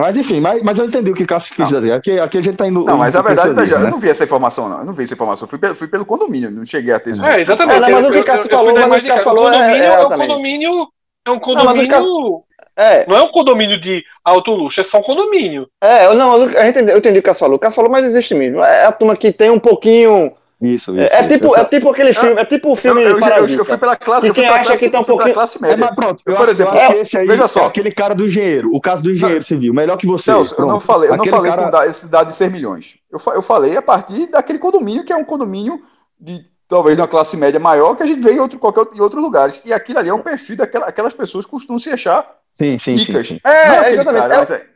Mas 0.00 0.16
enfim, 0.16 0.40
mas, 0.40 0.62
mas 0.62 0.78
eu 0.78 0.86
entendi 0.86 1.10
o 1.10 1.14
que 1.14 1.26
Cássio 1.26 1.54
quis 1.54 1.68
dizer. 1.68 1.92
Aqui, 1.92 2.18
aqui 2.18 2.38
a 2.38 2.42
gente 2.42 2.56
tá 2.56 2.66
indo. 2.66 2.84
Não, 2.84 2.96
mas 2.96 3.14
a 3.14 3.22
verdade, 3.22 3.54
veja, 3.54 3.78
né? 3.78 3.86
eu 3.86 3.90
não 3.90 3.98
vi 3.98 4.08
essa 4.08 4.24
informação, 4.24 4.68
não. 4.68 4.78
Eu 4.80 4.84
não 4.84 4.92
vi 4.92 5.04
essa 5.04 5.14
informação. 5.14 5.46
Fui, 5.46 5.58
fui 5.74 5.88
pelo 5.88 6.04
condomínio, 6.04 6.50
não 6.50 6.64
cheguei 6.64 6.94
a 6.94 7.00
ter 7.00 7.10
isso. 7.10 7.24
É, 7.24 7.42
exatamente. 7.42 7.76
É, 7.76 7.80
não, 7.80 7.90
mas 7.90 8.08
o 8.08 8.12
que 8.12 8.22
Cássio 8.22 8.50
falou, 8.50 8.74
mas 8.74 8.98
o 8.98 9.00
que 9.02 9.08
Cássio 9.08 9.24
falou 9.24 9.52
é, 9.52 9.78
é, 9.78 9.84
é, 9.86 10.00
um 10.00 10.08
condomínio 10.08 10.88
é 11.26 11.30
um 11.30 11.38
condomínio. 11.38 12.44
É. 12.76 13.06
Não 13.06 13.16
é 13.16 13.22
um 13.22 13.28
condomínio 13.28 13.78
de 13.78 14.02
alto 14.24 14.52
luxo, 14.52 14.80
é 14.80 14.84
só 14.84 14.98
um 14.98 15.02
condomínio. 15.02 15.68
É, 15.82 16.12
não, 16.14 16.36
eu 16.38 16.66
entendi, 16.66 16.90
eu 16.90 16.98
entendi 16.98 17.18
o 17.18 17.22
que 17.22 17.28
o 17.28 17.30
Cássio 17.30 17.40
falou. 17.40 17.56
O 17.56 17.58
Cássio 17.58 17.76
falou, 17.76 17.90
mas 17.90 18.04
existe 18.04 18.34
mesmo. 18.34 18.62
É 18.62 18.86
a 18.86 18.92
turma 18.92 19.16
que 19.16 19.30
tem 19.30 19.50
um 19.50 19.58
pouquinho. 19.58 20.32
Isso, 20.60 20.94
é, 20.94 21.06
isso. 21.06 21.14
É, 21.14 21.28
tipo, 21.28 21.56
é 21.56 21.64
tipo 21.64 21.90
aquele 21.90 22.12
filme, 22.12 22.40
é 22.40 22.44
tipo 22.44 22.72
o 22.72 22.76
filme. 22.76 23.02
Eu, 23.02 23.10
eu, 23.10 23.18
eu, 23.18 23.46
eu 23.46 23.64
fui 23.64 23.78
pela 23.78 23.96
classe, 23.96 24.26
eu 24.26 24.34
fui 24.34 24.44
pela 24.44 24.58
classe, 24.58 24.78
que 24.80 24.90
tá 24.90 25.00
um 25.00 25.04
pouquinho... 25.04 25.32
classe 25.32 25.62
média. 25.62 25.74
É, 25.74 25.76
mas 25.78 25.94
pronto, 25.94 26.22
eu 26.26 26.36
por 26.36 26.42
acho, 26.42 26.50
exemplo, 26.50 26.74
eu 26.74 26.80
acho 26.80 26.92
que 26.92 26.98
esse 26.98 27.16
aí 27.16 27.26
veja 27.26 27.48
só. 27.48 27.62
é 27.62 27.66
aquele 27.66 27.90
cara 27.90 28.14
do 28.14 28.26
engenheiro, 28.26 28.70
o 28.74 28.80
caso 28.80 29.02
do 29.02 29.10
engenheiro 29.10 29.42
civil, 29.42 29.72
melhor 29.72 29.96
que 29.96 30.06
você. 30.06 30.24
Celso, 30.24 30.54
eu 30.58 30.66
não 30.66 30.78
falei, 30.78 31.08
eu 31.08 31.16
não 31.16 31.24
falei 31.24 31.50
cara... 31.50 31.70
com 31.70 31.82
esse 31.84 32.08
dado 32.08 32.26
de 32.26 32.34
6 32.34 32.52
milhões. 32.52 32.98
Eu, 33.10 33.18
eu 33.34 33.40
falei 33.40 33.74
a 33.74 33.82
partir 33.82 34.26
daquele 34.26 34.58
condomínio 34.58 35.02
que 35.02 35.12
é 35.12 35.16
um 35.16 35.24
condomínio 35.24 35.80
de 36.20 36.42
talvez 36.68 36.94
de 36.94 37.00
uma 37.00 37.08
classe 37.08 37.38
média 37.38 37.58
maior 37.58 37.96
que 37.96 38.02
a 38.02 38.06
gente 38.06 38.20
vê 38.20 38.32
em, 38.32 38.38
outro, 38.38 38.58
qualquer, 38.58 38.86
em 38.94 39.00
outros 39.00 39.22
lugares. 39.22 39.62
E 39.64 39.72
aquilo 39.72 39.98
ali 39.98 40.10
é 40.10 40.14
um 40.14 40.22
perfil 40.22 40.56
daquelas 40.56 41.14
pessoas 41.14 41.46
que 41.46 41.50
costumam 41.50 41.78
se 41.78 41.90
achar 41.90 42.24
sim, 42.52 42.78
sim, 42.78 42.92
ricas. 42.96 43.26
Sim, 43.26 43.34
sim. 43.34 43.40
É, 43.42 43.50
é 43.50 43.92
exatamente. 43.92 44.28
Cara, 44.28 44.54
é, 44.54 44.66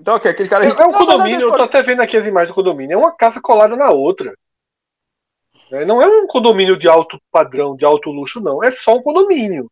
então, 0.00 0.14
aquele 0.14 0.48
cara 0.48 0.64
é. 0.64 0.68
É 0.68 0.86
um 0.86 0.92
condomínio, 0.92 1.40
eu 1.40 1.52
tô 1.52 1.62
até 1.62 1.82
vendo 1.82 2.00
aqui 2.00 2.16
as 2.16 2.26
imagens 2.26 2.48
do 2.48 2.54
condomínio, 2.54 2.94
é 2.94 2.96
uma 2.96 3.12
casa 3.12 3.40
colada 3.40 3.76
na 3.76 3.90
outra. 3.90 4.32
É, 5.74 5.84
não 5.84 6.00
é 6.00 6.06
um 6.06 6.26
condomínio 6.26 6.76
de 6.76 6.88
alto 6.88 7.20
padrão, 7.32 7.74
de 7.74 7.84
alto 7.84 8.10
luxo, 8.10 8.40
não. 8.40 8.62
É 8.62 8.70
só 8.70 8.96
um 8.96 9.02
condomínio. 9.02 9.70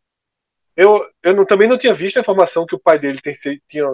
Eu, 0.77 1.07
eu 1.23 1.35
não, 1.35 1.47
também 1.47 1.69
não 1.69 1.79
tinha 1.79 1.95
visto 1.95 2.17
a 2.17 2.21
informação 2.21 2.67
que 2.67 2.75
o 2.75 2.79
pai 2.79 2.99
dele 2.99 3.21
tem, 3.21 3.33
tinha 3.69 3.89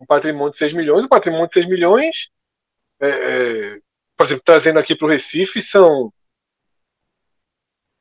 um 0.00 0.06
patrimônio 0.06 0.52
de 0.52 0.58
6 0.58 0.72
milhões. 0.72 1.04
O 1.04 1.08
patrimônio 1.08 1.48
de 1.48 1.54
6 1.54 1.68
milhões, 1.68 2.28
é, 2.98 3.08
é, 3.08 3.80
por 4.16 4.26
exemplo, 4.26 4.42
trazendo 4.44 4.78
aqui 4.78 4.96
para 4.96 5.06
o 5.06 5.10
Recife, 5.10 5.60
são 5.60 6.10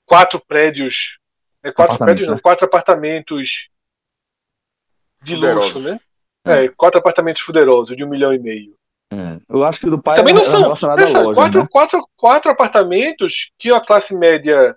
quatro 0.05 0.39
prédios. 0.39 1.17
É, 1.61 1.71
quatro 1.71 1.97
prédios, 1.97 2.27
não, 2.27 2.35
né? 2.35 2.41
quatro 2.41 2.65
apartamentos 2.65 3.69
de 5.21 5.35
fuderosos. 5.35 5.73
luxo, 5.73 5.89
né? 5.89 5.99
É, 6.45 6.67
quatro 6.69 6.99
apartamentos 6.99 7.41
fuderosos 7.41 7.95
de 7.95 8.03
um 8.03 8.09
milhão 8.09 8.33
e 8.33 8.39
meio. 8.39 8.77
É. 9.13 9.39
Eu 9.49 9.63
acho 9.63 9.79
que 9.79 9.89
do 9.89 10.01
pai 10.01 10.17
Também 10.17 10.33
não 10.33 10.45
são. 10.45 10.69
Pensa, 10.95 11.21
loja, 11.21 11.33
quatro, 11.35 11.61
né? 11.61 11.67
quatro, 11.69 12.09
quatro 12.15 12.51
apartamentos 12.51 13.51
que 13.59 13.71
a 13.71 13.79
classe 13.79 14.15
média 14.15 14.75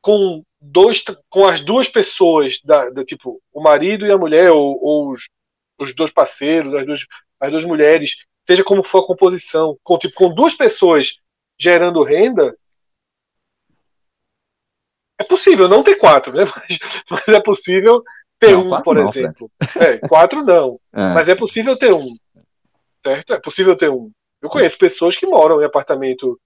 com 0.00 0.42
dois 0.60 1.04
com 1.28 1.46
as 1.46 1.60
duas 1.60 1.88
pessoas 1.88 2.58
da, 2.64 2.90
da 2.90 3.04
tipo 3.04 3.40
o 3.52 3.62
marido 3.62 4.06
e 4.06 4.10
a 4.10 4.18
mulher 4.18 4.50
ou, 4.50 4.78
ou 4.82 5.12
os, 5.12 5.28
os 5.78 5.94
dois 5.94 6.10
parceiros 6.10 6.74
as 6.74 6.84
duas, 6.84 7.06
as 7.40 7.50
duas 7.50 7.64
mulheres 7.64 8.16
seja 8.46 8.64
como 8.64 8.82
for 8.82 9.02
a 9.04 9.06
composição 9.06 9.76
com 9.84 9.98
tipo 9.98 10.14
com 10.14 10.34
duas 10.34 10.54
pessoas 10.54 11.14
gerando 11.58 12.02
renda 12.02 12.56
é 15.18 15.24
possível 15.24 15.68
não 15.68 15.82
ter 15.82 15.96
quatro, 15.96 16.32
né? 16.32 16.44
Mas, 16.54 16.78
mas 17.10 17.28
é 17.28 17.40
possível 17.40 18.02
ter 18.38 18.52
não, 18.52 18.72
um, 18.72 18.82
por 18.82 18.94
não, 18.94 19.08
exemplo. 19.08 19.50
É, 19.76 19.98
quatro 19.98 20.44
não. 20.44 20.78
É. 20.94 21.14
Mas 21.14 21.28
é 21.28 21.34
possível 21.34 21.76
ter 21.76 21.92
um. 21.92 22.16
Certo? 23.04 23.34
É 23.34 23.40
possível 23.40 23.76
ter 23.76 23.90
um. 23.90 24.10
Eu 24.40 24.48
conheço 24.48 24.78
pessoas 24.78 25.16
que 25.16 25.26
moram 25.26 25.60
em 25.60 25.64
apartamento 25.64 26.38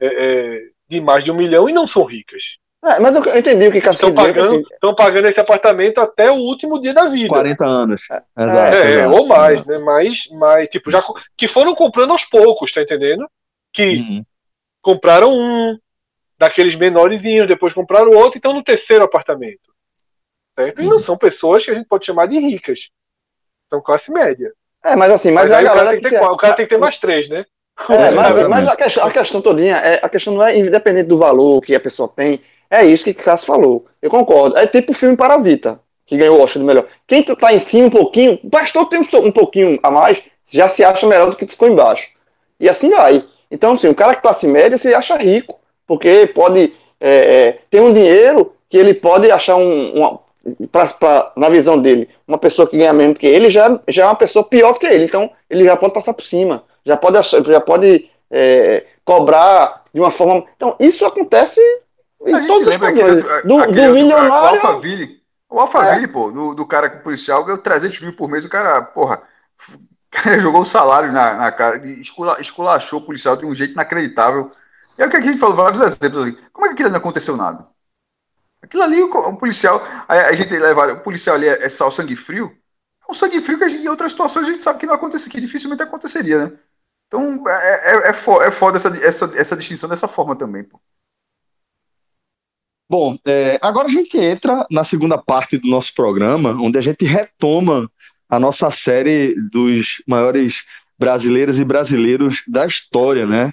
é, 0.00 0.06
é, 0.06 0.60
de 0.88 1.00
mais 1.00 1.24
de 1.24 1.30
um 1.30 1.36
milhão 1.36 1.68
e 1.68 1.72
não 1.72 1.86
são 1.86 2.04
ricas. 2.04 2.42
É, 2.82 2.98
mas 2.98 3.14
eu 3.14 3.38
entendi 3.38 3.68
o 3.68 3.72
que 3.72 3.80
Cássio 3.80 4.08
estão 4.08 4.24
pagando, 4.24 4.46
assim... 4.46 4.62
Estão 4.72 4.94
pagando 4.94 5.28
esse 5.28 5.38
apartamento 5.38 5.98
até 5.98 6.30
o 6.30 6.36
último 6.36 6.80
dia 6.80 6.94
da 6.94 7.06
vida. 7.08 7.28
40 7.28 7.66
anos. 7.66 8.02
É, 8.10 8.42
exato, 8.42 8.76
é, 8.76 8.90
exato, 8.94 9.14
ou 9.14 9.26
mais, 9.26 9.64
né? 9.66 9.78
Mas, 9.78 10.26
mas, 10.32 10.68
tipo, 10.70 10.90
já 10.90 11.02
que 11.36 11.46
foram 11.46 11.74
comprando 11.74 12.12
aos 12.12 12.24
poucos, 12.24 12.72
tá 12.72 12.80
entendendo? 12.80 13.28
Que 13.70 13.96
uhum. 13.96 14.24
compraram 14.80 15.30
um, 15.30 15.78
daqueles 16.38 16.74
menorzinhos, 16.74 17.46
depois 17.46 17.74
compraram 17.74 18.12
outro 18.12 18.36
e 18.36 18.38
estão 18.38 18.54
no 18.54 18.64
terceiro 18.64 19.04
apartamento. 19.04 19.70
Certo? 20.58 20.80
E 20.80 20.86
não 20.86 20.98
são 20.98 21.18
pessoas 21.18 21.64
que 21.64 21.70
a 21.70 21.74
gente 21.74 21.86
pode 21.86 22.06
chamar 22.06 22.26
de 22.26 22.38
ricas. 22.38 22.88
São 23.68 23.82
classe 23.82 24.10
média. 24.10 24.50
É, 24.84 24.96
mas 24.96 25.12
assim, 25.12 25.30
mas, 25.30 25.50
mas 25.50 25.58
a 25.58 25.62
galera. 25.62 25.72
O 25.72 25.84
cara, 25.84 26.00
tem 26.00 26.00
que 26.00 26.10
ter, 26.10 26.22
o 26.22 26.36
cara 26.36 26.54
tem 26.54 26.66
que 26.66 26.70
ter 26.70 26.78
mais 26.78 26.98
três, 26.98 27.28
né? 27.28 27.44
É, 27.88 28.10
mas, 28.10 28.48
mas 28.48 28.68
a, 28.68 28.76
questão, 28.76 29.06
a 29.06 29.10
questão 29.10 29.40
todinha, 29.40 29.76
é, 29.76 30.00
a 30.02 30.08
questão 30.08 30.34
não 30.34 30.46
é 30.46 30.58
independente 30.58 31.08
do 31.08 31.16
valor 31.16 31.62
que 31.62 31.74
a 31.74 31.80
pessoa 31.80 32.10
tem, 32.14 32.40
é 32.70 32.84
isso 32.84 33.04
que 33.04 33.10
o 33.10 33.14
Cássio 33.14 33.46
falou. 33.46 33.86
Eu 34.02 34.10
concordo. 34.10 34.56
É 34.58 34.66
tipo 34.66 34.92
o 34.92 34.94
filme 34.94 35.16
Parasita, 35.16 35.80
que 36.06 36.16
ganhou 36.16 36.38
o 36.38 36.42
Oscar 36.42 36.60
do 36.60 36.66
melhor. 36.66 36.86
Quem 37.06 37.22
tá 37.22 37.52
em 37.54 37.58
cima 37.58 37.86
um 37.86 37.90
pouquinho, 37.90 38.38
bastou 38.44 38.84
ter 38.86 38.98
um, 38.98 39.26
um 39.26 39.32
pouquinho 39.32 39.78
a 39.82 39.90
mais, 39.90 40.22
já 40.50 40.68
se 40.68 40.84
acha 40.84 41.06
melhor 41.06 41.30
do 41.30 41.36
que 41.36 41.46
ficou 41.46 41.68
embaixo. 41.68 42.10
E 42.58 42.68
assim 42.68 42.90
vai. 42.90 43.24
Então, 43.50 43.72
assim, 43.72 43.88
o 43.88 43.94
cara 43.94 44.14
que 44.14 44.22
classe 44.22 44.46
média 44.46 44.76
se 44.76 44.94
acha 44.94 45.16
rico 45.16 45.58
porque 45.90 46.28
pode 46.32 46.72
é, 47.00 47.10
é, 47.10 47.58
ter 47.68 47.80
um 47.80 47.92
dinheiro 47.92 48.54
que 48.68 48.78
ele 48.78 48.94
pode 48.94 49.28
achar 49.28 49.56
um, 49.56 49.92
uma, 49.92 50.20
pra, 50.70 50.86
pra, 50.86 51.32
na 51.36 51.48
visão 51.48 51.78
dele, 51.78 52.08
uma 52.26 52.38
pessoa 52.38 52.68
que 52.68 52.76
ganha 52.76 52.92
menos 52.92 53.18
que 53.18 53.26
ele 53.26 53.50
já, 53.50 53.78
já 53.88 54.04
é 54.04 54.06
uma 54.06 54.14
pessoa 54.14 54.44
pior 54.44 54.74
que 54.74 54.86
ele, 54.86 55.04
então 55.04 55.30
ele 55.48 55.64
já 55.64 55.76
pode 55.76 55.94
passar 55.94 56.14
por 56.14 56.24
cima, 56.24 56.64
já 56.84 56.96
pode, 56.96 57.18
já 57.22 57.60
pode 57.60 58.10
é, 58.30 58.86
cobrar 59.04 59.84
de 59.92 60.00
uma 60.00 60.10
forma. 60.10 60.44
Então, 60.56 60.76
isso 60.78 61.04
acontece 61.04 61.60
em 62.26 62.46
todos 62.46 62.68
os 62.68 62.76
padrões. 62.76 63.22
Do, 63.44 63.58
aquele, 63.58 63.88
do 63.88 63.94
milionário. 63.94 64.60
O 64.60 64.66
Alphaville, 64.66 65.20
o 65.48 65.60
Alphaville, 65.60 66.04
é. 66.04 66.08
pô, 66.08 66.30
do, 66.30 66.54
do 66.54 66.66
cara 66.66 66.88
policial, 66.88 67.44
ganhou 67.44 67.60
300 67.60 68.00
mil 68.00 68.16
por 68.16 68.28
mês, 68.28 68.44
o 68.44 68.48
cara, 68.48 68.80
porra, 68.82 69.22
cara 70.10 70.38
jogou 70.38 70.62
o 70.62 70.66
salário 70.66 71.12
na, 71.12 71.34
na 71.34 71.52
cara, 71.52 71.82
esculachou 72.38 73.00
o 73.00 73.04
policial 73.04 73.36
de 73.36 73.44
um 73.44 73.54
jeito 73.54 73.72
inacreditável. 73.72 74.50
E 74.98 75.02
é 75.02 75.06
o 75.06 75.10
que 75.10 75.16
a 75.16 75.20
gente 75.20 75.40
falou, 75.40 75.56
vários 75.56 75.80
exemplos 75.80 76.22
ali. 76.22 76.38
Como 76.52 76.66
é 76.66 76.68
que 76.68 76.74
aquilo 76.74 76.90
não 76.90 76.98
aconteceu 76.98 77.36
nada? 77.36 77.66
Aquilo 78.70 78.84
ali, 78.84 79.02
o 79.02 79.36
policial, 79.36 79.82
a, 80.06 80.14
a, 80.28 80.32
gente 80.32 80.56
leva, 80.56 80.92
o 80.92 81.00
policial 81.00 81.34
ali 81.34 81.48
é, 81.48 81.64
é 81.64 81.68
sal 81.68 81.90
sangue 81.90 82.14
frio, 82.14 82.56
um 83.10 83.14
sangue 83.14 83.40
frio 83.40 83.58
que 83.58 83.68
gente, 83.68 83.82
em 83.82 83.88
outras 83.88 84.12
situações 84.12 84.46
a 84.46 84.52
gente 84.52 84.62
sabe 84.62 84.78
que 84.78 84.86
não 84.86 84.94
acontece, 84.94 85.28
que 85.28 85.40
dificilmente 85.40 85.82
aconteceria, 85.82 86.46
né? 86.46 86.52
Então 87.08 87.42
é, 87.48 87.96
é, 87.96 88.10
é, 88.10 88.12
foda, 88.12 88.44
é 88.44 88.50
foda 88.52 88.76
essa, 88.76 88.88
essa, 89.04 89.36
essa 89.36 89.56
distinção 89.56 89.88
dessa 89.88 90.06
forma 90.06 90.36
também, 90.36 90.62
pô. 90.62 90.80
Bom, 92.88 93.18
é, 93.26 93.58
agora 93.60 93.88
a 93.88 93.90
gente 93.90 94.16
entra 94.16 94.64
na 94.70 94.84
segunda 94.84 95.18
parte 95.18 95.58
do 95.58 95.66
nosso 95.66 95.92
programa, 95.92 96.52
onde 96.52 96.78
a 96.78 96.80
gente 96.80 97.04
retoma 97.04 97.90
a 98.28 98.38
nossa 98.38 98.70
série 98.70 99.34
dos 99.50 100.00
maiores 100.06 100.62
brasileiras 100.96 101.58
e 101.58 101.64
brasileiros 101.64 102.40
da 102.46 102.64
história, 102.64 103.26
né? 103.26 103.52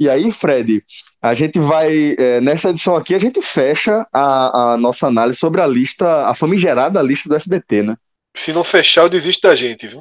E 0.00 0.08
aí, 0.08 0.32
Fred, 0.32 0.82
a 1.20 1.34
gente 1.34 1.58
vai, 1.58 2.16
é, 2.18 2.40
nessa 2.40 2.70
edição 2.70 2.96
aqui, 2.96 3.14
a 3.14 3.18
gente 3.18 3.42
fecha 3.42 4.06
a, 4.10 4.72
a, 4.72 4.76
nossa 4.78 5.08
análise 5.08 5.38
sobre 5.38 5.60
a 5.60 5.66
lista, 5.66 6.26
a 6.26 6.34
famigerada 6.34 7.02
lista 7.02 7.28
do 7.28 7.36
SBT, 7.36 7.82
né? 7.82 7.96
Se 8.34 8.50
não 8.50 8.64
fechar, 8.64 9.02
eu 9.02 9.10
desisto 9.10 9.46
da 9.46 9.54
gente, 9.54 9.86
viu? 9.86 10.00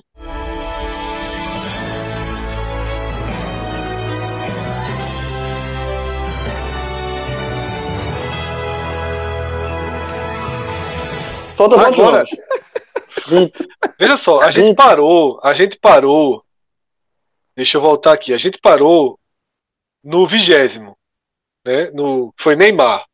Falta 11.58 11.76
Agora, 11.76 12.24
Veja 14.00 14.16
só, 14.16 14.40
a 14.40 14.50
gente 14.50 14.74
parou, 14.76 15.42
a 15.44 15.54
gente 15.54 15.78
parou. 15.78 16.42
Deixa 17.54 17.76
eu 17.76 17.82
voltar 17.82 18.14
aqui. 18.14 18.34
A 18.34 18.38
gente 18.38 18.58
parou 18.62 19.19
no 20.04 20.26
vigésimo, 20.26 20.98
né? 21.66 21.92
No, 21.92 22.34
foi 22.38 22.56
Neymar. 22.56 23.06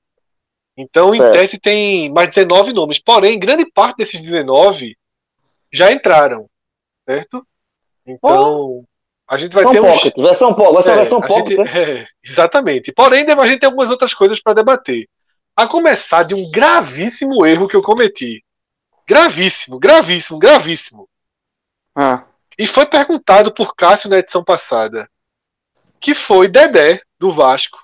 Então, 0.77 1.11
certo. 1.11 1.23
em 1.23 1.31
teste 1.31 1.57
tem 1.57 2.09
mais 2.11 2.29
19 2.29 2.73
nomes. 2.73 2.99
Porém, 2.99 3.39
grande 3.39 3.65
parte 3.71 3.97
desses 3.97 4.21
19 4.21 4.97
já 5.71 5.91
entraram, 5.91 6.49
certo? 7.07 7.45
Então, 8.05 8.53
oh. 8.67 8.83
a 9.27 9.38
gente 9.38 9.53
vai 9.53 9.63
São 9.63 9.73
ter 9.73 9.81
pocket, 9.81 10.17
uns... 10.17 10.23
versão 10.23 10.53
pocket, 10.53 10.73
vai 10.73 10.83
ser 10.83 10.91
é, 10.91 10.95
versão 10.95 11.21
pocket. 11.21 11.57
Gente, 11.57 11.77
é, 11.77 12.07
exatamente. 12.23 12.91
Porém, 12.91 13.25
a 13.25 13.47
gente 13.47 13.59
tem 13.59 13.67
algumas 13.67 13.89
outras 13.89 14.13
coisas 14.13 14.41
para 14.41 14.53
debater. 14.53 15.07
A 15.55 15.67
começar 15.67 16.23
de 16.23 16.36
um 16.36 16.49
gravíssimo 16.51 17.45
erro 17.45 17.67
que 17.67 17.75
eu 17.75 17.81
cometi. 17.81 18.43
Gravíssimo, 19.07 19.79
gravíssimo, 19.79 20.38
gravíssimo. 20.38 21.07
Ah. 21.95 22.25
E 22.57 22.67
foi 22.67 22.86
perguntado 22.86 23.53
por 23.53 23.75
Cássio 23.75 24.09
na 24.09 24.17
edição 24.17 24.43
passada. 24.43 25.09
Que 26.06 26.14
foi 26.14 26.47
Dedé, 26.47 27.01
do 27.18 27.32
Vasco, 27.32 27.80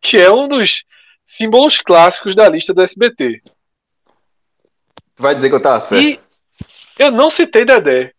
que 0.00 0.16
é 0.16 0.32
um 0.32 0.48
dos 0.48 0.84
símbolos 1.26 1.78
clássicos 1.78 2.34
da 2.34 2.48
lista 2.48 2.72
do 2.72 2.80
SBT. 2.80 3.42
Vai 5.18 5.34
dizer 5.34 5.50
que 5.50 5.54
eu 5.54 5.60
tava 5.60 5.78
certo. 5.82 6.02
E 6.02 6.18
eu 6.98 7.12
não 7.12 7.28
citei 7.28 7.66
Dedé. 7.66 8.14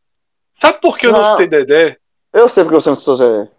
Sabe 0.54 0.80
por 0.80 1.00
que 1.00 1.08
eu 1.08 1.12
não, 1.12 1.24
não 1.24 1.32
citei 1.32 1.48
Dedé? 1.48 1.98
Eu 2.32 2.48
sei 2.48 2.64
porque 2.64 2.76
você 2.80 2.90
não 2.90 2.96
citou 2.96 3.18
Dedé. 3.18 3.52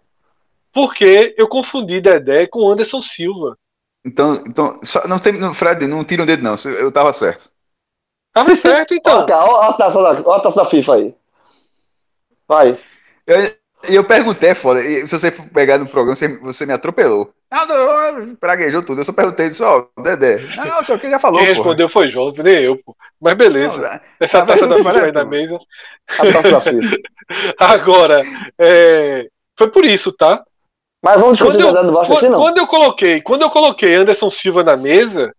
Porque 0.71 1.35
eu 1.37 1.49
confundi 1.49 1.99
Dedé 1.99 2.47
com 2.47 2.71
Anderson 2.71 3.01
Silva. 3.01 3.57
Então, 4.05 4.41
então 4.47 4.79
só, 4.83 5.05
não 5.09 5.19
tem, 5.19 5.33
não, 5.33 5.53
Fred, 5.53 5.85
não 5.87 6.05
tira 6.05 6.23
o 6.23 6.25
dedo 6.25 6.41
não, 6.41 6.55
eu 6.79 6.89
tava 6.89 7.11
certo. 7.11 7.49
Tava 8.31 8.55
certo, 8.55 8.93
então. 8.93 9.25
Olha 9.27 9.67
a, 9.67 9.73
taça 9.73 10.01
da, 10.01 10.09
olha 10.11 10.37
a 10.37 10.39
taça 10.39 10.55
da 10.55 10.65
FIFA 10.65 10.95
aí. 10.95 11.15
Vai. 12.47 12.79
Eu, 13.27 13.60
eu 13.89 14.03
perguntei, 14.03 14.49
é 14.49 14.55
foda, 14.55 14.81
se 14.81 15.07
você 15.07 15.31
for 15.31 15.45
pegar 15.47 15.77
no 15.77 15.87
programa, 15.87 16.15
você, 16.15 16.27
você 16.39 16.65
me 16.65 16.73
atropelou. 16.73 17.31
Não, 17.51 17.67
não, 17.67 18.19
não, 18.19 18.35
praguejou 18.35 18.81
tudo. 18.81 19.01
Eu 19.01 19.05
só 19.05 19.11
perguntei 19.11 19.51
só, 19.51 19.89
oh, 19.97 20.01
Dedé. 20.01 20.39
Não, 20.55 20.83
só 20.83 20.97
que 20.97 21.09
já 21.09 21.19
falou. 21.19 21.39
Quem 21.39 21.49
respondeu 21.53 21.89
foi 21.89 22.07
João, 22.07 22.31
nem 22.43 22.63
eu, 22.63 22.77
pô. 22.77 22.95
Mas 23.19 23.33
beleza. 23.33 23.77
Não, 23.77 23.99
Essa 24.19 24.45
taça 24.45 24.67
da 24.67 24.75
aí 25.03 25.11
na 25.11 25.25
mesa. 25.25 25.59
Agora, 27.59 28.23
é, 28.57 29.27
foi 29.57 29.69
por 29.69 29.83
isso, 29.83 30.11
tá? 30.11 30.43
Mas 31.03 31.19
vamos 31.19 31.37
discutir 31.37 31.63
quando 31.63 31.77
eu, 31.77 31.87
do 31.87 31.93
Vasco 31.93 32.13
aqui, 32.13 32.29
não? 32.29 32.39
Quando 32.39 32.57
eu 32.59 32.67
coloquei, 32.67 33.21
quando 33.21 33.41
eu 33.41 33.49
coloquei 33.49 33.95
Anderson 33.95 34.29
Silva 34.29 34.63
na 34.63 34.77
mesa, 34.77 35.33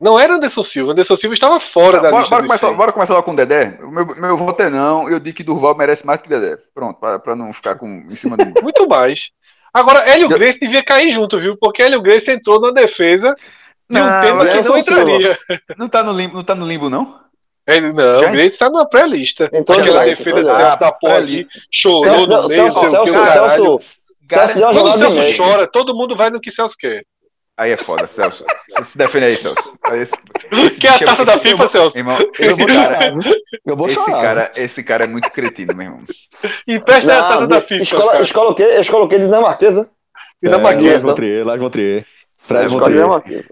não 0.00 0.18
era 0.18 0.34
Anderson 0.34 0.62
Silva, 0.62 0.92
Anderson 0.92 1.16
Silva 1.16 1.34
estava 1.34 1.58
fora 1.58 1.96
não, 1.96 2.02
da 2.02 2.10
bora, 2.10 2.20
lista. 2.20 2.36
Bora 2.36 2.46
começar, 2.46 2.72
bora 2.72 2.92
começar 2.92 3.14
lá 3.14 3.22
com 3.22 3.32
o 3.32 3.36
Dedé. 3.36 3.78
Meu, 3.80 4.06
meu 4.06 4.36
voto 4.36 4.62
é 4.62 4.70
não. 4.70 5.10
Eu 5.10 5.18
digo 5.18 5.36
que 5.36 5.42
Durval 5.42 5.76
merece 5.76 6.06
mais 6.06 6.22
que 6.22 6.28
Dedé. 6.28 6.56
Pronto, 6.72 7.00
para 7.00 7.34
não 7.34 7.52
ficar 7.52 7.74
com, 7.76 7.86
em 8.08 8.14
cima 8.14 8.36
do. 8.36 8.44
Muito 8.62 8.88
mais. 8.88 9.30
Agora, 9.74 10.08
Hélio 10.08 10.30
eu... 10.30 10.38
Grace 10.38 10.58
devia 10.58 10.84
cair 10.84 11.10
junto, 11.10 11.38
viu? 11.38 11.56
Porque 11.56 11.82
Hélio 11.82 12.00
Grace 12.00 12.30
entrou 12.30 12.60
na 12.60 12.70
defesa 12.70 13.34
de 13.90 14.00
um 14.00 14.20
tema 14.20 14.46
que 14.46 14.68
não 14.68 14.78
entraria. 14.78 15.38
Não 15.76 15.88
tá 15.88 16.02
no 16.02 16.12
limbo, 16.12 16.36
não, 16.36 16.44
tá 16.44 16.54
no 16.54 16.66
limbo, 16.66 16.88
não? 16.88 17.20
Ele, 17.66 17.92
não, 17.92 18.20
Já... 18.20 18.28
o 18.28 18.32
Grace 18.32 18.56
tá 18.56 18.70
na 18.70 18.86
pré-lista. 18.86 19.50
Então, 19.52 19.76
Aquela 19.76 20.04
defesa 20.04 20.72
ah, 20.72 20.76
da 20.76 20.90
porra 20.90 21.16
ali, 21.16 21.46
chorou 21.70 22.02
Celso, 22.02 22.26
no 22.26 22.48
meio, 22.48 22.70
Celso, 22.70 22.90
Celso, 22.90 23.12
Celso, 23.12 23.78
Celso, 24.28 24.60
Quando 24.60 24.88
o 24.88 24.98
Celso 24.98 25.36
chora, 25.36 25.66
todo 25.70 25.94
mundo 25.94 26.16
vai 26.16 26.30
no 26.30 26.40
que 26.40 26.50
Celso 26.50 26.76
quer. 26.78 27.04
Aí 27.58 27.72
é 27.72 27.76
foda, 27.76 28.06
Celso. 28.06 28.44
Você 28.68 28.84
se 28.84 28.96
defende 28.96 29.26
aí, 29.26 29.36
Celso. 29.36 29.76
Esse, 29.92 30.16
esse 30.52 30.80
que 30.80 30.86
é 30.86 30.90
a 30.90 30.98
taça 30.98 31.24
da 31.24 31.38
FIFA, 31.40 31.66
Celso? 31.66 31.98
Irmão, 31.98 32.16
esse, 32.38 32.64
cara, 32.64 33.12
eu 33.66 33.76
vou 33.76 33.88
esse, 33.88 34.10
cara, 34.12 34.52
esse 34.54 34.84
cara 34.84 35.04
é 35.04 35.06
muito 35.08 35.28
cretino, 35.30 35.74
meu 35.74 35.86
irmão. 35.86 36.02
Empresta 36.68 37.18
a 37.18 37.28
taça 37.28 37.46
da 37.48 37.60
FIFA. 37.60 37.82
Escola, 37.82 38.22
escola 38.22 38.50
o 38.50 38.54
quê? 38.54 38.62
Escola 38.62 39.04
o 39.06 39.08
quê? 39.08 39.18
Dinamarquesa? 39.18 39.90
Dinamarquesa. 40.40 40.86
É, 41.20 41.42
Las 41.42 41.58
Von 41.58 41.70
Trier, 41.70 42.06
Fred 42.38 42.68
Von 42.68 43.20
Trier. 43.20 43.48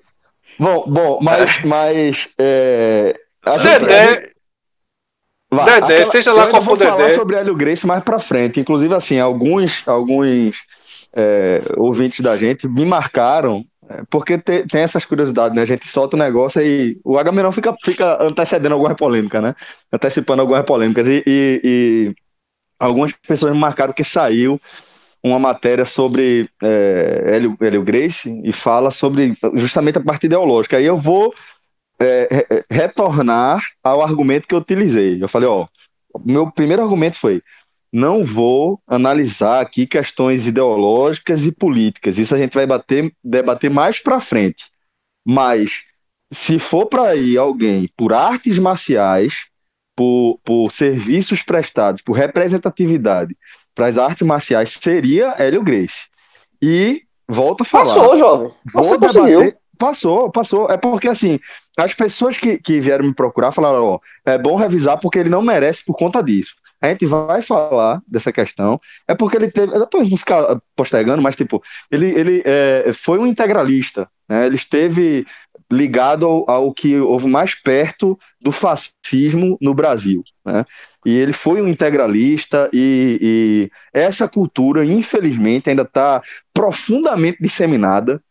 Bom, 0.57 0.85
bom, 0.87 1.19
mas... 1.21 1.65
mas 1.65 2.29
é, 2.39 3.19
a 3.45 3.59
gente, 3.59 3.81
Dedé... 3.81 4.31
Aquela, 5.51 6.11
seja 6.13 6.33
lá 6.33 6.47
qual 6.47 6.63
for 6.63 6.75
o 6.75 6.77
Dedé. 6.77 6.91
falar 6.91 7.11
sobre 7.13 7.37
Hélio 7.37 7.57
Grace 7.57 7.85
mais 7.85 8.05
pra 8.05 8.21
frente. 8.21 8.61
Inclusive, 8.61 8.95
assim, 8.95 9.19
alguns, 9.19 9.83
alguns 9.87 10.57
é, 11.13 11.61
ouvintes 11.77 12.21
da 12.21 12.37
gente 12.37 12.69
me 12.69 12.85
marcaram 12.85 13.65
é, 13.76 13.76
porque 14.11 14.39
te, 14.39 14.67
tem 14.67 14.83
essas 14.83 15.05
curiosidades, 15.05 15.55
né? 15.55 15.63
A 15.63 15.67
gente 15.67 15.87
solta 15.87 16.17
o 16.17 16.19
negócio 16.19 16.61
e 16.63 16.99
o 17.05 17.19
Agamenon 17.19 17.53
fica, 17.53 17.75
fica 17.85 18.23
antecedendo 18.23 18.73
algumas 18.73 18.97
polêmicas, 18.97 19.43
né? 19.43 19.55
Antecipando 19.93 20.43
algumas 20.43 20.65
polêmicas. 20.65 21.07
E, 21.07 21.23
e, 21.27 21.61
e 21.65 22.15
algumas 22.79 23.13
pessoas 23.13 23.53
me 23.53 23.59
marcaram 23.59 23.93
que 23.93 24.05
saiu 24.05 24.61
uma 25.23 25.39
matéria 25.39 25.85
sobre 25.85 26.49
é, 26.63 27.23
Hélio, 27.35 27.57
Hélio 27.61 27.83
Grace 27.83 28.41
e 28.45 28.53
fala 28.53 28.91
sobre 28.91 29.37
justamente 29.55 29.99
a 29.99 30.03
parte 30.03 30.27
ideológica. 30.27 30.77
Aí 30.77 30.85
eu 30.85 30.97
vou 30.97 31.35
é, 32.01 32.65
retornar 32.71 33.63
ao 33.83 34.03
argumento 34.03 34.47
que 34.47 34.55
eu 34.55 34.59
utilizei. 34.59 35.23
Eu 35.23 35.29
falei, 35.29 35.49
ó, 35.49 35.67
meu 36.25 36.51
primeiro 36.51 36.83
argumento 36.83 37.17
foi 37.17 37.43
não 37.97 38.23
vou 38.23 38.79
analisar 38.87 39.59
aqui 39.59 39.87
questões 39.87 40.47
ideológicas 40.47 41.47
e 41.47 41.51
políticas. 41.51 42.19
Isso 42.19 42.35
a 42.35 42.39
gente 42.39 42.53
vai 42.53 42.67
bater, 42.67 43.11
debater 43.25 43.71
mais 43.71 43.99
para 43.99 44.21
frente. 44.21 44.67
Mas 45.27 45.83
se 46.31 46.59
for 46.59 46.85
para 46.85 47.17
ir 47.17 47.39
alguém 47.39 47.89
por 47.97 48.13
artes 48.13 48.59
marciais, 48.59 49.47
por, 49.97 50.39
por 50.45 50.71
serviços 50.73 51.43
prestados, 51.43 52.03
por 52.03 52.13
representatividade 52.13 53.35
para 53.75 53.87
as 53.87 53.97
artes 53.97 54.27
marciais, 54.27 54.73
seria 54.73 55.35
Hélio 55.39 55.63
Grace. 55.63 56.05
E 56.61 57.03
volto 57.27 57.63
a 57.63 57.65
falar. 57.65 57.95
Passou, 57.95 58.19
jovem. 58.19 58.53
Você 58.75 58.91
debater, 58.91 59.23
conseguiu. 59.23 59.55
Passou, 59.79 60.31
passou. 60.31 60.71
É 60.71 60.77
porque, 60.77 61.09
assim, 61.09 61.39
as 61.77 61.95
pessoas 61.95 62.39
que, 62.39 62.59
que 62.59 62.81
vieram 62.81 63.05
me 63.05 63.15
procurar 63.15 63.53
falaram: 63.53 63.85
ó, 63.85 64.01
é 64.25 64.39
bom 64.39 64.57
revisar 64.57 64.99
porque 64.99 65.19
ele 65.19 65.29
não 65.29 65.43
merece 65.43 65.85
por 65.85 65.97
conta 65.97 66.23
disso. 66.23 66.55
A 66.81 66.89
gente 66.89 67.07
vai 67.07 67.43
falar 67.43 68.03
dessa 68.07 68.33
questão. 68.33 68.81
É 69.09 69.15
porque 69.15 69.37
ele 69.37 69.51
teve. 69.51 69.79
Depois 69.79 70.09
não 70.09 70.17
ficar 70.17 70.61
postergando, 70.75 71.23
mas, 71.23 71.37
tipo, 71.37 71.63
ele, 71.91 72.07
ele 72.07 72.43
é, 72.45 72.93
foi 72.95 73.19
um 73.19 73.27
integralista. 73.27 74.09
Né? 74.29 74.47
Ele 74.47 74.57
esteve 74.57 75.27
ligado 75.71 76.27
ao, 76.27 76.51
ao, 76.51 76.73
que 76.73 76.97
houve 76.99 77.27
mais 77.27 77.55
perto 77.55 78.19
do 78.41 78.53
fascismo 78.53 79.59
no 79.61 79.75
Brasil. 79.75 80.23
Né? 80.45 80.65
E 81.05 81.15
ele 81.15 81.33
foi 81.33 81.61
um 81.61 81.69
integralista, 81.69 82.69
e, 82.73 83.19
e 83.21 83.71
essa 83.93 84.29
cultura, 84.29 84.85
infelizmente, 84.85 85.69
ainda 85.69 85.83
está 85.83 86.23
profundamente 86.55 87.39
disseminada 87.41 88.23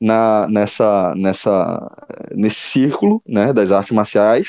na, 0.00 0.46
nessa, 0.48 1.14
nessa, 1.16 1.90
nesse 2.34 2.60
círculo 2.60 3.22
né, 3.26 3.52
das 3.52 3.72
artes 3.72 3.92
marciais. 3.92 4.48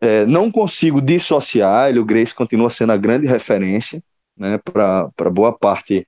É, 0.00 0.26
não 0.26 0.50
consigo 0.50 1.00
dissociar, 1.00 1.88
ele, 1.88 1.98
o 1.98 2.04
Grace 2.04 2.34
continua 2.34 2.68
sendo 2.70 2.92
a 2.92 2.96
grande 2.96 3.26
referência 3.26 4.02
né, 4.36 4.58
para 4.58 5.30
boa 5.30 5.56
parte 5.56 6.06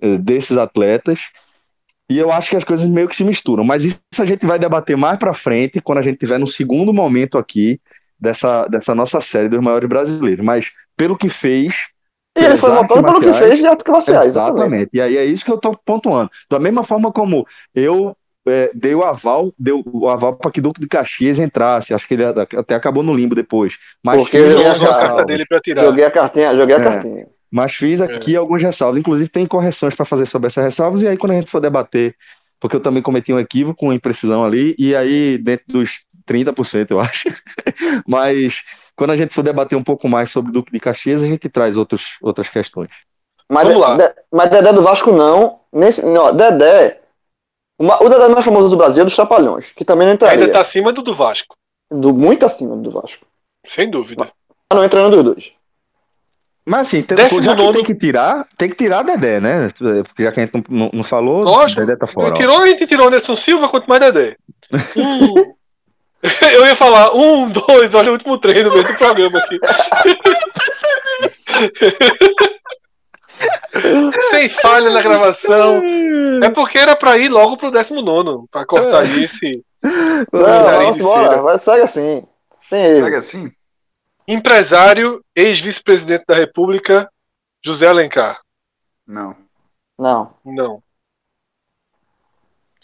é, 0.00 0.16
desses 0.18 0.56
atletas. 0.56 1.20
E 2.08 2.18
eu 2.18 2.30
acho 2.30 2.50
que 2.50 2.56
as 2.56 2.64
coisas 2.64 2.86
meio 2.86 3.08
que 3.08 3.16
se 3.16 3.24
misturam. 3.24 3.64
Mas 3.64 3.84
isso 3.84 4.00
a 4.20 4.24
gente 4.24 4.46
vai 4.46 4.58
debater 4.58 4.96
mais 4.96 5.18
para 5.18 5.34
frente, 5.34 5.80
quando 5.80 5.98
a 5.98 6.02
gente 6.02 6.18
tiver 6.18 6.38
no 6.38 6.46
segundo 6.46 6.92
momento 6.92 7.36
aqui 7.36 7.80
dessa, 8.18 8.66
dessa 8.68 8.94
nossa 8.94 9.20
série 9.20 9.48
dos 9.48 9.60
maiores 9.60 9.88
brasileiros. 9.88 10.44
Mas 10.44 10.70
pelo 10.96 11.16
que 11.16 11.28
fez. 11.28 11.74
E 12.36 12.44
ele 12.44 12.56
foi 12.56 12.70
votando 12.70 13.04
pelo 13.04 13.20
que 13.20 13.32
fez 13.32 13.58
de 13.58 13.66
artes 13.66 13.84
marciais. 13.86 14.26
Exatamente. 14.26 14.56
Exatamente. 14.62 14.96
E 14.96 15.00
aí 15.00 15.16
é 15.16 15.24
isso 15.24 15.44
que 15.44 15.50
eu 15.50 15.56
estou 15.56 15.76
pontuando. 15.84 16.30
Da 16.50 16.58
mesma 16.58 16.84
forma 16.84 17.10
como 17.10 17.46
eu 17.74 18.16
é, 18.46 18.70
deu 18.74 19.02
aval, 19.04 19.52
deu 19.58 19.82
o 19.86 20.08
aval 20.08 20.34
para 20.36 20.50
que 20.50 20.60
Duque 20.60 20.80
de 20.80 20.86
Caxias 20.86 21.38
entrasse. 21.38 21.92
Acho 21.92 22.06
que 22.06 22.14
ele 22.14 22.24
até 22.24 22.74
acabou 22.74 23.02
no 23.02 23.14
limbo 23.14 23.34
depois. 23.34 23.76
Mas 24.02 24.18
Porque 24.20 24.38
fiz 24.42 24.52
eu 24.52 24.60
joguei 24.74 24.86
a 24.88 24.94
carta 24.94 25.24
dele 25.24 25.46
para 25.46 25.60
tirar. 25.60 25.82
Joguei 25.82 26.04
a 26.04 26.10
cartinha, 26.10 26.54
joguei 26.56 26.76
a 26.76 26.78
É. 26.78 26.82
cartinha. 26.82 27.26
Mas 27.50 27.74
fiz 27.74 28.00
aqui 28.00 28.36
alguns 28.36 28.62
ressalvas. 28.62 28.98
Inclusive, 28.98 29.30
tem 29.30 29.46
correções 29.46 29.94
para 29.94 30.04
fazer 30.04 30.26
sobre 30.26 30.48
essas 30.48 30.64
ressalvas. 30.64 31.02
E 31.02 31.08
aí, 31.08 31.16
quando 31.16 31.32
a 31.32 31.36
gente 31.36 31.50
for 31.50 31.60
debater, 31.60 32.14
porque 32.60 32.76
eu 32.76 32.80
também 32.80 33.02
cometi 33.02 33.32
um 33.32 33.38
equívoco, 33.38 33.84
uma 33.86 33.94
imprecisão 33.94 34.44
ali, 34.44 34.74
e 34.78 34.94
aí, 34.94 35.38
dentro 35.38 35.64
dos 35.68 36.00
30%, 36.26 36.90
eu 36.90 37.00
acho. 37.00 37.28
Mas 38.06 38.64
quando 38.96 39.10
a 39.12 39.16
gente 39.16 39.32
for 39.34 39.42
debater 39.42 39.76
um 39.78 39.84
pouco 39.84 40.08
mais 40.08 40.30
sobre 40.30 40.50
o 40.50 40.52
Duque 40.52 40.72
de 40.72 40.80
Caxias, 40.80 41.22
a 41.22 41.26
gente 41.26 41.48
traz 41.48 41.76
outros, 41.76 42.16
outras 42.20 42.48
questões. 42.48 42.90
Mas, 43.48 43.68
Vamos 43.68 43.80
lá. 43.80 43.96
De- 43.96 44.14
mas 44.32 44.50
Dedé 44.50 44.72
do 44.72 44.82
Vasco 44.82 45.12
não. 45.12 45.60
Nesse, 45.72 46.04
não 46.04 46.34
Dedé. 46.34 47.00
uma- 47.78 48.02
o 48.02 48.08
Dedé 48.08 48.26
mais 48.28 48.44
famoso 48.44 48.68
do 48.68 48.76
Brasil 48.76 49.02
é 49.02 49.04
dos 49.04 49.14
Trapalhões, 49.14 49.70
que 49.70 49.84
também 49.84 50.06
não 50.06 50.14
entraria. 50.14 50.40
Ainda 50.40 50.52
tá 50.52 50.60
acima 50.60 50.92
do 50.92 51.00
do 51.02 51.14
Vasco. 51.14 51.54
Do, 51.90 52.12
muito 52.12 52.44
acima 52.44 52.74
do 52.76 52.90
Vasco. 52.90 53.24
Sem 53.68 53.88
dúvida. 53.88 54.20
Mas 54.24 54.32
não 54.74 54.82
entrando 54.84 55.14
dos 55.14 55.22
dois. 55.24 55.52
Mas 56.68 56.88
assim, 56.88 57.00
tem, 57.02 57.16
Décimo 57.16 57.40
nono. 57.54 57.72
tem 57.74 57.84
que 57.84 57.94
tirar, 57.94 58.44
tem 58.58 58.68
que 58.68 58.74
tirar 58.74 59.04
Dedé, 59.04 59.38
né? 59.38 59.68
Porque 60.02 60.24
já 60.24 60.32
que 60.32 60.40
a 60.40 60.44
gente 60.44 60.52
não, 60.54 60.64
não, 60.68 60.90
não 60.94 61.04
falou, 61.04 61.44
Lógico. 61.44 61.80
Dedé 61.82 61.94
tá 61.94 62.08
fora. 62.08 62.34
Tirou, 62.34 62.58
a 62.58 62.66
gente 62.66 62.84
tirou 62.88 63.06
Anderson 63.06 63.36
Silva, 63.36 63.68
quanto 63.68 63.86
mais 63.88 64.00
Dedé. 64.00 64.36
Um- 64.96 65.54
eu 66.52 66.66
ia 66.66 66.76
falar 66.76 67.14
um, 67.14 67.48
dois, 67.48 67.94
olha 67.94 68.10
o 68.10 68.12
último 68.12 68.38
três 68.38 68.64
no 68.64 68.72
meio 68.72 68.84
do 68.84 68.96
programa 68.96 69.38
aqui. 69.38 69.58
Sem 74.30 74.48
falha 74.48 74.90
na 74.90 75.02
gravação. 75.02 75.82
É 76.42 76.50
porque 76.50 76.78
era 76.78 76.96
pra 76.96 77.18
ir 77.18 77.28
logo 77.28 77.56
pro 77.56 77.70
19, 77.70 78.46
pra 78.50 78.64
cortar 78.64 79.04
esse. 79.04 79.64
Não, 79.82 80.90
de 80.90 81.00
embora. 81.00 81.30
cera. 81.30 81.42
Vai, 81.42 81.58
segue 81.58 81.82
assim. 81.82 82.26
Sem 82.62 83.00
Segue 83.00 83.16
assim? 83.16 83.50
Empresário, 84.26 85.22
ex-vice-presidente 85.34 86.24
da 86.26 86.34
República, 86.34 87.08
José 87.64 87.86
Alencar. 87.86 88.40
Não. 89.06 89.36
Não. 89.98 90.34
Não. 90.44 90.82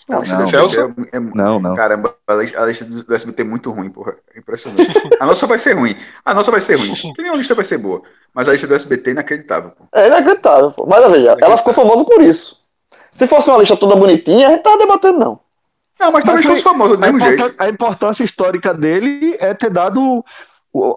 Do 0.09 0.47
Celso? 0.49 0.81
SBT 0.81 1.11
é, 1.13 1.17
é- 1.17 1.21
Não, 1.21 1.59
não. 1.61 1.75
Caramba, 1.75 2.15
a 2.27 2.35
lista, 2.35 2.61
a 2.63 2.67
lista 2.67 2.85
do 2.85 3.15
SBT 3.15 3.43
é 3.43 3.45
muito 3.45 3.71
ruim, 3.71 3.89
porra. 3.91 4.15
É 4.35 4.39
impressionante. 4.39 4.93
A 5.21 5.27
nossa 5.27 5.47
vai 5.47 5.59
ser 5.59 5.75
ruim. 5.75 5.97
A 6.25 6.35
nossa 6.35 6.51
vai 6.51 6.61
ser 6.61 6.77
ruim. 6.77 6.95
Que 6.95 7.23
nenhuma 7.23 7.39
lista 7.39 7.55
vai 7.55 7.65
ser 7.65 7.79
boa. 7.79 8.03
Mas 8.35 8.49
a 8.49 8.53
lista 8.53 8.67
do 8.67 8.75
SBT 8.75 9.11
é 9.11 9.13
inacreditável, 9.13 9.71
pô. 9.71 9.85
É 9.95 10.07
inacreditável, 10.09 10.71
pô. 10.73 10.87
Mas 10.87 11.07
veja, 11.11 11.37
ela 11.41 11.57
ficou 11.57 11.73
famosa 11.73 12.05
por 12.05 12.21
isso. 12.21 12.61
Se 13.11 13.27
fosse 13.27 13.51
uma 13.51 13.59
lista 13.59 13.77
toda 13.77 13.95
bonitinha, 13.97 14.49
a 14.49 14.51
gente 14.53 14.63
tava 14.63 14.79
debatendo, 14.79 15.19
não. 15.19 15.41
Não, 16.01 16.11
mas 16.11 16.25
talvez 16.25 16.45
foi- 16.47 16.55
fosse 16.57 16.65
famoso 16.65 16.97
do 16.97 17.05
A 17.05 17.07
mesmo 17.13 17.19
importância, 17.19 17.45
jeito. 17.49 17.61
a 17.63 17.69
importância 17.69 18.25
histórica 18.25 18.75
dele 18.75 19.37
é 19.39 19.55
ter 19.55 19.71
dado 19.71 20.25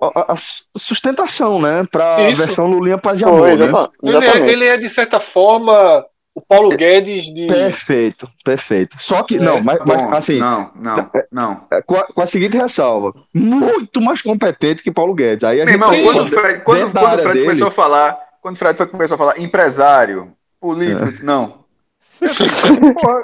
a, 0.02 0.34
a 0.34 0.36
sustentação, 0.78 1.62
né? 1.62 1.86
Pra 1.92 2.30
Isso. 2.30 2.42
versão 2.42 2.66
Lulinha 2.66 2.98
Paz 2.98 3.20
e 3.22 3.26
Amor, 3.26 3.42
né? 3.42 3.54
Ele 4.02 4.26
é, 4.28 4.50
ele 4.50 4.66
é, 4.66 4.78
de 4.78 4.90
certa 4.90 5.20
forma, 5.20 6.06
o 6.36 6.42
Paulo 6.42 6.70
Guedes 6.70 7.34
de. 7.34 7.48
Perfeito, 7.48 8.30
perfeito. 8.44 8.98
Só 9.00 9.24
que, 9.24 9.38
É, 9.38 9.40
não, 9.40 9.62
mas, 9.64 9.80
mas, 9.86 9.98
Bom, 10.04 10.10
assim, 10.14 10.38
Não, 10.38 10.70
não, 10.76 11.10
não. 11.32 11.62
é, 11.72 11.82
com 11.82 11.96
a, 11.96 12.04
com 12.04 12.22
a 12.22 12.26
seguinte 12.26 12.58
ressalva: 12.58 13.14
muito 13.34 14.02
mais 14.02 14.22
competente 14.22 14.84
que 14.84 14.92
Paulo 14.92 15.14
Guedes. 15.14 15.48
Aí 15.48 15.62
a 15.62 15.66
Meu 15.66 15.74
gente 15.74 15.82
irmão, 15.94 16.14
quando 16.14 16.26
o 16.26 16.28
Fred, 16.30 16.60
quando, 16.62 16.92
quando 16.92 17.20
Fred 17.22 17.34
dele. 17.34 17.46
começou 17.46 17.68
a 17.70 17.72
falar, 17.72 18.20
quando 18.42 18.56
o 18.56 18.60
Fred 18.60 18.78
foi- 18.78 18.88
começou 18.88 19.16
a 19.16 19.18
falar 19.18 19.40
empresário, 19.40 20.34
político, 20.60 21.24
não. 21.24 21.66
Assim, 22.22 22.48
porra, 22.94 23.22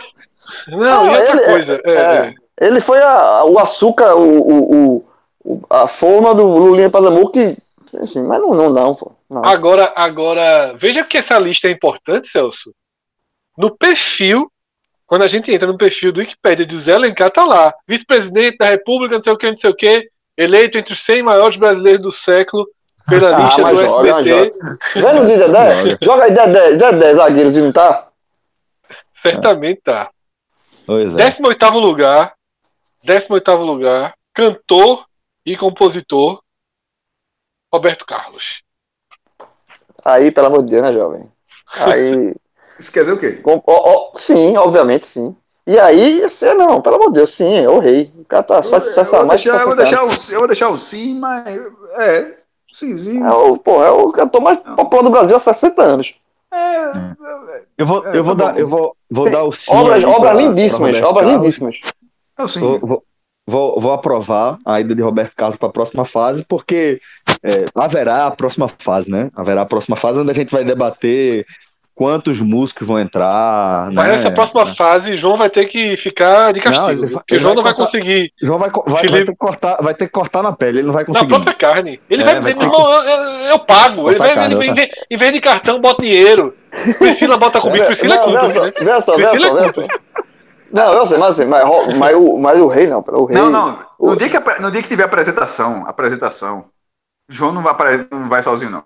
Não, 0.68 0.78
Não, 0.80 1.06
e 1.06 1.10
outra 1.20 1.32
ele- 1.34 1.42
coisa. 1.46 1.82
é, 1.86 1.92
é. 1.92 2.02
é. 2.28 2.34
Ele 2.66 2.80
foi 2.80 3.02
a- 3.02 3.44
o 3.46 3.60
açúcar, 3.60 4.16
o, 4.16 4.40
o, 4.40 5.06
o- 5.44 5.66
a 5.70 5.88
forma 5.88 6.34
do 6.36 6.46
Lulinha 6.46 6.90
Paz 6.90 7.04
e 7.04 7.08
Amor 7.08 7.32
que. 7.32 7.58
Assim, 8.02 8.24
mas 8.24 8.40
não, 8.40 8.54
não, 8.54 8.70
não, 8.70 8.96
pô. 8.96 9.12
Não. 9.30 9.44
Agora, 9.44 9.92
agora, 9.96 10.74
veja 10.78 11.04
que 11.04 11.18
essa 11.18 11.38
lista 11.40 11.68
é 11.68 11.72
importante, 11.72 12.28
Celso. 12.30 12.74
No 13.58 13.76
perfil, 13.76 14.52
quando 15.06 15.24
a 15.24 15.28
gente 15.28 15.52
entra 15.52 15.68
no 15.68 15.78
perfil 15.78 16.12
do 16.12 16.20
Wikipedia 16.20 16.66
de 16.66 16.74
José 16.74 16.94
Alencar, 16.94 17.30
tá 17.32 17.46
lá. 17.46 17.74
Vice-presidente 17.88 18.58
da 18.58 18.66
República, 18.66 19.16
não 19.16 19.22
sei 19.22 19.34
o 19.34 19.38
que, 19.38 19.50
não 19.50 19.58
sei 19.58 19.70
o 19.70 19.76
que, 19.76 20.10
eleito 20.38 20.78
entre 20.78 20.94
os 20.94 21.04
100 21.04 21.24
maiores 21.24 21.58
brasileiros 21.58 22.02
do 22.02 22.12
século 22.12 22.68
pela 23.08 23.36
Ah, 23.36 23.46
lista 23.46 23.64
do 23.64 23.86
joga, 23.86 24.20
SBT. 24.22 24.54
Vendo 24.96 25.28
de 25.28 25.38
Dedé? 25.38 25.98
Joga 26.02 26.24
aí 26.24 26.32
Dedé, 26.32 26.72
Dedé, 26.76 27.14
zagueiros, 27.16 27.58
não 27.58 27.72
tá? 27.72 28.08
Certamente 29.12 29.82
tá. 29.82 30.10
Pois 30.86 31.14
é. 31.16 31.30
18º 31.30 31.80
lugar, 31.80 32.34
18º 33.06 33.64
lugar, 33.64 34.14
cantor 34.34 35.06
e 35.46 35.56
compositor, 35.58 36.42
Roberto 37.74 38.06
Carlos. 38.06 38.62
Aí, 40.04 40.32
pelo 40.32 40.48
amor 40.48 40.64
de 40.64 40.72
Deus, 40.72 40.84
né, 40.84 40.94
jovem? 40.94 41.32
Aí. 41.76 42.34
Isso 42.82 42.92
quer 42.92 43.02
dizer 43.02 43.12
o 43.14 43.18
quê? 43.18 43.34
com- 43.34 43.62
ó, 43.66 44.10
ó, 44.12 44.12
sim, 44.16 44.58
obviamente, 44.58 45.06
sim. 45.06 45.36
E 45.68 45.80
aí, 45.80 46.22
você 46.22 46.54
não, 46.56 46.82
pelo 46.82 46.96
amor 46.96 47.08
de 47.10 47.14
Deus, 47.20 47.34
sim, 47.34 47.54
é 47.56 47.70
o 47.70 47.78
rei. 47.78 48.12
O 48.18 48.26
cara 48.26 48.42
tá 48.42 48.64
faz 48.64 48.84
sucesso 48.84 49.24
mais 49.26 49.40
de 49.42 49.50
deixar, 49.50 49.62
eu, 49.62 49.68
vou 49.68 49.78
60 49.78 49.84
deixar 49.84 50.04
o, 50.04 50.34
eu 50.34 50.40
vou 50.40 50.48
deixar 50.48 50.70
o 50.70 50.78
sim, 50.78 51.20
mas. 51.20 51.48
É, 52.00 52.34
simzinho. 52.72 53.24
É 53.26 53.32
o, 53.32 53.58
pô, 53.58 53.84
é 53.84 53.92
o 53.92 54.12
cantor 54.12 54.42
mais 54.42 54.58
popular 54.58 55.04
do 55.04 55.10
Brasil 55.12 55.36
há 55.36 55.40
60 55.40 55.84
anos. 55.84 56.16
Eu 57.78 57.86
vou, 57.86 58.06
É, 58.08 58.18
eu 58.18 58.24
vou 58.24 58.36
tá 58.36 58.46
dar, 58.46 58.54
bom. 58.54 58.60
eu 58.60 58.68
vou, 58.68 58.96
vou 59.10 59.24
Tem 59.26 59.34
dar 59.34 59.44
o 59.44 59.54
sim. 59.54 59.72
obras 59.74 60.04
obras 60.04 60.20
pra- 60.20 60.34
lindíssimas, 60.34 60.98
pra 60.98 61.10
obras 61.10 61.26
Carlos. 61.26 61.42
lindíssimas. 61.42 61.80
É 62.38 62.44
o 62.44 62.48
sim. 62.48 62.60
Vou, 62.60 62.80
vou, 62.80 63.04
vou, 63.48 63.80
vou 63.80 63.92
aprovar 63.94 64.58
a 64.66 64.80
ida 64.82 64.94
de 64.96 65.02
Roberto 65.02 65.36
Carlos 65.36 65.58
para 65.58 65.70
a 65.70 65.72
próxima 65.72 66.06
fase, 66.06 66.44
porque 66.48 67.00
é, 67.44 67.66
haverá 67.76 68.28
a 68.28 68.32
próxima 68.32 68.68
fase, 68.68 69.10
né? 69.12 69.30
Haverá 69.36 69.62
a 69.62 69.66
próxima 69.66 69.96
fase 69.96 70.20
onde 70.20 70.32
a 70.32 70.36
gente 70.36 70.52
vai 70.52 70.64
debater 70.64 71.46
quantos 71.96 72.40
músicos 72.40 72.88
vão 72.88 73.00
entrar. 73.00 73.92
Mas 73.92 74.06
né? 74.06 74.12
nessa 74.14 74.32
próxima 74.32 74.66
fase, 74.66 75.16
João 75.16 75.38
vai 75.38 75.50
ter 75.50 75.66
que 75.66 75.96
ficar 75.98 76.52
de 76.54 76.60
castigo. 76.60 76.86
Não, 76.88 76.92
ele 76.94 77.02
vai- 77.02 77.12
porque 77.14 77.34
ele 77.36 77.42
João 77.42 77.54
vai 77.54 77.56
não 77.58 77.64
vai 77.64 77.74
cortar- 77.74 77.92
conseguir. 77.92 78.34
João 78.42 78.60
vai, 78.60 78.70
vai, 78.70 78.84
Se 78.84 79.08
vai 79.08 79.20
ter 79.20 79.26
que 79.32 79.36
cortar, 79.38 79.78
vai 79.82 79.94
ter 79.94 80.06
que 80.08 80.12
cortar 80.12 80.44
na 80.44 80.52
pele, 80.52 80.80
ele 80.80 80.88
não 80.88 80.94
vai 80.94 81.04
Na 81.04 81.08
conseguir. 81.08 81.28
própria 81.30 81.54
carne. 81.54 82.02
Ele 82.10 82.22
É, 82.22 82.26
vai 82.26 82.34
vai 82.36 82.42
dizer, 82.42 82.56
meu 82.56 82.68
irmão, 82.68 82.92
eu, 82.92 83.04
eu- 83.04 83.32
eu 83.50 83.60
pago. 83.60 84.10
Ele 84.10 84.18
vai, 84.20 84.30
ele 84.30 84.36
carne, 84.36 84.56
vai, 84.56 84.66
em, 84.66 84.70
botar. 84.70 84.82
vez, 84.82 84.92
em 85.12 85.18
vez 85.18 85.34
de 85.34 85.42
cartão, 85.42 85.82
bota 85.82 86.02
dinheiro. 86.02 86.56
Priscila 86.98 87.38
bota 87.38 87.60
comigo. 87.62 87.86
Priscila 87.86 88.16
é 88.16 88.18
Não, 88.18 88.26
cúmplice, 88.26 88.84
né? 88.86 89.02
só, 89.02 89.14
Priscila 89.16 89.48
só, 89.50 89.60
é 89.60 89.64
cúmplice. 89.66 89.92
só. 89.94 90.22
Não, 90.74 90.94
eu 90.94 91.06
sei, 91.06 91.18
mas 91.18 91.32
assim, 91.38 91.46
mas, 91.50 91.64
mas, 91.98 92.16
o, 92.16 92.38
mas 92.38 92.58
o 92.62 92.68
rei 92.68 92.88
não, 92.88 93.04
o 93.06 93.26
rei. 93.26 93.36
Não, 93.38 93.50
não. 93.50 93.78
o- 94.00 94.12
No 94.12 94.16
dia, 94.16 94.30
que, 94.30 94.62
no 94.62 94.72
dia 94.72 94.82
que 94.82 94.88
tiver 94.88 95.04
apresentação, 95.04 95.86
apresentação, 95.86 96.64
João 97.30 97.52
não 97.52 97.62
vai, 97.62 97.74
não 98.10 98.30
vai 98.30 98.42
sozinho, 98.42 98.72
não. 98.72 98.84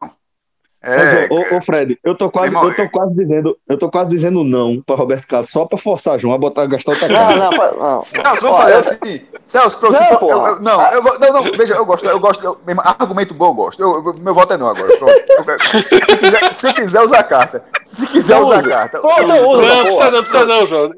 É, 0.88 1.28
Mas, 1.28 1.32
ô, 1.32 1.58
ô, 1.58 1.62
Fred, 1.62 1.98
eu 2.04 2.14
tô 2.14 2.30
quase, 2.30 2.54
eu 2.56 2.76
tô 2.76 2.90
quase 2.92 3.16
dizendo, 3.16 3.58
eu 3.68 3.76
tô 3.78 3.90
quase 3.90 4.10
dizendo 4.12 4.44
não 4.44 4.80
para 4.86 4.96
Roberto 4.96 5.26
Carlos, 5.28 5.50
só 5.50 5.66
para 5.66 5.80
forçar 5.80 6.20
João 6.20 6.36
a 6.36 6.38
botar, 6.38 6.66
gastar 6.68 6.92
outra 6.92 7.08
Não, 7.08 7.16
cara. 7.28 7.36
não, 7.40 7.52
fa- 7.54 7.72
não. 7.72 8.02
Celso, 8.02 8.42
vamos 8.44 8.58
fazer 8.60 8.74
assim. 8.76 9.22
Celso, 9.44 9.80
pra 9.80 9.90
você. 9.90 10.04
Não, 10.04 10.22
eu- 10.30 10.30
eu- 10.48 10.60
não, 10.62 10.82
eu 10.92 11.04
não, 11.04 11.34
não, 11.44 11.58
veja, 11.58 11.74
eu 11.74 11.86
gosto, 11.86 12.06
eu 12.08 12.20
gosto. 12.20 12.44
eu- 12.46 12.60
mesmo, 12.68 12.82
argumento 12.86 13.34
bom, 13.34 13.48
eu 13.48 13.54
gosto. 13.56 13.82
Eu- 13.82 13.96
eu- 14.06 14.14
meu 14.20 14.34
voto 14.36 14.54
é 14.54 14.58
não 14.58 14.68
agora. 14.70 14.88
Pronto. 14.98 16.06
Se, 16.06 16.18
quiser, 16.18 16.54
se 16.54 16.74
quiser 16.74 17.02
usar 17.02 17.20
a 17.20 17.24
carta. 17.24 17.64
Se 17.84 18.08
quiser 18.08 18.36
Não 18.36 18.44
usar 18.44 18.60
a 18.60 18.64
carta. 18.70 19.00
Pô, 19.00 19.22
Não, 19.24 19.50
usa, 19.50 19.62
não 19.62 19.84
precisa 19.84 20.12
não, 20.12 20.22
precisa 20.24 20.46
não, 20.46 20.68
João. 20.68 20.92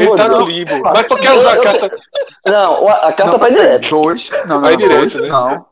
Ele 0.00 0.16
tá 0.16 0.28
no 0.28 0.40
limbo. 0.46 0.82
Mas 0.82 1.06
tu 1.06 1.16
quer 1.16 1.32
usar 1.32 1.52
a 1.52 1.62
carta. 1.62 1.96
Não, 2.46 2.88
a, 2.88 3.12
carta 3.12 3.24
Não, 3.26 3.38
vai 3.38 3.52
direto. 3.52 3.88
Dois. 3.90 4.30
Não, 4.46 4.60
não, 4.60 4.70
não, 4.70 4.78
né? 4.78 5.06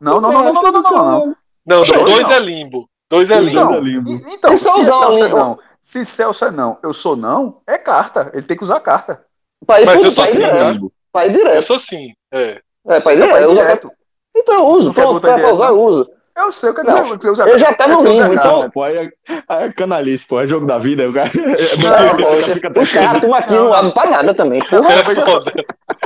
Não, 0.01 0.20
não, 0.20 0.20
não, 0.20 0.32
não, 0.32 0.44
não, 0.44 0.52
não, 0.52 0.62
não, 0.62 0.72
não, 0.72 0.82
não, 0.82 1.05
não. 1.26 1.36
Não, 1.66 1.82
Dois 1.82 2.20
não. 2.20 2.32
é 2.32 2.38
limbo. 2.38 2.88
Dois 3.10 3.30
é 3.30 3.38
limbo. 3.38 3.50
Então, 3.50 3.74
é 3.74 3.80
limbo. 3.80 4.10
e- 4.10 4.22
então 4.34 4.52
é 4.52 4.56
se 4.56 4.64
Celso 4.64 5.24
é 5.24 5.28
não, 5.28 5.58
se 5.80 6.04
Celso 6.04 6.44
é 6.44 6.50
não, 6.50 6.78
eu 6.82 6.92
sou 6.92 7.16
não, 7.16 7.60
é 7.66 7.78
carta. 7.78 8.30
Ele 8.34 8.42
tem 8.42 8.56
que 8.56 8.64
usar 8.64 8.80
carta. 8.80 9.24
Pra 9.66 9.80
ir 9.80 9.86
Mas 9.86 10.02
eu 10.02 10.12
sou 10.12 10.24
assim, 10.24 10.32
direto. 10.34 10.80
tá? 10.88 10.94
Pra 11.12 11.26
ir 11.26 11.30
Eu 11.32 11.38
direto. 11.38 11.62
sou 11.64 11.78
sim. 11.78 12.08
É. 12.32 12.60
É, 12.88 13.00
pra 13.00 13.12
ir 13.14 13.16
Então, 13.16 13.28
direto. 13.28 13.50
direto. 13.52 13.90
Então 14.36 14.54
eu 14.54 14.66
uso, 14.66 14.92
pronto, 14.92 15.20
pra 15.20 15.34
direto, 15.36 15.54
usar, 15.54 15.68
eu 15.68 15.80
uso. 15.80 16.10
Eu 16.36 16.52
sei, 16.52 16.68
eu 16.68 16.74
quero 16.74 16.86
Não, 16.88 16.94
dizer, 17.02 17.16
você 17.16 17.30
usa 17.30 17.44
a 17.44 17.48
eu 17.48 17.58
já 17.58 17.72
tá 17.72 17.88
no 17.88 17.98
limbo, 17.98 18.34
então- 18.34 18.70
Pô, 18.70 18.82
aí 18.82 18.96
é, 18.98 19.10
aí 19.48 19.64
é 19.68 19.72
canalice, 19.72 20.26
pô, 20.26 20.38
é 20.38 20.46
jogo 20.46 20.66
da 20.66 20.78
vida. 20.78 21.08
O 21.08 21.14
cara, 21.14 21.30
é, 21.30 21.76
Não, 21.76 22.12
o 22.12 22.16
pô, 22.18 22.22
cara 22.42 22.54
fica 22.54 22.80
os 22.82 22.92
caras 22.92 23.14
estão 23.22 23.34
aqui 23.34 23.52
não 23.54 23.72
abrem 23.72 23.92
pra 23.94 24.06
nada 24.10 24.34
também. 24.34 24.60
Porra, 24.68 24.88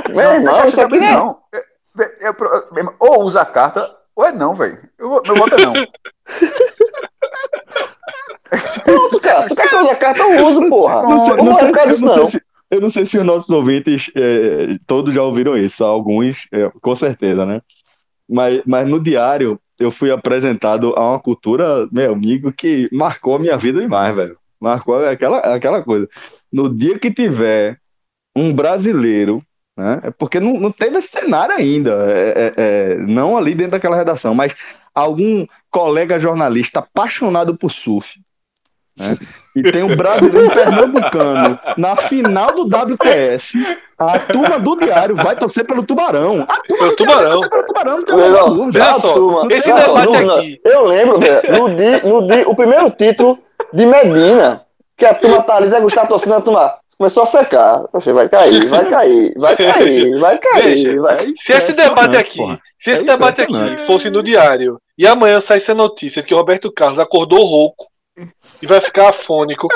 meu 0.09 0.31
irmão, 0.31 0.65
isso 0.65 0.79
aqui 0.81 0.95
é. 0.95 1.11
não. 1.11 1.37
É- 1.53 1.57
é- 1.99 2.27
é 2.27 2.29
é- 2.29 2.93
Ou 2.99 3.23
usa 3.23 3.41
a 3.41 3.45
carta, 3.45 3.93
ou 4.15 4.25
é 4.25 4.31
não, 4.31 4.53
velho. 4.55 4.77
Eu 4.97 5.09
voto 5.09 5.55
é 5.55 5.65
não. 5.65 5.73
Pronto, 8.83 9.19
cara. 9.19 9.47
Tu 9.47 9.55
quer 9.55 9.69
que 9.69 9.75
eu 9.75 9.81
use 9.81 9.89
a 9.89 9.95
carta, 9.95 10.19
eu 10.23 10.47
uso, 10.47 10.69
porra. 10.69 11.01
Não 11.03 11.19
sei, 11.19 11.35
não 11.37 11.51
é 11.51 11.55
sei 11.55 11.69
eu 11.69 11.99
não 11.99 12.15
não? 12.15 12.25
se- 12.27 12.41
eu 12.69 12.81
não 12.81 12.89
sei 12.89 13.05
se 13.05 13.17
os 13.17 13.25
nossos 13.25 13.49
ouvintes 13.49 14.09
é, 14.15 14.77
todos 14.87 15.13
já 15.13 15.21
ouviram 15.21 15.57
isso, 15.57 15.83
alguns, 15.83 16.47
é, 16.51 16.71
com 16.81 16.95
certeza, 16.95 17.45
né? 17.45 17.61
Mas, 18.29 18.61
mas 18.65 18.87
no 18.87 18.99
diário 18.99 19.59
eu 19.77 19.91
fui 19.91 20.09
apresentado 20.11 20.93
a 20.95 21.11
uma 21.11 21.19
cultura, 21.19 21.87
meu 21.91 22.13
amigo, 22.13 22.51
que 22.53 22.87
marcou 22.91 23.35
a 23.35 23.39
minha 23.39 23.57
vida 23.57 23.81
demais, 23.81 24.15
velho. 24.15 24.37
Marcou 24.59 25.03
aquela, 25.05 25.39
aquela 25.39 25.81
coisa. 25.83 26.07
No 26.51 26.73
dia 26.73 26.97
que 26.99 27.11
tiver 27.11 27.77
um 28.35 28.53
brasileiro, 28.53 29.43
né? 29.75 29.99
É 30.03 30.11
porque 30.11 30.39
não, 30.39 30.53
não 30.59 30.71
teve 30.71 30.97
esse 30.97 31.07
cenário 31.09 31.55
ainda, 31.55 31.91
é, 32.09 32.29
é, 32.29 32.53
é, 32.57 32.95
não 32.97 33.35
ali 33.35 33.55
dentro 33.55 33.71
daquela 33.71 33.95
redação, 33.97 34.33
mas 34.35 34.53
algum 34.93 35.45
colega 35.71 36.19
jornalista 36.19 36.79
apaixonado 36.79 37.55
por 37.55 37.71
surf, 37.71 38.19
né? 38.97 39.17
E 39.55 39.63
tem 39.63 39.83
um 39.83 39.95
brasileiro 39.95 40.51
pernambucano 40.51 41.59
na 41.77 41.95
final 41.95 42.53
do 42.53 42.63
WTS. 42.63 43.57
A 43.97 44.19
turma 44.19 44.59
do 44.59 44.75
Diário 44.75 45.15
vai 45.15 45.35
torcer 45.35 45.65
pelo 45.65 45.83
Tubarão. 45.83 46.45
A 46.47 46.57
turma 46.57 46.83
pelo 46.83 46.95
Tubarão. 46.95 47.39
Vai 47.39 47.49
pelo 47.49 47.63
Tubarão, 47.63 47.97
não 47.97 48.03
tem 48.03 48.15
não, 48.15 48.71
Veja 48.71 48.93
só, 48.99 49.13
turma, 49.13 49.47
esse 49.49 49.73
debate 49.73 50.15
aqui. 50.15 50.61
Eu 50.63 50.85
lembro, 50.85 51.19
no 51.19 51.75
dia, 51.75 52.03
no 52.03 52.27
dia, 52.27 52.49
o 52.49 52.55
primeiro 52.55 52.89
título 52.91 53.39
de 53.73 53.85
Medina, 53.85 54.65
que 54.97 55.05
a 55.05 55.13
turma 55.13 55.41
tá 55.41 55.57
ali, 55.57 55.69
Zé 55.69 55.79
Gustavo 55.79 56.07
torcendo 56.07 56.35
a 56.35 56.41
turma. 56.41 56.73
Começou 56.97 57.23
a 57.23 57.25
secar. 57.25 57.83
Vai 57.91 58.29
cair, 58.29 58.69
vai 58.69 58.85
cair, 58.85 59.33
vai 59.35 59.55
cair, 59.55 60.19
vai 60.19 60.37
cair. 60.37 60.63
Veja, 60.63 61.01
vai... 61.01 61.33
Se 61.35 61.51
esse 61.53 61.73
debate 61.73 62.15
aqui, 62.15 62.37
porra. 62.37 62.59
se 62.77 62.91
esse 62.91 63.01
é 63.01 63.05
debate 63.05 63.41
aqui 63.41 63.77
fosse 63.87 64.09
no 64.11 64.21
diário 64.21 64.79
e 65.01 65.07
amanhã 65.07 65.41
saísse 65.41 65.71
a 65.71 65.75
notícia 65.75 66.21
de 66.21 66.27
que 66.27 66.33
Roberto 66.35 66.71
Carlos 66.71 66.99
acordou 66.99 67.43
rouco 67.43 67.87
e 68.61 68.67
vai 68.67 68.79
ficar 68.79 69.09
afônico. 69.09 69.67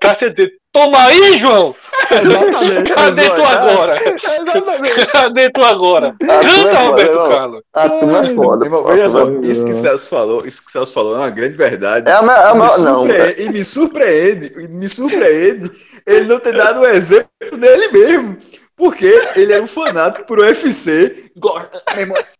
Cássio 0.00 0.32
dizer, 0.32 0.50
toma 0.72 0.98
aí, 0.98 1.38
João! 1.38 1.76
Exatamente. 2.10 2.92
Cadê 2.92 3.30
tu 3.30 3.44
agora? 3.44 4.00
Exatamente. 4.04 5.06
Cadê 5.06 5.50
tu 5.50 5.62
agora? 5.62 6.16
Canta, 6.18 6.78
Roberto 6.80 7.28
Carlos. 7.28 7.62
É 7.76 8.34
foda. 8.34 8.68
Veja 8.88 9.10
só, 9.10 9.30
isso 9.42 9.64
que 9.64 9.70
o 9.70 9.74
Celso 9.74 10.10
falou, 10.10 10.44
isso 10.44 10.64
que 10.64 10.72
Celso 10.72 10.92
falou 10.92 11.14
é 11.14 11.18
uma 11.18 11.30
grande 11.30 11.56
verdade. 11.56 12.10
É 12.10 12.12
a, 12.12 12.16
é 12.16 12.48
a, 12.48 12.54
me 12.56 12.82
não. 12.82 13.06
E 13.38 13.48
me 13.50 13.64
surpreende, 13.64 14.68
me 14.70 14.88
surpreende 14.88 15.70
ele 16.04 16.26
não 16.26 16.40
ter 16.40 16.52
dado 16.52 16.80
o 16.80 16.82
um 16.82 16.86
exemplo 16.86 17.56
dele 17.56 17.88
mesmo. 17.92 18.38
Porque 18.84 19.06
ele 19.34 19.50
era 19.50 19.62
um 19.62 19.66
fanático 19.66 20.26
por 20.26 20.40
UFC. 20.40 21.32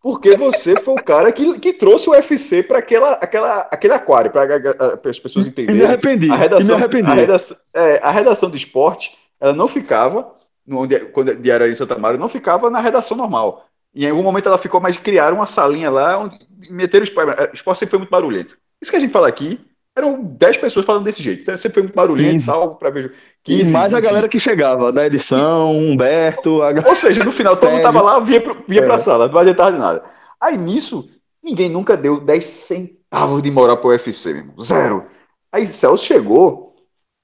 Porque 0.03 0.37
você 0.37 0.79
foi 0.79 0.93
o 0.93 1.03
cara 1.03 1.33
que, 1.33 1.59
que 1.59 1.73
trouxe 1.73 2.07
o 2.07 2.13
UFC 2.13 2.63
para 2.63 2.81
aquela, 2.81 3.13
aquela, 3.13 3.61
aquele 3.73 3.95
aquário, 3.95 4.31
para 4.31 5.01
as 5.09 5.19
pessoas 5.19 5.47
entenderem. 5.47 5.77
E 5.77 5.79
me 5.79 5.87
arrependi. 5.87 6.31
A 6.31 6.37
redação, 6.37 6.77
arrependi. 6.77 7.11
A 7.11 7.15
redação, 7.15 7.57
é, 7.75 7.99
a 8.03 8.11
redação 8.11 8.51
do 8.51 8.59
esporte, 8.59 9.17
ela 9.41 9.55
não 9.55 9.67
ficava, 9.67 10.35
no, 10.67 10.87
quando 11.15 11.35
diário 11.35 11.67
em 11.67 11.75
Santa 11.75 11.97
Maria, 11.97 12.19
não 12.19 12.29
ficava 12.29 12.69
na 12.69 12.79
redação 12.79 13.17
normal. 13.17 13.65
E 13.95 14.05
em 14.05 14.11
algum 14.11 14.23
momento 14.23 14.47
ela 14.47 14.59
ficou, 14.59 14.83
mas 14.83 14.99
criaram 14.99 15.39
uma 15.39 15.47
salinha 15.47 15.91
lá, 15.91 16.19
onde 16.19 16.39
meteram 16.69 17.05
o 17.05 17.05
esporte. 17.05 17.41
O 17.41 17.55
esporte 17.55 17.79
sempre 17.79 17.93
foi 17.93 17.99
muito 18.01 18.11
barulhento. 18.11 18.59
Isso 18.83 18.91
que 18.91 18.99
a 18.99 19.01
gente 19.01 19.13
fala 19.13 19.29
aqui 19.29 19.59
eram 19.97 20.21
10 20.23 20.57
pessoas 20.59 20.85
falando 20.85 21.05
desse 21.05 21.23
jeito. 21.23 21.43
Então, 21.43 21.57
sempre 21.57 21.75
foi 21.75 21.83
muito 21.85 21.95
barulhento 21.95 22.43
e 22.43 22.47
tal, 22.47 22.75
pra 22.77 22.91
ver. 22.91 23.13
15, 23.45 23.71
e 23.71 23.73
mais 23.73 23.95
a 23.95 24.01
galera 24.01 24.29
que 24.29 24.41
chegava, 24.41 24.93
da 24.93 25.07
edição, 25.07 25.77
Humberto. 25.77 26.63
A... 26.63 26.73
Ou 26.87 26.97
seja, 26.97 27.23
no 27.23 27.31
final 27.31 27.57
todo 27.57 27.71
mundo 27.71 27.83
tava 27.83 28.03
lá, 28.03 28.19
via, 28.21 28.43
via 28.67 28.81
é. 28.81 28.85
pra 28.85 28.99
sala, 28.99 29.29
não 29.29 29.39
adiantava 29.39 29.73
de 29.73 29.79
nada. 29.79 30.03
Aí 30.41 30.59
nisso, 30.59 31.09
ninguém 31.43 31.69
nunca 31.69 31.97
deu 31.97 32.21
10 32.21 32.45
centavos 32.45 33.41
de 33.41 33.51
moral 33.51 33.79
pro 33.79 33.91
UFC, 33.91 34.35
mesmo. 34.35 34.61
Zero. 34.63 35.07
Aí 35.53 35.67
Celso 35.67 36.05
chegou, 36.05 36.75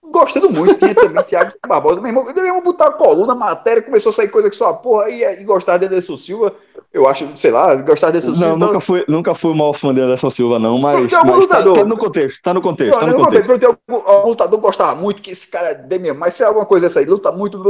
gostando 0.04 0.48
muito. 0.50 0.74
Tinha 0.76 0.94
também 0.94 1.24
Thiago 1.24 1.52
Barbosa. 1.66 2.00
Meu 2.00 2.10
irmão, 2.10 2.32
devemos 2.32 2.62
botar 2.62 2.86
a 2.86 2.92
coluna, 2.92 3.34
matéria, 3.34 3.82
começou 3.82 4.10
a 4.10 4.12
sair 4.12 4.28
coisa 4.28 4.48
que 4.48 4.54
só, 4.54 4.72
porra, 4.74 5.10
e, 5.10 5.24
e 5.40 5.44
gostar 5.44 5.78
de 5.78 5.86
Anderson 5.86 6.16
Silva. 6.16 6.54
Eu 6.92 7.06
acho, 7.06 7.36
sei 7.36 7.52
lá, 7.52 7.76
gostar 7.76 8.10
de 8.10 8.18
Anderson 8.18 8.34
Silva. 8.34 8.48
Não, 8.48 8.56
nunca, 8.56 8.66
então... 8.66 8.80
fui, 8.80 9.04
nunca 9.06 9.34
fui 9.34 9.54
fã 9.74 9.94
de 9.94 10.00
Anderson 10.00 10.30
Silva, 10.30 10.58
não, 10.58 10.76
mas, 10.76 11.08
mas 11.24 11.46
tá, 11.46 11.62
tá, 11.62 11.84
no 11.84 11.96
contexto, 11.96 12.42
tá 12.42 12.52
no 12.52 12.60
contexto. 12.60 12.98
Tá 12.98 13.06
no 13.06 13.14
contexto. 13.14 13.52
contexto. 13.52 13.78
Tem 13.86 13.96
algum, 13.96 14.28
lutador 14.28 14.58
que 14.58 14.66
gostava 14.66 15.00
muito, 15.00 15.22
que 15.22 15.30
esse 15.30 15.48
cara 15.48 15.68
é 15.68 15.74
bem 15.74 16.00
mesmo, 16.00 16.18
mas 16.18 16.34
se 16.34 16.42
é 16.42 16.46
alguma 16.46 16.66
coisa 16.66 16.86
dessa 16.86 16.98
aí, 16.98 17.06
luta 17.06 17.30
muito. 17.30 17.62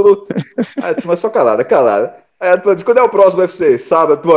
Aí, 0.83 0.97
mas 1.05 1.19
só 1.19 1.29
calada, 1.29 1.63
calada. 1.65 2.17
Aí 2.41 2.57
tu 2.59 2.75
diz, 2.75 2.83
quando 2.83 2.99
é 2.99 3.03
o 3.03 3.09
próximo 3.11 3.43
UFC? 3.43 3.79
Sábado, 3.79 4.23
tu 4.23 4.29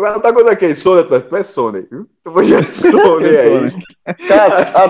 vai 0.00 0.14
lutar 0.14 0.32
contra 0.32 0.56
quem? 0.56 0.74
Sony? 0.74 1.04
Tu 1.04 1.36
é 1.36 1.42
Sony. 1.42 1.86
Tu 2.24 2.30
vai 2.30 2.44
de 2.46 2.62
Sony 2.72 3.28
aí. 3.28 4.16
Cara, 4.26 4.70
a, 4.74 4.88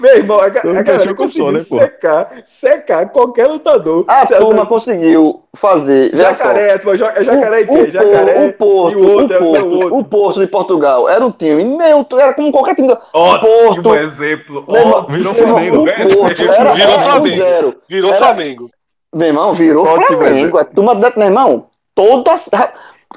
meu 0.00 0.16
irmão, 0.16 0.40
a, 0.40 0.46
a, 0.46 0.46
a 0.48 0.82
galera 0.82 1.14
conseguiu 1.14 1.60
Sony, 1.60 1.60
secar, 1.60 2.42
secar 2.44 3.08
qualquer 3.10 3.46
lutador. 3.46 4.04
A 4.08 4.26
turma 4.26 4.66
conseguiu 4.66 5.44
fazer. 5.54 6.10
Jacaré, 6.16 6.76
pô, 6.78 6.92
é 6.92 7.22
jacaré 7.22 7.60
e 7.60 7.66
quem? 7.68 7.92
Jacaré 7.92 8.46
o 8.48 8.52
Porto, 8.54 8.98
o, 8.98 9.08
outro, 9.08 9.36
o, 9.36 9.38
Porto, 9.38 9.64
o, 9.64 9.74
outro. 9.74 9.96
o 9.96 10.04
Porto 10.04 10.40
de 10.40 10.46
Portugal 10.48 11.08
era 11.08 11.24
um 11.24 11.30
time 11.30 11.62
neutro, 11.62 12.18
era 12.18 12.34
como 12.34 12.50
qualquer 12.50 12.74
time 12.74 12.88
do 12.88 12.98
Ótimo 13.14 13.82
Porto. 13.84 14.02
exemplo. 14.02 14.64
Ó, 14.66 15.06
virou 15.08 15.34
Flamengo. 15.34 15.84
O 15.84 16.16
Porto 16.16 16.42
era, 16.50 16.74
virou 16.74 16.98
Flamengo. 16.98 17.74
Virou 17.88 18.14
Flamengo. 18.14 18.70
Meu 19.14 19.28
irmão, 19.28 19.54
virou 19.54 19.86
Flamengo. 19.86 20.58
A 20.58 20.64
turma, 20.64 20.94
meu 20.94 21.26
irmão, 21.26 21.68
todas 21.94 22.48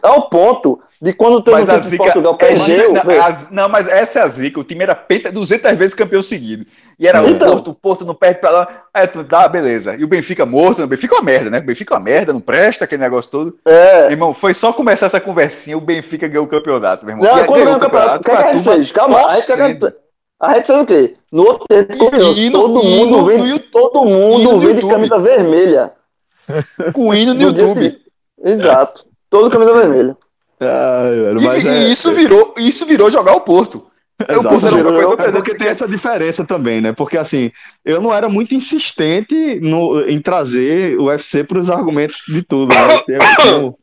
ao 0.02 0.30
ponto 0.30 0.80
de 1.02 1.14
quando 1.14 1.41
tem 1.41 1.53
mas 1.53 1.69
a 1.69 1.77
zica, 1.77 2.03
Portugal 2.03 2.38
perdeu. 2.38 2.93
Mas, 3.06 3.52
não, 3.52 3.68
mas 3.68 3.88
essa 3.88 4.19
é 4.19 4.22
a 4.23 4.27
zica. 4.27 4.60
O 4.60 4.64
time 4.64 4.84
era 4.84 4.95
penta 4.95 5.31
200 5.31 5.73
vezes 5.73 5.93
campeão 5.93 6.23
seguido. 6.23 6.65
E 6.97 7.07
era 7.07 7.22
então, 7.27 7.49
o 7.49 7.52
Porto, 7.52 7.72
o 7.72 7.76
Porto 7.76 8.06
não 8.06 8.15
perde 8.15 8.39
pra 8.39 8.49
lá. 8.49 8.68
Aí 8.93 9.07
tu 9.07 9.23
dá, 9.23 9.47
beleza. 9.47 9.95
E 9.95 10.03
o 10.03 10.07
Benfica 10.07 10.45
morto, 10.45 10.81
o 10.81 10.88
Benfica 10.88 11.15
é 11.15 11.18
uma 11.18 11.26
merda, 11.26 11.49
né? 11.49 11.60
O 11.60 11.65
Benfica 11.65 11.93
é 11.93 11.97
uma 11.97 12.03
merda, 12.03 12.34
não 12.34 12.39
presta 12.39 12.85
aquele 12.85 13.02
negócio 13.02 13.30
todo. 13.30 13.57
É. 13.65 14.11
Irmão, 14.11 14.34
foi 14.34 14.53
só 14.53 14.72
começar 14.72 15.07
essa 15.07 15.19
conversinha, 15.19 15.77
o 15.77 15.81
Benfica 15.81 16.27
ganhou 16.27 16.45
o 16.45 16.49
campeonato, 16.49 17.06
meu 17.06 17.15
irmão. 17.15 17.30
Não, 17.30 17.45
quando 17.45 17.64
ganhou 17.64 17.76
o 17.76 17.80
campeonato, 17.80 18.19
o 18.19 18.23
que, 18.23 18.31
a 18.31 18.53
gente 18.53 18.64
fez? 18.64 18.91
Calma, 18.91 19.27
a 19.27 19.34
gente, 19.35 19.93
a 20.39 20.56
gente 20.56 20.65
fez 20.65 20.80
o 20.80 20.85
quê? 20.85 21.15
No 21.31 21.43
outro 21.43 21.65
e, 21.69 22.52
todo, 22.52 22.84
mundo 22.84 23.26
vem, 23.26 23.60
todo 23.72 24.06
mundo 24.06 24.60
vem 24.60 24.76
de 24.76 24.88
camisa 24.88 25.19
vermelha. 25.19 25.91
Com 26.93 27.14
hino 27.14 27.34
no, 27.34 27.39
no 27.39 27.45
YouTube. 27.47 28.05
Exato. 28.45 29.05
Todo 29.30 29.49
camisa 29.49 29.73
vermelha. 29.73 30.15
Ai, 30.61 31.59
e, 31.59 31.67
é, 31.67 31.88
isso, 31.89 32.13
virou, 32.13 32.53
isso 32.57 32.85
virou 32.85 33.09
jogar 33.09 33.34
o 33.34 33.41
Porto. 33.41 33.88
É, 34.27 34.38
o 34.38 34.43
Porto 34.43 34.67
era 34.67 35.30
é 35.30 35.31
porque 35.31 35.55
tem 35.55 35.67
essa 35.67 35.85
diferença 35.85 36.45
também, 36.45 36.80
né? 36.80 36.93
Porque 36.93 37.17
assim, 37.17 37.51
eu 37.84 37.99
não 37.99 38.13
era 38.13 38.30
muito 38.30 38.55
insistente 38.55 39.59
no, 39.59 40.07
em 40.07 40.22
trazer 40.22 40.97
o 40.97 41.05
UFC 41.05 41.43
para 41.43 41.59
os 41.59 41.69
argumentos 41.69 42.22
de 42.27 42.41
tudo. 42.41 42.73
Né? 42.73 43.03
Tinha, 43.05 43.19
tinha, 43.19 43.73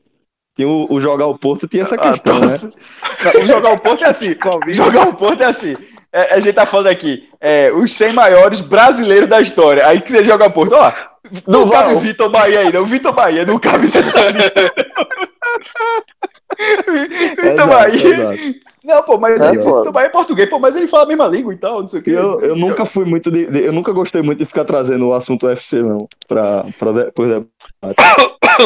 tinha 0.57 0.69
o, 0.69 0.87
o, 0.91 1.01
jogar 1.01 1.27
o 1.27 1.39
Porto 1.39 1.67
tinha 1.67 1.83
essa 1.83 1.95
ah, 1.97 2.11
questão, 2.11 2.37
ah, 2.37 2.41
né? 2.41 3.33
Não, 3.35 3.43
o 3.43 3.47
jogar 3.47 3.73
o 3.73 3.79
Porto 3.79 4.05
é 4.05 4.09
assim. 4.09 4.35
jogar 4.69 5.09
o 5.09 5.17
Porto 5.17 5.43
é 5.43 5.47
assim. 5.47 5.77
É, 6.13 6.35
a 6.35 6.41
gente 6.41 6.55
tá 6.55 6.67
falando 6.67 6.89
aqui, 6.89 7.29
é, 7.41 7.73
os 7.73 7.95
100 7.95 8.13
maiores 8.13 8.61
brasileiros 8.61 9.29
da 9.29 9.41
história. 9.41 9.87
Aí 9.87 10.01
que 10.01 10.11
você 10.11 10.25
joga 10.25 10.47
o 10.47 10.53
Porto, 10.53 10.75
ó. 10.75 10.93
Não, 11.47 11.61
não 11.61 11.71
cabe 11.71 11.95
o 11.95 11.99
Vitor 11.99 12.31
Bahia 12.31 12.61
ainda. 12.61 12.83
O 12.83 12.87
Vitor 12.87 13.13
Bahia 13.13 13.47
não 13.47 13.59
cabe 13.59 13.91
nessa 13.93 14.29
lista. 14.31 14.73
Vitor 17.43 17.67
Bahia. 17.67 18.63
Não, 18.85 19.03
pô, 19.05 19.17
mas 19.17 19.41
é, 19.43 19.53
Vitor 19.53 19.93
Bahia 19.93 20.09
é 20.09 20.11
português, 20.11 20.49
pô, 20.51 20.59
mas 20.59 20.75
ele 20.75 20.89
fala 20.89 21.05
a 21.05 21.07
mesma 21.07 21.29
língua 21.29 21.53
e 21.53 21.57
tal, 21.57 21.83
não 21.83 21.89
sei 21.89 22.01
o 22.01 22.03
quê. 22.03 22.11
Eu, 22.11 22.41
eu 22.41 22.57
nunca 22.57 22.85
fui 22.85 23.05
muito 23.05 23.31
de, 23.31 23.47
de, 23.47 23.65
Eu 23.65 23.73
nunca 23.73 23.93
gostei 23.93 24.23
muito 24.23 24.41
de 24.41 24.45
ficar 24.45 24.65
trazendo 24.65 25.07
o 25.07 25.15
assunto 25.15 25.47
UFC, 25.47 25.81
não. 25.83 26.09
Pra, 26.27 26.65
pra 26.79 26.93
depois 26.93 27.31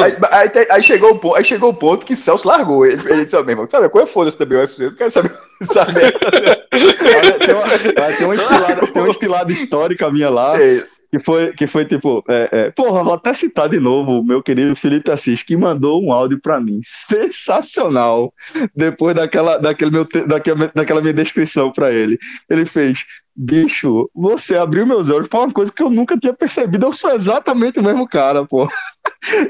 aí, 0.03 0.17
aí, 0.31 0.67
aí, 0.71 0.83
chegou 0.83 1.11
o 1.11 1.19
ponto, 1.19 1.37
aí 1.37 1.45
chegou 1.45 1.71
o 1.71 1.75
ponto 1.75 2.07
que 2.07 2.17
Celso 2.17 2.49
largou. 2.49 2.85
Ele, 2.87 3.01
ele 3.11 3.25
disse, 3.25 3.41
mesmo, 3.43 3.69
sabe, 3.71 3.89
qual 3.91 4.05
é 4.05 4.07
foda-se 4.07 4.39
também 4.39 4.57
o 4.57 4.61
UFC? 4.63 4.85
Eu 4.85 4.91
não 4.91 4.97
quero 4.97 5.11
saber. 5.11 5.33
saber. 5.63 6.19
tem, 6.19 7.55
uma, 7.55 8.13
tem, 8.13 8.27
uma 8.27 8.35
estilada, 8.35 8.87
tem 8.87 9.03
uma 9.03 9.11
estilada 9.11 9.53
histórica 9.53 10.11
minha 10.11 10.31
lá. 10.31 10.61
É. 10.61 10.85
Que 11.11 11.19
foi, 11.19 11.53
que 11.53 11.67
foi 11.67 11.85
tipo, 11.85 12.25
é, 12.29 12.49
é, 12.53 12.71
porra, 12.71 13.05
vou 13.05 13.15
até 13.15 13.33
citar 13.33 13.69
de 13.69 13.79
novo 13.79 14.21
o 14.21 14.25
meu 14.25 14.43
querido 14.43 14.75
Felipe 14.75 15.11
Assis, 15.11 15.43
que 15.43 15.57
mandou 15.57 16.03
um 16.03 16.13
áudio 16.13 16.41
para 16.41 16.61
mim. 16.61 16.81
Sensacional. 16.85 18.33
Depois 18.75 19.15
daquela, 19.15 19.57
daquele 19.57 19.91
meu, 19.91 20.07
daquela, 20.27 20.71
daquela 20.75 21.01
minha 21.01 21.15
descrição 21.15 21.73
para 21.73 21.93
ele. 21.93 22.19
Ele 22.51 22.67
fez: 22.67 23.05
Bicho, 23.39 24.11
você 24.15 24.57
abriu 24.57 24.87
meus 24.87 25.11
olhos 25.11 25.29
para 25.29 25.41
uma 25.41 25.53
coisa 25.53 25.71
que 25.71 25.83
eu 25.83 25.91
nunca 25.91 26.17
tinha 26.17 26.33
percebido. 26.33 26.87
Eu 26.87 26.93
sou 26.95 27.13
exatamente 27.13 27.79
o 27.79 27.83
mesmo 27.83 28.09
cara, 28.09 28.47
pô. 28.47 28.67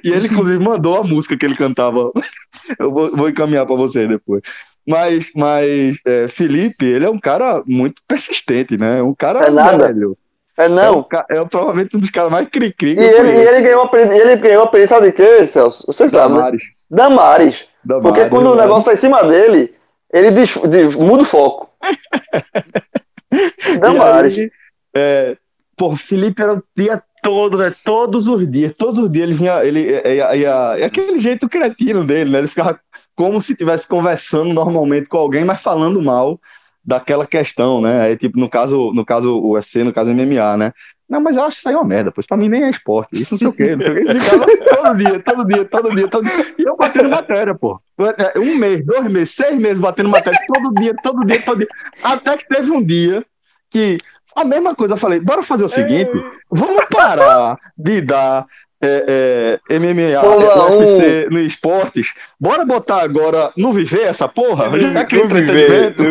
E 0.05 0.11
ele, 0.11 0.27
inclusive, 0.27 0.59
mandou 0.63 0.97
a 0.97 1.03
música 1.03 1.37
que 1.37 1.45
ele 1.45 1.57
cantava. 1.57 2.13
Eu 2.79 2.93
vou, 2.93 3.11
vou 3.11 3.29
encaminhar 3.29 3.67
para 3.67 3.75
você 3.75 4.07
depois. 4.07 4.43
Mas, 4.87 5.31
mas 5.35 5.99
é, 6.05 6.29
Felipe, 6.29 6.85
ele 6.85 7.05
é 7.05 7.11
um 7.11 7.19
cara 7.19 7.63
muito 7.67 8.01
persistente, 8.07 8.77
né? 8.77 9.03
Um 9.03 9.15
cara 9.15 9.47
é 9.47 9.51
velho. 9.79 10.17
É 10.57 10.69
não. 10.69 11.07
É, 11.31 11.37
é 11.37 11.45
provavelmente 11.45 11.97
um 11.97 12.01
dos 12.01 12.11
caras 12.11 12.33
mais 12.33 12.49
cri-cri. 12.49 12.95
E 12.99 13.05
ele, 13.05 13.31
ele, 13.31 13.61
ganhou 13.61 13.91
a 13.93 13.99
ele 13.99 14.37
ganhou 14.37 14.65
apelido, 14.65 14.89
sabe 14.89 15.07
de 15.09 15.13
quê, 15.13 15.47
Celso? 15.47 15.85
Você 15.87 16.09
sabe. 16.09 16.35
Damares. 16.35 16.63
Né? 16.63 16.97
Damares. 16.97 17.65
Damares. 17.85 18.09
Porque 18.09 18.29
quando 18.31 18.45
Damares. 18.45 18.63
o 18.63 18.67
negócio 18.67 18.85
tá 18.87 18.95
em 18.95 18.97
cima 18.97 19.23
dele, 19.25 19.75
ele 20.13 20.31
diz, 20.31 20.59
diz, 20.69 20.95
muda 20.95 21.23
o 21.23 21.27
foco. 21.27 21.71
Damares. 23.81 24.39
Aí, 24.39 24.51
é, 24.95 25.37
pô, 25.77 25.95
Felipe 25.95 26.41
era 26.41 26.55
o 26.55 26.63
dia 26.75 27.03
todo, 27.23 27.59
né? 27.59 27.73
Todos 27.85 28.27
os 28.27 28.51
dias, 28.51 28.73
todos 28.77 28.99
os 28.99 29.11
dias 29.11 29.25
ele 29.25 29.35
vinha, 29.35 29.63
ele 29.65 29.81
ia, 29.81 30.15
ia, 30.15 30.37
ia, 30.37 30.87
aquele 30.87 31.21
jeito 31.21 31.49
cretino 31.49 32.05
dele, 32.05 32.31
né? 32.31 32.39
Ele 32.39 32.49
ficava 32.49 32.81
como 33.15 33.43
se 33.43 33.53
estivesse 33.53 33.87
conversando 33.87 34.55
normalmente 34.55 35.07
com 35.07 35.19
alguém, 35.19 35.45
mas 35.45 35.61
falando 35.61 36.01
mal 36.01 36.41
daquela 36.87 37.27
questão, 37.27 37.81
né? 37.81 38.03
Aí, 38.03 38.17
tipo, 38.17 38.39
no 38.39 38.49
caso, 38.49 38.93
no 38.93 39.05
caso 39.05 39.39
UFC, 39.41 39.83
no 39.83 39.93
caso 39.93 40.13
MMA, 40.13 40.57
né? 40.57 40.73
Não, 41.09 41.21
mas 41.21 41.37
eu 41.37 41.45
acho 41.45 41.57
que 41.57 41.61
isso 41.61 41.69
aí 41.69 41.75
é 41.75 41.79
uma 41.79 41.85
merda, 41.85 42.11
pois 42.11 42.27
pra 42.27 42.37
mim 42.37 42.49
nem 42.49 42.65
é 42.65 42.71
esporte. 42.71 43.21
Isso 43.21 43.35
não 43.35 43.39
sei 43.39 43.47
o 43.49 43.53
quê. 43.53 43.77
Não 43.77 43.81
sei 43.81 43.91
o 43.91 43.95
quê. 43.95 44.65
Todo 44.77 44.99
dia, 44.99 45.21
todo 45.21 45.45
dia, 45.47 45.65
todo 45.65 45.91
dia, 45.91 46.09
todo 46.09 46.25
dia. 46.25 46.55
E 46.59 46.63
eu 46.63 46.77
batendo 46.77 47.09
matéria, 47.09 47.55
pô. 47.55 47.81
É, 48.19 48.39
um 48.39 48.57
mês, 48.57 48.85
dois 48.85 49.07
meses, 49.09 49.31
seis 49.35 49.59
meses 49.59 49.79
batendo 49.79 50.09
matéria, 50.09 50.39
todo 50.47 50.75
dia, 50.75 50.95
todo 51.03 51.25
dia, 51.25 51.43
todo 51.43 51.59
dia. 51.59 51.69
Até 52.05 52.37
que 52.37 52.47
teve 52.47 52.71
um 52.71 52.83
dia 52.83 53.25
que 53.69 53.99
a 54.35 54.45
mesma 54.45 54.75
coisa, 54.75 54.95
eu 54.95 54.99
falei, 54.99 55.19
bora 55.19 55.43
fazer 55.43 55.65
o 55.65 55.69
seguinte, 55.69 56.11
vamos 56.51 56.85
parar 56.91 57.59
de 57.77 58.01
dar 58.01 58.47
é, 58.87 59.61
é, 59.69 59.79
MMA, 59.79 60.23
UFC 60.71 61.29
no 61.31 61.41
esportes, 61.41 62.15
bora 62.39 62.65
botar 62.65 63.03
agora 63.03 63.53
no 63.57 63.73
viver 63.73 64.03
essa 64.03 64.29
porra? 64.29 64.71
Já 64.79 65.05
que 65.05 65.17
entretenimento. 65.17 66.03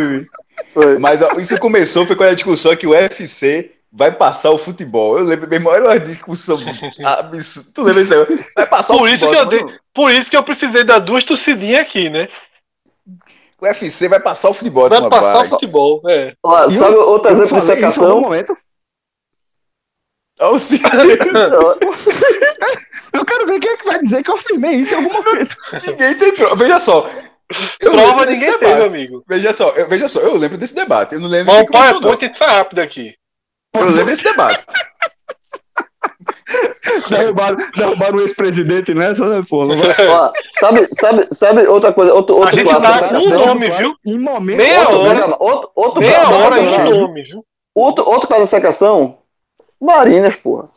Mas 0.99 1.21
ó, 1.21 1.31
isso 1.39 1.57
começou, 1.57 2.05
foi 2.05 2.15
com 2.15 2.23
a 2.23 2.33
discussão 2.33 2.75
que 2.75 2.87
o 2.87 2.91
UFC 2.91 3.71
vai 3.91 4.11
passar 4.11 4.51
o 4.51 4.57
futebol. 4.57 5.17
Eu 5.17 5.25
lembro, 5.25 5.49
mesmo, 5.49 5.71
era 5.71 5.85
uma 5.85 5.99
discussão 5.99 6.59
absurda. 7.03 7.69
Tu 7.73 7.81
lembra 7.81 8.01
isso? 8.01 8.13
Vai 8.55 8.65
passar 8.65 8.93
por 8.93 9.03
o 9.03 9.07
isso 9.07 9.25
futebol. 9.25 9.47
Que 9.49 9.55
eu 9.55 9.65
dei, 9.67 9.77
por 9.93 10.11
isso 10.11 10.29
que 10.29 10.37
eu 10.37 10.43
precisei 10.43 10.83
dar 10.83 10.99
duas 10.99 11.23
torcidinhas 11.23 11.81
aqui, 11.81 12.09
né? 12.09 12.27
O 13.61 13.65
UFC 13.65 14.09
vai 14.09 14.19
passar 14.19 14.49
o 14.49 14.53
futebol. 14.53 14.89
Vai 14.89 15.01
passar 15.09 15.33
vai. 15.33 15.47
o 15.47 15.49
futebol, 15.49 16.01
é. 16.07 16.33
Ó, 16.43 16.69
sabe 16.71 16.95
outra 16.95 17.31
exemplo 17.31 18.64
momento? 20.39 20.53
Oh, 20.53 20.57
sim. 20.59 20.79
eu 23.13 23.25
quero 23.25 23.45
ver 23.45 23.59
quem 23.59 23.71
é 23.71 23.77
que 23.77 23.85
vai 23.85 23.99
dizer 23.99 24.23
que 24.23 24.31
eu 24.31 24.35
afirmei 24.35 24.75
isso 24.75 24.93
em 24.93 24.97
algum 24.97 25.13
momento. 25.13 25.55
ninguém 25.85 26.15
tem 26.15 26.35
prova. 26.35 26.55
Veja 26.55 26.79
só. 26.79 27.09
Eu 27.79 27.91
Prova 27.91 28.25
ninguém 28.25 28.51
debate. 28.51 28.59
tem, 28.59 28.75
meu 28.75 28.87
amigo. 28.87 29.23
Veja 29.27 29.53
só, 29.53 29.69
eu, 29.69 29.87
veja 29.87 30.07
só, 30.07 30.19
eu 30.19 30.35
lembro 30.35 30.57
desse 30.57 30.73
debate. 30.73 31.13
Eu 31.13 31.21
não 31.21 31.29
lembro. 31.29 31.53
O 31.53 31.65
PowerPoint 31.67 32.35
foi 32.35 32.47
rápido 32.47 32.79
aqui. 32.79 33.13
Eu 33.75 33.85
lembro 33.85 34.05
desse 34.05 34.23
debate. 34.23 34.65
derrubaram, 37.09 37.57
derrubaram 37.75 38.17
o 38.17 38.21
ex-presidente 38.21 38.93
nessa, 38.93 39.27
né, 39.29 39.45
pô? 39.47 39.67
Vai... 39.67 39.77
Ó, 40.09 40.31
sabe, 40.59 40.87
sabe, 40.99 41.27
sabe 41.31 41.67
outra 41.67 41.93
coisa? 41.93 42.13
Outro, 42.13 42.35
outro 42.37 42.49
a 42.49 42.53
gente 42.53 42.69
tá 42.69 43.09
com 43.09 43.15
um 43.15 43.29
nome, 43.29 43.69
viu? 43.69 43.95
Em 44.05 44.17
momento. 44.17 44.57
Meia 44.57 44.89
outro, 44.89 44.99
hora. 44.99 45.35
Outro, 45.39 45.71
outro 45.75 46.01
meia 46.01 46.27
hora 46.29 46.59
em 46.59 46.89
nome, 46.89 47.23
viu? 47.23 47.45
Outro, 47.73 48.09
outro 48.09 48.27
caso 48.27 48.41
da 48.41 48.47
secação, 48.47 49.19
Marinas, 49.79 50.35
porra. 50.35 50.69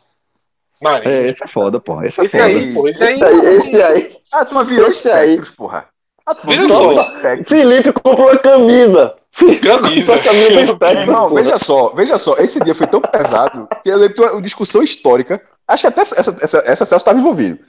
Marinas. 0.81 1.13
É, 1.13 1.27
esse 1.27 1.43
é 1.43 1.47
foda, 1.47 1.79
porra. 1.79 2.07
Esse 2.07 2.21
é 2.21 2.25
esse 2.25 2.37
foda. 2.37 2.45
Aí, 2.45 2.73
pô, 2.73 2.87
esse, 2.87 3.03
aí, 3.03 3.19
esse 3.19 3.81
aí. 3.81 4.17
Ah, 4.31 4.45
tu 4.45 4.63
virou 4.63 4.87
esse 4.87 5.09
aí. 5.09 5.37
porra. 5.57 5.87
Ah, 6.25 6.35
tu 6.35 6.47
virou. 6.47 6.95
Felipe 7.43 7.93
comprou 7.93 8.29
a 8.29 8.37
camisa. 8.37 9.15
Camisa. 9.61 10.19
camisa 10.23 11.05
não, 11.05 11.33
veja 11.33 11.57
só, 11.57 11.89
veja 11.89 12.17
só. 12.17 12.35
Esse 12.37 12.63
dia 12.63 12.75
foi 12.75 12.87
tão 12.87 13.01
pesado 13.01 13.67
que 13.83 13.89
eu 13.89 13.97
lembro 13.97 14.31
uma 14.33 14.41
discussão 14.41 14.81
histórica. 14.81 15.41
Acho 15.67 15.81
que 15.81 15.87
até 15.87 16.01
essa, 16.01 16.37
essa, 16.41 16.57
essa 16.65 16.85
Celso 16.85 17.03
estava 17.03 17.19
envolvido. 17.19 17.59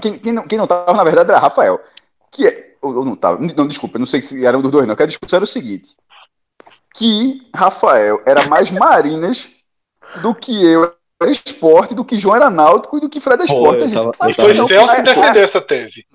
Quem, 0.00 0.14
quem, 0.18 0.32
não, 0.32 0.42
quem 0.42 0.58
não 0.58 0.64
estava, 0.64 0.92
na 0.92 1.04
verdade, 1.04 1.30
era 1.30 1.38
Rafael. 1.38 1.80
Que 2.30 2.46
é, 2.46 2.74
ou, 2.82 3.04
não 3.04 3.14
estava, 3.14 3.38
não, 3.38 3.66
desculpa, 3.66 3.98
não 3.98 4.06
sei 4.06 4.20
se 4.22 4.44
era 4.44 4.58
um 4.58 4.62
dos 4.62 4.70
dois, 4.70 4.86
não. 4.86 4.96
Que 4.96 5.04
a 5.04 5.06
discussão 5.06 5.38
era 5.38 5.44
o 5.44 5.48
seguinte: 5.48 5.96
que 6.94 7.48
Rafael 7.54 8.20
era 8.26 8.46
mais 8.46 8.70
Marinas 8.70 9.50
do 10.20 10.34
que 10.34 10.64
eu 10.64 10.94
era 11.20 11.30
esporte, 11.30 11.94
do 11.94 12.04
que 12.04 12.18
João 12.18 12.36
era 12.36 12.50
náutico 12.50 12.98
e 12.98 13.00
do 13.00 13.08
que 13.08 13.20
Fred 13.20 13.42
é 13.42 13.44
esporte. 13.44 13.78
Foi, 13.78 13.84
a 13.84 13.88
gente, 13.88 14.16
claro, 14.16 14.34
foi 14.34 14.54
não, 14.54 14.68
Celso 14.68 14.94
que 14.94 15.02
defendeu 15.02 15.42
é, 15.42 15.44
essa 15.44 15.60
tese. 15.60 16.06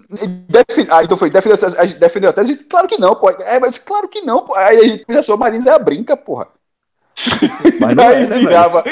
Define, 0.48 0.88
ah, 0.92 1.04
então 1.04 1.18
foi, 1.18 1.30
defendeu, 1.30 1.58
defendeu 2.00 2.30
a 2.30 2.34
tese? 2.34 2.56
Claro 2.66 2.88
que 2.88 3.00
não, 3.00 3.16
pô. 3.16 3.30
É, 3.30 3.60
mas 3.60 3.78
claro 3.78 4.08
que 4.08 4.22
não, 4.22 4.42
pô. 4.42 4.56
Aí 4.56 4.78
a 4.78 4.84
gente 4.84 5.06
pensou, 5.06 5.38
Marins 5.38 5.66
é 5.66 5.72
a 5.72 5.80
brinca, 5.80 6.16
porra. 6.16 6.48
Mas 7.80 7.96
não 7.96 8.08
aí 8.08 8.24
é, 8.24 8.28
né, 8.28 8.38
virava. 8.38 8.84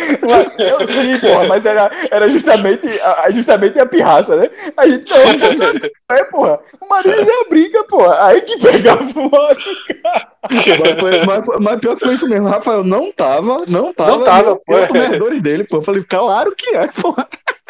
Eu 0.58 0.86
sim, 0.86 1.20
porra, 1.20 1.48
mas 1.48 1.66
era, 1.66 1.90
era 2.12 2.30
justamente, 2.30 2.88
justamente 3.32 3.80
a 3.80 3.86
pirraça, 3.86 4.36
né? 4.36 4.50
Aí, 4.76 5.04
não, 5.10 6.16
é, 6.16 6.24
porra. 6.26 6.60
O 6.82 6.88
Marins 6.90 7.28
é 7.28 7.42
a 7.42 7.50
briga, 7.50 7.84
porra. 7.86 8.26
Aí 8.26 8.42
que 8.42 8.60
pegava 8.60 9.04
o 9.04 9.24
outro 9.24 9.72
cara. 10.04 10.28
Mas, 10.50 11.00
foi, 11.00 11.26
mas, 11.26 11.46
mas, 11.60 11.80
pior 11.80 11.96
que 11.96 12.06
foi 12.06 12.14
isso 12.14 12.28
mesmo. 12.28 12.48
Rafael 12.48 12.84
não 12.84 13.12
tava, 13.12 13.64
não 13.68 13.94
tava. 13.94 14.12
Não 14.12 14.24
tava, 14.24 14.56
pô. 14.56 14.74
Eu 14.78 15.42
dele, 15.42 15.64
pô. 15.64 15.78
Eu 15.78 15.82
falei, 15.82 16.04
claro 16.04 16.54
que 16.56 16.76
é, 16.76 16.88
porra. 16.88 17.28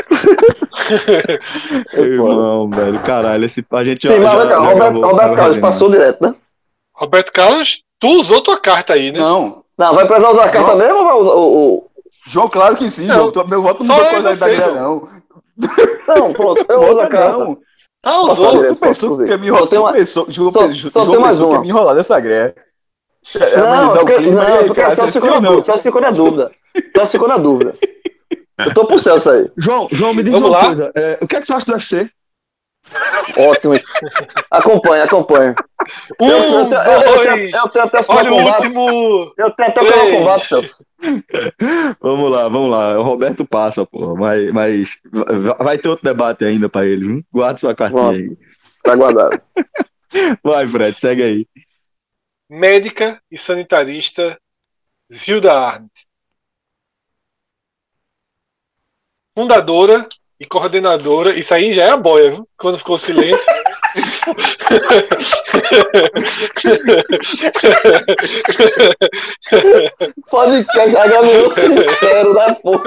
Irmão, 1.94 2.70
velho, 2.70 3.00
caralho, 3.02 3.46
esse, 3.46 3.66
a 3.72 3.84
gente 3.84 4.08
Sim, 4.08 4.14
já, 4.14 4.20
mas, 4.20 4.50
já, 4.50 4.58
Roberto, 4.58 5.02
Roberto 5.02 5.36
Carlos 5.36 5.58
passou 5.58 5.90
direto, 5.90 6.22
né? 6.22 6.36
Roberto 6.94 7.32
Carlos, 7.32 7.84
tu 8.00 8.08
usou 8.20 8.42
tua 8.42 8.58
carta 8.58 8.94
aí, 8.94 9.12
né? 9.12 9.20
Não, 9.20 9.64
não, 9.78 9.94
vai 9.94 10.08
precisar 10.08 10.32
usar 10.32 10.46
a 10.46 10.50
carta 10.50 10.72
João... 10.72 10.78
mesmo 10.78 10.98
ou 10.98 11.06
vai 11.06 11.16
usar 11.16 11.34
o, 11.34 11.76
o... 11.76 11.88
João, 12.28 12.48
claro 12.50 12.76
que 12.76 12.90
sim, 12.90 13.06
não, 13.06 13.32
João. 13.32 13.48
Meu 13.48 13.62
voto 13.62 13.84
não 13.84 13.96
foi 13.96 14.06
coisa 14.06 14.36
da 14.36 14.48
ideia, 14.48 14.72
não. 14.74 15.08
Não, 16.08 16.34
pronto, 16.34 16.66
eu 16.70 16.92
uso 16.92 17.00
a 17.02 17.08
carta. 17.08 17.44
Não. 17.44 17.58
Ah, 18.04 18.22
usou. 18.22 18.68
Tu 18.68 18.76
pensou 18.76 19.26
que 19.26 19.38
me 19.38 19.48
enrolar. 19.48 19.74
Uma... 19.74 19.94
Pensou, 19.94 20.26
João, 20.30 20.52
só, 20.52 20.72
João 20.72 20.92
só 20.92 21.06
tem 21.06 21.20
mais 21.20 21.40
uma. 21.40 21.60
me 21.60 21.68
enrolar 21.68 21.96
dessa 21.96 22.20
greia. 22.20 22.56
É, 23.36 23.58
não, 23.58 23.90
porque, 23.90 24.14
o 24.14 24.18
clima, 24.18 24.44
não, 24.44 24.68
porque 24.68 24.96
só 24.96 25.08
ficou, 25.08 25.42
na, 25.42 25.64
só 25.64 25.78
ficou 25.78 26.02
na 26.02 26.12
dúvida. 26.12 26.52
Só 26.96 27.06
ficou 27.06 27.28
na 27.28 27.38
dúvida. 27.38 27.76
Eu 28.58 28.74
tô 28.74 28.86
pro 28.86 28.98
Celso 28.98 29.30
aí. 29.30 29.52
João, 29.58 29.88
João, 29.92 30.14
me 30.14 30.24
diz 30.24 30.32
Vamos 30.32 30.50
uma 30.50 30.58
lá? 30.58 30.66
coisa. 30.66 30.92
É, 30.96 31.18
o 31.22 31.28
que 31.28 31.36
é 31.36 31.42
que 31.42 31.48
tu 31.48 31.54
acha 31.54 31.66
do 31.66 31.74
UFC? 31.74 32.10
Ótimo. 33.38 33.74
Acompanha, 34.50 35.04
acompanha. 35.04 35.56
Um, 36.20 36.28
eu, 36.28 36.38
eu, 36.38 36.72
eu, 36.72 37.24
eu, 37.24 37.50
eu 37.50 37.70
tenho 37.70 37.86
até 37.86 38.00
Olha 38.10 38.32
o 38.32 38.36
último. 38.36 39.34
Eu 39.38 39.52
tenho 39.52 39.70
até 39.70 39.82
o 39.82 40.12
combate, 40.12 40.48
Celso. 40.48 40.86
vamos 42.02 42.32
lá, 42.32 42.48
vamos 42.48 42.72
lá. 42.72 43.00
O 43.00 43.04
Roberto 43.04 43.46
passa, 43.46 43.86
pô. 43.86 44.16
Mas, 44.16 44.52
mas 44.52 44.98
vai 45.60 45.78
ter 45.78 45.90
outro 45.90 46.06
debate 46.06 46.46
ainda 46.46 46.68
pra 46.70 46.86
ele. 46.86 47.06
Hein? 47.06 47.26
Guarda 47.32 47.60
sua 47.60 47.76
cartinha 47.76 48.10
aí. 48.10 48.38
Tá 48.84 48.96
guardado. 48.96 49.42
Vai, 50.42 50.68
Fred, 50.68 50.98
segue 50.98 51.22
aí. 51.22 51.48
Médica 52.50 53.22
e 53.30 53.38
sanitarista 53.38 54.40
Zilda 55.14 55.54
Arnes. 55.54 56.08
Fundadora 59.36 60.08
e 60.40 60.46
coordenadora. 60.46 61.38
Isso 61.38 61.54
aí 61.54 61.74
já 61.74 61.84
é 61.84 61.90
a 61.90 61.98
boia, 61.98 62.32
viu? 62.32 62.48
Quando 62.58 62.78
ficou 62.78 62.98
silêncio. 62.98 63.46
Podcast 70.30 70.96
agora 70.96 71.52
sincero 71.52 72.34
da 72.34 72.56
porra. 72.56 72.84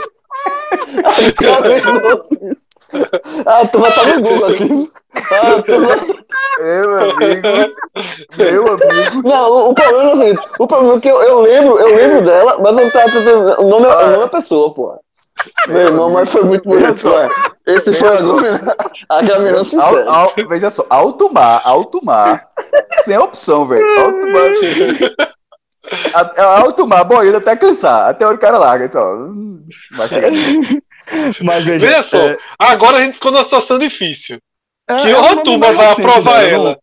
Ah, 3.47 3.61
a 3.61 3.67
turma 3.69 3.91
tá 3.93 4.05
no 4.05 4.21
Google 4.21 4.49
aqui. 4.49 4.91
Ah, 5.33 5.63
turma... 5.63 5.89
Meu 6.61 6.99
amigo. 6.99 7.49
Meu 8.37 8.67
amigo. 8.67 9.29
Não, 9.29 9.51
o, 9.51 9.71
o 9.71 9.75
problema 9.75 10.03
é 10.03 10.15
o 10.15 10.19
seguinte: 10.19 10.43
o 10.59 10.67
problema 10.67 10.97
é 10.97 11.01
que 11.01 11.09
eu, 11.09 11.23
eu 11.23 11.41
lembro, 11.41 11.79
eu 11.79 11.97
lembro 11.97 12.23
dela, 12.23 12.59
mas 12.61 12.75
não 12.75 12.91
tá. 12.91 13.05
O 13.59 13.69
nome, 13.69 13.87
ah. 13.87 14.07
o 14.07 14.11
nome 14.11 14.25
é 14.25 14.29
pessoa, 14.29 14.75
pô. 14.75 15.01
Meu 15.69 15.79
irmão, 15.89 16.11
mas 16.11 16.31
foi 16.31 16.43
muito 16.45 16.69
bonito. 16.69 16.95
Só, 16.97 17.29
esse 17.67 17.93
foi 17.93 18.09
a 19.09 19.23
Gaminão 19.23 19.63
sincera. 19.65 19.83
Al, 19.83 20.09
al, 20.09 20.33
veja 20.49 20.71
só, 20.71 20.85
alto 20.91 21.33
mar, 21.33 21.61
alto 21.65 22.01
mar, 22.05 22.49
sem 23.03 23.17
opção, 23.19 23.67
velho. 23.67 24.01
Alto 24.01 24.29
mar. 24.31 24.51
Alto 26.39 26.87
mar, 26.87 27.05
boiando 27.05 27.39
até 27.39 27.57
cansar, 27.57 28.11
até 28.11 28.27
o 28.27 28.39
cara 28.39 28.59
larga. 28.59 28.91
Só, 28.91 29.15
hum, 29.15 29.67
vai 29.93 30.09
chegar. 30.09 30.31
Mas 31.43 31.65
veja, 31.65 31.87
veja 31.87 32.03
só, 32.05 32.19
é... 32.19 32.39
agora 32.59 32.99
a 32.99 33.03
gente 33.03 33.15
ficou 33.15 33.33
numa 33.33 33.43
situação 33.43 33.79
difícil. 33.79 34.39
É, 34.89 35.01
que 35.03 35.09
é 35.09 35.19
a 35.19 35.37
turma 35.37 35.73
vai 35.73 35.87
aprovar 35.87 36.43
né? 36.43 36.53
ela. 36.53 36.79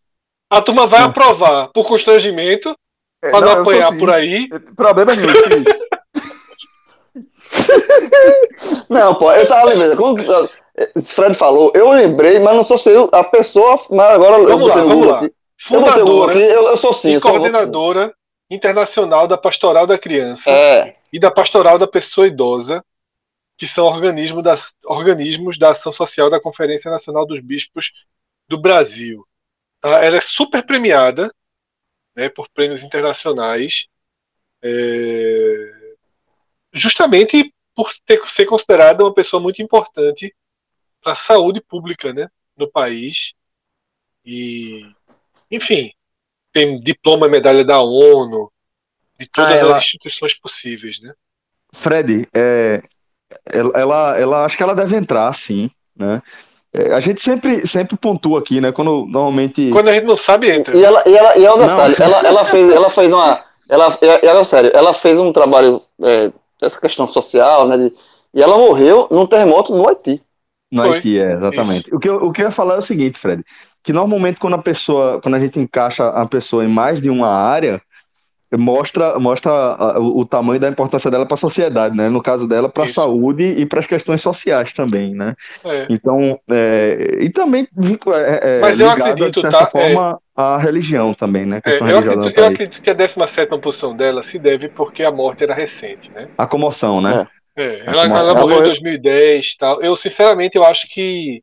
A 0.50 0.60
turma 0.62 0.86
vai 0.86 1.00
não. 1.00 1.08
aprovar 1.08 1.68
por 1.68 1.86
constrangimento, 1.86 2.74
é, 3.22 3.30
para 3.30 3.40
não, 3.40 3.54
não 3.54 3.62
apanhar 3.62 3.88
assim, 3.88 3.98
por 3.98 4.10
aí. 4.10 4.48
Problema 4.76 5.14
nenhum, 5.14 5.34
sim. 5.34 5.64
não, 8.88 9.14
pô, 9.14 9.32
eu 9.32 9.46
tava 9.46 9.66
lembrando. 9.66 9.96
Como 9.96 10.14
o 10.94 11.02
Fred 11.02 11.34
falou, 11.34 11.72
eu 11.74 11.90
lembrei, 11.90 12.38
mas 12.38 12.56
não 12.56 12.64
sou 12.64 12.92
eu, 12.92 13.08
a 13.12 13.24
pessoa. 13.24 13.80
Mas 13.90 14.10
agora 14.12 14.38
vamos 14.38 14.50
eu 14.50 14.74
lá, 14.74 14.82
vamos 14.82 15.06
lá. 15.06 15.18
Aqui. 15.18 15.32
Fundadora 15.60 16.38
eu, 16.38 16.50
eu, 16.50 16.66
eu, 16.68 16.76
sou 16.76 16.92
sim. 16.92 17.16
E 17.16 17.20
coordenadora 17.20 18.14
internacional 18.48 19.26
da 19.26 19.36
Pastoral 19.36 19.86
da 19.86 19.98
Criança 19.98 20.50
é. 20.50 20.96
e 21.12 21.18
da 21.18 21.30
Pastoral 21.30 21.78
da 21.78 21.86
Pessoa 21.86 22.28
Idosa, 22.28 22.84
que 23.56 23.66
são 23.66 23.84
organismos 23.84 24.42
da, 24.42 24.54
organismos 24.86 25.58
da 25.58 25.70
ação 25.70 25.90
social 25.90 26.30
da 26.30 26.40
Conferência 26.40 26.90
Nacional 26.90 27.26
dos 27.26 27.40
Bispos 27.40 27.92
do 28.48 28.56
Brasil. 28.56 29.26
Tá? 29.80 30.04
Ela 30.04 30.16
é 30.16 30.20
super 30.20 30.64
premiada 30.64 31.32
né, 32.16 32.28
por 32.28 32.48
prêmios 32.48 32.84
internacionais. 32.84 33.86
É, 34.62 35.77
justamente 36.78 37.52
por 37.74 37.92
ter, 38.04 38.20
ser 38.26 38.46
considerada 38.46 39.04
uma 39.04 39.14
pessoa 39.14 39.42
muito 39.42 39.62
importante 39.62 40.34
para 41.02 41.12
a 41.12 41.16
saúde 41.16 41.60
pública 41.60 42.12
né, 42.12 42.28
no 42.56 42.70
país. 42.70 43.34
E, 44.24 44.84
enfim, 45.50 45.92
tem 46.52 46.80
diploma 46.80 47.26
e 47.26 47.30
medalha 47.30 47.64
da 47.64 47.80
ONU, 47.80 48.50
de 49.18 49.26
todas 49.26 49.52
ah, 49.52 49.56
ela... 49.56 49.76
as 49.76 49.82
instituições 49.84 50.34
possíveis. 50.34 51.00
Né? 51.00 51.12
Fred, 51.72 52.28
é, 52.34 52.82
ela, 53.46 53.72
ela, 53.74 54.18
ela, 54.18 54.44
acho 54.44 54.56
que 54.56 54.62
ela 54.62 54.74
deve 54.74 54.96
entrar, 54.96 55.32
sim, 55.34 55.70
né? 55.94 56.22
É, 56.72 56.92
a 56.92 57.00
gente 57.00 57.20
sempre, 57.22 57.66
sempre 57.66 57.96
pontua 57.96 58.38
aqui, 58.38 58.60
né? 58.60 58.70
Quando 58.70 59.06
normalmente. 59.06 59.70
Quando 59.70 59.88
a 59.88 59.94
gente 59.94 60.04
não 60.04 60.16
sabe, 60.16 60.50
entra. 60.50 60.76
E 60.76 60.84
ela, 60.84 61.02
e 61.06 61.16
ela, 61.16 61.38
e 61.38 61.44
é 61.44 61.50
o 61.50 61.56
detalhe, 61.56 61.94
ela, 61.98 62.26
ela, 62.26 62.44
fez, 62.44 62.72
ela 62.72 62.90
fez 62.90 63.12
uma. 63.12 63.44
Ela, 63.70 63.98
ela, 64.22 64.44
sério, 64.44 64.70
ela 64.74 64.92
fez 64.92 65.18
um 65.18 65.32
trabalho, 65.32 65.82
é, 66.02 66.30
essa 66.60 66.80
questão 66.80 67.08
social, 67.08 67.66
né? 67.66 67.76
De, 67.76 67.92
e 68.34 68.42
ela 68.42 68.58
morreu 68.58 69.08
num 69.10 69.26
terremoto 69.26 69.74
no 69.74 69.88
Haiti. 69.88 70.22
No 70.70 70.82
Foi. 70.82 70.94
Haiti, 70.96 71.18
é, 71.18 71.32
exatamente. 71.32 71.94
O 71.94 71.98
que, 71.98 72.08
eu, 72.08 72.16
o 72.16 72.32
que 72.32 72.42
eu 72.42 72.46
ia 72.46 72.50
falar 72.50 72.74
é 72.74 72.78
o 72.78 72.82
seguinte, 72.82 73.18
Fred, 73.18 73.42
que 73.82 73.92
normalmente 73.92 74.38
quando 74.38 74.54
a 74.54 74.62
pessoa, 74.62 75.20
quando 75.20 75.36
a 75.36 75.40
gente 75.40 75.58
encaixa 75.58 76.08
a 76.08 76.26
pessoa 76.26 76.64
em 76.64 76.68
mais 76.68 77.00
de 77.00 77.08
uma 77.08 77.28
área, 77.28 77.80
mostra, 78.56 79.18
mostra 79.18 79.98
o, 79.98 80.20
o 80.20 80.24
tamanho 80.24 80.58
da 80.58 80.68
importância 80.68 81.10
dela 81.10 81.26
para 81.26 81.34
a 81.34 81.38
sociedade, 81.38 81.96
né? 81.96 82.08
No 82.08 82.22
caso 82.22 82.48
dela, 82.48 82.68
para 82.68 82.84
a 82.84 82.88
saúde 82.88 83.44
e 83.44 83.66
para 83.66 83.80
as 83.80 83.86
questões 83.86 84.22
sociais 84.22 84.72
também, 84.72 85.14
né? 85.14 85.34
É. 85.64 85.86
Então, 85.90 86.40
é, 86.50 87.18
e 87.20 87.28
também 87.30 87.68
é, 88.14 88.56
é, 88.56 88.60
Mas 88.60 88.80
eu 88.80 88.88
acredito, 88.88 89.32
de 89.32 89.40
certa 89.40 89.58
tá, 89.58 89.66
forma, 89.66 90.18
é. 90.36 90.42
a 90.42 90.56
religião 90.56 91.12
também, 91.12 91.44
né? 91.44 91.60
É, 91.64 91.78
eu, 91.78 91.98
acredito, 91.98 92.40
eu 92.40 92.46
acredito 92.46 92.82
que 92.82 92.90
a 92.90 92.94
17 92.94 93.58
posição 93.58 93.94
dela 93.94 94.22
se 94.22 94.38
deve 94.38 94.68
porque 94.68 95.02
a 95.02 95.10
morte 95.10 95.42
era 95.44 95.54
recente, 95.54 96.10
né? 96.10 96.28
A 96.38 96.46
comoção, 96.46 97.00
né? 97.00 97.26
É, 97.56 97.82
ela, 97.86 98.04
ela 98.04 98.34
morreu 98.34 98.60
em 98.60 98.66
2010 98.66 99.56
tal. 99.56 99.82
Eu, 99.82 99.96
sinceramente, 99.96 100.56
eu 100.56 100.64
acho 100.64 100.86
que 100.88 101.42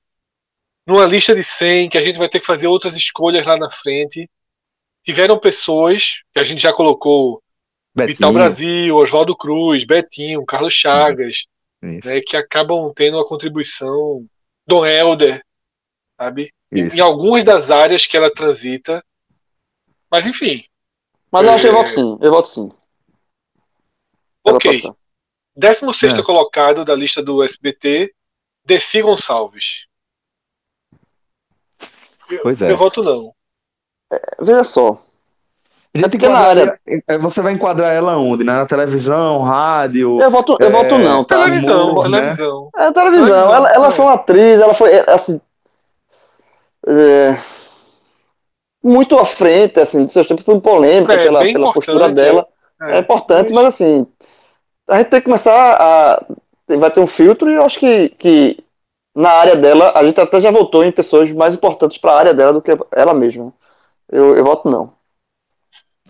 numa 0.87 1.05
lista 1.05 1.35
de 1.35 1.43
100, 1.43 1.89
que 1.89 1.97
a 1.97 2.01
gente 2.01 2.17
vai 2.17 2.29
ter 2.29 2.39
que 2.39 2.45
fazer 2.45 2.67
outras 2.67 2.95
escolhas 2.95 3.45
lá 3.45 3.57
na 3.57 3.69
frente, 3.69 4.29
tiveram 5.05 5.39
pessoas 5.39 6.23
que 6.33 6.39
a 6.39 6.43
gente 6.43 6.61
já 6.61 6.73
colocou 6.73 7.41
Betinho. 7.93 8.15
Vital 8.15 8.33
Brasil, 8.33 8.95
Oswaldo 8.95 9.37
Cruz, 9.37 9.85
Betinho, 9.85 10.45
Carlos 10.45 10.73
Chagas, 10.73 11.45
né, 11.81 12.19
que 12.19 12.35
acabam 12.35 12.91
tendo 12.93 13.15
uma 13.15 13.27
contribuição. 13.27 14.25
Dom 14.67 14.83
Helder, 14.83 15.45
sabe? 16.19 16.51
Em, 16.71 16.87
em 16.87 16.99
algumas 16.99 17.43
das 17.43 17.69
áreas 17.69 18.07
que 18.07 18.17
ela 18.17 18.33
transita. 18.33 19.05
Mas 20.11 20.25
enfim. 20.25 20.65
Mas 21.31 21.45
eu 21.45 21.53
acho 21.53 21.61
que 21.61 21.67
eu 21.67 21.73
voto 21.73 21.89
sim. 21.89 22.17
Eu 22.19 22.31
voto 22.31 22.47
sim. 22.47 22.69
Ok. 24.43 24.81
16 25.55 26.13
é. 26.13 26.23
colocado 26.23 26.83
da 26.83 26.95
lista 26.95 27.21
do 27.21 27.43
SBT, 27.43 28.13
Desi 28.65 29.01
Gonçalves. 29.01 29.87
Pois 32.41 32.61
é. 32.61 32.71
Eu 32.71 32.77
voto 32.77 33.03
não. 33.03 33.34
É, 34.11 34.21
veja 34.41 34.63
só. 34.63 34.99
Já 35.93 36.09
tem 36.09 36.19
que 36.19 36.25
área... 36.25 36.77
É, 37.07 37.17
você 37.17 37.41
vai 37.41 37.53
enquadrar 37.53 37.93
ela 37.93 38.17
onde? 38.17 38.43
Né? 38.43 38.51
Na 38.51 38.65
televisão, 38.65 39.41
rádio? 39.43 40.19
Eu 40.21 40.29
voto, 40.29 40.57
eu 40.59 40.67
é... 40.67 40.69
voto 40.69 40.97
não, 40.97 41.23
tá? 41.23 41.41
Televisão, 41.41 41.91
Humor, 41.91 42.09
televisão. 42.09 42.69
Né? 42.75 42.87
É, 42.87 42.91
televisão. 42.91 43.25
televisão. 43.25 43.55
Ela, 43.55 43.73
ela 43.73 43.91
foi 43.91 44.05
uma 44.05 44.13
atriz, 44.13 44.59
ela 44.59 44.73
foi 44.73 44.99
assim, 45.07 45.39
é, 46.87 47.37
muito 48.83 49.17
à 49.17 49.25
frente, 49.25 49.79
assim, 49.79 50.05
de 50.05 50.11
seus 50.11 50.27
tempos, 50.27 50.45
foi 50.45 50.59
polêmica 50.59 51.13
é, 51.13 51.23
pela, 51.23 51.39
pela 51.41 51.73
postura 51.73 52.09
dela. 52.09 52.47
É, 52.81 52.97
é 52.97 52.99
importante, 52.99 53.51
mas 53.51 53.65
assim, 53.65 54.05
a 54.87 54.97
gente 54.97 55.09
tem 55.09 55.19
que 55.19 55.25
começar 55.25 55.77
a. 55.79 56.25
Vai 56.67 56.91
ter 56.91 56.99
um 56.99 57.07
filtro 57.07 57.49
e 57.49 57.55
eu 57.55 57.63
acho 57.63 57.79
que, 57.79 58.09
que 58.09 58.63
na 59.15 59.29
área 59.29 59.55
dela, 59.55 59.93
a 59.95 60.03
gente 60.03 60.19
até 60.19 60.41
já 60.41 60.51
votou 60.51 60.83
em 60.83 60.91
pessoas 60.91 61.31
mais 61.31 61.53
importantes 61.53 61.97
para 61.97 62.11
a 62.11 62.17
área 62.17 62.33
dela 62.33 62.53
do 62.53 62.61
que 62.61 62.71
ela 62.91 63.13
mesma. 63.13 63.53
Eu, 64.09 64.35
eu 64.37 64.43
voto 64.43 64.69
não. 64.69 64.95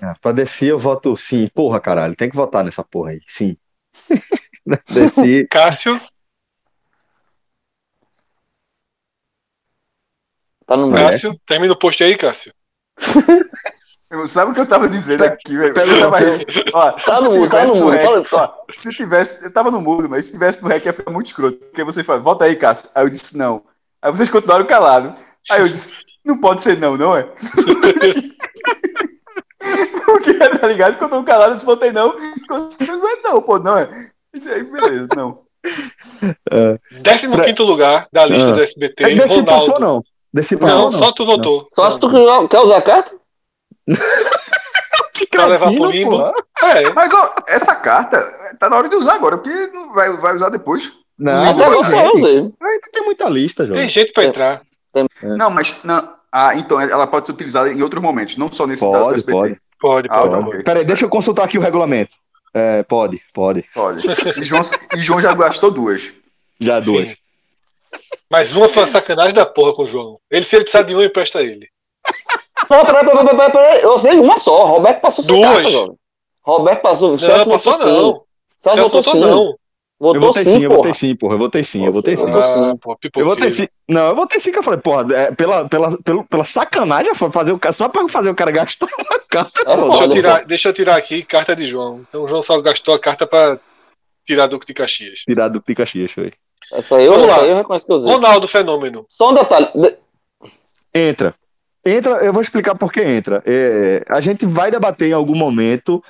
É, 0.02 0.14
pra 0.22 0.32
descer, 0.32 0.70
eu 0.70 0.80
voto 0.80 1.18
sim. 1.18 1.48
Porra, 1.48 1.80
caralho, 1.80 2.16
tem 2.16 2.30
que 2.30 2.36
votar 2.36 2.64
nessa 2.64 2.84
porra 2.84 3.12
aí. 3.12 3.22
Sim. 3.28 3.58
descer. 4.90 5.48
Cássio. 5.48 6.00
Tá 10.66 10.76
no 10.76 10.92
Cássio, 10.92 11.40
termina 11.46 11.74
o 11.74 11.78
post 11.78 12.04
aí, 12.04 12.18
Cássio. 12.18 12.54
Sabe 14.28 14.52
o 14.52 14.54
que 14.54 14.60
eu 14.60 14.68
tava 14.68 14.88
dizendo 14.88 15.24
aqui, 15.24 15.58
velho? 15.58 15.78
Eu 15.78 16.00
tava 16.00 16.18
Ó, 16.74 16.92
tá 16.92 17.22
no 17.22 17.32
mudo, 17.32 17.50
tá 17.50 17.66
no 17.66 17.76
mudo. 17.76 17.98
Se 18.70 18.92
tivesse, 18.96 19.46
eu 19.46 19.52
tava 19.52 19.72
no 19.72 19.82
mudo, 19.82 20.08
mas 20.10 20.26
se 20.26 20.32
tivesse 20.32 20.62
no 20.62 20.70
rec 20.70 20.86
ia 20.86 20.94
ficar 20.94 21.12
muito 21.12 21.28
escroto. 21.28 21.58
Porque 21.58 21.84
você 21.84 22.04
fala, 22.04 22.20
volta 22.20 22.46
aí, 22.46 22.56
Cássio. 22.56 22.92
Aí 22.96 23.04
eu 23.04 23.10
disse, 23.10 23.38
não. 23.38 23.64
Aí 24.02 24.12
vocês 24.12 24.30
continuaram 24.30 24.66
calados. 24.66 25.20
Aí 25.50 25.60
eu 25.62 25.68
disse, 25.68 26.05
não 26.26 26.38
pode 26.40 26.62
ser 26.62 26.78
não, 26.78 26.98
não 26.98 27.16
é? 27.16 27.24
Porque, 30.06 30.34
tá 30.34 30.68
ligado? 30.68 30.98
Que 30.98 31.04
eu 31.04 31.10
tô 31.10 31.24
calado, 31.24 31.52
eu 31.52 31.56
disse, 31.56 31.66
voltei 31.66 31.92
não. 31.92 32.16
Não 32.50 33.10
é 33.10 33.22
não, 33.24 33.42
pô, 33.42 33.60
não 33.60 33.78
é. 33.78 33.90
Aí, 34.34 34.64
beleza, 34.64 35.08
não. 35.16 35.46
É. 36.52 36.80
15 37.18 37.42
quinto 37.42 37.64
lugar 37.64 38.08
da 38.12 38.26
lista 38.26 38.54
do 38.54 38.62
SBT, 38.62 39.04
é, 39.04 39.16
Desse 39.16 39.40
Ronaldo. 39.40 39.46
passou, 39.46 39.80
não. 39.80 40.04
Desse 40.34 40.58
passou, 40.58 40.78
não, 40.78 40.92
não, 40.92 41.00
só 41.00 41.12
tu 41.12 41.26
votou. 41.26 41.68
Só 41.72 41.90
se 41.90 42.00
tu 42.00 42.10
quer 42.50 42.60
usar 42.60 42.78
a 42.78 42.82
carta? 42.82 43.12
que 45.14 45.28
pra 45.28 45.46
levar 45.46 45.72
pro 45.72 45.90
limbo. 45.90 46.22
É. 46.62 46.92
Mas 46.94 47.14
ó, 47.14 47.34
essa 47.48 47.76
carta 47.76 48.24
tá 48.60 48.70
na 48.70 48.78
hora 48.78 48.90
de 48.90 48.96
usar 48.96 49.16
agora, 49.16 49.38
porque 49.38 49.68
não 49.68 49.94
vai, 49.94 50.16
vai 50.18 50.36
usar 50.36 50.50
depois. 50.50 50.92
Não, 51.18 51.52
Até 51.52 51.70
você 51.70 51.96
eu 51.96 52.16
usei. 52.16 52.38
Ainda 52.38 52.90
tem 52.92 53.04
muita 53.06 53.30
lista, 53.30 53.66
João. 53.66 53.80
Tem 53.80 53.88
jeito 53.88 54.12
pra 54.14 54.26
entrar. 54.26 54.62
Tem. 54.92 55.08
Não, 55.24 55.50
mas 55.50 55.76
não, 55.84 56.15
ah, 56.38 56.54
então 56.54 56.82
ela 56.82 57.08
pode 57.08 57.28
ser 57.28 57.32
utilizada 57.32 57.72
em 57.72 57.82
outros 57.82 58.04
momentos, 58.04 58.36
não 58.36 58.52
só 58.52 58.68
nesse 58.68 58.82
pode, 58.82 59.04
do 59.06 59.16
SBT. 59.16 59.38
Pode, 59.38 59.60
pode. 59.80 60.08
Ah, 60.12 60.28
pode. 60.28 60.46
pode. 60.46 60.64
Peraí, 60.66 60.86
deixa 60.86 61.06
eu 61.06 61.10
consultar 61.10 61.46
aqui 61.46 61.58
o 61.58 61.62
regulamento. 61.62 62.14
É, 62.54 62.84
pode, 62.84 63.22
pode. 63.34 63.64
Pode. 63.74 64.06
E 64.36 64.44
João, 64.44 64.62
e 64.94 65.02
João 65.02 65.22
já 65.22 65.34
gastou 65.34 65.72
duas. 65.72 66.12
Já 66.60 66.82
duas. 66.82 67.12
Sim. 67.12 67.16
Mas 68.30 68.54
uma 68.54 68.68
foi 68.68 68.84
uma 68.84 68.92
sacanagem 68.92 69.34
da 69.34 69.46
porra 69.46 69.74
com 69.74 69.84
o 69.84 69.88
João. 69.88 70.20
Ele, 70.30 70.44
se 70.44 70.58
ele 70.58 70.66
precisar 70.66 70.84
de 70.84 70.94
uma, 70.94 71.06
empresta 71.06 71.42
ele. 71.42 71.70
Não, 72.70 72.86
peraí, 72.86 73.06
peraí, 73.06 73.26
peraí, 73.26 73.52
peraí. 73.52 73.82
Eu 73.82 73.98
sei 73.98 74.20
uma 74.20 74.38
só. 74.38 74.66
Roberto 74.66 75.00
passou 75.00 75.26
Duas. 75.26 75.64
Carta, 75.64 75.94
Roberto 76.42 76.82
passou. 76.82 77.12
Não, 77.12 77.18
Celso 77.18 77.50
passou 77.50 77.78
não. 77.80 78.26
Celso. 78.58 79.20
Não. 79.20 79.56
Votou 79.98 80.16
eu 80.16 80.22
votei 80.28 80.44
sim, 80.44 80.52
sim 80.52 80.64
eu 80.64 80.70
votei 80.70 80.94
sim, 80.94 81.16
porra. 81.16 81.34
Eu 81.36 81.40
votei 81.40 81.64
sim, 81.64 81.86
eu 81.86 81.92
votei 81.92 82.18
sim. 82.18 82.30
Ah, 82.30 82.76
porra, 82.82 82.98
eu 83.16 83.26
votei 83.26 83.50
sim. 83.50 83.68
Não, 83.88 84.10
eu 84.10 84.16
votei 84.16 84.40
sim 84.42 84.52
que 84.52 84.60
eu 84.60 84.64
falei, 84.64 84.80
porra, 84.80 85.06
é, 85.16 85.32
pela, 85.32 85.70
pela, 85.70 85.98
pela, 86.02 86.24
pela 86.26 86.44
sacanagem, 86.44 87.16
fazer 87.16 87.54
o 87.54 87.60
cara, 87.60 87.74
só 87.74 87.88
pra 87.88 88.08
fazer 88.10 88.30
o 88.30 88.36
cara 88.36 88.52
gastar 88.52 88.88
uma 89.00 89.20
carta. 89.30 89.62
Ah, 89.66 89.76
deixa, 89.76 90.04
eu 90.04 90.12
tirar, 90.12 90.46
deixa 90.46 90.70
eu 90.70 90.74
tirar 90.74 90.98
aqui 90.98 91.24
carta 91.24 91.56
de 91.56 91.66
João. 91.66 92.06
Então 92.10 92.24
o 92.24 92.28
João 92.28 92.44
só 92.44 92.60
gastou 92.60 92.94
a 92.94 93.00
carta 93.00 93.26
pra 93.26 93.58
tirar 94.26 94.48
Duque 94.48 94.68
de 94.68 94.74
Caxias. 94.74 95.20
Tirar 95.20 95.48
Duque 95.48 95.68
de 95.68 95.76
Caxias, 95.76 96.12
foi. 96.12 96.34
Essa 96.74 96.98
aí 96.98 97.06
eu, 97.06 97.14
Vamos 97.14 97.28
essa 97.28 97.38
lá. 97.38 97.44
Aí 97.44 97.50
eu 97.52 97.58
reconheço 97.58 97.86
que 97.86 97.92
eu 97.92 97.98
usei. 97.98 98.12
Ronaldo 98.12 98.48
Fenômeno. 98.50 99.06
Só 99.08 99.30
um 99.30 99.34
detalhe. 99.34 99.70
Entra. 100.94 101.36
Entra, 101.86 102.16
eu 102.26 102.34
vou 102.34 102.42
explicar 102.42 102.76
por 102.76 102.92
que 102.92 103.02
entra. 103.02 103.44
É, 103.46 104.04
a 104.10 104.20
gente 104.20 104.46
vai 104.46 104.72
debater 104.72 105.10
em 105.10 105.14
algum 105.14 105.36
momento 105.36 106.04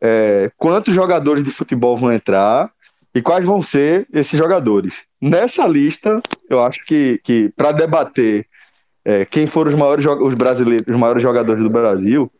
é, 0.00 0.50
quantos 0.58 0.92
jogadores 0.92 1.44
de 1.44 1.50
futebol 1.50 1.96
vão 1.96 2.12
entrar 2.12 2.71
e 3.14 3.20
quais 3.20 3.44
vão 3.44 3.62
ser 3.62 4.06
esses 4.12 4.38
jogadores. 4.38 4.94
Nessa 5.20 5.66
lista, 5.66 6.20
eu 6.48 6.60
acho 6.60 6.84
que, 6.84 7.20
que 7.22 7.50
para 7.56 7.72
debater 7.72 8.46
é, 9.04 9.24
quem 9.24 9.46
foram 9.46 9.70
os 9.70 9.76
maiores 9.76 10.06
os 10.06 10.34
brasileiros, 10.34 10.86
os 10.86 10.96
maiores 10.96 11.22
jogadores 11.22 11.62
do 11.62 11.70
Brasil 11.70 12.30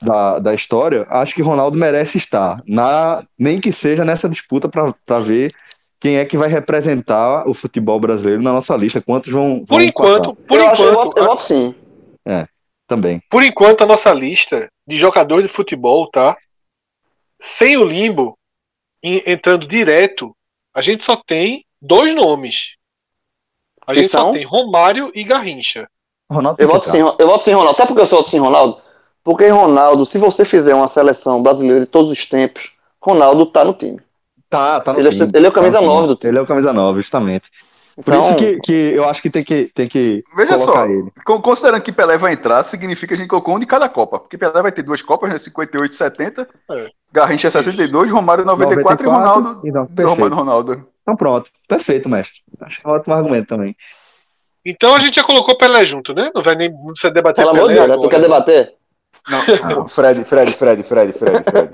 da, 0.00 0.38
da 0.38 0.54
história, 0.54 1.06
acho 1.08 1.34
que 1.34 1.42
Ronaldo 1.42 1.76
merece 1.76 2.18
estar, 2.18 2.62
na, 2.66 3.24
nem 3.38 3.60
que 3.60 3.72
seja 3.72 4.04
nessa 4.04 4.28
disputa 4.28 4.68
para 4.68 5.20
ver 5.20 5.52
quem 6.00 6.18
é 6.18 6.24
que 6.24 6.38
vai 6.38 6.48
representar 6.48 7.48
o 7.48 7.54
futebol 7.54 7.98
brasileiro 7.98 8.42
na 8.42 8.52
nossa 8.52 8.76
lista, 8.76 9.00
quantos 9.00 9.32
vão, 9.32 9.56
vão 9.56 9.66
Por 9.66 9.82
enquanto, 9.82 10.34
passar. 10.34 10.46
por 10.46 10.58
eu 10.58 10.64
enquanto, 10.64 10.82
eu 10.82 10.94
voto, 10.94 11.18
eu 11.18 11.24
voto 11.24 11.42
sim. 11.42 11.74
É, 12.24 12.46
também. 12.86 13.20
Por 13.28 13.42
enquanto 13.42 13.82
a 13.82 13.86
nossa 13.86 14.12
lista 14.12 14.68
de 14.86 14.96
jogadores 14.96 15.48
de 15.48 15.52
futebol, 15.52 16.08
tá? 16.08 16.36
Sem 17.40 17.76
o 17.76 17.84
limbo, 17.84 18.37
entrando 19.02 19.66
direto, 19.66 20.34
a 20.74 20.82
gente 20.82 21.04
só 21.04 21.16
tem 21.16 21.64
dois 21.80 22.14
nomes. 22.14 22.76
A 23.86 23.94
gente 23.94 24.08
só 24.08 24.32
tem 24.32 24.44
Romário 24.44 25.10
e 25.14 25.24
Garrincha. 25.24 25.88
Ronaldo 26.30 26.60
eu, 26.60 26.68
voto 26.68 26.88
sim, 26.88 26.98
eu 26.98 27.26
voto 27.26 27.44
sim, 27.44 27.52
Ronaldo. 27.52 27.76
Sabe 27.76 27.88
por 27.88 27.96
que 27.96 28.02
eu 28.02 28.06
voto 28.06 28.30
sim, 28.30 28.38
Ronaldo? 28.38 28.80
Porque 29.24 29.48
Ronaldo, 29.48 30.04
se 30.04 30.18
você 30.18 30.44
fizer 30.44 30.74
uma 30.74 30.88
seleção 30.88 31.42
brasileira 31.42 31.80
de 31.80 31.86
todos 31.86 32.10
os 32.10 32.24
tempos, 32.26 32.72
Ronaldo 33.00 33.46
tá 33.46 33.64
no 33.64 33.72
time. 33.72 34.00
Tá, 34.48 34.80
tá 34.80 34.92
no 34.92 35.00
ele, 35.00 35.10
time. 35.10 35.30
É, 35.32 35.36
ele 35.36 35.46
é 35.46 35.48
o 35.48 35.52
camisa 35.52 35.80
tá 35.80 35.86
9 35.86 36.06
do 36.06 36.16
time. 36.16 36.30
Ele 36.30 36.38
é 36.38 36.42
o 36.42 36.46
camisa 36.46 36.72
9, 36.72 37.00
justamente. 37.00 37.50
Por 38.04 38.14
então, 38.14 38.26
isso 38.26 38.36
que, 38.36 38.60
que 38.60 38.72
eu 38.72 39.08
acho 39.08 39.20
que 39.20 39.28
tem 39.28 39.42
que, 39.42 39.70
tem 39.74 39.88
que 39.88 40.22
Veja 40.36 40.56
só, 40.56 40.84
ele. 40.86 41.10
considerando 41.24 41.82
que 41.82 41.90
Pelé 41.90 42.16
vai 42.16 42.32
entrar, 42.32 42.62
significa 42.62 43.08
que 43.08 43.14
a 43.14 43.16
gente 43.16 43.28
colocou 43.28 43.56
um 43.56 43.58
de 43.58 43.66
cada 43.66 43.88
Copa. 43.88 44.20
Porque 44.20 44.38
Pelé 44.38 44.62
vai 44.62 44.70
ter 44.70 44.82
duas 44.82 45.02
Copas, 45.02 45.30
né? 45.30 45.38
58 45.38 45.90
e 45.90 45.96
70. 45.96 46.48
É. 46.70 46.90
Garrincha 47.12 47.50
62, 47.50 48.10
Romário 48.10 48.44
94, 48.44 49.04
94 49.04 49.04
e 49.04 49.10
Ronaldo. 49.10 49.60
Então, 49.66 49.86
perfeito. 49.86 50.08
Romário 50.10 50.36
Ronaldo. 50.36 50.86
Então 51.02 51.16
pronto. 51.16 51.50
Perfeito, 51.66 52.08
mestre. 52.08 52.40
Acho 52.60 52.80
que 52.80 52.86
é 52.86 52.90
um 52.90 52.92
ótimo 52.92 53.14
argumento 53.14 53.48
também. 53.48 53.74
Então 54.64 54.94
a 54.94 55.00
gente 55.00 55.16
já 55.16 55.24
colocou 55.24 55.56
Pelé 55.56 55.84
junto, 55.84 56.14
né? 56.14 56.30
Não 56.32 56.42
vai 56.42 56.54
nem 56.54 56.70
você 56.70 57.10
debater 57.10 57.44
Pelo 57.44 57.56
amor 57.56 57.68
de 57.68 57.74
Deus, 57.74 58.00
tu 58.00 58.08
quer 58.08 58.20
debater? 58.20 58.74
Não, 59.28 59.88
Fred, 59.88 60.24
Fred, 60.24 60.52
Fred, 60.52 60.82
Fred, 60.84 61.12
Fred, 61.12 61.42
Fred. 61.42 61.70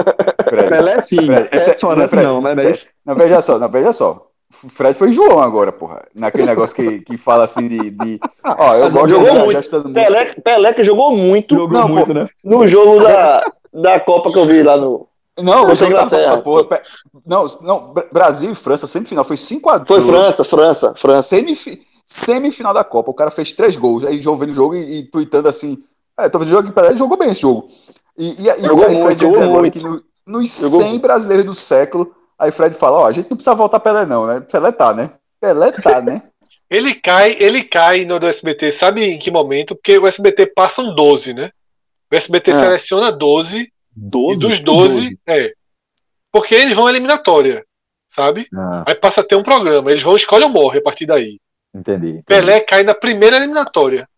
Fred. 0.48 0.68
Pelé 0.68 1.00
sim, 1.00 1.26
Fred. 1.26 1.48
É, 1.52 1.58
só, 1.58 1.94
não, 1.94 2.08
Fred, 2.08 2.26
não, 2.26 2.40
mas 2.40 2.56
não 2.56 2.62
é 2.62 2.70
isso? 2.70 2.86
Não, 3.04 3.14
veja 3.14 3.42
só, 3.42 3.58
não, 3.58 3.70
veja 3.70 3.92
só. 3.92 4.30
Fred 4.54 4.96
foi 4.96 5.12
João 5.12 5.40
agora, 5.40 5.72
porra. 5.72 6.02
Naquele 6.14 6.46
negócio 6.46 6.74
que, 6.74 7.00
que 7.00 7.16
fala 7.16 7.44
assim 7.44 7.68
de. 7.68 7.90
de... 7.90 8.20
Ó, 8.44 8.74
eu 8.74 8.90
gosto 8.90 9.10
jogou 9.10 9.32
de 9.32 9.38
muito. 9.38 9.92
Pelé, 9.92 10.24
Pelé 10.34 10.72
que 10.72 10.84
jogou 10.84 11.16
muito. 11.16 11.54
Jogou 11.54 11.78
não, 11.78 11.88
muito, 11.88 12.06
pô, 12.06 12.14
né? 12.14 12.28
No 12.42 12.66
jogo 12.66 13.00
da, 13.00 13.52
da 13.72 14.00
Copa 14.00 14.30
que 14.30 14.38
eu 14.38 14.46
vi 14.46 14.62
lá 14.62 14.76
no. 14.76 15.08
Não, 15.38 15.66
o 15.68 15.72
Inglaterra. 15.72 16.38
Porra, 16.38 16.80
não, 17.26 17.44
não, 17.60 17.94
Brasil 18.12 18.52
e 18.52 18.54
França, 18.54 18.86
semifinal, 18.86 19.24
foi 19.24 19.36
5x2. 19.36 19.86
Foi 19.86 20.02
França, 20.02 20.44
França, 20.44 20.94
França. 20.96 21.22
Semif... 21.22 21.80
Semifinal 22.06 22.72
da 22.72 22.84
Copa, 22.84 23.10
o 23.10 23.14
cara 23.14 23.30
fez 23.30 23.52
três 23.52 23.76
gols. 23.76 24.04
Aí 24.04 24.20
João 24.20 24.36
vendo 24.36 24.50
o 24.50 24.54
jogo 24.54 24.74
e, 24.76 24.98
e 24.98 25.02
tweetando 25.04 25.48
assim. 25.48 25.78
É, 26.18 26.28
tô 26.28 26.38
vendo 26.38 26.48
o 26.48 26.50
jogo 26.50 26.62
aqui, 26.62 26.72
Pelé 26.72 26.96
jogou 26.96 27.18
bem 27.18 27.30
esse 27.30 27.40
jogo. 27.40 27.66
E, 28.16 28.42
e, 28.42 28.48
e 28.48 28.62
jogou 28.62 28.86
aí 28.86 29.02
Fred 29.02 29.24
muito, 29.24 29.40
jogou 29.40 29.60
muito. 29.60 29.72
que 29.72 29.84
no, 29.84 30.02
nos 30.26 30.60
jogou 30.60 30.80
100 30.80 30.90
muito. 30.90 31.02
brasileiros 31.02 31.44
do 31.44 31.54
século, 31.54 32.14
aí 32.44 32.52
Fred 32.52 32.76
fala, 32.76 32.98
ó, 32.98 33.06
a 33.06 33.12
gente 33.12 33.30
não 33.30 33.36
precisa 33.36 33.54
voltar 33.54 33.80
Pelé 33.80 34.06
não, 34.06 34.26
né? 34.26 34.40
Pelé 34.40 34.72
tá, 34.72 34.94
né? 34.94 35.10
Pelé 35.40 35.72
tá, 35.72 36.00
né? 36.00 36.22
ele 36.70 36.94
cai, 36.94 37.36
ele 37.38 37.64
cai 37.64 38.04
no 38.04 38.18
do 38.18 38.26
SBT, 38.26 38.72
sabe 38.72 39.04
em 39.04 39.18
que 39.18 39.30
momento? 39.30 39.74
Porque 39.74 39.98
o 39.98 40.06
SBT 40.06 40.46
passam 40.46 40.94
12, 40.94 41.34
né? 41.34 41.50
O 42.10 42.14
SBT 42.14 42.50
é. 42.50 42.54
seleciona 42.54 43.12
12, 43.12 43.72
12 43.94 44.34
e 44.34 44.48
dos 44.48 44.60
12, 44.60 45.00
12, 45.00 45.18
é. 45.26 45.52
Porque 46.32 46.54
eles 46.54 46.74
vão 46.74 46.86
à 46.86 46.90
eliminatória, 46.90 47.64
sabe? 48.08 48.48
Ah. 48.54 48.84
Aí 48.86 48.94
passa 48.94 49.20
a 49.20 49.24
ter 49.24 49.36
um 49.36 49.42
programa, 49.42 49.90
eles 49.90 50.02
vão 50.02 50.16
escolhe 50.16 50.44
ou 50.44 50.50
morre 50.50 50.78
a 50.78 50.82
partir 50.82 51.06
daí. 51.06 51.38
Entendi, 51.74 52.08
entendi. 52.08 52.22
Pelé 52.24 52.60
cai 52.60 52.82
na 52.82 52.94
primeira 52.94 53.36
eliminatória. 53.36 54.08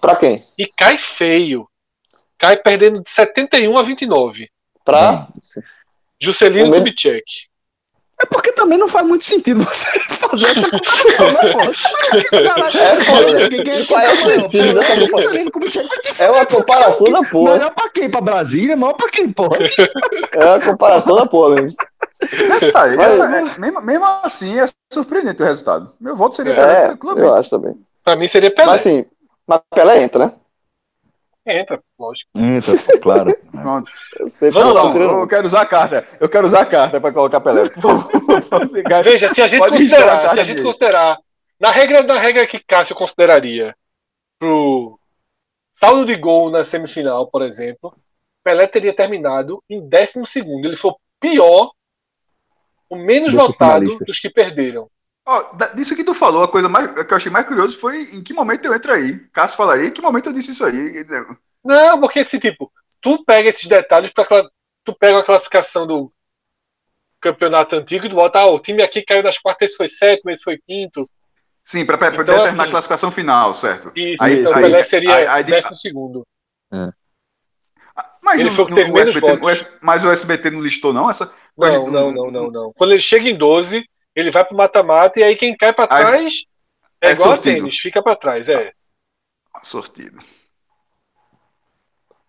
Pra 0.00 0.16
quem? 0.16 0.44
E 0.56 0.66
cai 0.66 0.98
feio. 0.98 1.68
Cai 2.38 2.56
perdendo 2.56 3.02
de 3.02 3.10
71 3.10 3.76
a 3.76 3.82
29. 3.82 4.48
Pra? 4.84 5.28
Juscelino 6.20 6.72
Kubitschek. 6.72 7.50
É 8.20 8.26
porque 8.26 8.52
também 8.52 8.76
não 8.76 8.86
faz 8.86 9.06
muito 9.06 9.24
sentido 9.24 9.64
você 9.64 9.86
fazer 10.12 10.48
essa 10.48 10.70
comparação, 10.70 11.32
né, 11.32 11.40
pô? 11.52 11.60
É 16.18 16.30
uma 16.30 16.44
comparação 16.44 17.12
da 17.12 17.22
porra. 17.22 17.52
Melhor 17.54 17.70
pra 17.70 17.88
quem? 17.88 18.10
Pra 18.10 18.20
Brasília? 18.20 18.76
Maior 18.76 18.92
pra 18.92 19.08
quem, 19.08 19.32
porra? 19.32 19.58
É 20.32 20.44
uma 20.44 20.60
comparação 20.60 21.16
da 21.16 21.26
porra, 21.26 21.56
mesmo. 21.56 21.78
Detalhe, 22.60 22.96
Mas, 22.96 23.18
essa, 23.18 23.24
é, 23.24 23.58
mesmo, 23.58 23.80
mesmo 23.80 24.04
assim, 24.22 24.60
é 24.60 24.66
surpreendente 24.92 25.42
o 25.42 25.46
resultado. 25.46 25.90
Meu 25.98 26.14
voto 26.14 26.36
seria 26.36 26.52
é, 26.52 26.84
tranquilamente. 26.88 27.26
Eu 27.26 27.34
acho 27.34 27.50
também. 27.50 27.74
Pra 28.04 28.16
mim 28.16 28.28
seria 28.28 28.50
Pelé. 28.50 28.66
Mas 28.66 28.80
assim, 28.82 29.06
mas 29.46 29.60
Pelé 29.74 30.02
entra, 30.02 30.26
né? 30.26 30.32
Entra, 31.58 31.82
lógico. 31.98 32.30
Entra, 32.34 32.74
claro. 33.00 33.36
Vamos 33.52 34.74
lá, 34.74 34.94
eu 34.94 35.26
quero 35.26 35.46
usar 35.46 35.62
a 35.62 35.66
carta. 35.66 36.06
Eu 36.20 36.28
quero 36.28 36.46
usar 36.46 36.62
a 36.62 36.66
carta 36.66 37.00
para 37.00 37.12
colocar 37.12 37.40
Pelé. 37.40 37.64
Veja, 39.04 39.34
se 39.34 39.42
a 39.42 39.46
gente 39.46 39.68
considerar, 39.68 40.32
se 40.32 40.40
a 40.40 40.44
gente 40.44 40.62
considerar, 40.62 41.18
na 41.58 41.70
regra, 41.70 42.02
na 42.02 42.18
regra 42.18 42.46
que 42.46 42.58
Cássio 42.58 42.94
consideraria 42.94 43.74
pro 44.38 44.98
saldo 45.72 46.06
de 46.06 46.16
gol 46.16 46.50
na 46.50 46.64
semifinal, 46.64 47.26
por 47.26 47.42
exemplo, 47.42 47.94
Pelé 48.42 48.66
teria 48.66 48.94
terminado 48.94 49.62
em 49.68 49.80
12 49.86 50.26
segundo. 50.26 50.66
Ele 50.66 50.76
foi 50.76 50.92
o 50.92 50.98
pior, 51.20 51.70
o 52.88 52.96
menos 52.96 53.32
votado 53.32 53.86
dos 54.06 54.18
que 54.18 54.30
perderam. 54.30 54.90
Oh, 55.26 55.74
disso 55.76 55.94
que 55.94 56.04
tu 56.04 56.14
falou, 56.14 56.42
a 56.42 56.48
coisa 56.48 56.68
mais, 56.68 56.90
que 57.04 57.12
eu 57.12 57.16
achei 57.16 57.30
mais 57.30 57.46
curioso 57.46 57.78
foi 57.78 58.02
em 58.14 58.22
que 58.22 58.32
momento 58.32 58.64
eu 58.64 58.74
entro 58.74 58.92
aí. 58.92 59.18
Cássio 59.32 59.56
falaria, 59.56 59.86
em 59.86 59.92
que 59.92 60.00
momento 60.00 60.26
eu 60.26 60.32
disse 60.32 60.50
isso 60.50 60.64
aí? 60.64 61.04
Não, 61.64 62.00
porque 62.00 62.20
esse 62.20 62.38
tipo, 62.38 62.72
tu 63.00 63.24
pega 63.24 63.48
esses 63.48 63.66
detalhes 63.66 64.10
para 64.10 64.26
tu 64.84 64.94
pega 64.94 65.18
a 65.18 65.24
classificação 65.24 65.86
do 65.86 66.12
campeonato 67.20 67.76
antigo 67.76 68.06
e 68.06 68.08
tu 68.08 68.16
bota, 68.16 68.40
ah, 68.40 68.46
o 68.46 68.58
time 68.58 68.82
aqui 68.82 69.02
caiu 69.02 69.22
das 69.22 69.38
quartas, 69.38 69.68
esse 69.68 69.76
foi 69.76 69.88
sétimo, 69.88 70.30
esse 70.30 70.42
foi 70.42 70.58
quinto. 70.58 71.08
Sim, 71.62 71.84
para 71.84 71.96
então, 71.96 72.24
determinar 72.24 72.50
assim, 72.50 72.60
a 72.62 72.70
classificação 72.70 73.10
final, 73.10 73.52
certo? 73.52 73.92
Isso, 73.94 74.22
aí, 74.22 74.40
então 74.40 74.54
aí, 74.54 74.62
Pelé 74.62 74.82
seria 74.82 75.14
aí, 75.14 75.26
aí, 75.26 75.44
décimo 75.44 75.76
segundo. 75.76 76.26
É. 76.72 76.90
Mas, 78.22 78.40
ele 78.40 78.50
foi 78.50 78.64
o 78.64 78.92
o 78.92 78.98
SBT, 78.98 79.32
o, 79.32 79.78
mas 79.82 80.04
o 80.04 80.10
SBT 80.10 80.50
não 80.50 80.60
listou, 80.60 80.92
não? 80.92 81.10
Essa 81.10 81.32
não, 81.56 81.90
não, 81.90 82.12
não, 82.12 82.30
não, 82.30 82.50
não. 82.50 82.72
Quando 82.76 82.92
ele 82.92 83.00
chega 83.00 83.28
em 83.28 83.36
12, 83.36 83.84
ele 84.14 84.30
vai 84.30 84.44
pro 84.44 84.56
mata-mata 84.56 85.20
e 85.20 85.22
aí 85.22 85.36
quem 85.36 85.56
cai 85.56 85.72
para 85.72 85.86
trás 85.86 86.44
é, 87.00 87.08
é 87.08 87.12
igual 87.12 87.28
sortido. 87.28 87.64
tênis, 87.64 87.80
fica 87.80 88.02
para 88.02 88.16
trás, 88.16 88.48
é. 88.48 88.72
Sortido. 89.62 90.18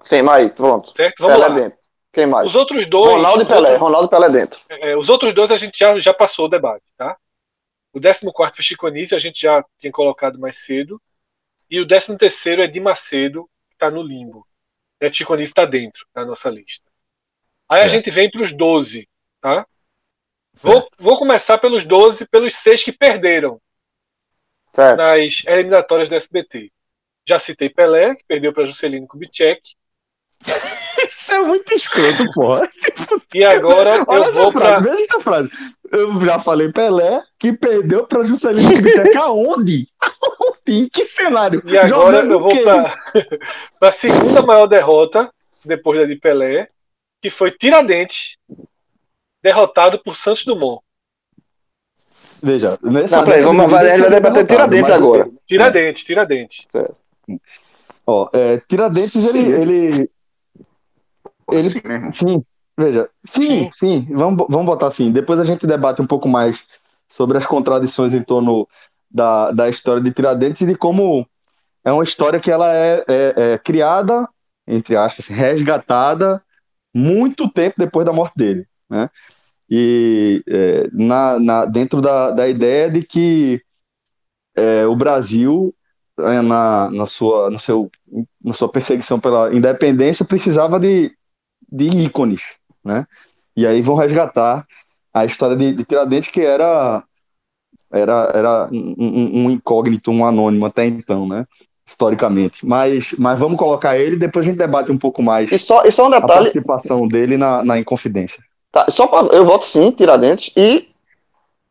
Sim, 0.04 0.24
mas 0.24 0.52
pronto. 0.52 0.96
Certo, 0.96 1.20
vamos 1.20 1.34
Pelé 1.38 1.48
lá. 1.48 1.56
dentro. 1.56 1.80
Quem 2.12 2.26
mais? 2.26 2.48
Os 2.48 2.56
outros 2.56 2.86
dois. 2.88 3.08
Ronaldo 3.08 3.44
e 3.44 3.46
Pelé. 3.46 3.76
Ronaldo 3.76 4.08
e 4.08 4.10
Pelé 4.10 4.30
dentro. 4.30 4.60
É, 4.70 4.98
os 4.98 5.08
outros 5.08 5.34
dois 5.34 5.52
a 5.52 5.58
gente 5.58 5.78
já, 5.78 5.98
já 6.00 6.14
passou 6.14 6.46
o 6.46 6.50
debate, 6.50 6.84
tá? 6.98 7.18
O 7.94 8.00
14 8.00 8.22
foi 8.56 8.64
Chico 8.64 8.88
Anísio, 8.88 9.16
a 9.16 9.20
gente 9.20 9.42
já 9.42 9.64
tinha 9.78 9.92
colocado 9.92 10.40
mais 10.40 10.58
cedo. 10.58 11.02
E 11.70 11.80
o 11.80 11.88
13 11.88 12.18
é 12.62 12.68
Di 12.68 12.80
Macedo, 12.80 13.50
que 13.70 13.76
está 13.76 13.90
no 13.90 14.02
limbo. 14.02 14.46
É, 15.00 15.12
Chico 15.12 15.34
Anísio 15.34 15.52
está 15.52 15.66
dentro 15.66 16.06
da 16.14 16.26
nossa 16.26 16.50
lista. 16.50 16.90
Aí 17.70 17.82
é. 17.82 17.84
a 17.84 17.88
gente 17.88 18.10
vem 18.12 18.30
para 18.30 18.44
os 18.44 18.54
12, 18.54 19.08
tá? 19.40 19.66
Vou, 20.56 20.88
vou 21.00 21.18
começar 21.18 21.58
pelos 21.58 21.86
12, 21.86 22.26
pelos 22.28 22.56
seis 22.56 22.84
que 22.84 22.92
perderam 22.92 23.60
certo. 24.74 24.98
nas 24.98 25.44
eliminatórias 25.46 26.10
do 26.10 26.16
SBT. 26.16 26.72
Já 27.28 27.40
citei 27.40 27.70
Pelé, 27.70 28.16
que 28.16 28.24
perdeu 28.28 28.54
para 28.54 28.66
Juscelino 28.66 29.08
Kubitschek. 29.08 29.62
Isso 31.10 31.34
é 31.34 31.42
muito 31.42 31.74
escroto, 31.74 32.32
porra. 32.34 32.70
E 33.34 33.44
agora 33.44 34.04
Olha 34.08 34.26
eu 34.26 34.34
vou 34.34 34.52
frase, 34.52 34.82
pra... 34.82 34.92
Veja 34.92 35.02
essa 35.02 35.20
frase. 35.20 35.50
Eu 35.92 36.22
já 36.22 36.40
falei 36.40 36.72
Pelé, 36.72 37.22
que 37.40 37.54
perdeu 37.54 38.06
para 38.06 38.24
Juscelino 38.24 38.76
Kubitschek 38.76 39.18
aonde? 39.18 39.88
em 40.68 40.88
que 40.88 41.06
cenário? 41.06 41.62
E 41.66 41.78
agora 41.78 42.18
Jogando 42.18 42.32
eu 42.32 42.40
vou 42.40 42.64
para 42.64 42.94
a 43.90 43.92
segunda 43.92 44.42
maior 44.42 44.68
derrota, 44.68 45.32
depois 45.66 46.00
da 46.00 46.06
de 46.06 46.16
Pelé, 46.16 46.70
que 47.22 47.30
foi 47.30 47.52
Tiradentes, 47.52 48.38
derrotado 49.42 50.00
por 50.00 50.16
Santos 50.16 50.46
Dumont. 50.46 50.82
Veja, 52.44 52.78
nessa, 52.84 53.18
não, 53.18 53.26
peraí, 53.26 53.42
vamos, 53.42 53.72
vai, 53.72 53.94
ele 53.94 54.02
vai 54.02 54.10
debater 54.10 54.46
Tiradentes 54.46 54.92
agora. 54.92 55.30
Tiradentes, 55.48 56.04
Tiradentes. 56.04 56.66
Certo. 56.68 56.96
Ó, 58.06 58.30
é, 58.34 58.58
Tiradentes, 58.68 59.34
ele, 59.34 59.50
ele. 59.50 60.12
ele 61.50 61.64
sim, 61.64 61.82
sim, 62.14 62.46
veja. 62.78 63.10
Sim, 63.26 63.48
sim, 63.48 63.70
sim, 63.72 64.08
vamos, 64.14 64.46
vamos 64.50 64.66
botar 64.66 64.88
assim. 64.88 65.10
Depois 65.10 65.40
a 65.40 65.46
gente 65.46 65.66
debate 65.66 66.02
um 66.02 66.08
pouco 66.08 66.28
mais 66.28 66.62
sobre 67.08 67.38
as 67.38 67.46
contradições 67.46 68.14
em 68.14 68.22
torno 68.22 68.68
da, 69.10 69.52
da 69.52 69.70
história 69.70 70.02
de 70.02 70.12
Tiradentes 70.12 70.62
e 70.64 70.66
de 70.66 70.76
como 70.76 71.26
é 71.84 71.94
uma 71.94 72.04
história 72.04 72.42
que 72.42 72.52
ela 72.52 72.74
é, 72.76 73.06
é, 73.08 73.34
é 73.54 73.58
criada, 73.58 74.28
entre 74.68 74.98
aspas, 74.98 75.28
resgatada 75.28 76.44
muito 76.94 77.48
tempo 77.50 77.76
depois 77.78 78.06
da 78.06 78.12
morte 78.12 78.34
dele 78.36 78.68
né? 78.92 79.10
E 79.70 80.44
é, 80.48 80.90
na, 80.92 81.40
na, 81.40 81.66
dentro 81.66 82.02
da, 82.02 82.32
da 82.32 82.48
ideia 82.48 82.92
de 82.92 83.04
que 83.04 83.62
é, 84.54 84.86
o 84.86 84.94
Brasil, 84.98 85.74
é, 86.20 86.42
na, 86.42 86.90
na, 86.92 87.06
sua, 87.06 87.50
no 87.50 87.58
seu, 87.58 87.90
na 88.44 88.54
sua 88.54 88.68
perseguição 88.68 89.18
pela 89.18 89.56
independência, 89.56 90.26
precisava 90.26 90.78
de, 90.78 91.16
de 91.72 91.86
ícones, 91.86 92.42
né? 92.84 93.08
E 93.56 93.66
aí 93.66 93.82
vão 93.82 93.96
resgatar 93.96 94.68
a 95.14 95.24
história 95.24 95.56
de, 95.56 95.74
de 95.74 95.86
Tiradentes, 95.86 96.30
que 96.30 96.42
era, 96.42 97.04
era, 97.90 98.32
era 98.34 98.70
um, 98.72 99.46
um, 99.46 99.50
incógnito, 99.50 100.12
um 100.12 100.26
anônimo 100.26 100.66
até 100.66 100.86
então, 100.86 101.26
né? 101.28 101.46
historicamente. 101.88 102.66
Mas, 102.66 103.14
mas 103.18 103.38
vamos 103.38 103.58
colocar 103.58 103.98
ele 103.98 104.16
depois 104.16 104.46
a 104.46 104.50
gente 104.50 104.58
debate 104.58 104.92
um 104.92 104.98
pouco 104.98 105.22
mais 105.22 105.52
e 105.52 105.58
só, 105.58 105.84
e 105.84 105.92
só 105.92 106.08
um 106.08 106.10
detalhe... 106.10 106.32
a 106.32 106.36
participação 106.36 107.08
dele 107.08 107.38
na, 107.38 107.64
na 107.64 107.78
Inconfidência. 107.78 108.42
Tá, 108.72 108.86
só 108.90 109.08
pra, 109.08 109.36
eu 109.36 109.46
voto 109.46 109.66
sim, 109.66 109.92
Tiradentes, 109.92 110.54
e 110.56 110.90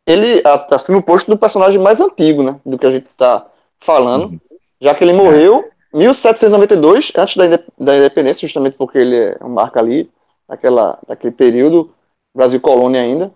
ele 0.06 0.43
assume 0.70 0.98
o 0.98 1.02
posto 1.02 1.31
do 1.31 1.39
personagem 1.39 1.78
mais 1.78 2.01
antigo, 2.01 2.43
né? 2.43 2.60
Do 2.64 2.78
que 2.78 2.86
a 2.86 2.90
gente 2.90 3.09
tá 3.16 3.47
falando, 3.78 4.27
uhum. 4.27 4.40
já 4.81 4.94
que 4.94 5.02
ele 5.02 5.12
morreu 5.12 5.70
em 5.94 5.98
1792, 5.98 7.12
antes 7.16 7.36
da, 7.36 7.47
da 7.78 7.97
independência, 7.97 8.47
justamente 8.47 8.77
porque 8.77 8.98
ele 8.98 9.16
é 9.16 9.36
uma 9.40 9.62
marca 9.62 9.81
ali, 9.81 10.10
daquela, 10.48 10.98
daquele 11.06 11.32
período, 11.32 11.94
Brasil 12.35 12.60
colônia 12.60 13.01
ainda. 13.01 13.32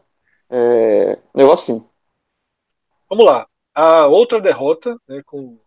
É, 0.51 1.19
eu 1.35 1.47
voto 1.47 1.63
sim. 1.63 1.85
Vamos 3.09 3.25
lá. 3.25 3.47
A 3.75 4.07
outra 4.07 4.41
derrota, 4.41 4.97
né, 5.09 5.23
com, 5.25 5.59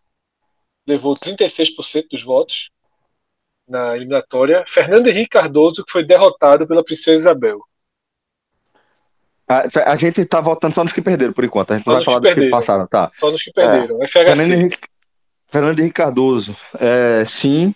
levou 0.86 1.14
36% 1.14 2.08
dos 2.12 2.24
votos 2.24 2.70
na 3.68 3.96
eliminatória, 3.96 4.64
Fernando 4.68 5.08
Henrique 5.08 5.30
Cardoso, 5.30 5.84
que 5.84 5.92
foi 5.92 6.06
derrotado 6.06 6.66
pela 6.66 6.84
Princesa 6.84 7.18
Isabel. 7.18 7.60
A, 9.48 9.92
a, 9.92 9.96
gente 9.96 10.26
tá 10.26 10.42
votando 10.42 10.76
só 10.76 10.84
nos 10.84 10.92
que 10.92 11.02
perderam, 11.02 11.32
por 11.32 11.46
enquanto. 11.46 11.72
A 11.72 11.78
gente 11.78 11.86
só 11.86 11.92
não 11.92 11.98
vai 11.98 12.06
falar 12.06 12.22
que 12.22 12.36
dos 12.36 12.44
que 12.44 12.50
passaram, 12.50 12.86
tá? 12.86 13.10
Só 13.16 13.32
nos 13.32 13.42
que 13.42 13.52
perderam. 13.54 14.04
É. 14.04 14.08
Fernando, 14.08 14.52
Henrique, 14.52 14.78
Fernando 15.48 15.80
Henrique 15.80 15.94
Cardoso, 15.94 16.54
é, 16.80 17.24
sim. 17.26 17.74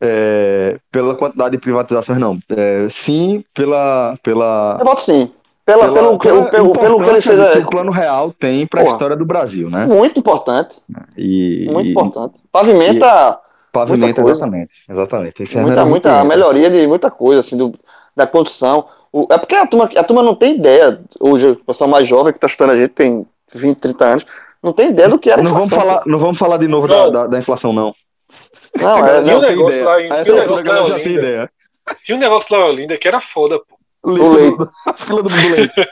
é, 0.00 0.78
pela 0.90 1.14
quantidade 1.14 1.52
de 1.52 1.58
privatizações, 1.58 2.18
não. 2.18 2.36
É, 2.48 2.88
sim, 2.90 3.44
pela. 3.54 4.18
pela 4.24 4.76
eu 4.80 4.84
voto 4.84 5.02
sim. 5.02 5.32
Pela, 5.64 5.84
pela, 5.84 5.94
pelo, 5.94 6.18
pelo, 6.18 6.50
pelo, 6.50 6.72
pelo 6.72 6.98
que 6.98 7.10
ele 7.10 7.20
fez. 7.20 7.52
Que 7.52 7.58
o 7.58 7.70
plano 7.70 7.92
real 7.92 8.32
tem 8.32 8.66
para 8.66 8.80
a 8.80 8.84
história 8.86 9.14
do 9.14 9.24
Brasil, 9.24 9.70
né? 9.70 9.86
Muito 9.86 10.18
importante. 10.18 10.80
E, 11.16 11.68
muito 11.70 11.88
e, 11.88 11.90
importante. 11.92 12.42
Pavimenta. 12.50 13.38
E, 13.38 13.72
pavimenta, 13.72 14.20
exatamente. 14.20 14.72
Exatamente. 14.88 15.44
Muita, 15.60 15.86
muita 15.86 16.24
melhoria 16.24 16.68
de 16.68 16.88
muita 16.88 17.08
coisa, 17.08 17.38
assim, 17.38 17.56
do, 17.56 17.72
da 18.16 18.26
condução. 18.26 18.88
O, 19.12 19.26
é 19.30 19.38
porque 19.38 19.54
a 19.56 19.66
turma, 19.66 19.90
a 19.96 20.04
turma 20.04 20.22
não 20.22 20.34
tem 20.34 20.56
ideia. 20.56 21.00
Hoje, 21.18 21.48
o 21.48 21.56
pessoal 21.56 21.90
mais 21.90 22.06
jovem 22.06 22.32
que 22.32 22.38
está 22.38 22.46
estudando 22.46 22.72
a 22.72 22.76
gente 22.76 22.90
tem 22.90 23.26
20, 23.52 23.78
30 23.78 24.04
anos. 24.04 24.26
Não 24.62 24.72
tem 24.72 24.90
ideia 24.90 25.08
do 25.08 25.18
que 25.18 25.30
era 25.30 25.42
não 25.42 25.52
Vamos 25.52 25.70
falar, 25.70 26.02
não 26.06 26.18
vamos 26.18 26.38
falar 26.38 26.58
de 26.58 26.68
novo 26.68 26.86
da, 26.86 27.08
da, 27.08 27.26
da, 27.26 27.38
inflação, 27.38 27.72
não. 27.72 27.94
Não, 28.76 29.06
é, 29.06 29.22
não, 29.22 29.38
um 29.38 29.40
tem 29.40 29.60
ideia. 29.60 29.84
Lá 29.84 30.02
em, 30.02 30.12
Essa 30.12 30.40
altura 30.40 30.60
a 30.60 30.62
galera 30.62 30.86
já 30.86 31.00
tem 31.00 31.14
ideia. 31.14 31.50
Tinha 32.04 32.16
um 32.16 32.20
negócio 32.20 32.54
lá 32.54 32.62
em 32.62 32.68
Olinda 32.68 32.96
que 32.98 33.08
era 33.08 33.20
foda, 33.20 33.58
pô. 33.58 33.78
O 34.02 34.32
leite. 34.32 34.56
A 34.86 34.92
fila 34.94 35.22
do 35.22 35.28
leite. 35.28 35.72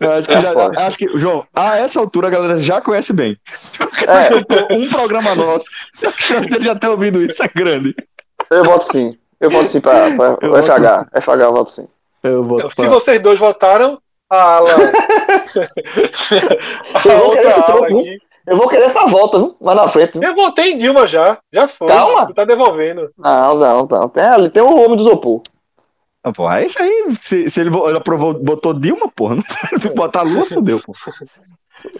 acho, 0.00 0.28
que 0.28 0.42
já, 0.42 0.86
acho 0.86 0.98
que, 0.98 1.18
João, 1.18 1.46
a 1.54 1.76
essa 1.76 2.00
altura 2.00 2.28
a 2.28 2.30
galera 2.30 2.60
já 2.60 2.80
conhece 2.80 3.12
bem. 3.12 3.36
Se 3.46 3.82
o 3.82 3.90
cara 3.90 4.36
é. 4.36 4.74
um 4.74 4.88
programa 4.88 5.34
nosso, 5.34 5.66
se 5.92 6.06
a 6.06 6.12
chance 6.12 6.48
dele 6.48 6.64
já 6.64 6.74
ter 6.74 6.88
ouvido 6.88 7.22
isso 7.22 7.42
é 7.42 7.48
grande. 7.48 7.94
Eu 8.50 8.64
voto 8.64 8.84
sim. 8.84 9.18
Eu 9.42 9.50
voto 9.50 9.66
sim 9.66 9.80
pra, 9.80 10.14
pra 10.14 10.38
eu 10.46 10.62
FH. 10.62 10.88
Sim. 10.88 11.06
FH 11.20 11.40
eu 11.40 11.52
voto 11.52 11.70
sim. 11.70 11.88
Eu 12.22 12.44
voto 12.44 12.70
Se 12.70 12.76
pra... 12.76 12.88
vocês 12.90 13.20
dois 13.20 13.40
votaram, 13.40 13.98
a 14.30 14.56
ala. 14.56 14.70
a 16.94 17.08
eu, 17.08 17.18
vou 17.18 17.34
esse 17.34 17.62
troco, 17.64 17.86
eu 18.46 18.56
vou 18.56 18.68
querer 18.68 18.84
essa 18.84 19.04
volta, 19.06 19.38
viu? 19.38 19.56
Lá 19.60 19.74
na 19.74 19.88
frente. 19.88 20.18
Eu 20.22 20.34
votei 20.34 20.72
em 20.72 20.78
Dilma 20.78 21.06
já. 21.06 21.38
Já 21.52 21.66
foi. 21.66 21.88
Calma. 21.88 22.26
Tu 22.26 22.34
tá 22.34 22.44
devolvendo. 22.44 23.10
Não, 23.18 23.56
não, 23.56 23.86
não. 23.86 24.08
Tem 24.08 24.24
ali, 24.24 24.48
tem 24.48 24.62
o 24.62 24.84
homem 24.84 24.96
do 24.96 25.02
Zopor. 25.02 25.42
Ah, 26.24 26.32
porra, 26.32 26.60
é 26.60 26.66
isso 26.66 26.80
aí. 26.80 27.16
Se, 27.20 27.50
se 27.50 27.60
ele, 27.60 27.70
ele 27.76 27.98
aprovou, 27.98 28.34
botou 28.34 28.72
Dilma, 28.72 29.10
porra. 29.10 29.34
Não 29.36 29.42
tu 29.80 29.92
botar 29.92 30.22
Lula, 30.22 30.44
fodeu, 30.44 30.80
pô. 30.80 30.92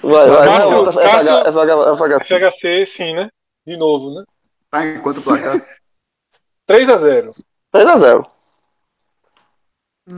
Vai, 0.02 0.30
vai, 0.30 0.46
Cássio, 0.46 0.84
vai, 0.84 1.04
Cássio, 1.04 1.96
FHC. 1.96 2.38
FHC, 2.38 2.86
sim, 2.86 3.14
né? 3.14 3.28
De 3.66 3.76
novo, 3.76 4.14
né? 4.14 4.24
Tá 4.70 4.86
em 4.86 5.00
quanto 5.00 5.20
placar? 5.22 5.60
3x0. 6.68 7.34
3x0. 7.74 8.30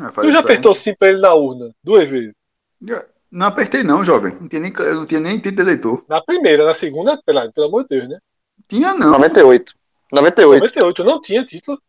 Ah, 0.00 0.12
tu 0.12 0.32
já 0.32 0.40
apertou 0.40 0.74
sim 0.74 0.94
pra 0.94 1.08
ele 1.08 1.20
na 1.20 1.34
urna? 1.34 1.74
Duas 1.82 2.08
vezes. 2.08 2.34
Não 3.30 3.46
apertei, 3.46 3.82
não, 3.82 4.04
jovem. 4.04 4.34
Não 4.40 4.48
tinha 4.48 4.60
nem, 4.60 4.72
eu 4.78 4.94
não 4.94 5.06
tinha 5.06 5.20
nem 5.20 5.36
título 5.36 5.56
de 5.56 5.62
eleitor. 5.62 6.04
Na 6.08 6.22
primeira, 6.22 6.64
na 6.64 6.74
segunda, 6.74 7.20
pelo, 7.22 7.52
pelo 7.52 7.66
amor 7.66 7.82
de 7.82 7.88
Deus, 7.88 8.08
né? 8.08 8.18
Tinha, 8.68 8.94
não. 8.94 9.10
98. 9.10 9.74
98. 10.12 10.60
98, 10.60 11.04
não 11.04 11.20
tinha 11.20 11.44
título. 11.44 11.80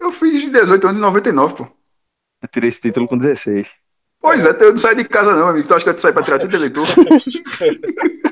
Eu 0.00 0.10
fiz 0.10 0.42
de 0.42 0.50
18 0.50 0.86
anos 0.86 0.98
em 0.98 1.00
99, 1.00 1.54
pô. 1.54 1.64
Eu 2.42 2.48
tirei 2.48 2.68
esse 2.68 2.80
título 2.80 3.08
com 3.08 3.16
16. 3.16 3.68
Pois 4.24 4.42
é, 4.42 4.56
eu 4.58 4.72
não 4.72 4.78
saio 4.78 4.96
de 4.96 5.04
casa, 5.04 5.34
não, 5.34 5.48
amigo. 5.48 5.68
Tu 5.68 5.74
acha 5.74 5.84
que 5.84 5.90
eu 5.90 5.98
saio 5.98 6.14
pra 6.14 6.22
tirar 6.22 6.38
título 6.38 6.52
de 6.52 6.56
eleitor? 6.56 6.86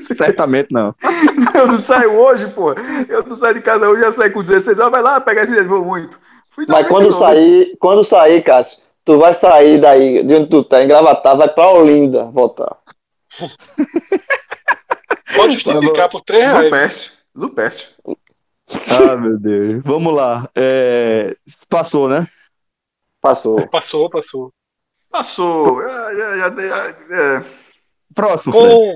Certamente 0.00 0.72
não. 0.72 0.94
Eu 1.54 1.66
não 1.66 1.76
saio 1.76 2.14
hoje, 2.14 2.46
pô. 2.48 2.72
Eu 3.06 3.22
não 3.24 3.36
saio 3.36 3.56
de 3.56 3.60
casa 3.60 3.86
hoje, 3.86 4.00
já 4.00 4.10
saio 4.10 4.32
com 4.32 4.42
16 4.42 4.80
anos. 4.80 4.90
Vai 4.90 5.02
lá 5.02 5.20
pegar 5.20 5.42
esse 5.42 5.62
vou 5.64 5.84
muito. 5.84 6.18
Mas 6.66 6.88
quando 6.88 7.12
sair, 7.12 7.76
quando 7.78 8.02
sair, 8.02 8.42
Cássio, 8.42 8.80
tu 9.04 9.18
vai 9.18 9.34
sair 9.34 9.78
daí 9.78 10.24
de 10.24 10.34
onde 10.34 10.46
tu 10.46 10.64
tá, 10.64 10.82
engravatar, 10.82 11.36
vai 11.36 11.48
pra 11.48 11.68
Olinda 11.68 12.24
votar. 12.30 12.74
Pode 15.36 15.52
justificar 15.52 16.08
por 16.08 16.22
3 16.22 16.42
reais. 16.42 16.64
Lupércio. 16.64 17.12
Lupércio. 17.34 17.88
Ah, 18.90 19.16
meu 19.16 19.38
Deus. 19.38 19.82
Vamos 19.84 20.14
lá. 20.14 20.48
É... 20.54 21.36
Passou, 21.68 22.08
né? 22.08 22.26
Passou. 23.20 23.68
Passou, 23.68 24.08
passou. 24.08 24.50
Passou. 25.12 25.82
É. 25.82 27.44
Próximo. 28.14 28.54
Com, 28.54 28.94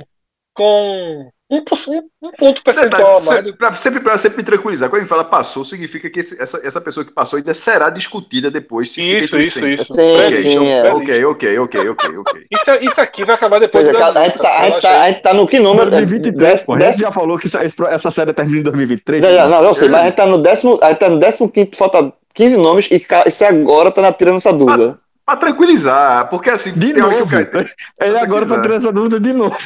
com 0.54 1.30
um, 1.48 1.58
um, 1.58 2.32
ponto 2.32 2.62
percentual 2.64 3.18
a 3.18 3.20
mais. 3.20 3.50
Pra, 3.52 3.74
sempre 3.76 4.00
para 4.00 4.18
sempre 4.18 4.38
me 4.38 4.42
tranquilizar. 4.42 4.88
Quando 4.88 5.00
a 5.00 5.00
gente 5.02 5.08
fala 5.08 5.24
passou, 5.24 5.64
significa 5.64 6.08
que 6.10 6.18
esse, 6.18 6.42
essa, 6.42 6.66
essa 6.66 6.80
pessoa 6.80 7.04
que 7.04 7.12
passou 7.12 7.36
ainda 7.36 7.54
será 7.54 7.90
discutida 7.90 8.50
depois. 8.50 8.90
Se 8.90 9.02
isso, 9.02 9.36
isso, 9.36 9.64
isso. 9.64 9.92
Sim, 9.92 10.26
okay, 10.26 10.42
sim, 10.42 10.54
então, 10.54 10.64
é. 10.64 10.92
ok, 10.92 11.24
ok, 11.26 11.58
ok, 11.58 11.88
ok, 11.90 12.18
ok. 12.18 12.46
Isso, 12.50 12.70
isso 12.84 13.00
aqui 13.00 13.24
vai 13.24 13.36
acabar 13.36 13.60
depois. 13.60 13.86
Seja, 13.86 14.06
a, 14.06 14.24
gente 14.24 14.38
tá, 14.38 14.58
a, 14.58 14.64
gente 14.64 14.80
tá, 14.80 15.02
a 15.02 15.08
gente 15.08 15.22
tá 15.22 15.34
no 15.34 15.46
que 15.46 15.60
número? 15.60 15.90
2023, 15.90 16.62
pô. 16.62 16.74
A 16.74 16.78
gente 16.80 16.98
já 16.98 17.12
falou 17.12 17.38
que 17.38 17.46
essa, 17.46 17.60
essa 17.62 18.10
série 18.10 18.32
termina 18.32 18.60
em 18.60 18.64
2023. 18.64 19.22
Já, 19.22 19.32
já, 19.32 19.48
não, 19.48 19.62
eu 19.62 19.74
sei, 19.74 19.88
mas 19.88 20.00
a 20.00 20.04
gente 20.06 20.16
tá 20.16 20.26
no 20.26 20.38
décimo, 20.38 20.80
a 20.82 20.88
gente 20.88 20.98
tá 20.98 21.08
no 21.10 21.18
décimo 21.18 21.48
quinto, 21.48 21.76
falta 21.76 22.12
15 22.34 22.56
nomes 22.56 22.88
e 22.90 23.06
esse 23.26 23.44
agora 23.44 23.92
tá 23.92 24.02
na 24.02 24.12
tirando 24.12 24.38
essa 24.38 24.52
dúvida. 24.52 24.98
Pra, 25.26 25.36
tranquilizar, 25.36 26.30
porque 26.30 26.50
assim. 26.50 26.72
De 26.72 26.92
novo. 26.92 27.36
Ele 28.00 28.18
agora 28.18 28.46
tá 28.46 28.60
tirando 28.62 28.78
essa 28.78 28.92
dúvida 28.92 29.18
de 29.18 29.32
novo. 29.32 29.56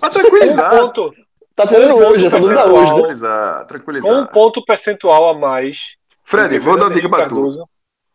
Pra 0.00 0.08
tranquilizar. 0.08 0.74
Um 0.74 0.78
ponto. 0.78 1.14
Tá 1.54 1.66
tendo 1.66 1.96
hoje, 1.96 2.26
essa 2.26 2.40
dúvida 2.40 2.66
hoje. 2.66 2.84
Né? 2.84 2.98
Tranquilizar, 2.98 3.66
tranquilizar. 3.66 4.12
Um 4.12 4.26
ponto 4.26 4.64
percentual 4.64 5.28
a 5.30 5.38
mais. 5.38 5.96
Fred, 6.24 6.58
vou 6.58 6.78
dar 6.78 6.86
uma 6.86 6.94
dica 6.94 7.08
pra 7.08 7.28
tu. 7.28 7.68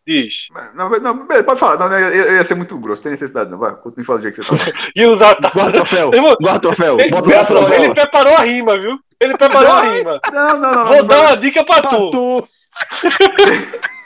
Diz. 0.07 0.47
Não, 0.73 0.89
não, 0.89 1.27
pode 1.27 1.59
falar, 1.59 1.77
não, 1.77 1.99
eu 1.99 2.33
ia 2.33 2.43
ser 2.43 2.55
muito 2.55 2.75
grosso, 2.79 3.03
tem 3.03 3.11
necessidade, 3.11 3.51
não. 3.51 3.59
Vai, 3.59 3.75
continue 3.75 4.03
falando 4.03 4.21
do 4.21 4.23
jeito 4.23 4.41
que 4.41 4.57
você 4.57 4.71
tá. 4.71 4.79
e 4.95 5.05
usar. 5.05 5.37
Guarda 5.53 5.71
troféu, 5.71 6.11
guarda 6.41 6.59
troféu. 6.59 6.99
Ele, 6.99 7.11
troféu. 7.11 7.73
ele 7.73 7.93
preparou 7.93 8.33
a 8.33 8.41
rima, 8.41 8.79
viu? 8.79 8.97
Ele 9.19 9.37
preparou 9.37 9.71
a 9.71 9.81
rima. 9.81 10.19
Não, 10.33 10.59
não, 10.59 10.59
não. 10.59 10.85
Vou 10.87 10.97
não, 10.97 11.05
dar 11.05 11.21
uma 11.21 11.37
dica 11.37 11.63
pra, 11.63 11.81
pra 11.81 11.91
tu. 11.91 12.09
tu. 12.09 12.47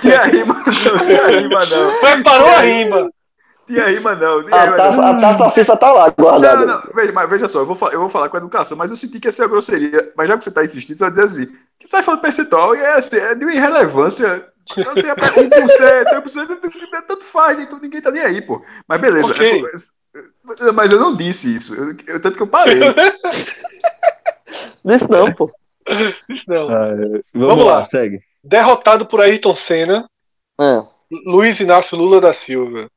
tinha 0.00 0.22
rima, 0.24 0.54
não, 0.54 0.98
tinha 1.06 1.26
rima, 1.40 1.66
não. 1.66 2.00
Preparou 2.00 2.48
a 2.48 2.60
rima. 2.60 3.10
Tinha 3.66 3.86
rima, 3.88 4.14
não. 4.16 4.44
Tinha 4.44 4.56
a, 4.56 4.64
rima, 4.64 4.76
taça, 4.76 4.96
não. 4.96 5.04
a 5.04 5.20
taça 5.20 5.50
FIFA 5.50 5.76
tá 5.76 5.92
lá, 5.92 6.10
guardada. 6.10 6.66
Não, 6.66 6.80
não, 6.80 6.82
veja, 6.94 7.12
mas 7.12 7.30
veja 7.30 7.48
só, 7.48 7.60
eu 7.60 7.66
vou, 7.66 7.76
falar, 7.76 7.92
eu 7.92 8.00
vou 8.00 8.08
falar 8.08 8.28
com 8.28 8.36
a 8.36 8.40
educação, 8.40 8.76
mas 8.76 8.90
eu 8.90 8.96
senti 8.96 9.20
que 9.20 9.28
ia 9.28 9.32
ser 9.32 9.44
a 9.44 9.48
grosseria. 9.48 10.12
Mas 10.16 10.28
já 10.28 10.36
que 10.36 10.44
você 10.44 10.50
tá 10.50 10.64
insistindo, 10.64 10.96
você 10.96 11.04
vai 11.04 11.10
dizer 11.10 11.24
assim: 11.24 11.46
que 11.78 11.88
tá 11.88 12.02
falando 12.02 12.20
percentual 12.20 12.74
e 12.74 12.80
é, 12.80 12.94
assim, 12.94 13.16
é 13.16 13.34
de 13.34 13.44
uma 13.44 13.54
irrelevância. 13.54 14.48
Assim, 14.70 15.08
é 15.08 15.14
1%, 15.14 16.22
1%, 16.22 17.04
tanto 17.08 17.24
faz, 17.24 17.58
então 17.58 17.80
ninguém 17.80 18.00
tá 18.00 18.10
nem 18.10 18.22
aí, 18.22 18.40
pô. 18.40 18.62
Mas 18.86 19.00
beleza. 19.00 19.32
Okay. 19.32 19.64
Eu, 20.58 20.72
mas 20.72 20.90
eu 20.90 20.98
não 20.98 21.14
disse 21.14 21.54
isso. 21.54 21.74
Eu, 21.74 21.94
eu, 22.06 22.20
tanto 22.20 22.36
que 22.36 22.42
eu 22.42 22.46
parei. 22.46 22.80
disse 24.84 25.08
não, 25.08 25.32
pô. 25.32 25.50
Não. 26.48 26.68
Ah, 26.68 26.94
vamos, 26.94 27.22
vamos 27.34 27.64
lá, 27.64 27.76
lá, 27.76 27.84
segue. 27.84 28.20
Derrotado 28.42 29.06
por 29.06 29.20
Ayrton 29.20 29.54
Senna. 29.54 30.04
É. 30.60 30.82
Luiz 31.26 31.58
Inácio 31.60 31.96
Lula 31.96 32.20
da 32.20 32.32
Silva. 32.32 32.88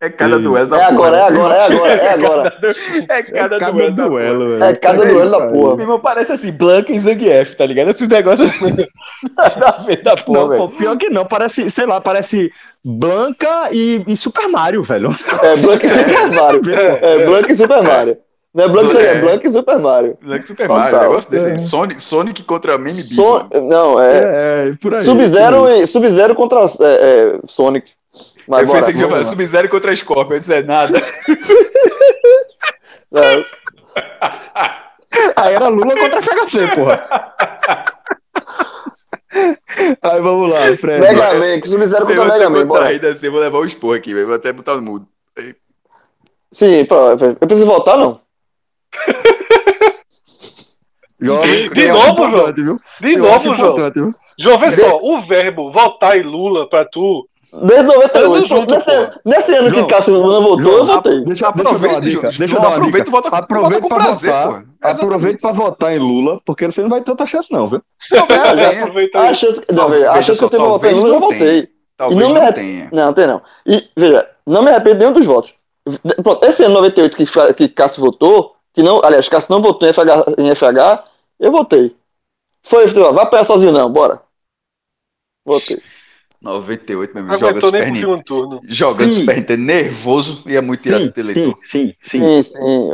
É 0.00 0.08
cada 0.08 0.38
duelo 0.38 0.68
da 0.68 0.76
é 0.76 0.80
porra. 0.80 0.92
Agora, 0.92 1.16
é 1.16 1.22
agora, 1.22 1.54
é 1.54 1.64
agora, 1.64 1.92
é 1.92 2.12
agora. 2.12 2.58
É 3.08 3.22
cada, 3.22 3.56
é 3.56 3.58
cada 3.58 3.90
duelo, 3.90 3.94
duelo 3.96 4.64
É 4.64 4.74
cada 4.76 5.04
duelo 5.04 5.30
da 5.30 5.48
porra. 5.48 5.74
Meu 5.74 5.84
irmão, 5.84 6.00
parece 6.00 6.32
assim, 6.32 6.52
Blanca 6.56 6.92
e 6.92 6.98
Zangief, 6.98 7.56
tá 7.56 7.66
ligado? 7.66 7.90
Esse 7.90 8.06
negócio 8.06 8.44
assim. 8.44 8.76
da 9.34 9.70
vez 9.84 10.02
da 10.04 10.16
porra, 10.16 10.56
não, 10.56 10.68
pô, 10.68 10.68
pior 10.68 10.96
que 10.96 11.10
não, 11.10 11.26
parece, 11.26 11.68
sei 11.68 11.84
lá, 11.84 12.00
parece 12.00 12.52
Blanca 12.84 13.70
e, 13.72 14.04
e 14.06 14.16
Super 14.16 14.46
Mario, 14.48 14.84
velho. 14.84 15.10
É, 15.42 15.56
Blanca 15.56 15.86
e 15.86 15.90
Super 15.90 16.30
Mario. 16.30 16.74
É, 16.74 17.14
é 17.14 17.26
Blanca 17.26 17.52
e 17.52 17.54
Super 17.56 17.82
Mario. 17.82 18.18
Não 18.54 18.64
é 18.64 18.68
Blanca, 18.68 18.98
é, 18.98 19.04
é 19.04 19.20
Blanca 19.20 19.46
e 19.46 19.52
Super 19.52 19.78
Mario. 19.78 20.16
Blanca 20.22 20.44
e 20.44 20.46
Super 20.46 20.68
Mario, 20.68 20.90
Total. 20.90 21.08
negócio 21.08 21.30
desse 21.30 21.46
aí. 21.46 21.58
Sonic, 21.58 22.02
Sonic 22.02 22.42
contra 22.44 22.78
Mini 22.78 22.96
Son 22.96 23.46
Não, 23.68 24.00
é. 24.00 24.66
É, 24.66 24.70
é. 24.70 24.76
Sub-Zero 25.00 25.86
Sub 25.86 26.06
contra 26.34 26.60
é, 26.60 27.38
Sonic. 27.46 27.90
Mas 28.48 28.66
eu 28.66 28.74
pensei 28.74 28.94
que 28.94 29.00
ia 29.00 29.08
falar 29.08 29.24
Sub-Zero 29.24 29.68
contra 29.68 29.94
Scorpion, 29.94 30.36
eu 30.36 30.38
disse, 30.38 30.54
é 30.54 30.62
nada. 30.62 30.98
Não. 33.12 33.22
Aí 35.36 35.54
era 35.54 35.68
Lula 35.68 35.94
contra 35.96 36.22
FHC, 36.22 36.68
porra. 36.74 37.02
Aí 40.02 40.20
vamos 40.20 40.50
lá, 40.50 40.58
Fred. 40.78 41.00
Mega 41.00 41.34
Man, 41.34 41.60
que 41.60 41.68
Sub-Zero 41.68 42.06
contra 42.06 42.24
Mega 42.24 42.50
Man, 42.50 42.66
bora. 42.66 42.88
Ainda 42.88 43.12
assim, 43.12 43.28
vou 43.28 43.40
levar 43.40 43.58
o 43.58 43.62
um 43.62 43.66
expor 43.66 43.94
aqui, 43.94 44.14
vou 44.24 44.34
até 44.34 44.54
botar 44.54 44.76
no 44.76 44.82
mudo. 44.82 45.06
Sim, 46.50 46.86
pô, 46.86 47.10
eu 47.10 47.46
preciso 47.46 47.66
voltar, 47.66 47.98
não? 47.98 48.26
de, 51.20 51.68
de 51.68 51.88
novo, 51.88 52.30
João. 52.30 52.52
De 52.52 52.62
novo, 53.16 53.54
João. 53.54 53.74
João, 54.38 54.58
vê 54.58 54.72
só, 54.72 54.98
o 55.02 55.20
verbo 55.20 55.72
voltar 55.72 56.16
e 56.16 56.22
Lula 56.22 56.68
pra 56.68 56.84
tu 56.84 57.26
Desde 57.52 57.82
98. 57.82 58.46
Junto, 58.46 58.74
nesse, 58.74 58.90
nesse, 59.24 59.54
ano 59.54 59.70
João, 59.70 59.86
que 59.86 59.90
Cássio 59.90 60.14
Lula 60.14 60.40
voltou, 60.40 60.64
João, 60.64 60.78
eu 60.78 60.84
votei. 60.84 61.24
Deixa, 61.24 61.48
aproveita, 61.48 62.00
deixa, 62.00 62.20
deixa, 62.20 62.38
deixa 62.38 62.56
eu 62.56 62.60
dar 62.60 62.68
uma 62.68 62.76
aproveita 62.76 63.04
dica. 63.04 63.10
Vota, 63.10 63.36
aproveita 63.36 63.80
vota 63.80 63.82
com 63.88 63.88
prazer, 63.88 64.30
votar, 64.30 64.48
pô. 64.48 64.66
Aproveita 64.82 65.38
pra 65.40 65.52
votar 65.52 65.96
em 65.96 65.98
Lula, 65.98 66.40
porque 66.44 66.66
você 66.66 66.82
não 66.82 66.90
vai 66.90 67.00
ter 67.00 67.06
tanta 67.06 67.26
chance, 67.26 67.50
não, 67.50 67.66
viu? 67.66 67.82
Não, 68.12 68.26
é, 69.24 69.28
a 69.28 69.34
chance, 69.34 69.62
não, 69.72 69.88
veja, 69.88 70.10
a 70.10 70.22
chance 70.22 70.38
que 70.38 70.44
eu 70.44 70.50
tenho 70.50 70.66
votar 70.66 70.92
em 70.92 70.94
Lula, 70.94 71.08
eu 71.08 71.12
já 71.12 71.20
votei. 71.20 71.68
Talvez 71.96 72.20
não, 72.20 72.42
não 72.42 72.52
tenha. 72.52 72.88
Não, 72.92 73.12
tem 73.14 73.26
não. 73.26 73.42
E, 73.66 73.88
veja, 73.96 74.28
não 74.46 74.62
me 74.62 74.70
arrependo 74.70 74.98
nenhum 74.98 75.12
dos 75.12 75.24
votos. 75.24 75.54
Pronto, 76.22 76.44
esse 76.44 76.62
ano 76.62 76.74
98 76.74 77.16
que, 77.16 77.54
que 77.54 77.68
Cássio 77.70 78.02
votou, 78.02 78.56
que 78.78 78.82
não, 78.84 79.04
aliás, 79.04 79.28
Cássio 79.28 79.50
não 79.50 79.60
votou 79.60 79.88
em 79.88 79.92
FH, 79.92 80.38
em 80.38 80.54
FH 80.54 81.04
eu 81.40 81.50
votei. 81.50 81.96
Foi, 82.62 82.86
vai 82.86 83.28
pegar 83.28 83.44
sozinho 83.44 83.72
não, 83.72 83.90
bora. 83.90 84.22
Votei. 85.44 85.82
98, 86.40 87.12
meu 87.12 87.24
amigo. 87.24 87.38
Joga 87.40 87.60
Super 87.60 87.90
Nintendo. 87.90 88.60
Jogando 88.68 89.12
Super 89.12 89.36
Nintendo 89.36 89.62
nervoso 89.64 90.44
e 90.46 90.54
é 90.54 90.60
muito 90.60 90.80
tirado 90.80 91.10
do 91.10 91.20
eleitor. 91.20 91.58
Sim, 91.60 91.92
sim, 91.94 91.94
sim. 92.04 92.20
sim, 92.20 92.42
sim. 92.42 92.90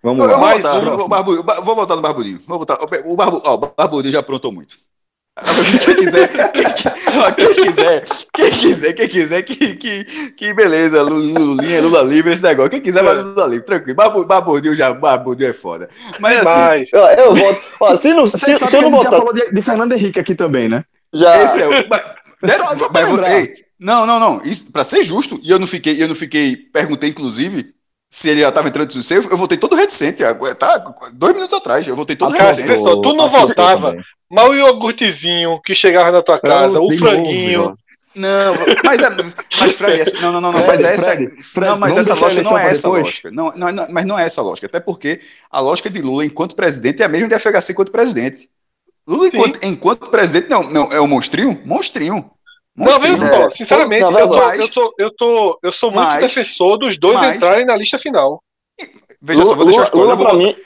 Vamos 0.00 0.30
eu, 0.30 0.38
lá. 0.38 0.54
Eu 0.54 0.96
vou, 0.96 1.08
voltar, 1.08 1.24
um... 1.58 1.64
vou 1.64 1.74
voltar 1.74 1.96
no 1.96 2.02
Barbudinho. 2.02 2.40
Vou 2.46 2.58
voltar. 2.58 2.78
O, 3.04 3.16
Barbu, 3.16 3.42
ó, 3.44 3.54
o 3.54 3.58
Barbudinho 3.58 4.12
já 4.12 4.20
aprontou 4.20 4.52
muito. 4.52 4.76
Quem 5.84 5.96
quiser, 5.96 6.28
quem, 6.52 6.72
quiser, 7.54 8.04
quem 8.32 8.50
quiser, 8.50 8.92
quem 8.92 9.08
quiser, 9.08 9.42
que, 9.42 9.74
que, 9.74 10.04
que 10.30 10.54
beleza, 10.54 11.02
Lulinha, 11.02 11.82
Lula 11.82 12.02
livre, 12.02 12.32
esse 12.32 12.44
negócio. 12.44 12.70
Quem 12.70 12.80
quiser, 12.80 13.02
vai 13.02 13.16
Lula 13.16 13.46
livre, 13.46 13.66
tranquilo. 13.66 13.96
Barbudinho 13.96 14.76
já, 14.76 14.94
Barbudinho 14.94 15.50
é 15.50 15.52
foda. 15.52 15.88
Mas 16.20 16.38
assim. 16.38 16.50
Mas, 16.54 16.92
eu, 16.92 17.00
eu 17.00 17.34
voto. 17.34 17.60
Ó, 17.80 17.96
se 17.98 18.14
não, 18.14 18.28
se, 18.28 18.38
se, 18.38 18.76
eu 18.76 18.82
não 18.82 18.92
botar... 18.92 19.10
já 19.10 19.18
falou 19.18 19.34
de, 19.34 19.50
de 19.50 19.62
Fernando 19.62 19.92
Henrique 19.92 20.20
aqui 20.20 20.36
também, 20.36 20.68
né? 20.68 20.84
Já. 21.12 21.42
Esse 21.42 21.62
é 21.62 21.66
o. 21.66 21.70
Mas, 22.40 22.56
só, 22.56 22.76
só 22.76 22.90
mas, 22.92 23.30
ei, 23.30 23.54
não, 23.80 24.06
não, 24.06 24.20
não. 24.20 24.40
Para 24.70 24.84
ser 24.84 25.02
justo, 25.02 25.40
e 25.42 25.50
eu 25.50 25.58
não 25.58 25.66
fiquei, 25.66 26.02
eu 26.02 26.06
não 26.06 26.14
fiquei, 26.14 26.56
perguntei 26.56 27.08
inclusive 27.08 27.73
se 28.14 28.30
ele 28.30 28.42
já 28.42 28.48
estava 28.48 28.68
entrando 28.68 28.94
no 28.94 29.02
seu, 29.02 29.20
eu 29.24 29.36
votei 29.36 29.58
todo 29.58 29.74
reticente. 29.74 30.22
Tá, 30.56 30.84
dois 31.12 31.32
minutos 31.32 31.52
atrás, 31.58 31.88
eu 31.88 31.96
votei 31.96 32.14
todo 32.14 32.32
ah, 32.32 32.38
reticente. 32.38 32.68
Pessoal, 32.68 33.02
tu 33.02 33.12
não 33.12 33.28
votava, 33.28 33.96
mas 34.30 34.48
o 34.48 34.54
iogurtezinho 34.54 35.60
que 35.60 35.74
chegava 35.74 36.12
na 36.12 36.22
tua 36.22 36.38
casa, 36.38 36.80
o 36.80 36.96
franguinho. 36.96 37.62
Novo, 37.62 37.78
não, 38.14 38.54
mas, 38.84 39.02
é, 39.02 39.10
mas 39.58 39.72
Fred, 39.72 40.12
não, 40.20 40.30
não, 40.30 40.40
não, 40.40 40.52
não, 40.52 40.64
mas 40.64 40.84
essa, 40.84 41.16
Fred, 41.16 41.42
Fred, 41.42 41.70
não, 41.70 41.76
mas 41.76 41.98
essa 41.98 42.14
lógica 42.14 42.42
não 42.44 42.56
é 42.56 42.70
essa 42.70 42.86
depois. 42.86 43.04
lógica. 43.04 43.30
Não, 43.32 43.52
não, 43.56 43.72
não, 43.72 43.86
mas 43.90 44.04
não 44.04 44.16
é 44.16 44.24
essa 44.26 44.40
lógica, 44.40 44.68
até 44.68 44.78
porque 44.78 45.20
a 45.50 45.58
lógica 45.58 45.90
de 45.90 46.00
Lula 46.00 46.24
enquanto 46.24 46.54
presidente 46.54 47.02
é 47.02 47.06
a 47.06 47.08
mesma 47.08 47.26
de 47.26 47.36
FHC 47.36 47.72
enquanto 47.72 47.90
presidente. 47.90 48.48
Lula 49.04 49.26
enquanto, 49.26 49.58
enquanto, 49.64 50.08
presidente 50.08 50.48
não, 50.48 50.62
não 50.62 50.92
é 50.92 51.00
o 51.00 51.08
monstrinho, 51.08 51.60
monstrinho. 51.64 52.30
Não, 52.76 52.98
veja 52.98 53.16
só, 53.16 53.50
sinceramente, 53.50 54.02
eu, 54.02 54.28
tô, 54.28 54.52
eu, 54.52 54.68
tô, 54.68 54.94
eu, 54.98 55.10
tô, 55.10 55.58
eu 55.62 55.72
sou 55.72 55.92
muito 55.92 56.04
mas, 56.04 56.20
defensor 56.22 56.76
dos 56.76 56.98
dois 56.98 57.18
mas, 57.18 57.36
entrarem 57.36 57.64
na 57.64 57.76
lista 57.76 57.98
final. 57.98 58.42
Veja 59.22 59.42
Lula, 59.42 59.50
só, 59.50 59.56
vou 59.56 59.64
deixar 59.66 59.82
as 59.82 59.90
Lula, 59.92 60.14
Lula 60.14 60.28
pra 60.28 60.34
mim. 60.34 60.56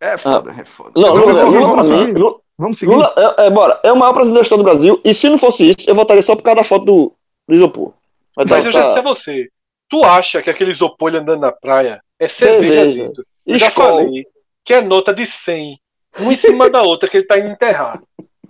É 0.00 0.16
foda, 0.16 0.52
é 0.52 0.64
foda. 0.64 0.92
Não, 0.94 1.14
Lula, 1.14 1.32
Lula, 1.32 1.44
Lula 1.44 1.74
pra 1.74 1.84
mim. 1.84 2.12
Lula, 2.12 2.36
Vamos 2.56 2.78
seguir. 2.78 2.92
Lula, 2.92 3.12
é, 3.16 3.46
é, 3.46 3.50
bora, 3.50 3.80
é 3.82 3.92
o 3.92 3.96
maior 3.96 4.12
presidente 4.12 4.36
da 4.36 4.42
história 4.42 4.62
do 4.62 4.70
Brasil, 4.70 5.00
e 5.04 5.12
se 5.12 5.28
não 5.28 5.36
fosse 5.36 5.70
isso, 5.70 5.88
eu 5.90 5.94
votaria 5.96 6.22
só 6.22 6.36
por 6.36 6.44
causa 6.44 6.60
da 6.60 6.64
foto 6.64 6.84
do, 6.84 7.12
do 7.48 7.54
isopor. 7.56 7.92
Mas, 8.36 8.46
Mas 8.46 8.62
tá, 8.62 8.68
eu 8.68 8.72
já 8.72 8.80
tá... 8.80 8.86
disse 8.88 8.98
a 9.00 9.02
você, 9.02 9.48
tu 9.88 10.04
acha 10.04 10.40
que 10.40 10.48
aquele 10.48 10.70
isopor 10.70 11.14
andando 11.14 11.40
na 11.40 11.50
praia 11.50 12.00
é 12.20 12.28
cerveja, 12.28 12.72
cerveja. 12.72 13.02
dentro? 13.02 13.24
Eu 13.44 13.58
já 13.58 13.70
falei 13.70 14.26
que 14.64 14.74
é 14.74 14.80
nota 14.80 15.12
de 15.12 15.26
100, 15.26 15.76
uma 16.20 16.32
em 16.32 16.36
cima 16.36 16.70
da 16.70 16.82
outra, 16.82 17.08
que 17.08 17.16
ele 17.16 17.26
tá 17.26 17.38
indo 17.38 17.48
enterrar. 17.48 18.00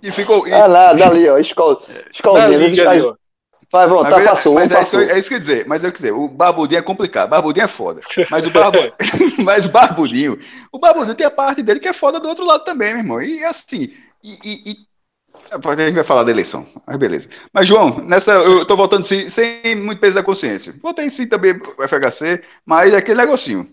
E 0.03 0.11
ficou. 0.11 0.45
E... 0.45 0.53
Ah, 0.53 0.67
lá, 0.67 0.93
dali, 0.93 1.27
ó. 1.29 1.37
Escolinha. 1.37 2.03
Ali, 2.89 3.01
ó. 3.01 3.15
Vai, 3.71 3.87
vamos, 3.87 4.07
tá, 4.07 4.21
passou. 4.21 4.53
Mas 4.53 4.71
é 4.71 4.79
isso, 4.79 4.91
que 4.91 4.97
eu, 4.97 5.01
é 5.01 5.17
isso 5.17 5.27
que 5.27 5.33
eu 5.33 5.37
ia 5.37 5.39
dizer. 5.39 5.65
Mas 5.65 5.83
é 5.83 5.87
eu 5.87 5.91
quer 5.91 5.97
dizer, 5.97 6.11
o 6.11 6.27
Barbudinho 6.27 6.77
é 6.77 6.81
complicado. 6.83 7.29
Barbudinho 7.29 7.63
é 7.63 7.67
foda. 7.67 8.01
Mas 8.29 8.45
o, 8.45 8.51
barbu... 8.51 8.77
mas 9.43 9.65
o 9.65 9.69
Barbudinho. 9.69 10.37
O 10.71 10.77
Barbudinho 10.77 11.15
tem 11.15 11.25
a 11.25 11.31
parte 11.31 11.63
dele 11.63 11.79
que 11.79 11.87
é 11.87 11.93
foda 11.93 12.19
do 12.19 12.29
outro 12.29 12.45
lado 12.45 12.63
também, 12.63 12.89
meu 12.89 12.99
irmão. 12.99 13.21
E 13.21 13.43
assim. 13.45 13.91
E, 14.23 14.29
e, 14.45 14.71
e... 14.71 14.77
A 15.51 15.75
gente 15.75 15.95
vai 15.95 16.03
falar 16.03 16.21
da 16.21 16.29
eleição. 16.29 16.67
Mas 16.85 16.97
beleza. 16.97 17.29
Mas, 17.51 17.67
João, 17.67 17.97
nessa. 18.03 18.33
Eu 18.33 18.63
tô 18.63 18.75
votando 18.75 19.05
sim, 19.05 19.27
sem 19.27 19.75
muito 19.75 19.99
peso 19.99 20.15
da 20.15 20.23
consciência. 20.23 20.75
Votei 20.79 21.09
sim 21.09 21.25
também 21.25 21.53
o 21.53 21.87
FHC, 21.87 22.43
mas 22.63 22.93
é 22.93 22.97
aquele 22.97 23.21
negocinho. 23.21 23.67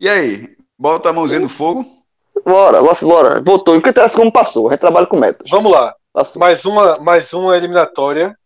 E 0.00 0.08
aí? 0.08 0.56
Bota 0.76 1.10
a 1.10 1.12
mãozinha 1.12 1.40
no 1.40 1.48
fogo. 1.48 1.97
Bora, 2.44 2.80
bora. 3.02 3.42
Votou. 3.42 3.74
E 3.74 3.78
o 3.78 3.82
que 3.82 3.90
interessa 3.90 4.16
como 4.16 4.32
passou. 4.32 4.68
A 4.68 4.72
gente 4.72 4.80
trabalha 4.80 5.06
com 5.06 5.16
metas. 5.16 5.48
Vamos 5.50 5.72
lá. 5.72 5.94
Passou. 6.12 6.40
Mais 6.40 6.64
uma, 6.64 6.98
mais 6.98 7.32
uma 7.32 7.56
eliminatória. 7.56 8.36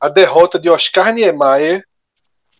A 0.00 0.08
derrota 0.08 0.58
de 0.58 0.68
Oscar 0.68 1.12
Niemeyer. 1.12 1.84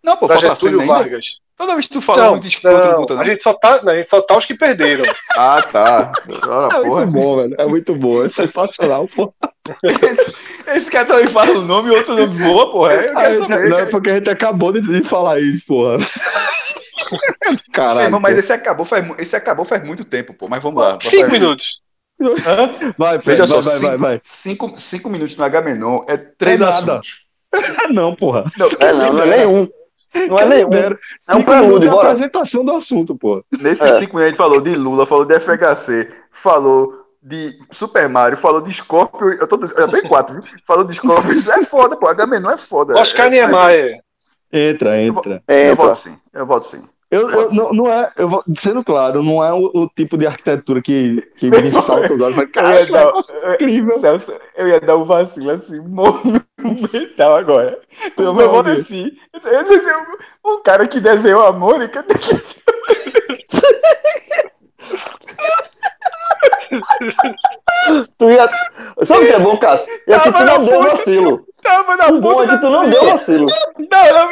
Não, 0.02 0.16
pô, 0.16 0.28
falta 0.28 0.54
Getúlio 0.54 0.86
Vargas. 0.86 1.26
Toda 1.58 1.74
vez 1.74 1.88
que 1.88 1.94
tu 1.94 2.00
fala 2.00 2.22
não, 2.22 2.30
muito 2.30 2.48
de 2.48 2.60
não, 2.62 3.00
luta, 3.00 3.14
não. 3.14 3.20
A 3.20 3.24
gente 3.24 3.42
só 3.42 3.52
tá, 3.52 3.82
não, 3.82 3.92
a 3.92 3.96
gente 3.96 4.08
só 4.08 4.22
tá 4.22 4.38
os 4.38 4.46
que 4.46 4.54
perderam. 4.54 5.04
ah, 5.36 5.60
tá. 5.60 6.12
Ora, 6.46 6.66
é 6.66 6.82
porra. 6.82 7.06
muito 7.06 7.12
bom, 7.12 7.36
velho. 7.36 7.54
É 7.58 7.66
muito 7.66 7.94
bom. 7.96 8.24
É 8.24 8.28
sensacional, 8.28 9.08
pô. 9.08 9.34
Esse, 9.82 10.34
esse 10.68 10.90
cara 10.90 11.04
também 11.06 11.26
fala 11.26 11.50
o 11.58 11.62
nome 11.62 11.90
e 11.90 11.96
outro 11.96 12.14
nome 12.14 12.32
voa, 12.32 12.70
porra. 12.70 12.94
Eu 12.94 13.16
quero 13.16 13.34
saber. 13.34 13.68
Não, 13.70 13.78
é 13.80 13.86
porque 13.86 14.08
a 14.08 14.14
gente 14.14 14.30
acabou 14.30 14.72
de, 14.72 14.80
de 14.80 15.02
falar 15.02 15.40
isso, 15.40 15.66
porra. 15.66 15.96
Caralho. 17.72 18.06
Irmão, 18.06 18.20
mas 18.20 18.36
esse 18.36 18.52
acabou, 18.52 18.84
faz, 18.84 19.04
esse 19.18 19.36
acabou 19.36 19.64
faz 19.64 19.84
muito 19.84 20.04
tempo, 20.04 20.34
pô. 20.34 20.48
Mas 20.48 20.62
vamos 20.62 20.82
lá. 20.82 20.98
Cinco 21.00 21.30
minutos. 21.30 21.80
Vai, 22.98 23.18
Veja 23.18 23.46
só, 23.46 23.60
vai, 23.60 23.62
cinco, 23.62 23.86
vai, 23.86 23.96
vai. 23.96 24.18
Cinco, 24.20 24.80
cinco 24.80 25.08
minutos 25.08 25.36
no 25.36 25.44
H-Menon 25.44 26.04
é 26.08 26.16
três 26.16 26.60
é 26.60 26.64
assuntos. 26.64 27.20
não, 27.90 28.14
porra. 28.14 28.44
Não, 28.58 28.66
é, 28.66 28.92
não, 28.92 29.12
não 29.12 29.22
é 29.22 29.36
nenhum. 29.36 29.68
Não 30.28 30.38
é 30.38 30.46
nenhum. 30.46 30.70
É 30.72 31.34
um 31.34 31.42
prelude, 31.42 31.88
a 31.88 31.92
apresentação 31.92 32.64
do 32.64 32.72
assunto, 32.72 33.16
pô. 33.16 33.44
Nesses 33.52 33.84
é. 33.84 33.98
cinco 33.98 34.16
minutos 34.16 34.22
a 34.22 34.28
gente 34.28 34.36
falou 34.36 34.60
de 34.60 34.74
Lula, 34.74 35.06
falou 35.06 35.24
de 35.24 35.38
FHC, 35.38 36.08
falou 36.30 36.92
de 37.22 37.56
Super 37.70 38.08
Mario, 38.08 38.38
falou 38.38 38.60
de 38.60 38.72
Scorpio. 38.72 39.32
Eu, 39.32 39.46
tô, 39.46 39.56
eu 39.56 39.68
já 39.68 39.88
tô 39.88 39.96
em 39.96 40.08
quatro, 40.08 40.34
viu? 40.34 40.44
Falou 40.66 40.84
de 40.84 40.94
Scorpio. 40.94 41.32
Isso 41.32 41.52
é 41.52 41.62
foda, 41.64 41.96
pô. 41.96 42.08
H-Menon 42.08 42.50
é 42.50 42.58
foda. 42.58 42.98
Oscar 42.98 43.26
é, 43.26 43.30
Niemeyer. 43.30 44.00
Entra, 44.52 45.00
entra. 45.00 45.42
Eu, 45.46 45.56
eu 45.56 45.76
voto 45.76 45.98
sim. 45.98 46.16
Eu 46.32 46.46
voto 46.46 46.66
sim. 46.66 46.88
Eu, 47.10 47.30
eu 47.30 47.48
não, 47.52 47.72
não, 47.72 47.90
é, 47.90 48.12
eu 48.18 48.28
vou, 48.28 48.44
sendo 48.58 48.84
claro, 48.84 49.22
não 49.22 49.42
é 49.42 49.50
o, 49.50 49.70
o, 49.72 49.88
tipo 49.88 50.18
de 50.18 50.26
arquitetura 50.26 50.82
que, 50.82 51.22
que 51.36 51.50
me 51.50 51.72
salta 51.72 52.12
os 52.12 52.20
olhos, 52.20 52.36
mas 52.36 52.50
cara, 52.50 52.80
eu 52.80 52.86
ia 52.86 52.92
dar, 52.92 53.12
incrível. 53.54 53.98
Celso, 53.98 54.34
eu 54.54 54.68
ia 54.68 54.78
dar 54.78 54.96
um 54.96 55.04
vacilo 55.04 55.50
assim, 55.50 55.80
monumental 55.80 57.36
agora. 57.36 57.78
Eu 58.14 58.34
vou 58.34 58.50
voto 58.50 58.68
assim. 58.68 59.10
O 60.44 60.58
cara 60.58 60.86
que 60.86 61.00
desenhou 61.00 61.46
a 61.46 61.52
Mônica. 61.52 62.04
tu 68.18 68.30
ia... 68.30 68.48
Sabe 69.06 69.24
o 69.24 69.26
que 69.26 69.32
é 69.32 69.38
bom, 69.38 69.56
Cássio? 69.56 69.90
É 70.06 70.18
que 70.18 70.30
tu 70.30 70.44
não 70.44 70.64
deu 70.66 70.82
vacilo. 70.82 71.47
Tava 71.68 71.96
na 71.96 72.08
o 72.08 72.18
bom 72.18 72.42
é 72.42 72.48
que 72.48 72.58
tu 72.58 72.70
não 72.70 72.88
deu 72.88 73.04
vacilo. 73.04 73.46
Não, 73.78 74.14
não, 74.14 74.30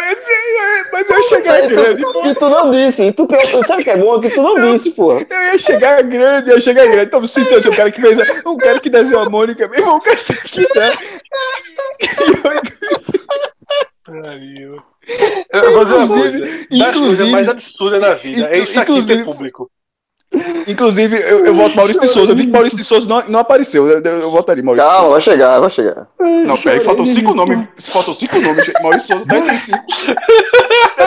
mas 0.90 1.10
eu 1.10 1.16
ia 1.16 1.22
chegar 1.22 1.68
grande. 1.68 2.02
E 2.24 2.34
tu 2.34 2.48
não 2.48 2.70
disse. 2.70 3.02
E 3.02 3.12
tu, 3.12 3.28
sabe 3.66 3.82
o 3.82 3.84
que 3.84 3.90
é 3.90 3.96
bom? 3.98 4.16
É 4.16 4.20
que 4.22 4.30
tu 4.30 4.42
não 4.42 4.72
disse, 4.72 4.90
pô. 4.92 5.12
Eu 5.12 5.26
ia 5.28 5.58
chegar 5.58 6.02
grande, 6.02 6.50
eu 6.50 6.54
ia 6.54 6.60
chegar 6.62 6.86
grande. 6.86 7.04
Então, 7.04 7.26
se 7.26 7.44
você 7.44 7.68
o 7.68 7.76
cara 7.76 7.90
que 7.90 8.00
fez. 8.00 8.18
O 8.42 8.56
cara 8.56 8.80
que 8.80 8.88
desenhou 8.88 9.22
a 9.22 9.28
Mônica 9.28 9.68
mesmo, 9.68 9.96
o 9.96 10.00
cara 10.00 10.16
que. 10.16 10.60
Né? 10.78 10.92
Inclusive, 15.82 16.68
inclusive, 16.70 17.30
mais 17.30 17.48
absurda 17.48 17.98
na 17.98 18.14
vida. 18.14 18.50
É 18.50 18.58
isso 18.60 18.80
aqui 18.80 19.02
ser 19.02 19.24
público. 19.24 19.70
Inclusive, 20.66 21.16
eu, 21.16 21.46
eu 21.46 21.54
voto 21.54 21.76
Maurício 21.76 22.00
de 22.00 22.08
Souza. 22.08 22.32
Eu 22.32 22.36
vi 22.36 22.46
que 22.46 22.52
Maurício 22.52 22.78
de 22.78 22.84
Souza 22.84 23.08
não, 23.08 23.22
não 23.28 23.40
apareceu. 23.40 23.88
Eu, 23.88 24.02
eu, 24.02 24.20
eu 24.22 24.30
votaria 24.30 24.62
Maurício. 24.62 24.88
Calma, 24.88 25.10
vai 25.10 25.20
chegar, 25.20 25.60
vai 25.60 25.70
chegar. 25.70 26.08
Não, 26.18 26.56
peraí, 26.56 26.80
faltam 26.80 27.06
cinco 27.06 27.34
nomes. 27.34 27.66
Faltam 27.88 28.14
cinco 28.14 28.38
nomes. 28.40 28.72
Maurício 28.82 29.16
Souza 29.16 29.26
tá 29.26 29.38
entre 29.38 29.56
cinco. 29.56 29.78
É 30.98 31.02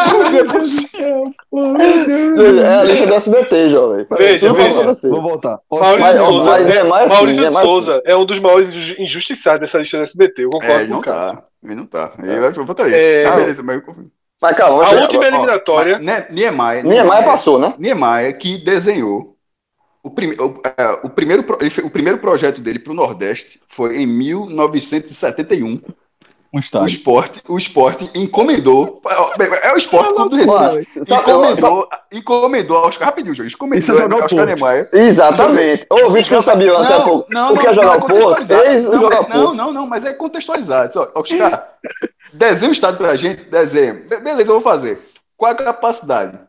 a 2.76 2.84
lista 2.84 3.08
do 3.08 3.14
SBT, 3.14 3.70
jovem. 3.70 4.06
Veja, 4.18 4.54
veja. 4.54 5.10
Vou 5.10 5.22
voltar. 5.22 5.60
Maurício 5.70 6.12
de 6.12 6.18
Souza, 6.18 6.60
é, 6.60 6.78
é 6.78 6.84
mais 6.84 7.10
Maurício 7.10 7.48
assim, 7.48 7.56
de 7.56 7.62
Souza 7.64 7.92
assim. 7.94 8.02
é 8.06 8.16
um 8.16 8.26
dos 8.26 8.40
maiores 8.40 8.74
injustiçados 8.98 9.62
dessa 9.62 9.78
lista 9.78 9.98
do 9.98 10.04
SBT. 10.04 10.46
Eu 10.46 10.50
concordo 10.50 10.84
é, 10.84 10.88
com 10.88 10.98
o 10.98 11.02
Tá. 11.02 11.44
Ele 11.64 11.76
não 11.76 11.86
tá. 11.86 12.14
Eu, 12.24 12.44
eu 12.44 12.66
votaria. 12.66 12.96
É... 12.96 13.26
Ah, 13.26 13.36
beleza, 13.36 13.62
mas 13.62 13.76
eu 13.76 13.82
confio. 13.82 14.10
Mas 14.42 14.56
calma, 14.56 14.86
a 14.86 14.92
última 14.92 15.26
eliminatória. 15.26 16.00
Niemeyer, 16.30 16.86
Niemeyer 16.86 17.26
passou, 17.26 17.60
né? 17.60 17.74
Niemeyer 17.78 18.38
que 18.38 18.58
desenhou 18.58 19.36
o, 20.02 20.10
prim, 20.10 20.32
o, 20.32 20.62
é, 20.64 21.00
o, 21.04 21.10
primeiro, 21.10 21.46
o 21.84 21.90
primeiro 21.90 22.20
projeto 22.20 22.62
dele 22.62 22.80
para 22.80 22.94
o 22.94 22.96
Nordeste 22.96 23.60
foi 23.68 23.98
em 23.98 24.08
1971. 24.08 25.82
Um 26.52 26.60
o 26.82 26.86
esporte, 26.88 27.44
o 27.48 27.58
esporte 27.60 28.10
encomendou. 28.16 29.00
É 29.62 29.72
o 29.72 29.78
esporte 29.78 30.16
todo 30.16 30.30
do 30.30 30.36
Recife. 30.36 31.00
Encomendou, 31.00 31.88
encomendou 32.12 32.78
Oscar. 32.88 33.10
Rapidinho, 33.10 33.36
João. 33.36 33.48
Encomendou 33.48 34.20
é 34.20 34.24
Oscar 34.24 34.46
Niemeyer. 34.48 34.90
Exatamente. 34.92 35.86
Ô, 35.92 36.10
vídeo 36.10 36.30
que 36.30 36.36
eu 36.36 36.42
sabia 36.42 36.76
até 36.76 36.96
há 36.96 37.02
pouco. 37.02 37.28
Não, 37.30 37.54
o 37.54 37.58
que 37.60 37.68
é 37.68 37.74
jogar 37.76 37.98
o 37.98 38.00
Porto? 38.00 38.50
Não, 38.50 39.30
não, 39.30 39.54
não, 39.54 39.74
não, 39.74 39.88
mas 39.88 40.06
é 40.06 40.14
contextualizado. 40.14 41.12
Oscar, 41.14 41.76
desenha 42.34 42.70
o 42.70 42.74
estado 42.74 42.98
pra 42.98 43.16
gente, 43.16 43.44
desenha. 43.46 43.94
Beleza, 43.94 44.52
eu 44.52 44.60
vou 44.60 44.62
fazer. 44.62 45.00
Qual 45.36 45.52
a 45.52 45.56
capacidade? 45.56 46.40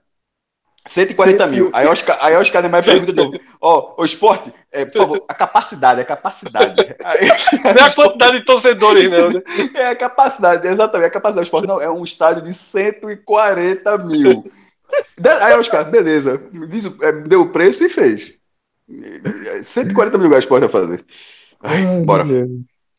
140 0.86 1.46
mil. 1.46 1.70
Aí 1.74 1.86
Oscar, 1.86 2.18
aí 2.20 2.34
Oscar 2.36 2.62
Niemeyer 2.62 2.84
pergunta 2.84 3.12
de 3.12 3.18
novo: 3.18 3.38
Ó, 3.60 3.94
oh, 3.96 4.02
o 4.02 4.04
esporte, 4.04 4.52
é, 4.72 4.84
por 4.84 4.98
favor, 4.98 5.24
a 5.28 5.34
capacidade, 5.34 6.00
a 6.00 6.04
capacidade. 6.04 6.96
Aí, 7.04 7.28
não 7.62 7.84
é 7.84 7.88
a 7.88 7.94
quantidade 7.94 8.38
de 8.38 8.44
torcedores, 8.44 9.10
não, 9.10 9.28
né? 9.28 9.42
É 9.74 9.86
a 9.88 9.96
capacidade, 9.96 10.66
exatamente. 10.66 11.08
A 11.08 11.10
capacidade 11.10 11.44
do 11.44 11.46
esporte 11.46 11.68
não, 11.68 11.80
é 11.80 11.90
um 11.90 12.02
estádio 12.02 12.42
de 12.42 12.54
140 12.54 13.98
mil. 13.98 14.50
Aí 15.42 15.58
os 15.58 15.68
caras, 15.68 15.88
beleza, 15.88 16.42
diz, 16.68 16.86
é, 17.02 17.12
deu 17.12 17.42
o 17.42 17.50
preço 17.50 17.84
e 17.84 17.90
fez. 17.90 18.34
140 19.62 20.18
mil 20.18 20.30
reais 20.30 20.46
pode 20.46 20.66
fazer. 20.68 21.04
Ai, 21.62 21.84
bora. 22.04 22.24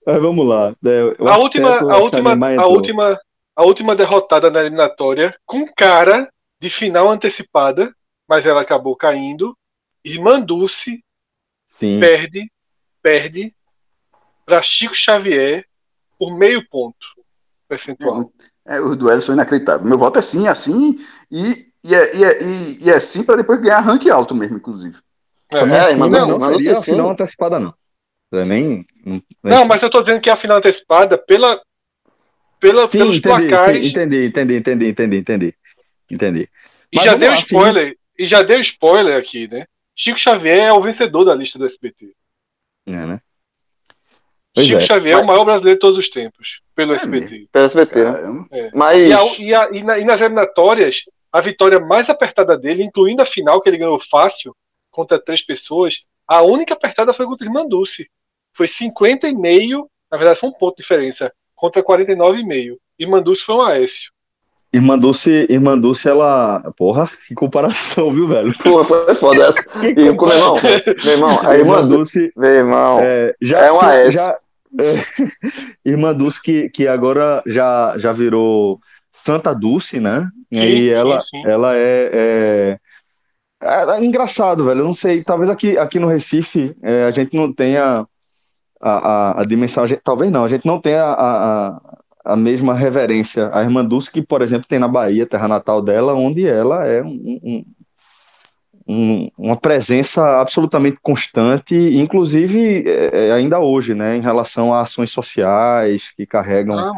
Aí, 0.07 0.19
vamos 0.19 0.47
lá. 0.47 0.75
É, 0.85 1.29
a 1.29 1.37
última, 1.37 1.77
a, 1.77 1.97
última, 1.97 2.31
a, 2.59 2.67
última, 2.67 3.19
a 3.55 3.63
última 3.63 3.95
derrotada 3.95 4.49
na 4.49 4.59
eliminatória, 4.61 5.35
com 5.45 5.65
cara 5.75 6.29
de 6.59 6.69
final 6.69 7.09
antecipada, 7.09 7.93
mas 8.27 8.45
ela 8.45 8.61
acabou 8.61 8.95
caindo. 8.95 9.55
E 10.03 10.17
Manduce 10.17 11.03
perde, 11.99 12.51
perde 13.01 13.53
para 14.45 14.61
Chico 14.61 14.95
Xavier 14.95 15.65
por 16.17 16.35
meio 16.35 16.67
ponto 16.69 17.07
percentual. 17.67 18.31
É, 18.67 18.79
o 18.79 18.95
duelo 18.95 19.21
foi 19.21 19.35
inacreditável. 19.35 19.87
Meu 19.87 19.97
voto 19.97 20.19
é 20.19 20.21
sim, 20.21 20.47
assim, 20.47 20.99
e, 21.31 21.71
e, 21.83 21.95
é, 21.95 22.15
e, 22.15 22.23
é, 22.23 22.43
e, 22.43 22.85
e 22.85 22.89
é 22.89 22.99
sim 22.99 23.23
para 23.23 23.37
depois 23.37 23.59
ganhar 23.59 23.79
rank 23.79 24.07
alto 24.07 24.35
mesmo, 24.35 24.57
inclusive. 24.57 24.97
É, 25.51 25.59
é, 25.59 25.65
mas 25.65 25.97
não, 25.97 26.09
não, 26.09 26.27
não 26.37 26.57
seria 26.57 26.73
a 26.73 26.81
final 26.81 27.09
antecipada, 27.09 27.59
não. 27.59 27.73
É 28.33 28.45
nem, 28.45 28.85
não, 29.05 29.21
não, 29.43 29.65
mas 29.65 29.83
eu 29.83 29.89
tô 29.89 29.99
dizendo 29.99 30.21
que 30.21 30.29
a 30.29 30.37
final 30.37 30.57
antecipada 30.57 31.17
pela, 31.17 31.61
pela 32.61 32.87
sim, 32.87 32.99
pelos 32.99 33.17
entendi, 33.17 33.49
placares. 33.49 33.77
Sim, 33.81 33.89
entendi, 33.91 34.25
entendi, 34.25 34.55
entendi, 34.55 34.87
entendi, 34.87 35.17
entendi. 35.17 35.55
entendi. 36.09 36.49
E 36.91 36.95
mas 36.95 37.05
já 37.05 37.15
deu 37.15 37.29
lá, 37.29 37.35
spoiler, 37.35 37.89
sim. 37.89 37.95
e 38.17 38.25
já 38.25 38.41
deu 38.41 38.61
spoiler 38.61 39.17
aqui, 39.17 39.49
né? 39.49 39.65
Chico 39.93 40.17
Xavier 40.17 40.59
é 40.59 40.73
o 40.73 40.81
vencedor 40.81 41.25
da 41.25 41.35
lista 41.35 41.59
do 41.59 41.65
SBT. 41.65 42.13
É, 42.87 42.91
né? 42.91 43.21
Pois 44.53 44.67
Chico 44.67 44.79
é. 44.79 44.85
Xavier 44.85 45.15
mas... 45.15 45.21
é 45.21 45.25
o 45.25 45.27
maior 45.27 45.43
brasileiro 45.43 45.77
de 45.77 45.81
todos 45.81 45.97
os 45.97 46.09
tempos, 46.09 46.61
pelo 46.73 46.93
é 46.93 46.95
SBT. 46.95 47.49
Pelo 47.51 47.65
SBT, 47.65 48.03
né? 48.03 48.45
É. 48.51 48.71
Mas... 48.73 49.09
E, 49.09 49.13
a, 49.13 49.25
e, 49.37 49.53
a, 49.53 49.69
e, 49.71 49.83
na, 49.83 49.99
e, 49.99 50.05
nas 50.05 50.21
eliminatórias, 50.21 51.03
a 51.31 51.41
vitória 51.41 51.81
mais 51.81 52.09
apertada 52.09 52.57
dele, 52.57 52.83
incluindo 52.83 53.21
a 53.21 53.25
final 53.25 53.59
que 53.61 53.69
ele 53.69 53.77
ganhou 53.77 53.99
fácil, 53.99 54.55
contra 54.89 55.19
três 55.19 55.41
pessoas, 55.41 56.03
a 56.27 56.41
única 56.41 56.73
apertada 56.73 57.13
foi 57.13 57.25
contra 57.25 57.45
o 57.45 57.49
Irmanduce. 57.49 58.09
Foi 58.53 58.67
50,5, 58.67 59.85
na 60.11 60.17
verdade 60.17 60.39
foi 60.39 60.49
um 60.49 60.53
ponto 60.53 60.75
de 60.75 60.83
diferença, 60.83 61.31
contra 61.55 61.83
49,5. 61.83 62.77
E 62.99 63.05
Manduce 63.05 63.43
foi 63.43 63.55
um 63.55 63.61
Aécio. 63.61 64.11
Irmã 64.73 64.97
Dulce, 64.97 65.45
Irmã 65.49 65.77
Dulce, 65.77 66.07
ela. 66.07 66.63
Porra, 66.77 67.09
que 67.27 67.35
comparação, 67.35 68.13
viu, 68.13 68.27
velho? 68.27 68.57
Pô, 68.63 68.83
foi 68.85 69.13
foda 69.15 69.47
essa. 69.47 69.61
E, 69.83 69.93
meu 69.93 70.05
irmão, 70.05 70.59
meu 71.03 71.13
irmão, 71.13 71.39
a 71.41 71.57
Irmã 71.57 71.85
Dulce. 71.85 72.31
Meu 72.37 72.49
irmão, 72.49 72.99
é, 73.01 73.35
já, 73.41 73.59
é 73.59 73.71
uma 73.71 73.93
S. 73.95 74.13
Já, 74.13 74.37
é, 74.79 75.03
Irmã 75.83 76.13
Dulce, 76.13 76.41
que, 76.41 76.69
que 76.69 76.87
agora 76.87 77.43
já, 77.45 77.95
já 77.97 78.13
virou 78.13 78.79
Santa 79.11 79.53
Dulce, 79.53 79.99
né? 79.99 80.29
Sim, 80.53 80.59
e 80.59 80.61
aí 80.61 80.89
ela, 80.89 81.19
sim, 81.19 81.41
sim. 81.41 81.43
ela 81.45 81.75
é, 81.75 82.09
é, 82.13 82.79
é, 83.61 83.97
é. 83.97 84.03
engraçado, 84.05 84.63
velho. 84.63 84.79
Eu 84.79 84.85
não 84.85 84.95
sei, 84.95 85.21
talvez 85.21 85.49
aqui, 85.49 85.77
aqui 85.77 85.99
no 85.99 86.07
Recife 86.07 86.73
é, 86.81 87.03
a 87.03 87.11
gente 87.11 87.35
não 87.35 87.51
tenha 87.51 88.07
a, 88.81 88.91
a, 88.91 89.41
a 89.41 89.45
dimensão, 89.45 89.83
a 89.83 89.87
gente, 89.87 90.01
talvez 90.03 90.31
não, 90.31 90.43
a 90.43 90.47
gente 90.47 90.65
não 90.65 90.79
tenha 90.79 91.03
a, 91.03 91.67
a, 91.67 91.81
a 92.25 92.35
mesma 92.35 92.73
reverência 92.73 93.49
à 93.53 93.61
irmã 93.61 93.85
Dulce 93.85 94.11
que, 94.11 94.21
por 94.21 94.41
exemplo, 94.41 94.67
tem 94.67 94.79
na 94.79 94.87
Bahia, 94.87 95.25
terra 95.25 95.47
natal 95.47 95.81
dela, 95.81 96.13
onde 96.13 96.47
ela 96.47 96.85
é 96.85 97.01
um, 97.01 97.39
um, 97.43 97.65
um, 98.87 99.31
uma 99.37 99.55
presença 99.55 100.41
absolutamente 100.41 100.97
constante, 101.01 101.75
inclusive 101.75 102.83
é, 102.87 103.27
é, 103.27 103.31
ainda 103.31 103.59
hoje, 103.59 103.93
né, 103.93 104.17
em 104.17 104.21
relação 104.21 104.73
a 104.73 104.81
ações 104.81 105.11
sociais 105.11 106.11
que 106.15 106.25
carregam 106.25 106.77
ah, 106.77 106.91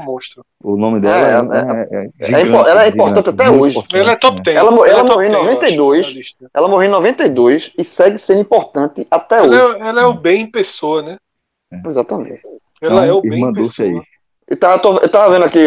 o 0.64 0.78
nome 0.78 1.00
dela. 1.00 1.48
É, 1.54 2.00
é, 2.00 2.04
é, 2.04 2.10
é 2.20 2.26
gigante, 2.26 2.70
ela 2.70 2.86
é 2.86 2.88
importante 2.88 3.30
até 3.30 3.50
hoje. 3.50 3.78
Importante, 3.78 4.00
ela 4.00 4.12
é 4.12 4.16
top 4.16 4.42
10. 4.42 4.58
Ela, 4.58 4.72
ela, 4.72 4.88
ela 4.88 5.04
morreu 5.04 5.28
em 5.28 5.32
92, 5.32 6.36
ela 6.54 6.68
morreu 6.68 6.88
em 6.88 6.92
92 6.92 7.74
e 7.78 7.84
segue 7.84 8.18
sendo 8.18 8.42
importante 8.42 9.06
até 9.12 9.38
ela 9.38 9.48
hoje. 9.48 9.82
ela 9.82 10.02
é 10.02 10.06
o 10.06 10.14
bem 10.14 10.42
em 10.42 10.52
pessoa, 10.52 11.02
né? 11.02 11.18
Exatamente. 11.86 12.42
Ela 12.82 13.04
então, 13.04 13.04
é 13.04 13.14
o 13.14 13.22
bem 13.22 13.44
em 13.44 13.54
pessoa. 13.54 13.88
Aí. 13.88 14.02
Eu 14.48 14.58
tava, 14.58 15.00
eu 15.02 15.10
tava 15.10 15.34
vendo 15.34 15.46
aqui, 15.46 15.60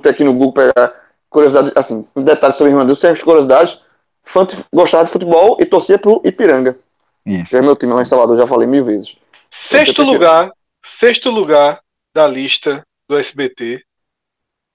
ter 0.00 0.08
aqui 0.10 0.24
no 0.24 0.32
Google 0.32 0.52
pegar 0.52 0.94
curiosidades, 1.28 1.72
assim, 1.76 2.00
detalhes 2.22 2.56
sobre 2.56 2.72
Irmandil, 2.72 2.94
sem 2.94 3.10
as 3.10 3.22
curiosidades. 3.22 3.82
Fã 4.22 4.46
gostava 4.72 5.04
de 5.04 5.10
futebol 5.10 5.56
e 5.60 5.66
torcia 5.66 5.98
pro 5.98 6.22
Ipiranga. 6.24 6.78
Isso. 7.26 7.56
é 7.56 7.62
meu 7.62 7.76
time 7.76 7.92
lá 7.92 8.02
em 8.02 8.06
Salvador, 8.06 8.36
já 8.36 8.46
falei 8.46 8.66
mil 8.66 8.84
vezes. 8.84 9.16
Sexto 9.50 10.02
lugar, 10.02 10.50
sexto 10.84 11.30
lugar 11.30 11.80
da 12.14 12.26
lista 12.26 12.86
do 13.08 13.16
SBT. 13.16 13.82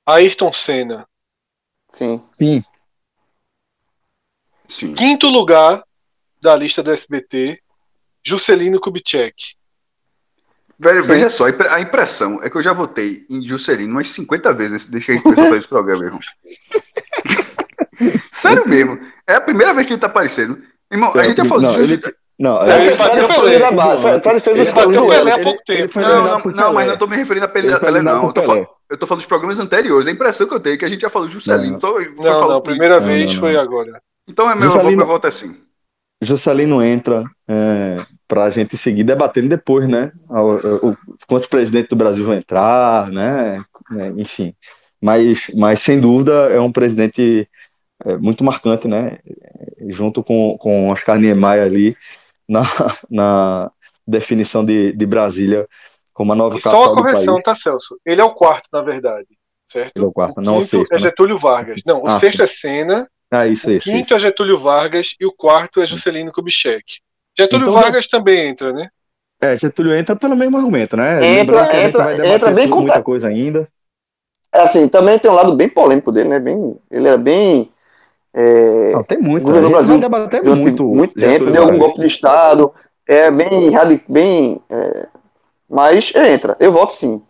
Ayrton 0.06 0.54
Senna. 0.54 1.08
Sim. 1.90 2.24
Sim. 2.32 2.64
Sim. 4.68 4.94
Quinto 4.95 5.30
lugar 5.30 5.84
da 6.41 6.56
lista 6.56 6.84
do 6.84 6.91
SBT, 6.91 7.62
Juscelino 8.24 8.80
Kubitschek. 8.80 9.56
Velho, 10.80 11.04
veja 11.04 11.30
só, 11.30 11.45
a 11.72 11.82
impressão 11.82 12.41
é 12.44 12.49
que 12.49 12.56
eu 12.56 12.62
já 12.62 12.72
votei 12.72 13.26
em 13.30 13.44
Juscelino 13.44 13.94
umas 13.94 14.10
50 14.10 14.54
vezes 14.54 14.90
desde 14.90 15.06
que 15.06 15.12
a 15.12 15.16
gente 15.16 15.24
começou 15.24 15.44
a 15.44 15.48
fazer 15.48 15.58
esse 15.58 15.68
programa, 15.68 16.06
irmão. 16.06 16.20
Sério 18.32 18.68
mesmo. 18.68 18.99
É 19.26 19.36
a 19.36 19.41
primeira 19.41 19.74
vez 19.74 19.88
que 19.88 19.94
ele 19.94 19.99
tá 19.99 20.06
aparecendo. 20.06 20.62
Irmão, 20.91 21.12
a 21.16 21.24
gente 21.24 21.38
já 21.38 21.45
falou 21.45 21.64
não, 21.64 21.82
ele, 21.82 21.99
não, 22.40 22.64
ele, 22.64 22.90
ele, 22.90 22.95
bateu 22.95 23.26
o 23.26 23.28
Pelé 23.28 23.60
da 23.60 23.72
base. 23.72 24.04
Ele 24.52 24.72
bateu 24.72 25.04
o 25.04 25.10
Pelé 25.10 25.32
há 25.32 25.40
pouco 25.40 25.64
tempo. 25.66 25.99
Não, 25.99 26.24
não, 26.24 26.52
não, 26.52 26.74
mas 26.74 26.88
não 26.88 26.98
tô 26.98 27.08
me 27.08 27.18
referindo 27.18 27.45
a 27.45 27.49
Pelé, 27.49 27.80
Pelé 27.80 28.02
não. 28.02 28.28
Eu 28.28 28.34
tô, 28.34 28.44
falando, 28.44 28.68
eu 28.90 28.98
tô 28.98 29.08
falando 29.08 29.22
dos 29.22 29.28
programas 29.28 29.60
anteriores. 29.60 30.08
A 30.08 30.12
impressão 30.12 30.48
que 30.48 30.54
eu 30.54 30.60
tenho 30.60 30.76
é 30.76 30.78
que 30.78 30.86
a 30.86 30.90
gente 30.90 31.02
já 31.02 31.10
falou 31.10 31.28
de 31.28 31.34
Juscelino. 31.34 31.80
Não, 31.82 32.24
não, 32.24 32.49
não, 32.49 32.62
primeira 32.62 32.99
vez 32.99 33.34
foi 33.34 33.58
agora. 33.58 33.99
Então 34.28 34.49
é 34.49 34.54
meu, 34.54 34.70
Juscelino, 34.70 34.98
meu 34.98 35.08
voto 35.08 35.26
é 35.26 35.30
assim. 35.30 35.56
Juscelino 36.22 36.84
entra 36.84 37.24
é, 37.48 37.98
para 38.28 38.44
a 38.44 38.49
gente 38.49 38.76
seguir 38.76 39.04
debatendo 39.04 39.49
depois, 39.49 39.88
né? 39.88 40.12
O, 40.30 40.90
o, 40.90 40.98
quantos 41.28 41.48
presidentes 41.48 41.90
do 41.90 41.95
Brasil 41.95 42.26
vão 42.26 42.34
entrar, 42.34 43.10
né? 43.12 43.64
É, 43.98 44.08
enfim. 44.18 44.54
Mas, 45.02 45.49
mas 45.56 45.82
sem 45.82 45.99
dúvida 45.99 46.49
é 46.49 46.60
um 46.60 46.72
presidente 46.72 47.48
é, 48.06 48.18
muito 48.18 48.44
marcante, 48.44 48.88
né? 48.88 49.20
Junto 49.90 50.24
com, 50.24 50.58
com 50.58 50.90
Oscar 50.90 51.18
Niemeyer 51.18 51.66
ali 51.66 51.95
na, 52.48 52.64
na 53.10 53.72
definição 54.06 54.66
de, 54.66 54.91
de 54.91 55.06
Brasília 55.06 55.68
como 56.14 56.34
a 56.34 56.36
nova 56.36 56.58
e 56.58 56.62
capital 56.62 56.84
Só 56.84 56.94
uma 56.94 57.04
correção, 57.04 57.41
tá, 57.41 57.54
Celso? 57.54 57.99
Ele 58.04 58.20
é 58.20 58.24
o 58.24 58.34
quarto, 58.34 58.68
na 58.74 58.82
verdade. 58.82 59.28
Certo? 59.68 59.91
Ele 59.95 60.06
é 60.06 60.08
o 60.08 60.12
quarto, 60.12 60.40
o 60.40 60.41
não 60.41 60.58
o 60.58 60.64
sexto. 60.64 60.91
É 60.91 60.95
né? 60.95 61.02
Getúlio 61.02 61.38
Vargas. 61.38 61.82
Não, 61.86 62.02
o 62.02 62.08
ah, 62.08 62.20
sexto 62.20 62.38
sim. 62.38 62.44
é 62.44 62.48
Senna. 62.48 63.10
Ah, 63.30 63.45
isso, 63.45 63.70
o 63.70 63.72
isso. 63.72 63.88
quinto 63.88 64.08
isso. 64.08 64.14
é 64.16 64.20
Getúlio 64.20 64.58
Vargas 64.58 65.16
e 65.20 65.26
o 65.28 65.32
quarto 65.32 65.80
é 65.80 65.86
Juscelino 65.86 66.32
Kubitschek. 66.32 66.99
Getúlio 67.39 67.69
então, 67.69 67.81
Vargas 67.81 68.05
já... 68.05 68.18
também 68.18 68.47
entra, 68.47 68.73
né? 68.73 68.89
É, 69.39 69.57
Getúlio 69.57 69.93
entra 69.95 70.15
pelo 70.15 70.35
mesmo 70.35 70.57
argumento, 70.57 70.97
né? 70.97 71.39
Entra, 71.39 71.84
entra, 71.84 72.27
entra 72.27 72.51
bem 72.51 72.69
com 72.69 72.81
muita 72.81 73.03
coisa 73.03 73.27
ainda. 73.27 73.68
É 74.53 74.61
assim, 74.61 74.88
também 74.88 75.19
tem 75.19 75.30
um 75.30 75.35
lado 75.35 75.53
bem 75.53 75.69
polêmico 75.69 76.11
dele, 76.11 76.30
né? 76.30 76.39
Bem, 76.39 76.77
ele 76.89 77.07
é 77.07 77.18
bem. 77.18 77.72
É, 78.34 78.91
Não, 78.91 79.03
tem 79.03 79.19
muito. 79.19 79.49
No 79.49 79.69
Brasil 79.69 79.99
debater 79.99 80.43
muito, 80.43 80.88
muito 80.88 81.14
tempo, 81.14 81.51
deu 81.51 81.64
algum 81.64 81.77
golpe 81.77 81.99
de 81.99 82.07
Estado, 82.07 82.73
é 83.07 83.30
bem 83.30 83.72
bem. 84.07 84.61
É, 84.69 85.07
mas 85.69 86.14
entra, 86.15 86.55
eu 86.59 86.72
voto 86.72 86.93
sim. 86.93 87.22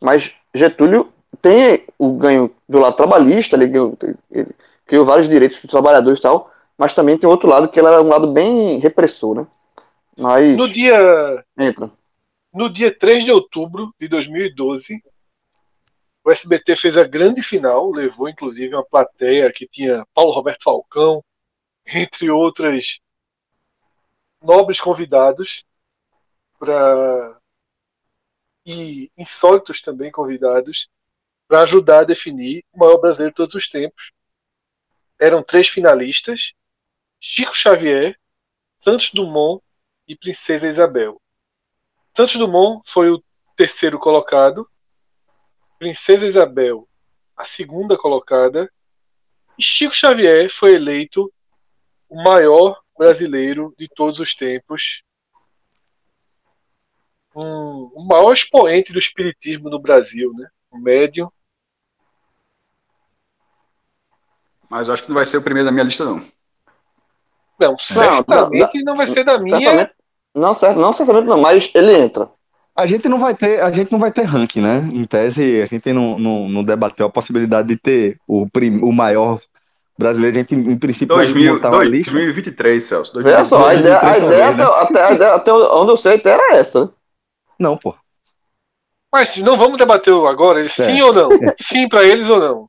Mas 0.00 0.32
Getúlio 0.54 1.08
tem 1.40 1.84
o 1.98 2.12
ganho 2.12 2.50
do 2.68 2.78
lado 2.78 2.96
trabalhista, 2.96 3.56
ele, 3.56 3.70
ele 4.30 4.48
criou 4.86 5.04
vários 5.04 5.28
direitos 5.28 5.60
dos 5.60 5.70
trabalhadores 5.70 6.18
e 6.18 6.22
tal, 6.22 6.50
mas 6.82 6.92
também 6.92 7.16
tem 7.16 7.30
outro 7.30 7.48
lado 7.48 7.68
que 7.68 7.78
ela 7.78 7.92
era 7.92 8.02
um 8.02 8.08
lado 8.08 8.32
bem 8.32 8.80
repressor, 8.80 9.36
né? 9.36 9.46
Mas 10.18 10.56
no 10.56 10.68
dia 10.68 11.46
entra. 11.56 11.88
No 12.52 12.68
dia 12.68 12.92
3 12.92 13.24
de 13.24 13.30
outubro 13.30 13.88
de 14.00 14.08
2012, 14.08 15.00
o 16.24 16.30
SBT 16.32 16.74
fez 16.74 16.98
a 16.98 17.04
grande 17.04 17.40
final, 17.40 17.88
levou 17.92 18.28
inclusive 18.28 18.74
uma 18.74 18.84
plateia 18.84 19.52
que 19.52 19.68
tinha 19.68 20.04
Paulo 20.12 20.32
Roberto 20.32 20.64
Falcão, 20.64 21.24
entre 21.86 22.28
outras 22.28 22.98
nobres 24.42 24.80
convidados 24.80 25.64
para 26.58 27.38
e 28.66 29.08
insólitos 29.16 29.80
também 29.80 30.10
convidados 30.10 30.88
para 31.46 31.62
ajudar 31.62 32.00
a 32.00 32.04
definir 32.04 32.64
o 32.72 32.80
maior 32.80 32.98
brasileiro 32.98 33.30
de 33.30 33.36
todos 33.36 33.54
os 33.54 33.68
tempos. 33.68 34.10
Eram 35.16 35.44
três 35.44 35.68
finalistas 35.68 36.54
Chico 37.24 37.54
Xavier, 37.54 38.18
Santos 38.80 39.12
Dumont 39.12 39.62
e 40.08 40.16
Princesa 40.16 40.66
Isabel. 40.66 41.22
Santos 42.16 42.34
Dumont 42.34 42.82
foi 42.90 43.10
o 43.10 43.22
terceiro 43.56 43.96
colocado, 43.96 44.68
Princesa 45.78 46.26
Isabel 46.26 46.88
a 47.36 47.44
segunda 47.44 47.96
colocada 47.96 48.68
e 49.56 49.62
Chico 49.62 49.94
Xavier 49.94 50.50
foi 50.50 50.74
eleito 50.74 51.32
o 52.08 52.22
maior 52.22 52.82
brasileiro 52.98 53.72
de 53.78 53.88
todos 53.88 54.18
os 54.18 54.34
tempos, 54.34 55.02
um, 57.34 57.90
o 57.94 58.04
maior 58.04 58.32
expoente 58.32 58.92
do 58.92 58.98
espiritismo 58.98 59.70
no 59.70 59.80
Brasil, 59.80 60.32
né? 60.34 60.48
O 60.70 60.78
médium 60.78 61.30
Mas 64.68 64.88
eu 64.88 64.94
acho 64.94 65.02
que 65.02 65.08
não 65.08 65.16
vai 65.16 65.26
ser 65.26 65.36
o 65.36 65.42
primeiro 65.42 65.66
da 65.66 65.72
minha 65.72 65.84
lista, 65.84 66.04
não. 66.04 66.20
Não, 67.60 67.78
certamente 67.78 68.82
não, 68.82 68.84
não, 68.84 68.84
não 68.84 68.96
vai 68.96 69.06
ser 69.06 69.24
da 69.24 69.38
minha. 69.38 69.90
Não, 70.34 70.54
não, 70.74 70.92
certamente 70.92 71.26
não, 71.26 71.40
mas 71.40 71.70
ele 71.74 71.94
entra. 71.94 72.28
A 72.74 72.86
gente 72.86 73.06
não 73.08 73.18
vai 73.18 73.34
ter, 73.34 73.62
a 73.62 73.70
gente 73.70 73.92
não 73.92 73.98
vai 73.98 74.10
ter 74.10 74.22
ranking, 74.22 74.62
né? 74.62 74.78
Em 74.92 75.04
tese, 75.04 75.60
a 75.60 75.66
gente 75.66 75.92
não, 75.92 76.18
não, 76.18 76.48
não 76.48 76.64
debateu 76.64 77.06
a 77.06 77.10
possibilidade 77.10 77.68
de 77.68 77.76
ter 77.76 78.18
o, 78.26 78.48
prim, 78.48 78.80
o 78.80 78.90
maior 78.90 79.40
brasileiro. 79.96 80.34
A 80.34 80.38
gente, 80.40 80.54
em 80.54 80.78
princípio, 80.78 81.14
2000, 81.14 81.44
vai 81.44 81.54
montar 81.54 81.70
2023, 81.70 82.82
Celso. 82.82 83.12
2023, 83.12 83.24
Veja 83.24 83.44
só, 83.44 83.68
a 83.68 83.74
ideia, 83.74 84.00
a 84.00 84.18
ideia, 84.18 84.48
até, 84.48 84.62
até, 84.62 85.04
a 85.04 85.12
ideia 85.12 85.34
até 85.34 85.52
onde 85.52 85.92
eu 85.92 85.96
sei 85.98 86.14
até 86.14 86.30
era 86.30 86.56
essa. 86.56 86.86
Né? 86.86 86.90
Não, 87.58 87.76
pô. 87.76 87.94
Mas 89.12 89.36
não 89.36 89.58
vamos 89.58 89.76
debater 89.76 90.14
agora, 90.26 90.66
sim 90.66 91.00
é. 91.00 91.04
ou 91.04 91.12
não? 91.12 91.28
Sim 91.60 91.86
para 91.86 92.02
eles 92.02 92.26
ou 92.26 92.40
não? 92.40 92.68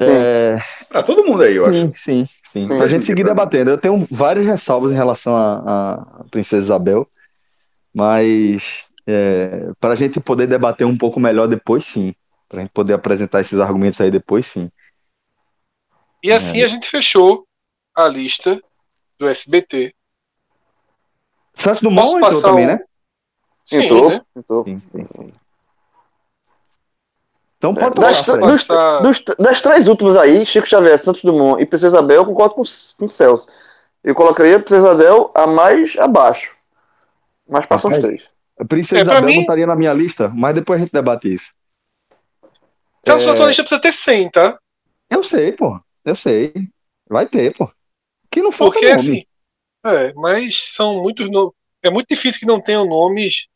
É... 0.00 0.58
Para 0.94 1.02
todo 1.02 1.24
mundo 1.24 1.42
aí, 1.42 1.56
eu 1.56 1.64
sim, 1.64 1.70
acho. 1.70 1.92
Sim, 1.92 1.92
sim, 1.92 2.28
sim. 2.44 2.68
Pra 2.68 2.86
gente 2.86 3.04
seguir 3.04 3.24
debatendo. 3.24 3.68
Eu 3.68 3.78
tenho 3.78 4.06
várias 4.08 4.46
ressalvas 4.46 4.92
em 4.92 4.94
relação 4.94 5.36
à 5.36 6.24
Princesa 6.30 6.66
Isabel, 6.66 7.10
mas 7.92 8.88
é, 9.04 9.72
para 9.80 9.94
a 9.94 9.96
gente 9.96 10.20
poder 10.20 10.46
debater 10.46 10.86
um 10.86 10.96
pouco 10.96 11.18
melhor 11.18 11.48
depois, 11.48 11.84
sim. 11.84 12.14
Para 12.48 12.60
a 12.60 12.62
gente 12.62 12.70
poder 12.70 12.92
apresentar 12.92 13.40
esses 13.40 13.58
argumentos 13.58 14.00
aí 14.00 14.08
depois, 14.08 14.46
sim. 14.46 14.70
E 16.22 16.30
assim 16.30 16.60
é. 16.60 16.64
a 16.64 16.68
gente 16.68 16.88
fechou 16.88 17.44
a 17.92 18.06
lista 18.06 18.62
do 19.18 19.26
SBT. 19.28 19.92
Santos 21.56 21.82
Dumont 21.82 22.24
entrou 22.24 22.40
também, 22.40 22.68
né? 22.68 22.78
Sim, 23.64 23.82
entrou, 23.82 24.10
né? 24.10 24.20
entrou. 24.36 24.62
Sim, 24.62 24.80
sim. 24.92 25.32
Então 27.64 27.72
pode 27.72 27.94
passar, 27.94 28.36
das, 28.38 28.64
dos, 28.64 29.20
dos, 29.20 29.36
das 29.38 29.60
três 29.62 29.88
últimas 29.88 30.18
aí, 30.18 30.44
Chico 30.44 30.66
Xavier, 30.66 30.98
Santos 30.98 31.22
Dumont 31.22 31.62
e 31.62 31.64
Princesa 31.64 31.96
Isabel, 31.96 32.16
eu 32.16 32.26
concordo 32.26 32.56
com, 32.56 32.62
com 32.98 33.04
o 33.06 33.08
Celso. 33.08 33.48
Eu 34.02 34.14
colocaria 34.14 34.56
a 34.56 34.60
Princesa 34.60 34.88
Isabel 34.88 35.30
a 35.34 35.46
mais 35.46 35.96
abaixo. 35.96 36.54
Mas 37.48 37.64
passam 37.64 37.90
os 37.90 37.96
três. 37.98 38.28
A 38.58 38.64
Princesa 38.66 39.00
é, 39.00 39.02
Isabel 39.02 39.24
mim... 39.24 39.34
não 39.36 39.40
estaria 39.40 39.66
na 39.66 39.76
minha 39.76 39.94
lista, 39.94 40.28
mas 40.28 40.54
depois 40.54 40.78
a 40.78 40.84
gente 40.84 40.92
debate 40.92 41.32
isso. 41.32 41.54
Então, 43.00 43.18
é... 43.18 43.30
a 43.30 43.36
sua 43.36 43.46
lista 43.46 43.62
precisa 43.62 43.80
ter 43.80 43.92
100, 43.92 44.30
tá? 44.30 44.58
Eu 45.08 45.24
sei, 45.24 45.52
pô. 45.52 45.80
Eu 46.04 46.16
sei. 46.16 46.52
Vai 47.08 47.24
ter, 47.24 47.54
pô. 47.56 47.70
Que 48.30 48.42
não 48.42 48.52
falta 48.52 48.74
Porque, 48.74 48.94
nome. 48.94 49.26
Assim, 49.82 49.96
é, 49.96 50.12
mas 50.14 50.74
são 50.74 51.02
muitos 51.02 51.30
nomes. 51.30 51.54
É 51.82 51.90
muito 51.90 52.08
difícil 52.08 52.40
que 52.40 52.46
não 52.46 52.60
tenham 52.60 52.86
nomes. 52.86 53.46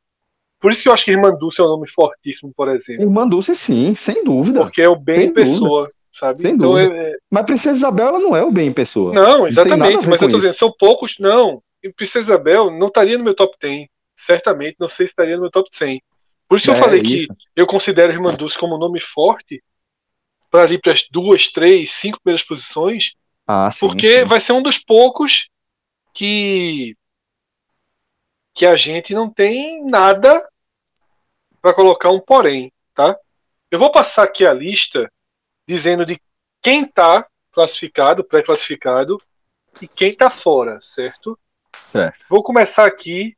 Por 0.60 0.72
isso 0.72 0.82
que 0.82 0.88
eu 0.88 0.92
acho 0.92 1.04
que 1.04 1.16
Dulce 1.38 1.60
é 1.60 1.64
um 1.64 1.68
nome 1.68 1.88
fortíssimo, 1.88 2.52
por 2.54 2.68
exemplo. 2.68 3.26
Dulce, 3.28 3.54
sim, 3.54 3.94
sem 3.94 4.24
dúvida. 4.24 4.62
Porque 4.62 4.82
é 4.82 4.88
o 4.88 4.96
bem 4.96 5.14
sem 5.16 5.32
pessoa, 5.32 5.82
dúvida. 5.82 5.98
sabe? 6.12 6.42
Sem 6.42 6.54
então, 6.54 6.72
dúvida. 6.72 6.94
É... 6.94 7.12
Mas 7.30 7.44
Princesa 7.44 7.76
Isabel, 7.76 8.08
ela 8.08 8.18
não 8.18 8.36
é 8.36 8.42
o 8.42 8.50
bem 8.50 8.72
pessoa. 8.72 9.12
Não, 9.12 9.46
exatamente. 9.46 9.94
Não 9.94 10.02
mas 10.02 10.20
eu 10.22 10.28
tô 10.28 10.36
dizendo, 10.36 10.54
são 10.54 10.72
poucos. 10.76 11.16
Não. 11.20 11.62
E 11.82 11.92
Princesa 11.92 12.26
Isabel 12.26 12.70
não 12.70 12.88
estaria 12.88 13.16
no 13.16 13.24
meu 13.24 13.34
top 13.34 13.56
10 13.60 13.86
certamente 14.18 14.76
não 14.80 14.88
sei 14.88 15.06
se 15.06 15.12
estaria 15.12 15.36
no 15.36 15.42
meu 15.42 15.50
top 15.50 15.68
100. 15.72 16.02
Por 16.48 16.56
isso 16.56 16.64
que 16.64 16.70
é, 16.70 16.74
eu 16.74 16.78
falei 16.78 17.00
isso. 17.02 17.28
que 17.28 17.34
eu 17.56 17.66
considero 17.66 18.36
Dulce 18.36 18.58
como 18.58 18.76
nome 18.76 19.00
forte 19.00 19.62
para 20.50 20.72
ir 20.72 20.80
para 20.80 20.92
as 20.92 21.04
duas, 21.10 21.48
três, 21.48 21.90
cinco 21.92 22.20
primeiras 22.22 22.44
posições, 22.44 23.12
ah, 23.46 23.70
sim, 23.70 23.86
porque 23.86 24.20
sim. 24.20 24.24
vai 24.24 24.40
ser 24.40 24.52
um 24.52 24.62
dos 24.62 24.78
poucos 24.78 25.48
que 26.14 26.96
que 28.58 28.66
a 28.66 28.74
gente 28.74 29.14
não 29.14 29.30
tem 29.30 29.84
nada 29.84 30.44
para 31.62 31.72
colocar 31.72 32.10
um 32.10 32.18
porém, 32.18 32.72
tá? 32.92 33.16
Eu 33.70 33.78
vou 33.78 33.92
passar 33.92 34.24
aqui 34.24 34.44
a 34.44 34.52
lista 34.52 35.08
dizendo 35.64 36.04
de 36.04 36.20
quem 36.60 36.82
está 36.82 37.24
classificado, 37.52 38.24
pré-classificado 38.24 39.22
e 39.80 39.86
quem 39.86 40.10
está 40.10 40.28
fora, 40.28 40.80
certo? 40.82 41.38
Certo. 41.84 42.26
Vou 42.28 42.42
começar 42.42 42.84
aqui 42.84 43.36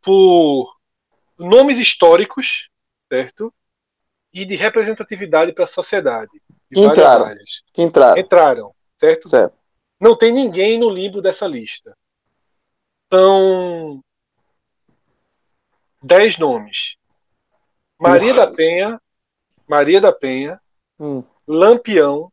por 0.00 0.74
nomes 1.38 1.78
históricos, 1.78 2.70
certo? 3.12 3.52
E 4.32 4.46
de 4.46 4.56
representatividade 4.56 5.52
para 5.52 5.64
a 5.64 5.66
sociedade. 5.66 6.32
Que 6.72 6.80
entraram. 6.80 7.34
que 7.74 7.82
entraram. 7.82 8.18
Entraram, 8.18 8.74
certo? 8.98 9.28
certo? 9.28 9.54
Não 10.00 10.16
tem 10.16 10.32
ninguém 10.32 10.78
no 10.78 10.88
limbo 10.88 11.20
dessa 11.20 11.46
lista. 11.46 11.94
São 13.12 14.02
dez 16.02 16.36
nomes. 16.38 16.96
Maria 17.98 18.34
da 18.34 18.52
Penha, 18.52 19.00
Maria 19.68 20.00
da 20.00 20.12
Penha, 20.12 20.60
hum. 20.98 21.22
Lampião, 21.46 22.32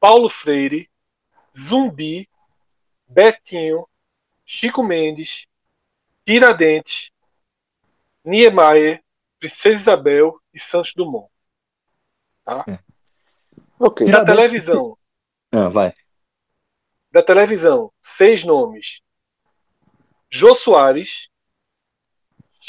Paulo 0.00 0.28
Freire, 0.28 0.90
Zumbi, 1.56 2.28
Betinho, 3.06 3.86
Chico 4.44 4.82
Mendes, 4.82 5.46
Tiradentes, 6.24 7.10
Niemeyer, 8.24 9.02
Princesa 9.38 9.80
Isabel 9.80 10.40
e 10.52 10.58
Santos 10.58 10.94
Dumont. 10.94 11.30
Tá? 12.44 12.64
É. 12.66 12.78
Okay. 13.78 14.10
Da 14.10 14.24
televisão. 14.24 14.96
Ah, 15.52 15.68
vai. 15.68 15.94
Da 17.10 17.22
televisão, 17.22 17.92
seis 18.02 18.44
nomes. 18.44 19.00
Jô 20.30 20.54
Soares, 20.54 21.28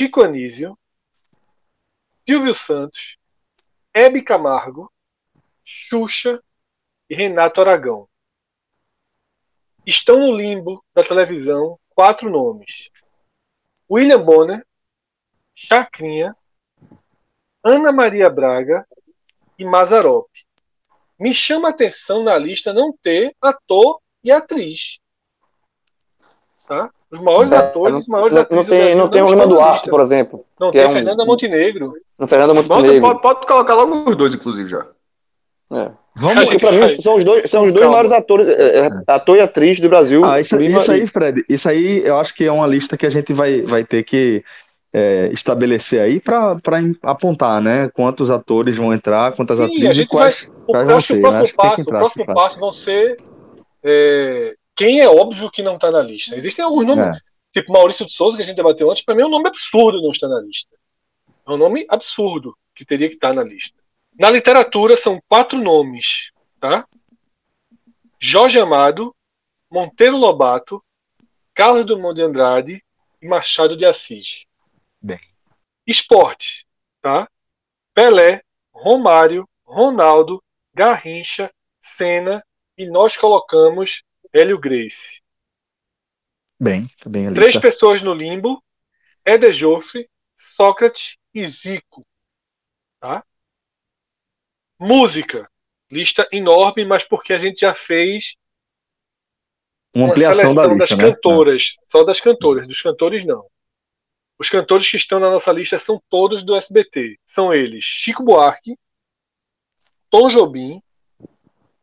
Chico 0.01 0.21
Anísio, 0.21 0.79
Silvio 2.25 2.55
Santos, 2.55 3.17
Hebe 3.93 4.21
Camargo, 4.21 4.89
Xuxa 5.61 6.41
e 7.09 7.15
Renato 7.15 7.59
Aragão. 7.59 8.07
Estão 9.85 10.21
no 10.21 10.33
limbo 10.33 10.81
da 10.93 11.03
televisão 11.03 11.77
quatro 11.89 12.29
nomes: 12.29 12.89
William 13.91 14.23
Bonner, 14.23 14.65
Chacrinha, 15.53 16.33
Ana 17.61 17.91
Maria 17.91 18.29
Braga 18.29 18.87
e 19.57 19.65
Mazarop. 19.65 20.29
Me 21.19 21.33
chama 21.33 21.67
a 21.67 21.71
atenção 21.71 22.23
na 22.23 22.37
lista 22.37 22.71
não 22.71 22.95
ter 22.95 23.35
ator 23.41 24.01
e 24.23 24.31
atriz. 24.31 25.01
Tá? 26.65 26.89
Os 27.11 27.19
maiores 27.19 27.51
é, 27.51 27.57
atores, 27.57 27.99
os 27.99 28.07
maiores 28.07 28.35
não, 28.35 28.41
atrizes. 28.41 28.67
Não 28.67 28.77
tem, 28.77 28.95
não 28.95 29.07
tem 29.09 29.21
o 29.23 29.29
Lima 29.29 29.47
Duarte, 29.47 29.89
por 29.89 29.99
exemplo. 29.99 30.45
Não 30.59 30.69
tem 30.69 30.81
é 30.81 30.89
Fernanda 30.89 31.23
um... 31.23 31.25
Montenegro. 31.25 31.93
Não, 32.19 32.27
Fernanda 32.27 32.53
Montenegro. 32.53 33.01
Pode, 33.01 33.21
pode, 33.21 33.47
colocar 33.47 33.73
logo 33.73 34.09
os 34.09 34.15
dois, 34.15 34.33
inclusive, 34.33 34.69
já. 34.69 34.85
É. 35.71 35.91
Vamos, 36.15 36.55
pra 36.57 36.71
mim, 36.71 37.01
são 37.01 37.15
os 37.15 37.23
dois, 37.23 37.49
são 37.49 37.65
os 37.65 37.71
dois 37.71 37.87
maiores 37.87 38.11
atores, 38.11 38.47
é, 38.47 38.79
é, 38.79 38.89
ator 39.07 39.37
e 39.37 39.41
atriz 39.41 39.79
do 39.79 39.87
Brasil. 39.87 40.25
Ah, 40.25 40.39
isso, 40.39 40.59
isso 40.59 40.91
aí, 40.91 41.07
Fred, 41.07 41.45
isso 41.47 41.69
aí 41.69 42.05
eu 42.05 42.17
acho 42.17 42.33
que 42.35 42.43
é 42.43 42.51
uma 42.51 42.67
lista 42.67 42.97
que 42.97 43.05
a 43.05 43.09
gente 43.09 43.31
vai, 43.31 43.61
vai 43.61 43.83
ter 43.83 44.03
que 44.03 44.43
é, 44.91 45.29
estabelecer 45.31 46.01
aí 46.01 46.19
para 46.19 46.57
apontar, 47.03 47.61
né? 47.61 47.89
Quantos 47.93 48.29
atores 48.29 48.75
vão 48.75 48.93
entrar, 48.93 49.31
quantas 49.33 49.57
Sim, 49.57 49.65
atrizes 49.65 49.99
e 49.99 50.07
quais, 50.07 50.49
vai, 50.67 50.85
quais 50.85 50.87
vão 50.87 51.01
ser. 51.01 51.17
O 51.17 51.21
próximo 51.21 51.43
né? 51.43 51.51
passo, 51.55 51.81
entrar, 51.81 51.97
o 51.97 51.99
próximo 51.99 52.25
passo 52.25 52.59
vão 52.59 52.71
ser 52.73 53.17
é, 53.83 54.55
quem 54.79 55.01
é 55.01 55.09
óbvio 55.09 55.51
que 55.51 55.61
não 55.61 55.75
está 55.75 55.91
na 55.91 55.99
lista. 55.99 56.37
Existem 56.37 56.63
alguns 56.63 56.85
nomes, 56.85 57.17
é. 57.17 57.19
tipo 57.51 57.73
Maurício 57.73 58.05
de 58.05 58.13
Souza, 58.13 58.37
que 58.37 58.43
a 58.43 58.45
gente 58.45 58.55
debateu 58.55 58.89
antes, 58.89 59.03
para 59.03 59.13
mim 59.13 59.23
é 59.23 59.25
um 59.25 59.29
nome 59.29 59.49
absurdo 59.49 60.01
não 60.01 60.09
estar 60.09 60.29
na 60.29 60.39
lista. 60.39 60.73
É 61.45 61.51
um 61.51 61.57
nome 61.57 61.85
absurdo 61.89 62.57
que 62.73 62.85
teria 62.85 63.09
que 63.09 63.15
estar 63.15 63.35
na 63.35 63.43
lista. 63.43 63.77
Na 64.17 64.29
literatura 64.29 64.95
são 64.95 65.21
quatro 65.27 65.59
nomes, 65.59 66.31
tá? 66.61 66.87
Jorge 68.17 68.57
Amado, 68.57 69.13
Monteiro 69.69 70.15
Lobato, 70.15 70.81
Carlos 71.53 71.85
Drummond 71.85 72.15
de 72.15 72.21
Andrade 72.21 72.83
e 73.21 73.27
Machado 73.27 73.75
de 73.75 73.85
Assis. 73.85 74.45
Bem. 75.01 75.19
Esporte, 75.85 76.65
tá? 77.01 77.27
Pelé, 77.93 78.43
Romário, 78.73 79.45
Ronaldo, 79.65 80.41
Garrincha, 80.73 81.51
Senna 81.81 82.41
e 82.77 82.89
nós 82.89 83.17
colocamos 83.17 84.03
Hélio 84.33 84.59
Grace. 84.59 85.21
Bem, 86.59 86.87
tá 86.99 87.09
bem 87.09 87.33
Três 87.33 87.57
pessoas 87.57 88.01
no 88.01 88.13
limbo: 88.13 88.63
Eder 89.25 89.53
Joffre, 89.53 90.09
Sócrates 90.37 91.17
e 91.33 91.45
Zico. 91.45 92.05
Tá? 92.99 93.23
Música. 94.77 95.49
Lista 95.91 96.27
enorme, 96.31 96.85
mas 96.85 97.03
porque 97.03 97.33
a 97.33 97.39
gente 97.39 97.61
já 97.61 97.73
fez 97.73 98.35
uma, 99.95 100.05
uma 100.05 100.11
ampliação 100.11 100.53
da 100.53 100.67
lista, 100.67 100.95
das 100.95 100.97
né? 100.97 101.11
cantoras. 101.11 101.75
Só 101.91 102.03
das 102.03 102.21
cantoras, 102.21 102.67
dos 102.67 102.81
cantores 102.81 103.23
não. 103.25 103.49
Os 104.37 104.49
cantores 104.49 104.89
que 104.89 104.97
estão 104.97 105.19
na 105.19 105.29
nossa 105.29 105.51
lista 105.51 105.77
são 105.77 106.01
todos 106.09 106.43
do 106.43 106.55
SBT. 106.55 107.19
São 107.25 107.53
eles 107.53 107.83
Chico 107.83 108.23
Buarque, 108.23 108.77
Tom 110.09 110.27
Jobim, 110.29 110.81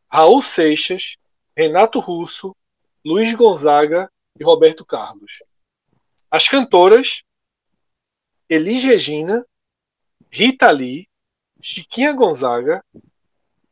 Raul 0.09 0.40
Seixas, 0.40 1.16
Renato 1.57 1.99
Russo, 2.01 2.55
Luiz 3.05 3.33
Gonzaga 3.35 4.11
e 4.39 4.45
Roberto 4.45 4.85
Carlos. 4.85 5.43
As 6.31 6.49
cantoras 6.49 7.23
Elis 8.49 8.85
Regina, 8.85 9.45
Rita 10.31 10.70
Lee, 10.70 11.09
Chiquinha 11.62 12.12
Gonzaga, 12.12 12.85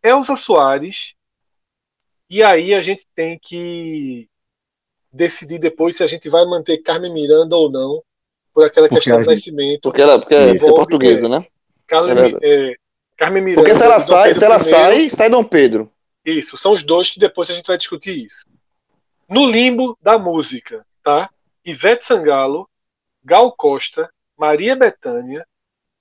Elza 0.03 0.37
Soares 0.37 1.15
E 2.29 2.43
aí 2.43 2.75
a 2.75 2.83
gente 2.83 3.07
tem 3.15 3.39
que 3.39 4.29
decidir 5.13 5.59
depois 5.59 5.97
se 5.97 6.03
a 6.03 6.07
gente 6.07 6.29
vai 6.29 6.45
manter 6.45 6.79
Carmen 6.79 7.13
Miranda 7.13 7.55
ou 7.55 7.71
não, 7.71 8.03
por 8.53 8.65
aquela 8.65 8.89
porque 8.89 9.05
questão 9.05 9.23
do 9.23 9.31
nascimento. 9.31 9.83
Porque 9.83 10.03
ela 10.03 10.19
porque 10.19 10.35
é 10.35 10.59
portuguesa, 10.59 11.29
né? 11.29 11.47
Carmen, 11.87 12.39
é, 12.43 12.71
é, 12.71 12.75
Carmen 13.17 13.43
Miranda. 13.43 13.63
Porque 13.63 13.79
se 13.79 13.85
ela 13.85 14.01
sai, 14.01 14.33
se 14.33 14.45
ela 14.45 14.59
sai, 14.59 15.11
sai 15.11 15.31
Dom 15.31 15.45
Pedro. 15.45 15.93
Isso, 16.25 16.57
são 16.57 16.73
os 16.73 16.83
dois 16.83 17.11
que 17.11 17.21
depois 17.21 17.51
a 17.51 17.55
gente 17.55 17.67
vai 17.67 17.77
discutir 17.77 18.25
isso. 18.25 18.47
No 19.29 19.47
limbo 19.47 19.99
da 20.01 20.19
música, 20.19 20.87
tá? 21.03 21.31
Ivete 21.65 22.07
Sangalo, 22.07 22.69
Gal 23.23 23.53
Costa, 23.53 24.13
Maria 24.37 24.75
Bethânia, 24.75 25.47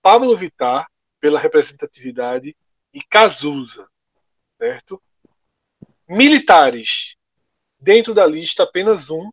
Pablo 0.02 0.36
Vittar, 0.36 0.88
pela 1.20 1.40
representatividade, 1.40 2.56
e 2.94 3.02
Cazuza, 3.02 3.88
certo? 4.58 5.02
Militares, 6.08 7.16
dentro 7.80 8.14
da 8.14 8.26
lista 8.26 8.64
apenas 8.64 9.10
um, 9.10 9.30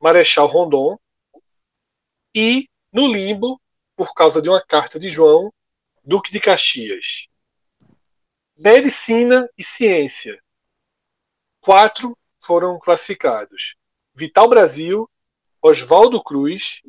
Marechal 0.00 0.46
Rondon, 0.46 0.98
e 2.34 2.68
no 2.92 3.06
limbo, 3.06 3.60
por 3.96 4.14
causa 4.14 4.40
de 4.40 4.48
uma 4.48 4.60
carta 4.60 4.98
de 4.98 5.08
João, 5.08 5.52
Duque 6.04 6.32
de 6.32 6.40
Caxias. 6.40 7.27
Medicina 8.58 9.48
e 9.56 9.62
ciência. 9.62 10.36
Quatro 11.60 12.18
foram 12.42 12.76
classificados: 12.80 13.76
Vital 14.12 14.48
Brasil, 14.48 15.08
Oswaldo 15.62 16.20
Cruz, 16.20 16.82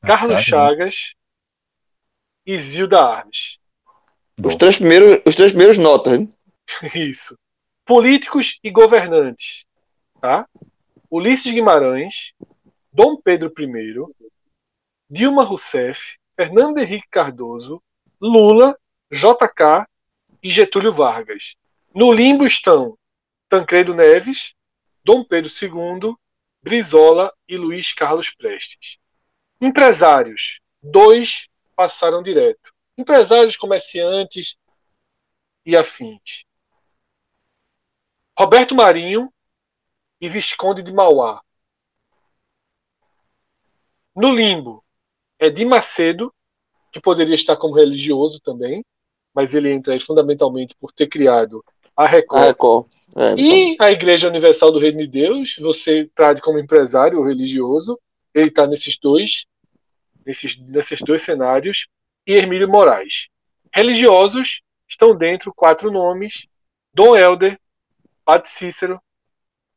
Carlos 0.00 0.40
Chagas 0.40 1.14
e 2.44 2.58
Zilda 2.58 3.00
Armes. 3.00 3.58
Os 4.42 4.56
três 4.56 4.76
primeiros, 4.76 5.22
os 5.24 5.36
três 5.36 5.52
primeiros 5.52 5.78
notas. 5.78 6.14
Hein? 6.14 6.34
Isso. 6.92 7.38
Políticos 7.84 8.58
e 8.64 8.68
governantes. 8.68 9.64
Tá? 10.20 10.48
Ulisses 11.08 11.52
Guimarães, 11.52 12.32
Dom 12.92 13.16
Pedro 13.16 13.52
I, 13.56 14.34
Dilma 15.08 15.44
Rousseff, 15.44 16.18
Fernando 16.34 16.78
Henrique 16.78 17.08
Cardoso, 17.08 17.80
Lula, 18.20 18.76
JK 19.12 19.86
e 20.42 20.50
Getúlio 20.50 20.92
Vargas. 20.92 21.56
No 21.94 22.12
limbo 22.12 22.46
estão 22.46 22.98
Tancredo 23.48 23.94
Neves, 23.94 24.54
Dom 25.04 25.24
Pedro 25.24 25.50
II, 25.50 26.14
Brizola 26.62 27.32
e 27.48 27.56
Luiz 27.56 27.92
Carlos 27.92 28.30
Prestes. 28.30 28.98
Empresários, 29.60 30.60
dois 30.82 31.48
passaram 31.74 32.22
direto. 32.22 32.72
Empresários, 32.96 33.56
comerciantes 33.56 34.56
e 35.64 35.76
afins. 35.76 36.44
Roberto 38.38 38.74
Marinho 38.74 39.32
e 40.20 40.28
Visconde 40.28 40.82
de 40.82 40.92
Mauá. 40.92 41.42
No 44.14 44.32
limbo, 44.32 44.84
é 45.38 45.48
de 45.48 45.64
Macedo, 45.64 46.34
que 46.90 47.00
poderia 47.00 47.34
estar 47.34 47.56
como 47.56 47.74
religioso 47.74 48.40
também, 48.40 48.84
mas 49.38 49.54
ele 49.54 49.70
entra 49.70 49.92
aí 49.92 50.00
fundamentalmente 50.00 50.74
por 50.74 50.90
ter 50.90 51.06
criado 51.06 51.64
a 51.96 52.08
Record. 52.08 52.42
A 52.42 52.46
Record. 52.46 52.86
É, 53.16 53.32
então. 53.34 53.38
E 53.38 53.76
a 53.78 53.92
Igreja 53.92 54.26
Universal 54.26 54.72
do 54.72 54.80
Reino 54.80 54.98
de 54.98 55.06
Deus, 55.06 55.54
você 55.60 56.10
trata 56.12 56.40
como 56.42 56.58
empresário 56.58 57.22
religioso, 57.22 57.96
ele 58.34 58.48
está 58.48 58.66
nesses 58.66 58.98
dois, 58.98 59.44
nesses, 60.26 60.58
nesses 60.58 60.98
dois 61.02 61.22
cenários, 61.22 61.86
e 62.26 62.32
Hermílio 62.32 62.68
Moraes. 62.68 63.28
Religiosos 63.72 64.60
estão 64.88 65.16
dentro 65.16 65.54
quatro 65.54 65.92
nomes: 65.92 66.48
Dom 66.92 67.16
Helder, 67.16 67.60
Padre 68.24 68.48
Cícero, 68.48 69.00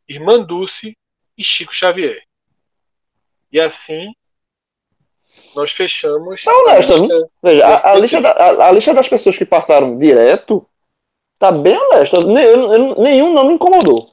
Irmã 0.10 0.44
Dulce 0.44 0.98
e 1.38 1.44
Chico 1.44 1.72
Xavier. 1.72 2.24
E 3.52 3.62
assim 3.62 4.12
nós 5.56 5.72
fechamos. 5.72 6.44
Tá 6.44 6.52
honesta, 6.52 6.94
Veja, 7.42 7.66
a, 7.66 7.92
a, 7.92 7.96
lista 7.96 8.22
da, 8.22 8.32
a, 8.32 8.68
a, 8.68 8.72
lista 8.72 8.94
das 8.94 9.08
pessoas 9.08 9.38
que 9.38 9.46
passaram 9.46 9.98
direto 9.98 10.66
tá 11.38 11.52
bem 11.52 11.78
honesta. 11.78 12.18
Nenhum 12.98 13.34
nome 13.34 13.50
me 13.50 13.56
incomodou. 13.56 14.08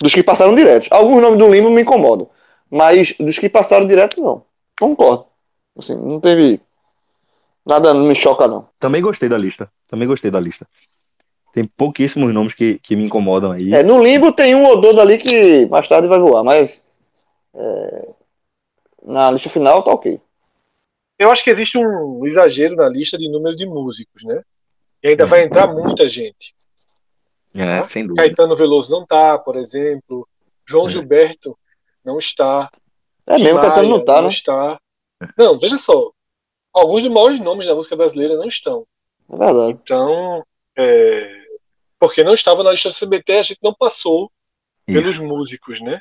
Dos 0.00 0.14
que 0.14 0.22
passaram 0.22 0.54
direto. 0.54 0.88
Alguns 0.90 1.20
nomes 1.20 1.38
do 1.38 1.48
Lima 1.48 1.70
me 1.70 1.82
incomodam. 1.82 2.28
Mas 2.70 3.14
dos 3.18 3.38
que 3.38 3.48
passaram 3.48 3.86
direto, 3.86 4.20
não. 4.20 4.44
Concordo. 4.78 5.26
Assim, 5.78 5.94
não 5.94 6.20
teve. 6.20 6.60
Nada 7.64 7.94
não 7.94 8.04
me 8.06 8.14
choca, 8.14 8.48
não. 8.48 8.68
Também 8.78 9.00
gostei 9.00 9.28
da 9.28 9.38
lista. 9.38 9.70
Também 9.88 10.08
gostei 10.08 10.30
da 10.30 10.40
lista. 10.40 10.66
Tem 11.52 11.64
pouquíssimos 11.64 12.32
nomes 12.32 12.54
que, 12.54 12.78
que 12.78 12.96
me 12.96 13.04
incomodam 13.04 13.52
aí. 13.52 13.74
É, 13.74 13.82
no 13.82 14.02
limbo 14.02 14.32
tem 14.32 14.54
um 14.54 14.64
ou 14.64 14.80
dois 14.80 14.98
ali 14.98 15.18
que 15.18 15.66
mais 15.66 15.86
tarde 15.86 16.08
vai 16.08 16.18
voar, 16.18 16.42
mas. 16.42 16.84
É, 17.54 18.08
na 19.04 19.30
lista 19.30 19.50
final 19.50 19.82
tá 19.82 19.92
ok. 19.92 20.20
Eu 21.18 21.30
acho 21.30 21.44
que 21.44 21.50
existe 21.50 21.78
um 21.78 22.26
exagero 22.26 22.74
na 22.74 22.88
lista 22.88 23.16
de 23.16 23.28
número 23.28 23.54
de 23.54 23.66
músicos, 23.66 24.24
né? 24.24 24.42
E 25.02 25.08
ainda 25.08 25.26
vai 25.26 25.42
entrar 25.42 25.66
muita 25.68 26.08
gente. 26.08 26.54
É, 27.54 27.78
tá? 27.78 27.84
sem 27.84 28.06
dúvida. 28.06 28.22
Caetano 28.22 28.56
Veloso 28.56 28.90
não 28.90 29.04
tá, 29.04 29.38
por 29.38 29.56
exemplo. 29.56 30.26
João 30.66 30.86
é. 30.86 30.88
Gilberto 30.88 31.58
não 32.04 32.18
está. 32.18 32.70
É 33.26 33.38
mesmo, 33.38 33.54
Maia 33.54 33.68
Caetano 33.68 33.88
não 33.88 34.04
tá, 34.04 34.16
não 34.16 34.22
né? 34.24 34.28
está. 34.28 34.80
Não, 35.36 35.58
veja 35.58 35.78
só. 35.78 36.10
Alguns 36.72 37.02
dos 37.02 37.12
maiores 37.12 37.40
nomes 37.40 37.66
da 37.66 37.74
música 37.74 37.94
brasileira 37.94 38.36
não 38.36 38.48
estão. 38.48 38.86
É 39.30 39.36
verdade. 39.36 39.78
Então, 39.82 40.44
é... 40.76 41.44
porque 41.98 42.24
não 42.24 42.34
estava 42.34 42.62
na 42.62 42.72
lista 42.72 42.88
do 42.88 42.94
CBT, 42.94 43.32
a 43.32 43.42
gente 43.42 43.60
não 43.62 43.74
passou 43.74 44.30
Isso. 44.88 45.00
pelos 45.00 45.18
músicos, 45.18 45.80
né? 45.80 46.00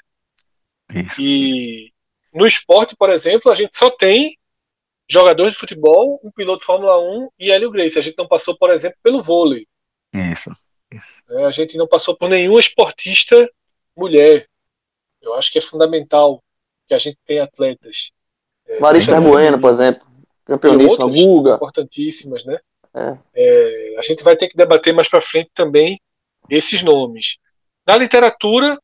Isso. 0.94 1.22
E 1.22 1.92
no 2.34 2.48
esporte, 2.48 2.96
por 2.96 3.10
exemplo, 3.10 3.52
a 3.52 3.56
gente 3.56 3.76
só 3.78 3.90
tem 3.90 4.38
jogadores 5.12 5.54
de 5.54 5.60
futebol, 5.60 6.20
um 6.24 6.32
piloto 6.32 6.60
de 6.60 6.66
Fórmula 6.66 7.00
1 7.00 7.30
e 7.40 7.52
Hélio 7.52 7.70
Grace. 7.70 8.00
A 8.00 8.02
gente 8.02 8.18
não 8.18 8.28
passou, 8.28 8.58
por 8.58 8.70
exemplo, 8.72 8.98
pelo 9.04 9.22
vôlei. 9.22 9.68
Isso. 10.14 10.50
É, 11.30 11.46
a 11.46 11.52
gente 11.52 11.78
não 11.78 11.88
passou 11.88 12.16
por 12.16 12.30
nenhuma 12.30 12.60
esportista 12.60 13.50
mulher. 13.96 14.48
Eu 15.22 15.34
acho 15.36 15.52
que 15.52 15.60
é 15.60 15.62
fundamental 15.62 16.42
que 16.88 16.94
a 16.94 16.98
gente 16.98 17.18
tenha 17.26 17.44
atletas. 17.44 18.12
É, 18.68 18.80
Marista 18.80 19.20
Bueno, 19.20 19.60
por 19.60 19.72
exemplo. 19.72 20.08
Campeoníssima, 20.46 21.08
Guga. 21.08 21.56
Importantíssimas, 21.56 22.44
né? 22.46 22.58
É. 22.94 23.18
É, 23.36 23.96
a 23.98 24.02
gente 24.02 24.24
vai 24.24 24.36
ter 24.36 24.48
que 24.48 24.58
debater 24.58 24.94
mais 24.94 25.08
para 25.08 25.22
frente 25.22 25.50
também 25.54 26.00
esses 26.50 26.84
nomes. 26.84 27.38
Na 27.86 27.96
literatura, 27.96 28.78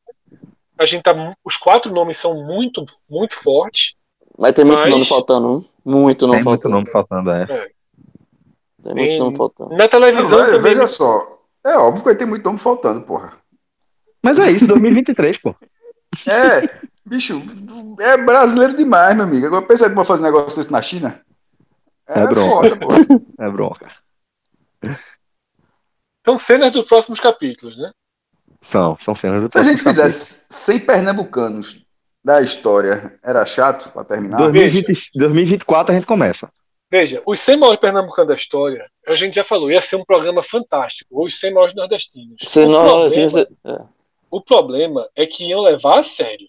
a 0.78 0.86
gente 0.86 1.02
tá, 1.02 1.14
os 1.44 1.56
quatro 1.56 1.92
nomes 1.92 2.16
são 2.16 2.44
muito, 2.44 2.86
muito 3.08 3.34
fortes. 3.34 3.94
Mas 4.38 4.52
tem 4.52 4.64
muito 4.64 4.78
mas... 4.78 4.90
nome 4.90 5.04
faltando, 5.04 5.52
hein? 5.52 5.70
Muito 5.88 6.26
não 6.26 6.34
Tem 6.34 6.44
faltando. 6.44 6.74
muito 6.74 6.90
nome 6.90 6.90
faltando, 6.90 7.30
é. 7.30 7.42
é. 7.44 7.70
Tem 8.82 8.94
muito 8.94 9.18
nome 9.24 9.36
faltando. 9.38 9.74
Na 9.74 9.88
televisão 9.88 10.38
também. 10.38 10.60
Veja 10.60 10.86
só. 10.86 11.40
É 11.64 11.78
óbvio 11.78 12.04
que 12.04 12.14
ter 12.14 12.26
muito 12.26 12.44
nome 12.44 12.58
faltando, 12.58 13.00
porra. 13.00 13.32
Mas 14.22 14.38
é 14.38 14.50
isso, 14.50 14.66
2023, 14.66 15.38
pô. 15.38 15.54
É, 16.26 16.80
bicho, 17.06 17.42
é 18.00 18.18
brasileiro 18.18 18.76
demais, 18.76 19.16
meu 19.16 19.24
amigo. 19.24 19.46
Agora 19.46 19.64
pensa 19.64 19.88
que 19.88 19.94
vai 19.94 20.04
fazer 20.04 20.20
um 20.20 20.26
negócio 20.26 20.58
desse 20.58 20.70
na 20.70 20.82
China. 20.82 21.22
É, 22.06 22.20
é 22.20 22.26
bronca. 22.26 22.76
Foda, 22.76 23.24
é 23.40 23.50
bronca. 23.50 23.88
São 26.22 26.36
cenas 26.36 26.70
dos 26.70 26.86
próximos 26.86 27.18
capítulos, 27.18 27.78
né? 27.78 27.90
São, 28.60 28.94
são 29.00 29.14
cenas 29.14 29.42
dos 29.42 29.52
Se 29.52 29.58
a 29.58 29.64
gente 29.64 29.82
fizesse 29.82 30.48
100 30.50 30.80
pernambucanos 30.80 31.82
da 32.28 32.42
história 32.42 33.18
era 33.24 33.46
chato 33.46 33.90
para 33.90 34.04
terminar? 34.04 34.36
2020, 34.36 35.12
2024 35.14 35.92
a 35.92 35.94
gente 35.94 36.06
começa. 36.06 36.52
Veja, 36.90 37.22
os 37.26 37.40
100 37.40 37.56
maiores 37.56 37.80
pernambucanos 37.80 38.28
da 38.28 38.34
história, 38.34 38.86
a 39.06 39.14
gente 39.14 39.34
já 39.34 39.44
falou, 39.44 39.70
ia 39.70 39.80
ser 39.80 39.96
um 39.96 40.04
programa 40.04 40.42
fantástico. 40.42 41.24
Os 41.24 41.40
100 41.40 41.54
maiores 41.54 41.74
nordestinos. 41.74 42.36
Se 42.44 42.60
o, 42.60 42.68
nós, 42.68 43.14
problema, 43.14 43.48
é. 43.64 43.80
o 44.30 44.40
problema 44.42 45.08
é 45.16 45.26
que 45.26 45.48
iam 45.48 45.62
levar 45.62 46.00
a 46.00 46.02
sério. 46.02 46.46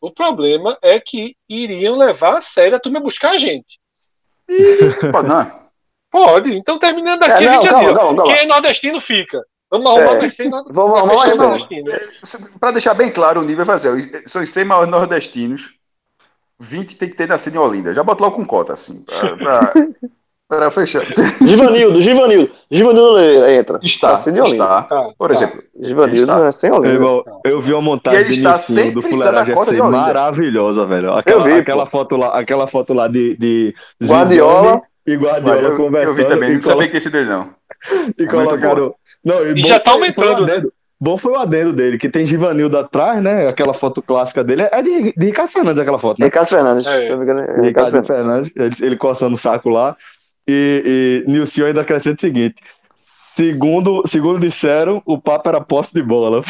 O 0.00 0.10
problema 0.10 0.78
é 0.80 0.98
que 0.98 1.36
iriam 1.46 1.94
levar 1.94 2.38
a 2.38 2.40
sério 2.40 2.76
a 2.76 2.80
turma 2.80 3.00
buscar 3.00 3.32
a 3.32 3.38
gente. 3.38 3.78
E, 4.48 5.10
pode, 5.12 5.28
não. 5.28 5.68
Pode. 6.10 6.56
Então, 6.56 6.78
terminando 6.78 7.22
aqui, 7.22 7.44
é, 7.44 7.46
não, 7.46 7.58
a 7.58 7.62
gente 7.62 7.68
calma, 7.70 8.16
já 8.16 8.22
Quem 8.22 8.44
é 8.44 8.46
nordestino 8.46 8.98
fica. 8.98 9.44
Vamos 9.70 9.90
arrumar 9.90 10.14
é, 10.14 10.18
mais 10.18 10.34
100 10.34 10.50
Vamos 10.70 10.98
arrumar 10.98 11.48
mais 11.48 11.66
100. 11.66 12.58
Para 12.58 12.70
deixar 12.70 12.94
bem 12.94 13.10
claro 13.10 13.40
o 13.40 13.44
nível, 13.44 13.64
vai 13.64 13.78
fazer. 13.78 14.22
São 14.26 14.42
os 14.42 14.50
100 14.50 14.64
maiores 14.64 14.90
nordestinos. 14.90 15.74
20 16.60 16.96
tem 16.96 17.08
que 17.08 17.14
ter 17.14 17.28
nascido 17.28 17.54
em 17.54 17.58
Olinda. 17.58 17.94
Já 17.94 18.02
bota 18.02 18.24
logo 18.24 18.36
com 18.36 18.44
cota, 18.44 18.72
assim. 18.72 19.04
Para 20.48 20.70
fechar. 20.72 21.02
Givanildo, 21.40 22.00
Givanildo. 22.00 22.50
Givanildo 22.70 23.18
entra. 23.48 23.78
Está. 23.82 24.14
está. 24.14 24.82
Tá, 24.82 25.10
por 25.16 25.28
tá. 25.28 25.34
exemplo. 25.34 25.62
Givanildo 25.78 26.32
está. 26.32 26.46
é 26.46 26.52
sem 26.52 26.72
Olinda. 26.72 26.94
Eu, 26.94 27.24
eu, 27.44 27.60
vi 27.60 27.72
uma 27.72 27.82
montagem 27.82 28.20
ele 28.20 28.30
está 28.30 28.56
sempre 28.56 28.92
do 28.92 29.02
Fuleiragem 29.02 29.56
FC 29.56 29.82
maravilhosa, 29.82 30.86
velho. 30.86 31.12
Aquela, 31.12 31.44
vi, 31.44 31.52
aquela 31.52 31.86
foto 31.86 32.16
lá, 32.16 32.28
aquela 32.28 32.66
foto 32.66 32.92
lá 32.94 33.06
de, 33.06 33.36
de 33.36 33.74
Guardiola 34.02 34.82
e 35.06 35.14
Guardiola 35.14 35.60
eu, 35.60 35.76
conversando. 35.76 36.20
Eu 36.20 36.24
vi 36.24 36.34
também, 36.34 36.54
não 36.54 36.62
sabia 36.62 36.88
que 36.88 36.96
esse 36.96 37.10
dele 37.10 37.26
não. 37.26 37.57
E 38.18 38.24
é 38.24 38.26
colocaram. 38.26 38.94
Não, 39.24 39.46
e, 39.46 39.60
e 39.60 39.66
já 39.66 39.78
tá 39.78 39.92
aumentando, 39.92 40.46
né? 40.46 40.62
Bom 41.00 41.16
foi 41.16 41.32
o 41.32 41.36
adendo 41.36 41.72
dele, 41.72 41.96
que 41.96 42.08
tem 42.08 42.26
Givanildo 42.26 42.76
atrás, 42.76 43.22
né? 43.22 43.46
Aquela 43.46 43.72
foto 43.72 44.02
clássica 44.02 44.42
dele. 44.42 44.62
É 44.72 44.82
de, 44.82 45.12
de 45.12 45.26
Ricardo 45.26 45.50
Fernandes 45.50 45.80
aquela 45.80 45.98
foto, 45.98 46.18
né? 46.18 46.26
Ricardo 46.26 46.48
Fernandes, 46.48 46.86
é. 46.86 47.06
É 47.06 47.14
Ricardo, 47.14 47.62
Ricardo 47.62 48.02
Fernandes, 48.02 48.50
ele, 48.56 48.74
ele 48.80 48.96
coçando 48.96 49.36
o 49.36 49.38
saco 49.38 49.68
lá. 49.68 49.96
E, 50.46 51.22
e 51.26 51.30
Nilson 51.30 51.66
ainda 51.66 51.82
acrescenta 51.82 52.16
o 52.16 52.20
seguinte: 52.20 52.56
segundo, 52.96 54.02
segundo 54.08 54.40
disseram, 54.40 55.00
o 55.06 55.20
papo 55.20 55.48
era 55.48 55.60
posse 55.60 55.94
de 55.94 56.02
bola. 56.02 56.42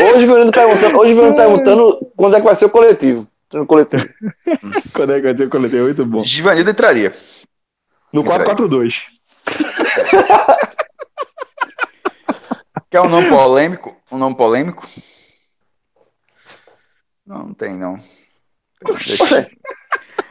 Hoje 0.00 0.24
o 0.24 0.50
perguntando, 0.50 0.98
hoje 0.98 1.14
o 1.14 1.34
perguntando 1.34 2.10
quando 2.16 2.36
é 2.36 2.40
que 2.40 2.46
vai 2.46 2.54
ser 2.54 2.64
o 2.64 2.70
coletivo. 2.70 3.26
No 3.54 3.66
coletivo. 3.66 4.04
quando 4.92 5.12
é 5.12 5.16
que 5.16 5.22
vai 5.22 5.36
ser 5.36 5.46
o 5.46 5.50
coletivo? 5.50 5.84
Muito 5.84 6.04
bom. 6.04 6.24
Givanildo 6.24 6.70
entraria. 6.70 7.12
No 8.12 8.22
4-4-2. 8.22 9.02
Quer 12.90 13.00
um 13.00 13.08
nome 13.08 13.28
polêmico? 13.28 13.96
Um 14.10 14.18
nome 14.18 14.36
polêmico? 14.36 14.86
Não, 17.26 17.46
não 17.46 17.54
tem, 17.54 17.78
não. 17.78 17.98
Deixa... 18.84 19.48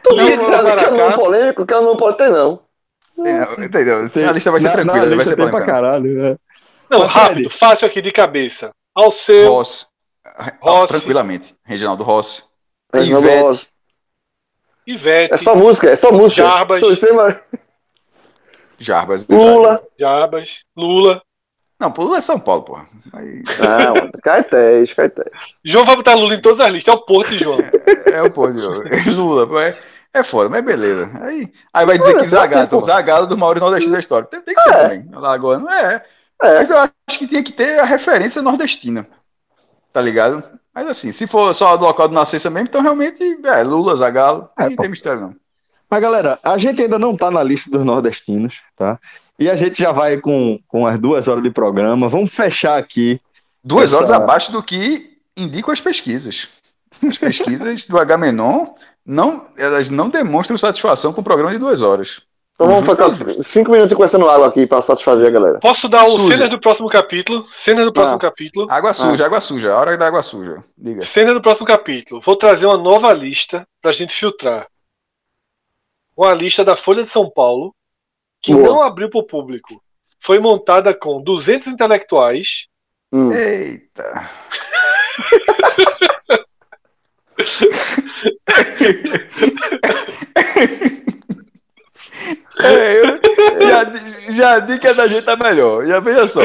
Tu 0.02 0.14
não, 0.14 0.26
disse 0.26 0.38
que 0.38 0.52
é 0.52 0.90
um 0.90 0.96
nome 0.96 1.14
polêmico, 1.14 1.66
que 1.66 1.74
é 1.74 1.78
um 1.78 1.82
nome 1.82 1.98
polêmico, 1.98 2.30
não. 2.30 2.62
Tem, 3.22 3.64
entendeu? 3.64 4.10
A 4.28 4.32
lista 4.32 4.50
vai 4.50 4.60
ser 4.60 4.66
não, 4.68 4.74
tranquila, 4.74 5.06
não, 5.06 5.16
vai 5.16 5.26
ser 5.26 5.36
polêmica. 5.36 5.58
Pra 5.58 5.66
caralho, 5.66 6.22
né? 6.22 6.36
Não, 6.90 7.00
Mas, 7.00 7.12
rápido, 7.12 7.50
fácil 7.50 7.86
aqui 7.86 8.02
de 8.02 8.12
cabeça. 8.12 8.70
Ao 8.94 9.10
seu. 9.10 9.50
Ross. 9.50 9.86
Ross. 10.60 10.88
Tranquilamente. 10.88 11.54
Reginaldo 11.64 12.04
Ross. 12.04 12.44
Reginaldo 12.94 13.28
Ivete. 13.28 13.68
Ivete. 14.86 15.34
É 15.34 15.38
só 15.38 15.54
música, 15.56 15.90
é 15.90 15.96
só 15.96 16.12
música. 16.12 16.42
Jarbas. 16.42 16.80
Jarbas. 18.78 19.26
Lula. 19.28 19.82
Jarbas. 19.98 20.50
Lula. 20.76 21.22
Não, 21.80 21.92
Lula 21.96 22.18
é 22.18 22.20
São 22.20 22.38
Paulo, 22.38 22.62
porra. 22.62 22.86
Aí... 23.12 23.42
Não, 23.58 24.10
Caetés, 24.22 24.94
Caetés. 24.94 25.32
João 25.64 25.84
vai 25.84 25.96
botar 25.96 26.14
Lula 26.14 26.34
em 26.34 26.40
todas 26.40 26.60
as 26.60 26.72
listas. 26.72 26.94
É 26.94 26.96
o 26.96 27.02
Porto 27.02 27.34
João. 27.34 27.58
É, 27.60 28.10
é 28.10 28.22
o 28.22 28.30
Porto 28.30 28.58
João. 28.58 28.82
Lula, 29.14 29.64
é, 29.64 29.76
é 30.12 30.22
foda, 30.22 30.48
mas 30.48 30.62
beleza. 30.62 31.10
Aí, 31.20 31.52
aí 31.72 31.86
vai 31.86 31.98
dizer 31.98 32.16
que 32.16 32.28
Zagalo, 32.28 32.64
então, 32.64 32.84
Zagalo 32.84 33.26
do 33.26 33.36
maior 33.36 33.58
nordestino 33.58 33.94
da 33.94 33.98
história. 33.98 34.28
Tem, 34.28 34.40
tem 34.40 34.54
que 34.54 34.62
ser 34.62 34.70
é. 34.70 34.82
também. 34.82 35.08
Agora, 35.12 35.58
não 35.58 35.70
é. 35.70 36.04
é. 36.42 36.62
Eu 36.62 36.78
acho 36.78 37.18
que 37.18 37.26
tinha 37.26 37.42
que 37.42 37.52
ter 37.52 37.80
a 37.80 37.84
referência 37.84 38.40
nordestina. 38.40 39.06
Tá 39.92 40.00
ligado? 40.00 40.42
Mas 40.74 40.88
assim, 40.88 41.12
se 41.12 41.26
for 41.26 41.54
só 41.54 41.76
do 41.76 41.84
local 41.84 42.08
de 42.08 42.14
nascença 42.14 42.50
mesmo, 42.50 42.68
então 42.68 42.82
realmente 42.82 43.22
é 43.44 43.62
Lula, 43.62 43.94
Zagalo, 43.96 44.48
é, 44.58 44.68
não 44.68 44.76
tem 44.76 44.88
mistério 44.88 45.20
não. 45.20 45.36
Mas 45.88 46.02
galera, 46.02 46.38
a 46.42 46.58
gente 46.58 46.82
ainda 46.82 46.98
não 46.98 47.16
tá 47.16 47.30
na 47.30 47.42
lista 47.42 47.70
dos 47.70 47.84
nordestinos, 47.84 48.56
tá? 48.76 48.98
E 49.38 49.48
a 49.48 49.54
gente 49.54 49.80
já 49.80 49.92
vai 49.92 50.16
com, 50.16 50.58
com 50.66 50.86
as 50.86 50.98
duas 50.98 51.28
horas 51.28 51.42
de 51.42 51.50
programa. 51.50 52.08
Vamos 52.08 52.34
fechar 52.34 52.78
aqui. 52.78 53.20
Duas 53.62 53.92
essa... 53.92 53.96
horas 53.96 54.10
abaixo 54.10 54.50
do 54.50 54.62
que 54.62 55.18
indicam 55.36 55.72
as 55.72 55.80
pesquisas. 55.80 56.48
As 57.06 57.18
pesquisas 57.18 57.86
do 57.86 57.98
H-Menon 57.98 58.66
não, 59.04 59.46
elas 59.58 59.90
não 59.90 60.08
demonstram 60.08 60.56
satisfação 60.56 61.12
com 61.12 61.20
o 61.20 61.24
programa 61.24 61.52
de 61.52 61.58
duas 61.58 61.82
horas. 61.82 62.22
Então 62.54 62.68
vamos 62.68 62.86
fazer 62.86 63.42
cinco 63.42 63.72
minutos 63.72 63.92
conversando 63.94 64.30
água 64.30 64.46
aqui 64.46 64.64
para 64.64 64.80
satisfazer 64.80 65.26
a 65.26 65.30
galera. 65.30 65.58
Posso 65.58 65.88
dar 65.88 66.04
o 66.04 66.28
cena 66.28 66.48
do 66.48 66.60
próximo 66.60 66.88
capítulo? 66.88 67.48
Cena 67.50 67.84
do 67.84 67.92
próximo 67.92 68.16
ah. 68.16 68.20
capítulo. 68.20 68.70
Água 68.70 68.94
suja, 68.94 69.24
ah. 69.24 69.26
água 69.26 69.40
suja. 69.40 69.72
A 69.72 69.80
hora 69.80 69.96
da 69.96 70.06
água 70.06 70.22
suja. 70.22 70.62
Liga. 70.78 71.02
Cena 71.02 71.34
do 71.34 71.42
próximo 71.42 71.66
capítulo. 71.66 72.20
Vou 72.20 72.36
trazer 72.36 72.66
uma 72.66 72.78
nova 72.78 73.12
lista 73.12 73.66
para 73.82 73.90
a 73.90 73.94
gente 73.94 74.14
filtrar. 74.14 74.68
Uma 76.16 76.32
lista 76.32 76.64
da 76.64 76.76
Folha 76.76 77.02
de 77.02 77.10
São 77.10 77.28
Paulo 77.28 77.74
que 78.40 78.54
Boa. 78.54 78.68
não 78.68 78.80
abriu 78.82 79.10
para 79.10 79.18
o 79.18 79.26
público. 79.26 79.82
Foi 80.20 80.38
montada 80.38 80.94
com 80.94 81.20
200 81.20 81.66
intelectuais. 81.66 82.66
Hum. 83.12 83.30
Eita! 83.32 84.30
é, 92.60 93.00
eu 93.00 93.04
já, 94.30 94.30
já 94.30 94.60
que 94.78 94.88
a 94.88 94.92
da 94.92 95.08
gente 95.08 95.24
tá 95.24 95.36
melhor. 95.36 95.86
Já 95.86 96.00
veja 96.00 96.26
só. 96.26 96.42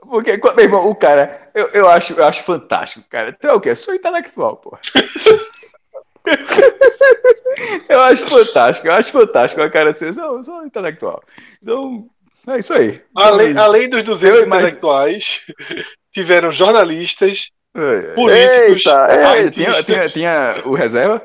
Porque, 0.00 0.36
meu 0.56 0.64
irmão, 0.64 0.88
o 0.88 0.94
cara, 0.94 1.50
eu, 1.54 1.68
eu, 1.68 1.88
acho, 1.88 2.14
eu 2.14 2.24
acho 2.24 2.42
fantástico, 2.42 3.04
cara. 3.08 3.32
Tu 3.32 3.46
é 3.46 3.52
o 3.52 3.60
quê? 3.60 3.76
Sou 3.76 3.94
intelectual, 3.94 4.56
pô. 4.56 4.76
eu 7.88 8.02
acho 8.02 8.28
fantástico, 8.28 8.88
eu 8.88 8.92
acho 8.92 9.12
fantástico 9.12 9.62
a 9.62 9.70
cara 9.70 9.94
ser 9.94 10.12
sou, 10.12 10.42
sou 10.42 10.64
intelectual. 10.64 11.22
Então, 11.62 12.08
é 12.48 12.58
isso 12.58 12.72
aí. 12.72 13.00
Além, 13.14 13.56
além 13.56 13.88
dos 13.88 14.02
200 14.02 14.38
eu 14.38 14.46
intelectuais, 14.46 15.42
tiveram 16.12 16.50
jornalistas, 16.50 17.50
é, 17.74 18.00
políticos, 18.14 18.86
Eita, 18.86 19.06
é, 19.12 19.50
tinha, 19.50 19.82
tinha, 19.84 20.08
tinha 20.08 20.56
o 20.64 20.74
reserva? 20.74 21.22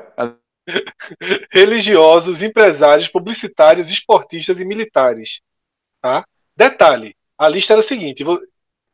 Religiosos, 1.50 2.42
empresários, 2.42 3.08
publicitários, 3.08 3.90
esportistas 3.90 4.60
e 4.60 4.64
militares. 4.64 5.40
Tá? 6.00 6.24
Detalhe: 6.56 7.14
a 7.38 7.48
lista 7.48 7.74
era 7.74 7.80
a 7.80 7.84
seguinte: 7.84 8.24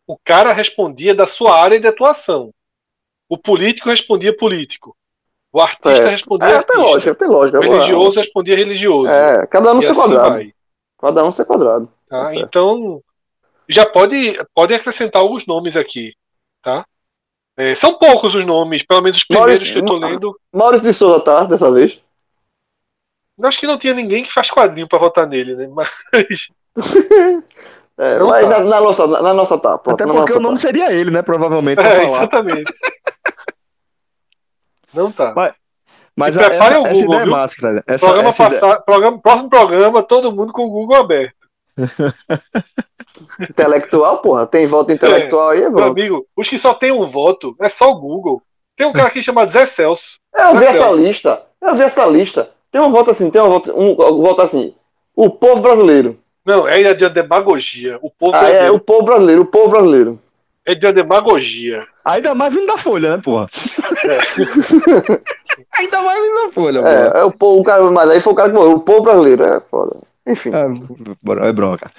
o 0.07 0.19
cara 0.25 0.53
respondia 0.53 1.15
da 1.15 1.27
sua 1.27 1.61
área 1.61 1.81
de 1.81 1.87
atuação, 1.87 2.53
o 3.29 3.39
político 3.39 3.89
respondia 3.89 4.37
político, 4.37 4.97
o 5.53 5.61
artista 5.61 6.05
é. 6.05 6.09
respondia 6.09 6.49
é, 6.49 6.57
artista. 6.57 6.75
Tem 6.75 6.83
lógica, 6.83 7.15
tem 7.15 7.29
lógica. 7.29 7.59
O 7.59 7.63
religioso 7.63 8.19
respondia 8.19 8.57
religioso. 8.57 9.09
É, 9.09 9.47
cada 9.47 9.73
um 9.73 9.75
no 9.75 9.83
seu 9.83 9.91
assim 9.91 10.01
quadrado. 10.01 10.31
Vai. 10.31 10.55
Cada 10.99 11.23
um 11.23 11.27
no 11.27 11.33
seu 11.33 11.47
quadrado. 11.47 11.93
Tá, 12.09 12.25
tá 12.25 12.35
então, 12.37 13.03
já 13.69 13.85
pode, 13.85 14.39
pode 14.55 14.73
acrescentar 14.73 15.21
alguns 15.21 15.47
nomes 15.47 15.77
aqui, 15.77 16.15
tá? 16.63 16.87
É, 17.57 17.75
são 17.75 17.99
poucos 17.99 18.35
os 18.35 18.47
nomes, 18.47 18.83
pelo 18.83 19.03
menos 19.03 19.19
os 19.19 19.25
primeiros 19.25 19.61
Maurício, 19.61 19.75
que 19.75 19.81
eu 19.81 19.85
tô 19.85 19.99
lendo. 19.99 20.41
Maurício 20.53 20.87
de 20.87 20.93
Souza 20.93 21.21
tá, 21.21 21.45
dessa 21.45 21.71
vez? 21.71 22.01
Acho 23.43 23.59
que 23.59 23.67
não 23.67 23.79
tinha 23.79 23.95
ninguém 23.95 24.23
que 24.23 24.33
faz 24.33 24.51
quadrinho 24.51 24.89
pra 24.89 24.99
votar 24.99 25.27
nele, 25.27 25.55
né? 25.55 25.69
Mas. 25.69 25.89
É, 27.99 28.19
mas 28.19 28.49
tá. 28.49 28.49
na, 28.49 28.65
na, 28.65 28.81
nossa, 28.81 29.07
na 29.07 29.35
nossa 29.35 29.59
tá. 29.59 29.77
Pronto, 29.77 30.03
Até 30.03 30.11
porque 30.11 30.33
o 30.33 30.41
nome 30.41 30.57
tá. 30.57 30.63
seria 30.63 30.91
ele, 30.91 31.11
né? 31.11 31.21
Provavelmente. 31.21 31.79
É, 31.79 32.05
exatamente. 32.05 32.73
Não 34.95 35.13
tá. 35.13 35.33
Mas, 35.37 35.53
mas 36.17 36.39
a, 36.39 36.43
essa, 36.43 36.81
o 36.81 36.83
Google, 36.83 36.91
essa 36.91 37.05
ideia 37.05 37.21
é 37.21 37.27
máscara. 37.27 37.85
Essa, 37.87 38.07
programa 38.07 38.29
essa 38.31 38.47
ideia... 38.47 38.81
programa, 38.81 39.19
próximo 39.19 39.49
programa, 39.49 40.03
todo 40.03 40.33
mundo 40.33 40.53
com 40.53 40.65
o 40.65 40.71
Google 40.71 40.97
aberto. 40.97 41.49
intelectual, 43.41 44.19
porra. 44.19 44.47
Tem 44.47 44.67
voto 44.67 44.93
intelectual 44.93 45.53
é, 45.53 45.57
aí, 45.57 45.63
é 45.65 45.71
Meu 45.71 45.85
amigo, 45.85 46.27
os 46.37 46.49
que 46.49 46.59
só 46.59 46.75
tem 46.75 46.93
um 46.93 47.07
voto 47.07 47.55
é 47.61 47.69
só 47.69 47.91
o 47.91 47.99
Google. 47.99 48.43
Tem 48.77 48.87
um 48.87 48.93
cara 48.93 49.09
aqui 49.09 49.23
chamado 49.23 49.53
Zé 49.53 49.67
Celso. 49.67 50.17
Eu 50.35 50.57
vi 50.57 50.65
essa 50.65 50.91
lista. 50.91 51.43
Eu 51.61 51.75
vi 51.75 51.83
essa 51.83 52.07
lista. 52.07 52.51
Tem 52.71 52.81
um 52.81 52.91
voto 52.91 53.11
assim, 53.11 53.31
tem 53.31 53.41
um 53.41 53.49
voto, 53.49 53.73
um, 53.73 53.91
um 53.91 54.23
voto 54.23 54.43
assim. 54.43 54.75
O 55.15 55.29
povo 55.29 55.61
brasileiro. 55.61 56.19
Não, 56.45 56.67
é 56.67 56.95
de 56.95 57.09
demagogia. 57.11 57.99
O 58.03 58.11
povo 58.11 58.35
ah, 58.35 58.39
é, 58.39 58.41
brasileiro. 58.41 58.67
É, 58.67 58.71
o 58.71 58.81
povo 58.81 59.03
brasileiro, 59.03 59.43
o 59.43 59.47
povo 59.47 59.69
brasileiro. 59.69 60.19
É 60.65 60.75
de 60.75 60.93
demagogia. 60.93 61.85
Ainda 62.05 62.35
mais 62.35 62.55
vindo 62.55 62.67
da 62.67 62.79
Folha, 62.79 63.17
né, 63.17 63.23
porra? 63.23 63.49
É. 64.05 64.19
Ainda 65.79 66.03
mais 66.03 66.23
vindo 66.23 66.35
da 66.35 66.53
Folha, 66.53 66.79
é, 66.81 67.21
é 67.21 67.25
o, 67.25 67.31
povo, 67.31 67.61
o 67.61 67.65
cara, 67.65 67.83
mas 67.91 68.11
aí 68.11 68.21
foi 68.21 68.33
o 68.33 68.37
cara 68.37 68.49
que 68.49 68.55
morreu, 68.55 68.77
o 68.77 68.81
povo 68.81 69.03
brasileiro, 69.03 69.45
é 69.45 69.61
foda. 69.61 69.97
Enfim. 70.27 70.51
É, 70.51 71.49
é 71.49 71.53
bronca. 71.53 71.91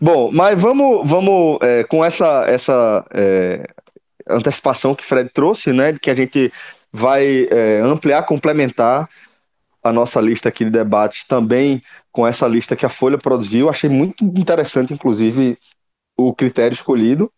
Bom, 0.00 0.30
mas 0.30 0.60
vamos, 0.60 1.08
vamos 1.08 1.58
é, 1.62 1.84
com 1.84 2.04
essa, 2.04 2.44
essa 2.46 3.04
é, 3.12 3.66
antecipação 4.28 4.94
que 4.94 5.04
Fred 5.04 5.30
trouxe, 5.30 5.72
né? 5.72 5.92
De 5.92 5.98
que 5.98 6.10
a 6.10 6.14
gente 6.14 6.52
vai 6.92 7.48
é, 7.50 7.80
ampliar, 7.80 8.22
complementar 8.24 9.08
a 9.82 9.92
nossa 9.92 10.20
lista 10.20 10.48
aqui 10.48 10.64
de 10.64 10.70
debates 10.70 11.24
também 11.24 11.82
com 12.12 12.26
essa 12.26 12.46
lista 12.46 12.76
que 12.76 12.86
a 12.86 12.90
Folha 12.90 13.18
produziu. 13.18 13.68
Achei 13.68 13.90
muito 13.90 14.24
interessante, 14.24 14.92
inclusive, 14.92 15.58
o 16.16 16.34
critério 16.34 16.74
escolhido. 16.74 17.32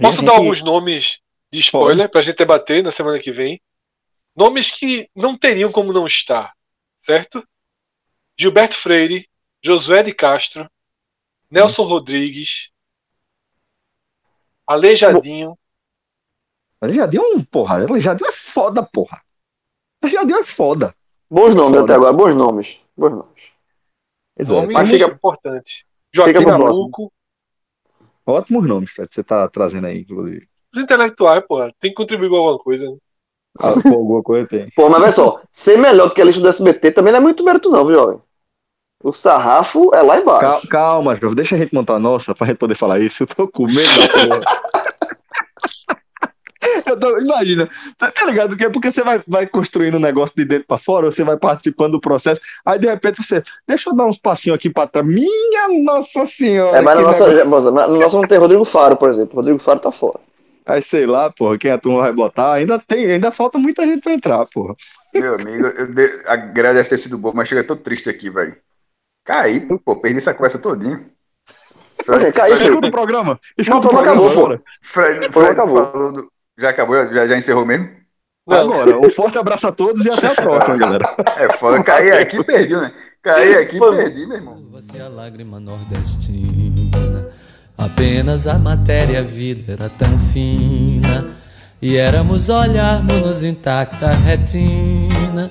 Posso 0.00 0.22
dar 0.22 0.36
alguns 0.36 0.62
nomes 0.62 1.18
de 1.52 1.58
spoiler 1.60 2.08
para 2.08 2.20
a 2.20 2.22
gente 2.22 2.36
debater 2.36 2.82
na 2.82 2.92
semana 2.92 3.18
que 3.18 3.32
vem? 3.32 3.60
Nomes 4.36 4.70
que 4.70 5.10
não 5.14 5.36
teriam 5.36 5.72
como 5.72 5.92
não 5.92 6.06
estar, 6.06 6.52
certo? 6.96 7.42
Gilberto 8.38 8.76
Freire, 8.76 9.28
Josué 9.62 10.02
de 10.02 10.14
Castro, 10.14 10.70
Nelson 11.50 11.84
hum. 11.84 11.88
Rodrigues, 11.88 12.70
Aleijadinho. 14.68 15.58
Aleijadinho, 16.78 17.44
porra, 17.50 17.76
Aleijadinho 17.76 18.28
é 18.28 18.32
foda, 18.32 18.82
porra. 18.82 19.22
Aleijadinho 20.02 20.38
é 20.38 20.44
foda. 20.44 20.94
Bons 21.30 21.54
nomes 21.54 21.80
foda. 21.80 21.84
até 21.84 21.94
agora, 21.94 22.12
bons 22.12 22.34
nomes. 22.34 22.76
Bons 22.94 23.10
nomes. 23.10 23.42
Exato. 24.38 24.70
Mas 24.70 24.90
fica 24.90 25.06
importante. 25.06 25.86
Joaquim 26.12 26.44
Nabuco. 26.44 27.10
Ótimos 28.26 28.66
nomes 28.66 28.92
que 28.92 29.06
você 29.10 29.24
tá 29.24 29.48
trazendo 29.48 29.86
aí, 29.86 30.00
inclusive. 30.00 30.46
Os 30.74 30.80
intelectuais, 30.80 31.42
pô, 31.48 31.60
tem 31.80 31.90
que 31.90 31.94
contribuir 31.94 32.28
com 32.28 32.36
alguma 32.36 32.58
coisa. 32.58 32.90
Né? 32.90 32.96
Ah, 33.58 33.72
com 33.82 33.88
alguma 33.88 34.22
coisa 34.22 34.46
tem. 34.46 34.70
Pô, 34.76 34.90
mas 34.90 35.02
olha 35.02 35.12
só, 35.12 35.42
ser 35.50 35.78
melhor 35.78 36.08
do 36.08 36.14
que 36.14 36.20
a 36.20 36.24
lista 36.24 36.42
do 36.42 36.48
SBT 36.48 36.92
também 36.92 37.10
não 37.10 37.20
é 37.20 37.22
muito 37.22 37.42
mérito, 37.42 37.70
não, 37.70 37.86
viu, 37.86 37.96
jovem? 37.96 38.20
O 39.02 39.12
sarrafo 39.12 39.94
é 39.94 40.02
lá 40.02 40.18
embaixo. 40.18 40.40
Calma, 40.40 40.68
calma 40.68 41.16
João, 41.16 41.34
deixa 41.34 41.54
a 41.54 41.58
gente 41.58 41.72
montar 41.72 41.94
a 41.94 42.00
nossa 42.00 42.34
pra 42.34 42.48
gente 42.48 42.56
poder 42.56 42.74
falar 42.74 42.98
isso. 42.98 43.22
Eu 43.22 43.26
tô 43.28 43.46
com 43.46 43.66
medo 43.66 43.88
da 43.96 44.08
porra. 44.08 44.40
Tô, 47.00 47.18
imagina, 47.18 47.68
tá, 47.96 48.10
tá, 48.10 48.24
ligado? 48.24 48.56
Que 48.56 48.64
é 48.64 48.70
porque 48.70 48.90
você 48.90 49.02
vai, 49.02 49.20
vai 49.26 49.46
construindo 49.46 49.96
um 49.96 50.00
negócio 50.00 50.34
de 50.34 50.44
dentro 50.44 50.66
para 50.66 50.78
fora, 50.78 51.10
você 51.10 51.22
vai 51.22 51.36
participando 51.36 51.92
do 51.92 52.00
processo, 52.00 52.40
aí 52.64 52.78
de 52.78 52.86
repente 52.86 53.22
você, 53.22 53.42
deixa 53.66 53.90
eu 53.90 53.94
dar 53.94 54.06
uns 54.06 54.18
passinhos 54.18 54.56
aqui 54.56 54.70
para 54.70 54.88
trás. 54.88 55.06
Minha 55.06 55.68
Nossa 55.84 56.26
Senhora! 56.26 56.78
É, 56.78 56.82
mas 56.82 56.98
no 56.98 57.02
nosso, 57.02 57.70
no 57.70 57.98
nosso 57.98 58.16
não 58.16 58.26
tem 58.26 58.38
Rodrigo 58.38 58.64
Faro, 58.64 58.96
por 58.96 59.10
exemplo. 59.10 59.36
Rodrigo 59.36 59.58
Faro 59.58 59.80
tá 59.80 59.92
fora. 59.92 60.18
Aí 60.64 60.82
sei 60.82 61.06
lá, 61.06 61.30
porra, 61.30 61.56
quem 61.58 61.70
a 61.70 61.78
turma 61.78 62.00
vai 62.00 62.12
botar, 62.12 62.54
ainda 62.54 62.78
tem, 62.78 63.06
ainda 63.06 63.30
falta 63.30 63.58
muita 63.58 63.86
gente 63.86 64.02
pra 64.02 64.12
entrar, 64.12 64.46
porra. 64.46 64.74
Meu 65.14 65.34
amigo, 65.34 65.86
de, 65.94 66.22
a 66.26 66.36
grade 66.36 66.76
deve 66.76 66.88
ter 66.88 66.98
sido 66.98 67.18
boa, 67.18 67.34
mas 67.34 67.48
chega 67.48 67.64
todo 67.64 67.80
triste 67.80 68.10
aqui, 68.10 68.28
velho. 68.30 68.54
Caí, 69.28 69.60
pô, 69.60 69.94
perdi 69.94 70.16
essa 70.16 70.32
conversa 70.32 70.58
todinha. 70.58 70.98
Fred, 72.02 72.32
caiu, 72.32 72.56
escuta 72.56 72.86
o 72.86 72.90
programa. 72.90 73.38
Escuta 73.58 73.82
não, 73.82 73.86
o 73.86 73.90
programa 73.90 74.22
acabou, 74.22 74.30
agora. 74.30 74.62
Fred, 74.80 75.30
Fred 75.30 75.50
acabou. 75.50 76.12
Do, 76.12 76.32
já 76.56 76.70
acabou? 76.70 77.12
Já, 77.12 77.26
já 77.26 77.36
encerrou 77.36 77.66
mesmo? 77.66 77.90
Não. 78.46 78.56
Agora, 78.56 78.98
um 78.98 79.10
forte 79.10 79.36
abraço 79.36 79.68
a 79.68 79.72
todos 79.72 80.06
e 80.06 80.10
até 80.10 80.28
a 80.28 80.34
próxima, 80.34 80.78
galera. 80.78 81.14
É 81.36 81.52
foda, 81.58 81.82
caí 81.82 82.10
aqui 82.10 82.38
e 82.38 82.44
perdi, 82.44 82.74
né? 82.74 82.90
Caí 83.22 83.54
aqui 83.56 83.76
e 83.76 83.80
perdi, 83.80 84.26
meu 84.26 84.38
irmão. 84.38 84.66
Você 84.70 84.98
a 84.98 85.08
lágrima 85.08 85.60
nordestina, 85.60 87.30
apenas 87.76 88.46
a 88.46 88.58
matéria 88.58 89.18
a 89.18 89.22
vida 89.22 89.74
era 89.74 89.90
tão 89.90 90.18
fina. 90.32 91.36
E 91.82 91.98
éramos 91.98 92.48
olharmos-nos 92.48 93.44
intacta 93.44 94.10
retina, 94.10 95.50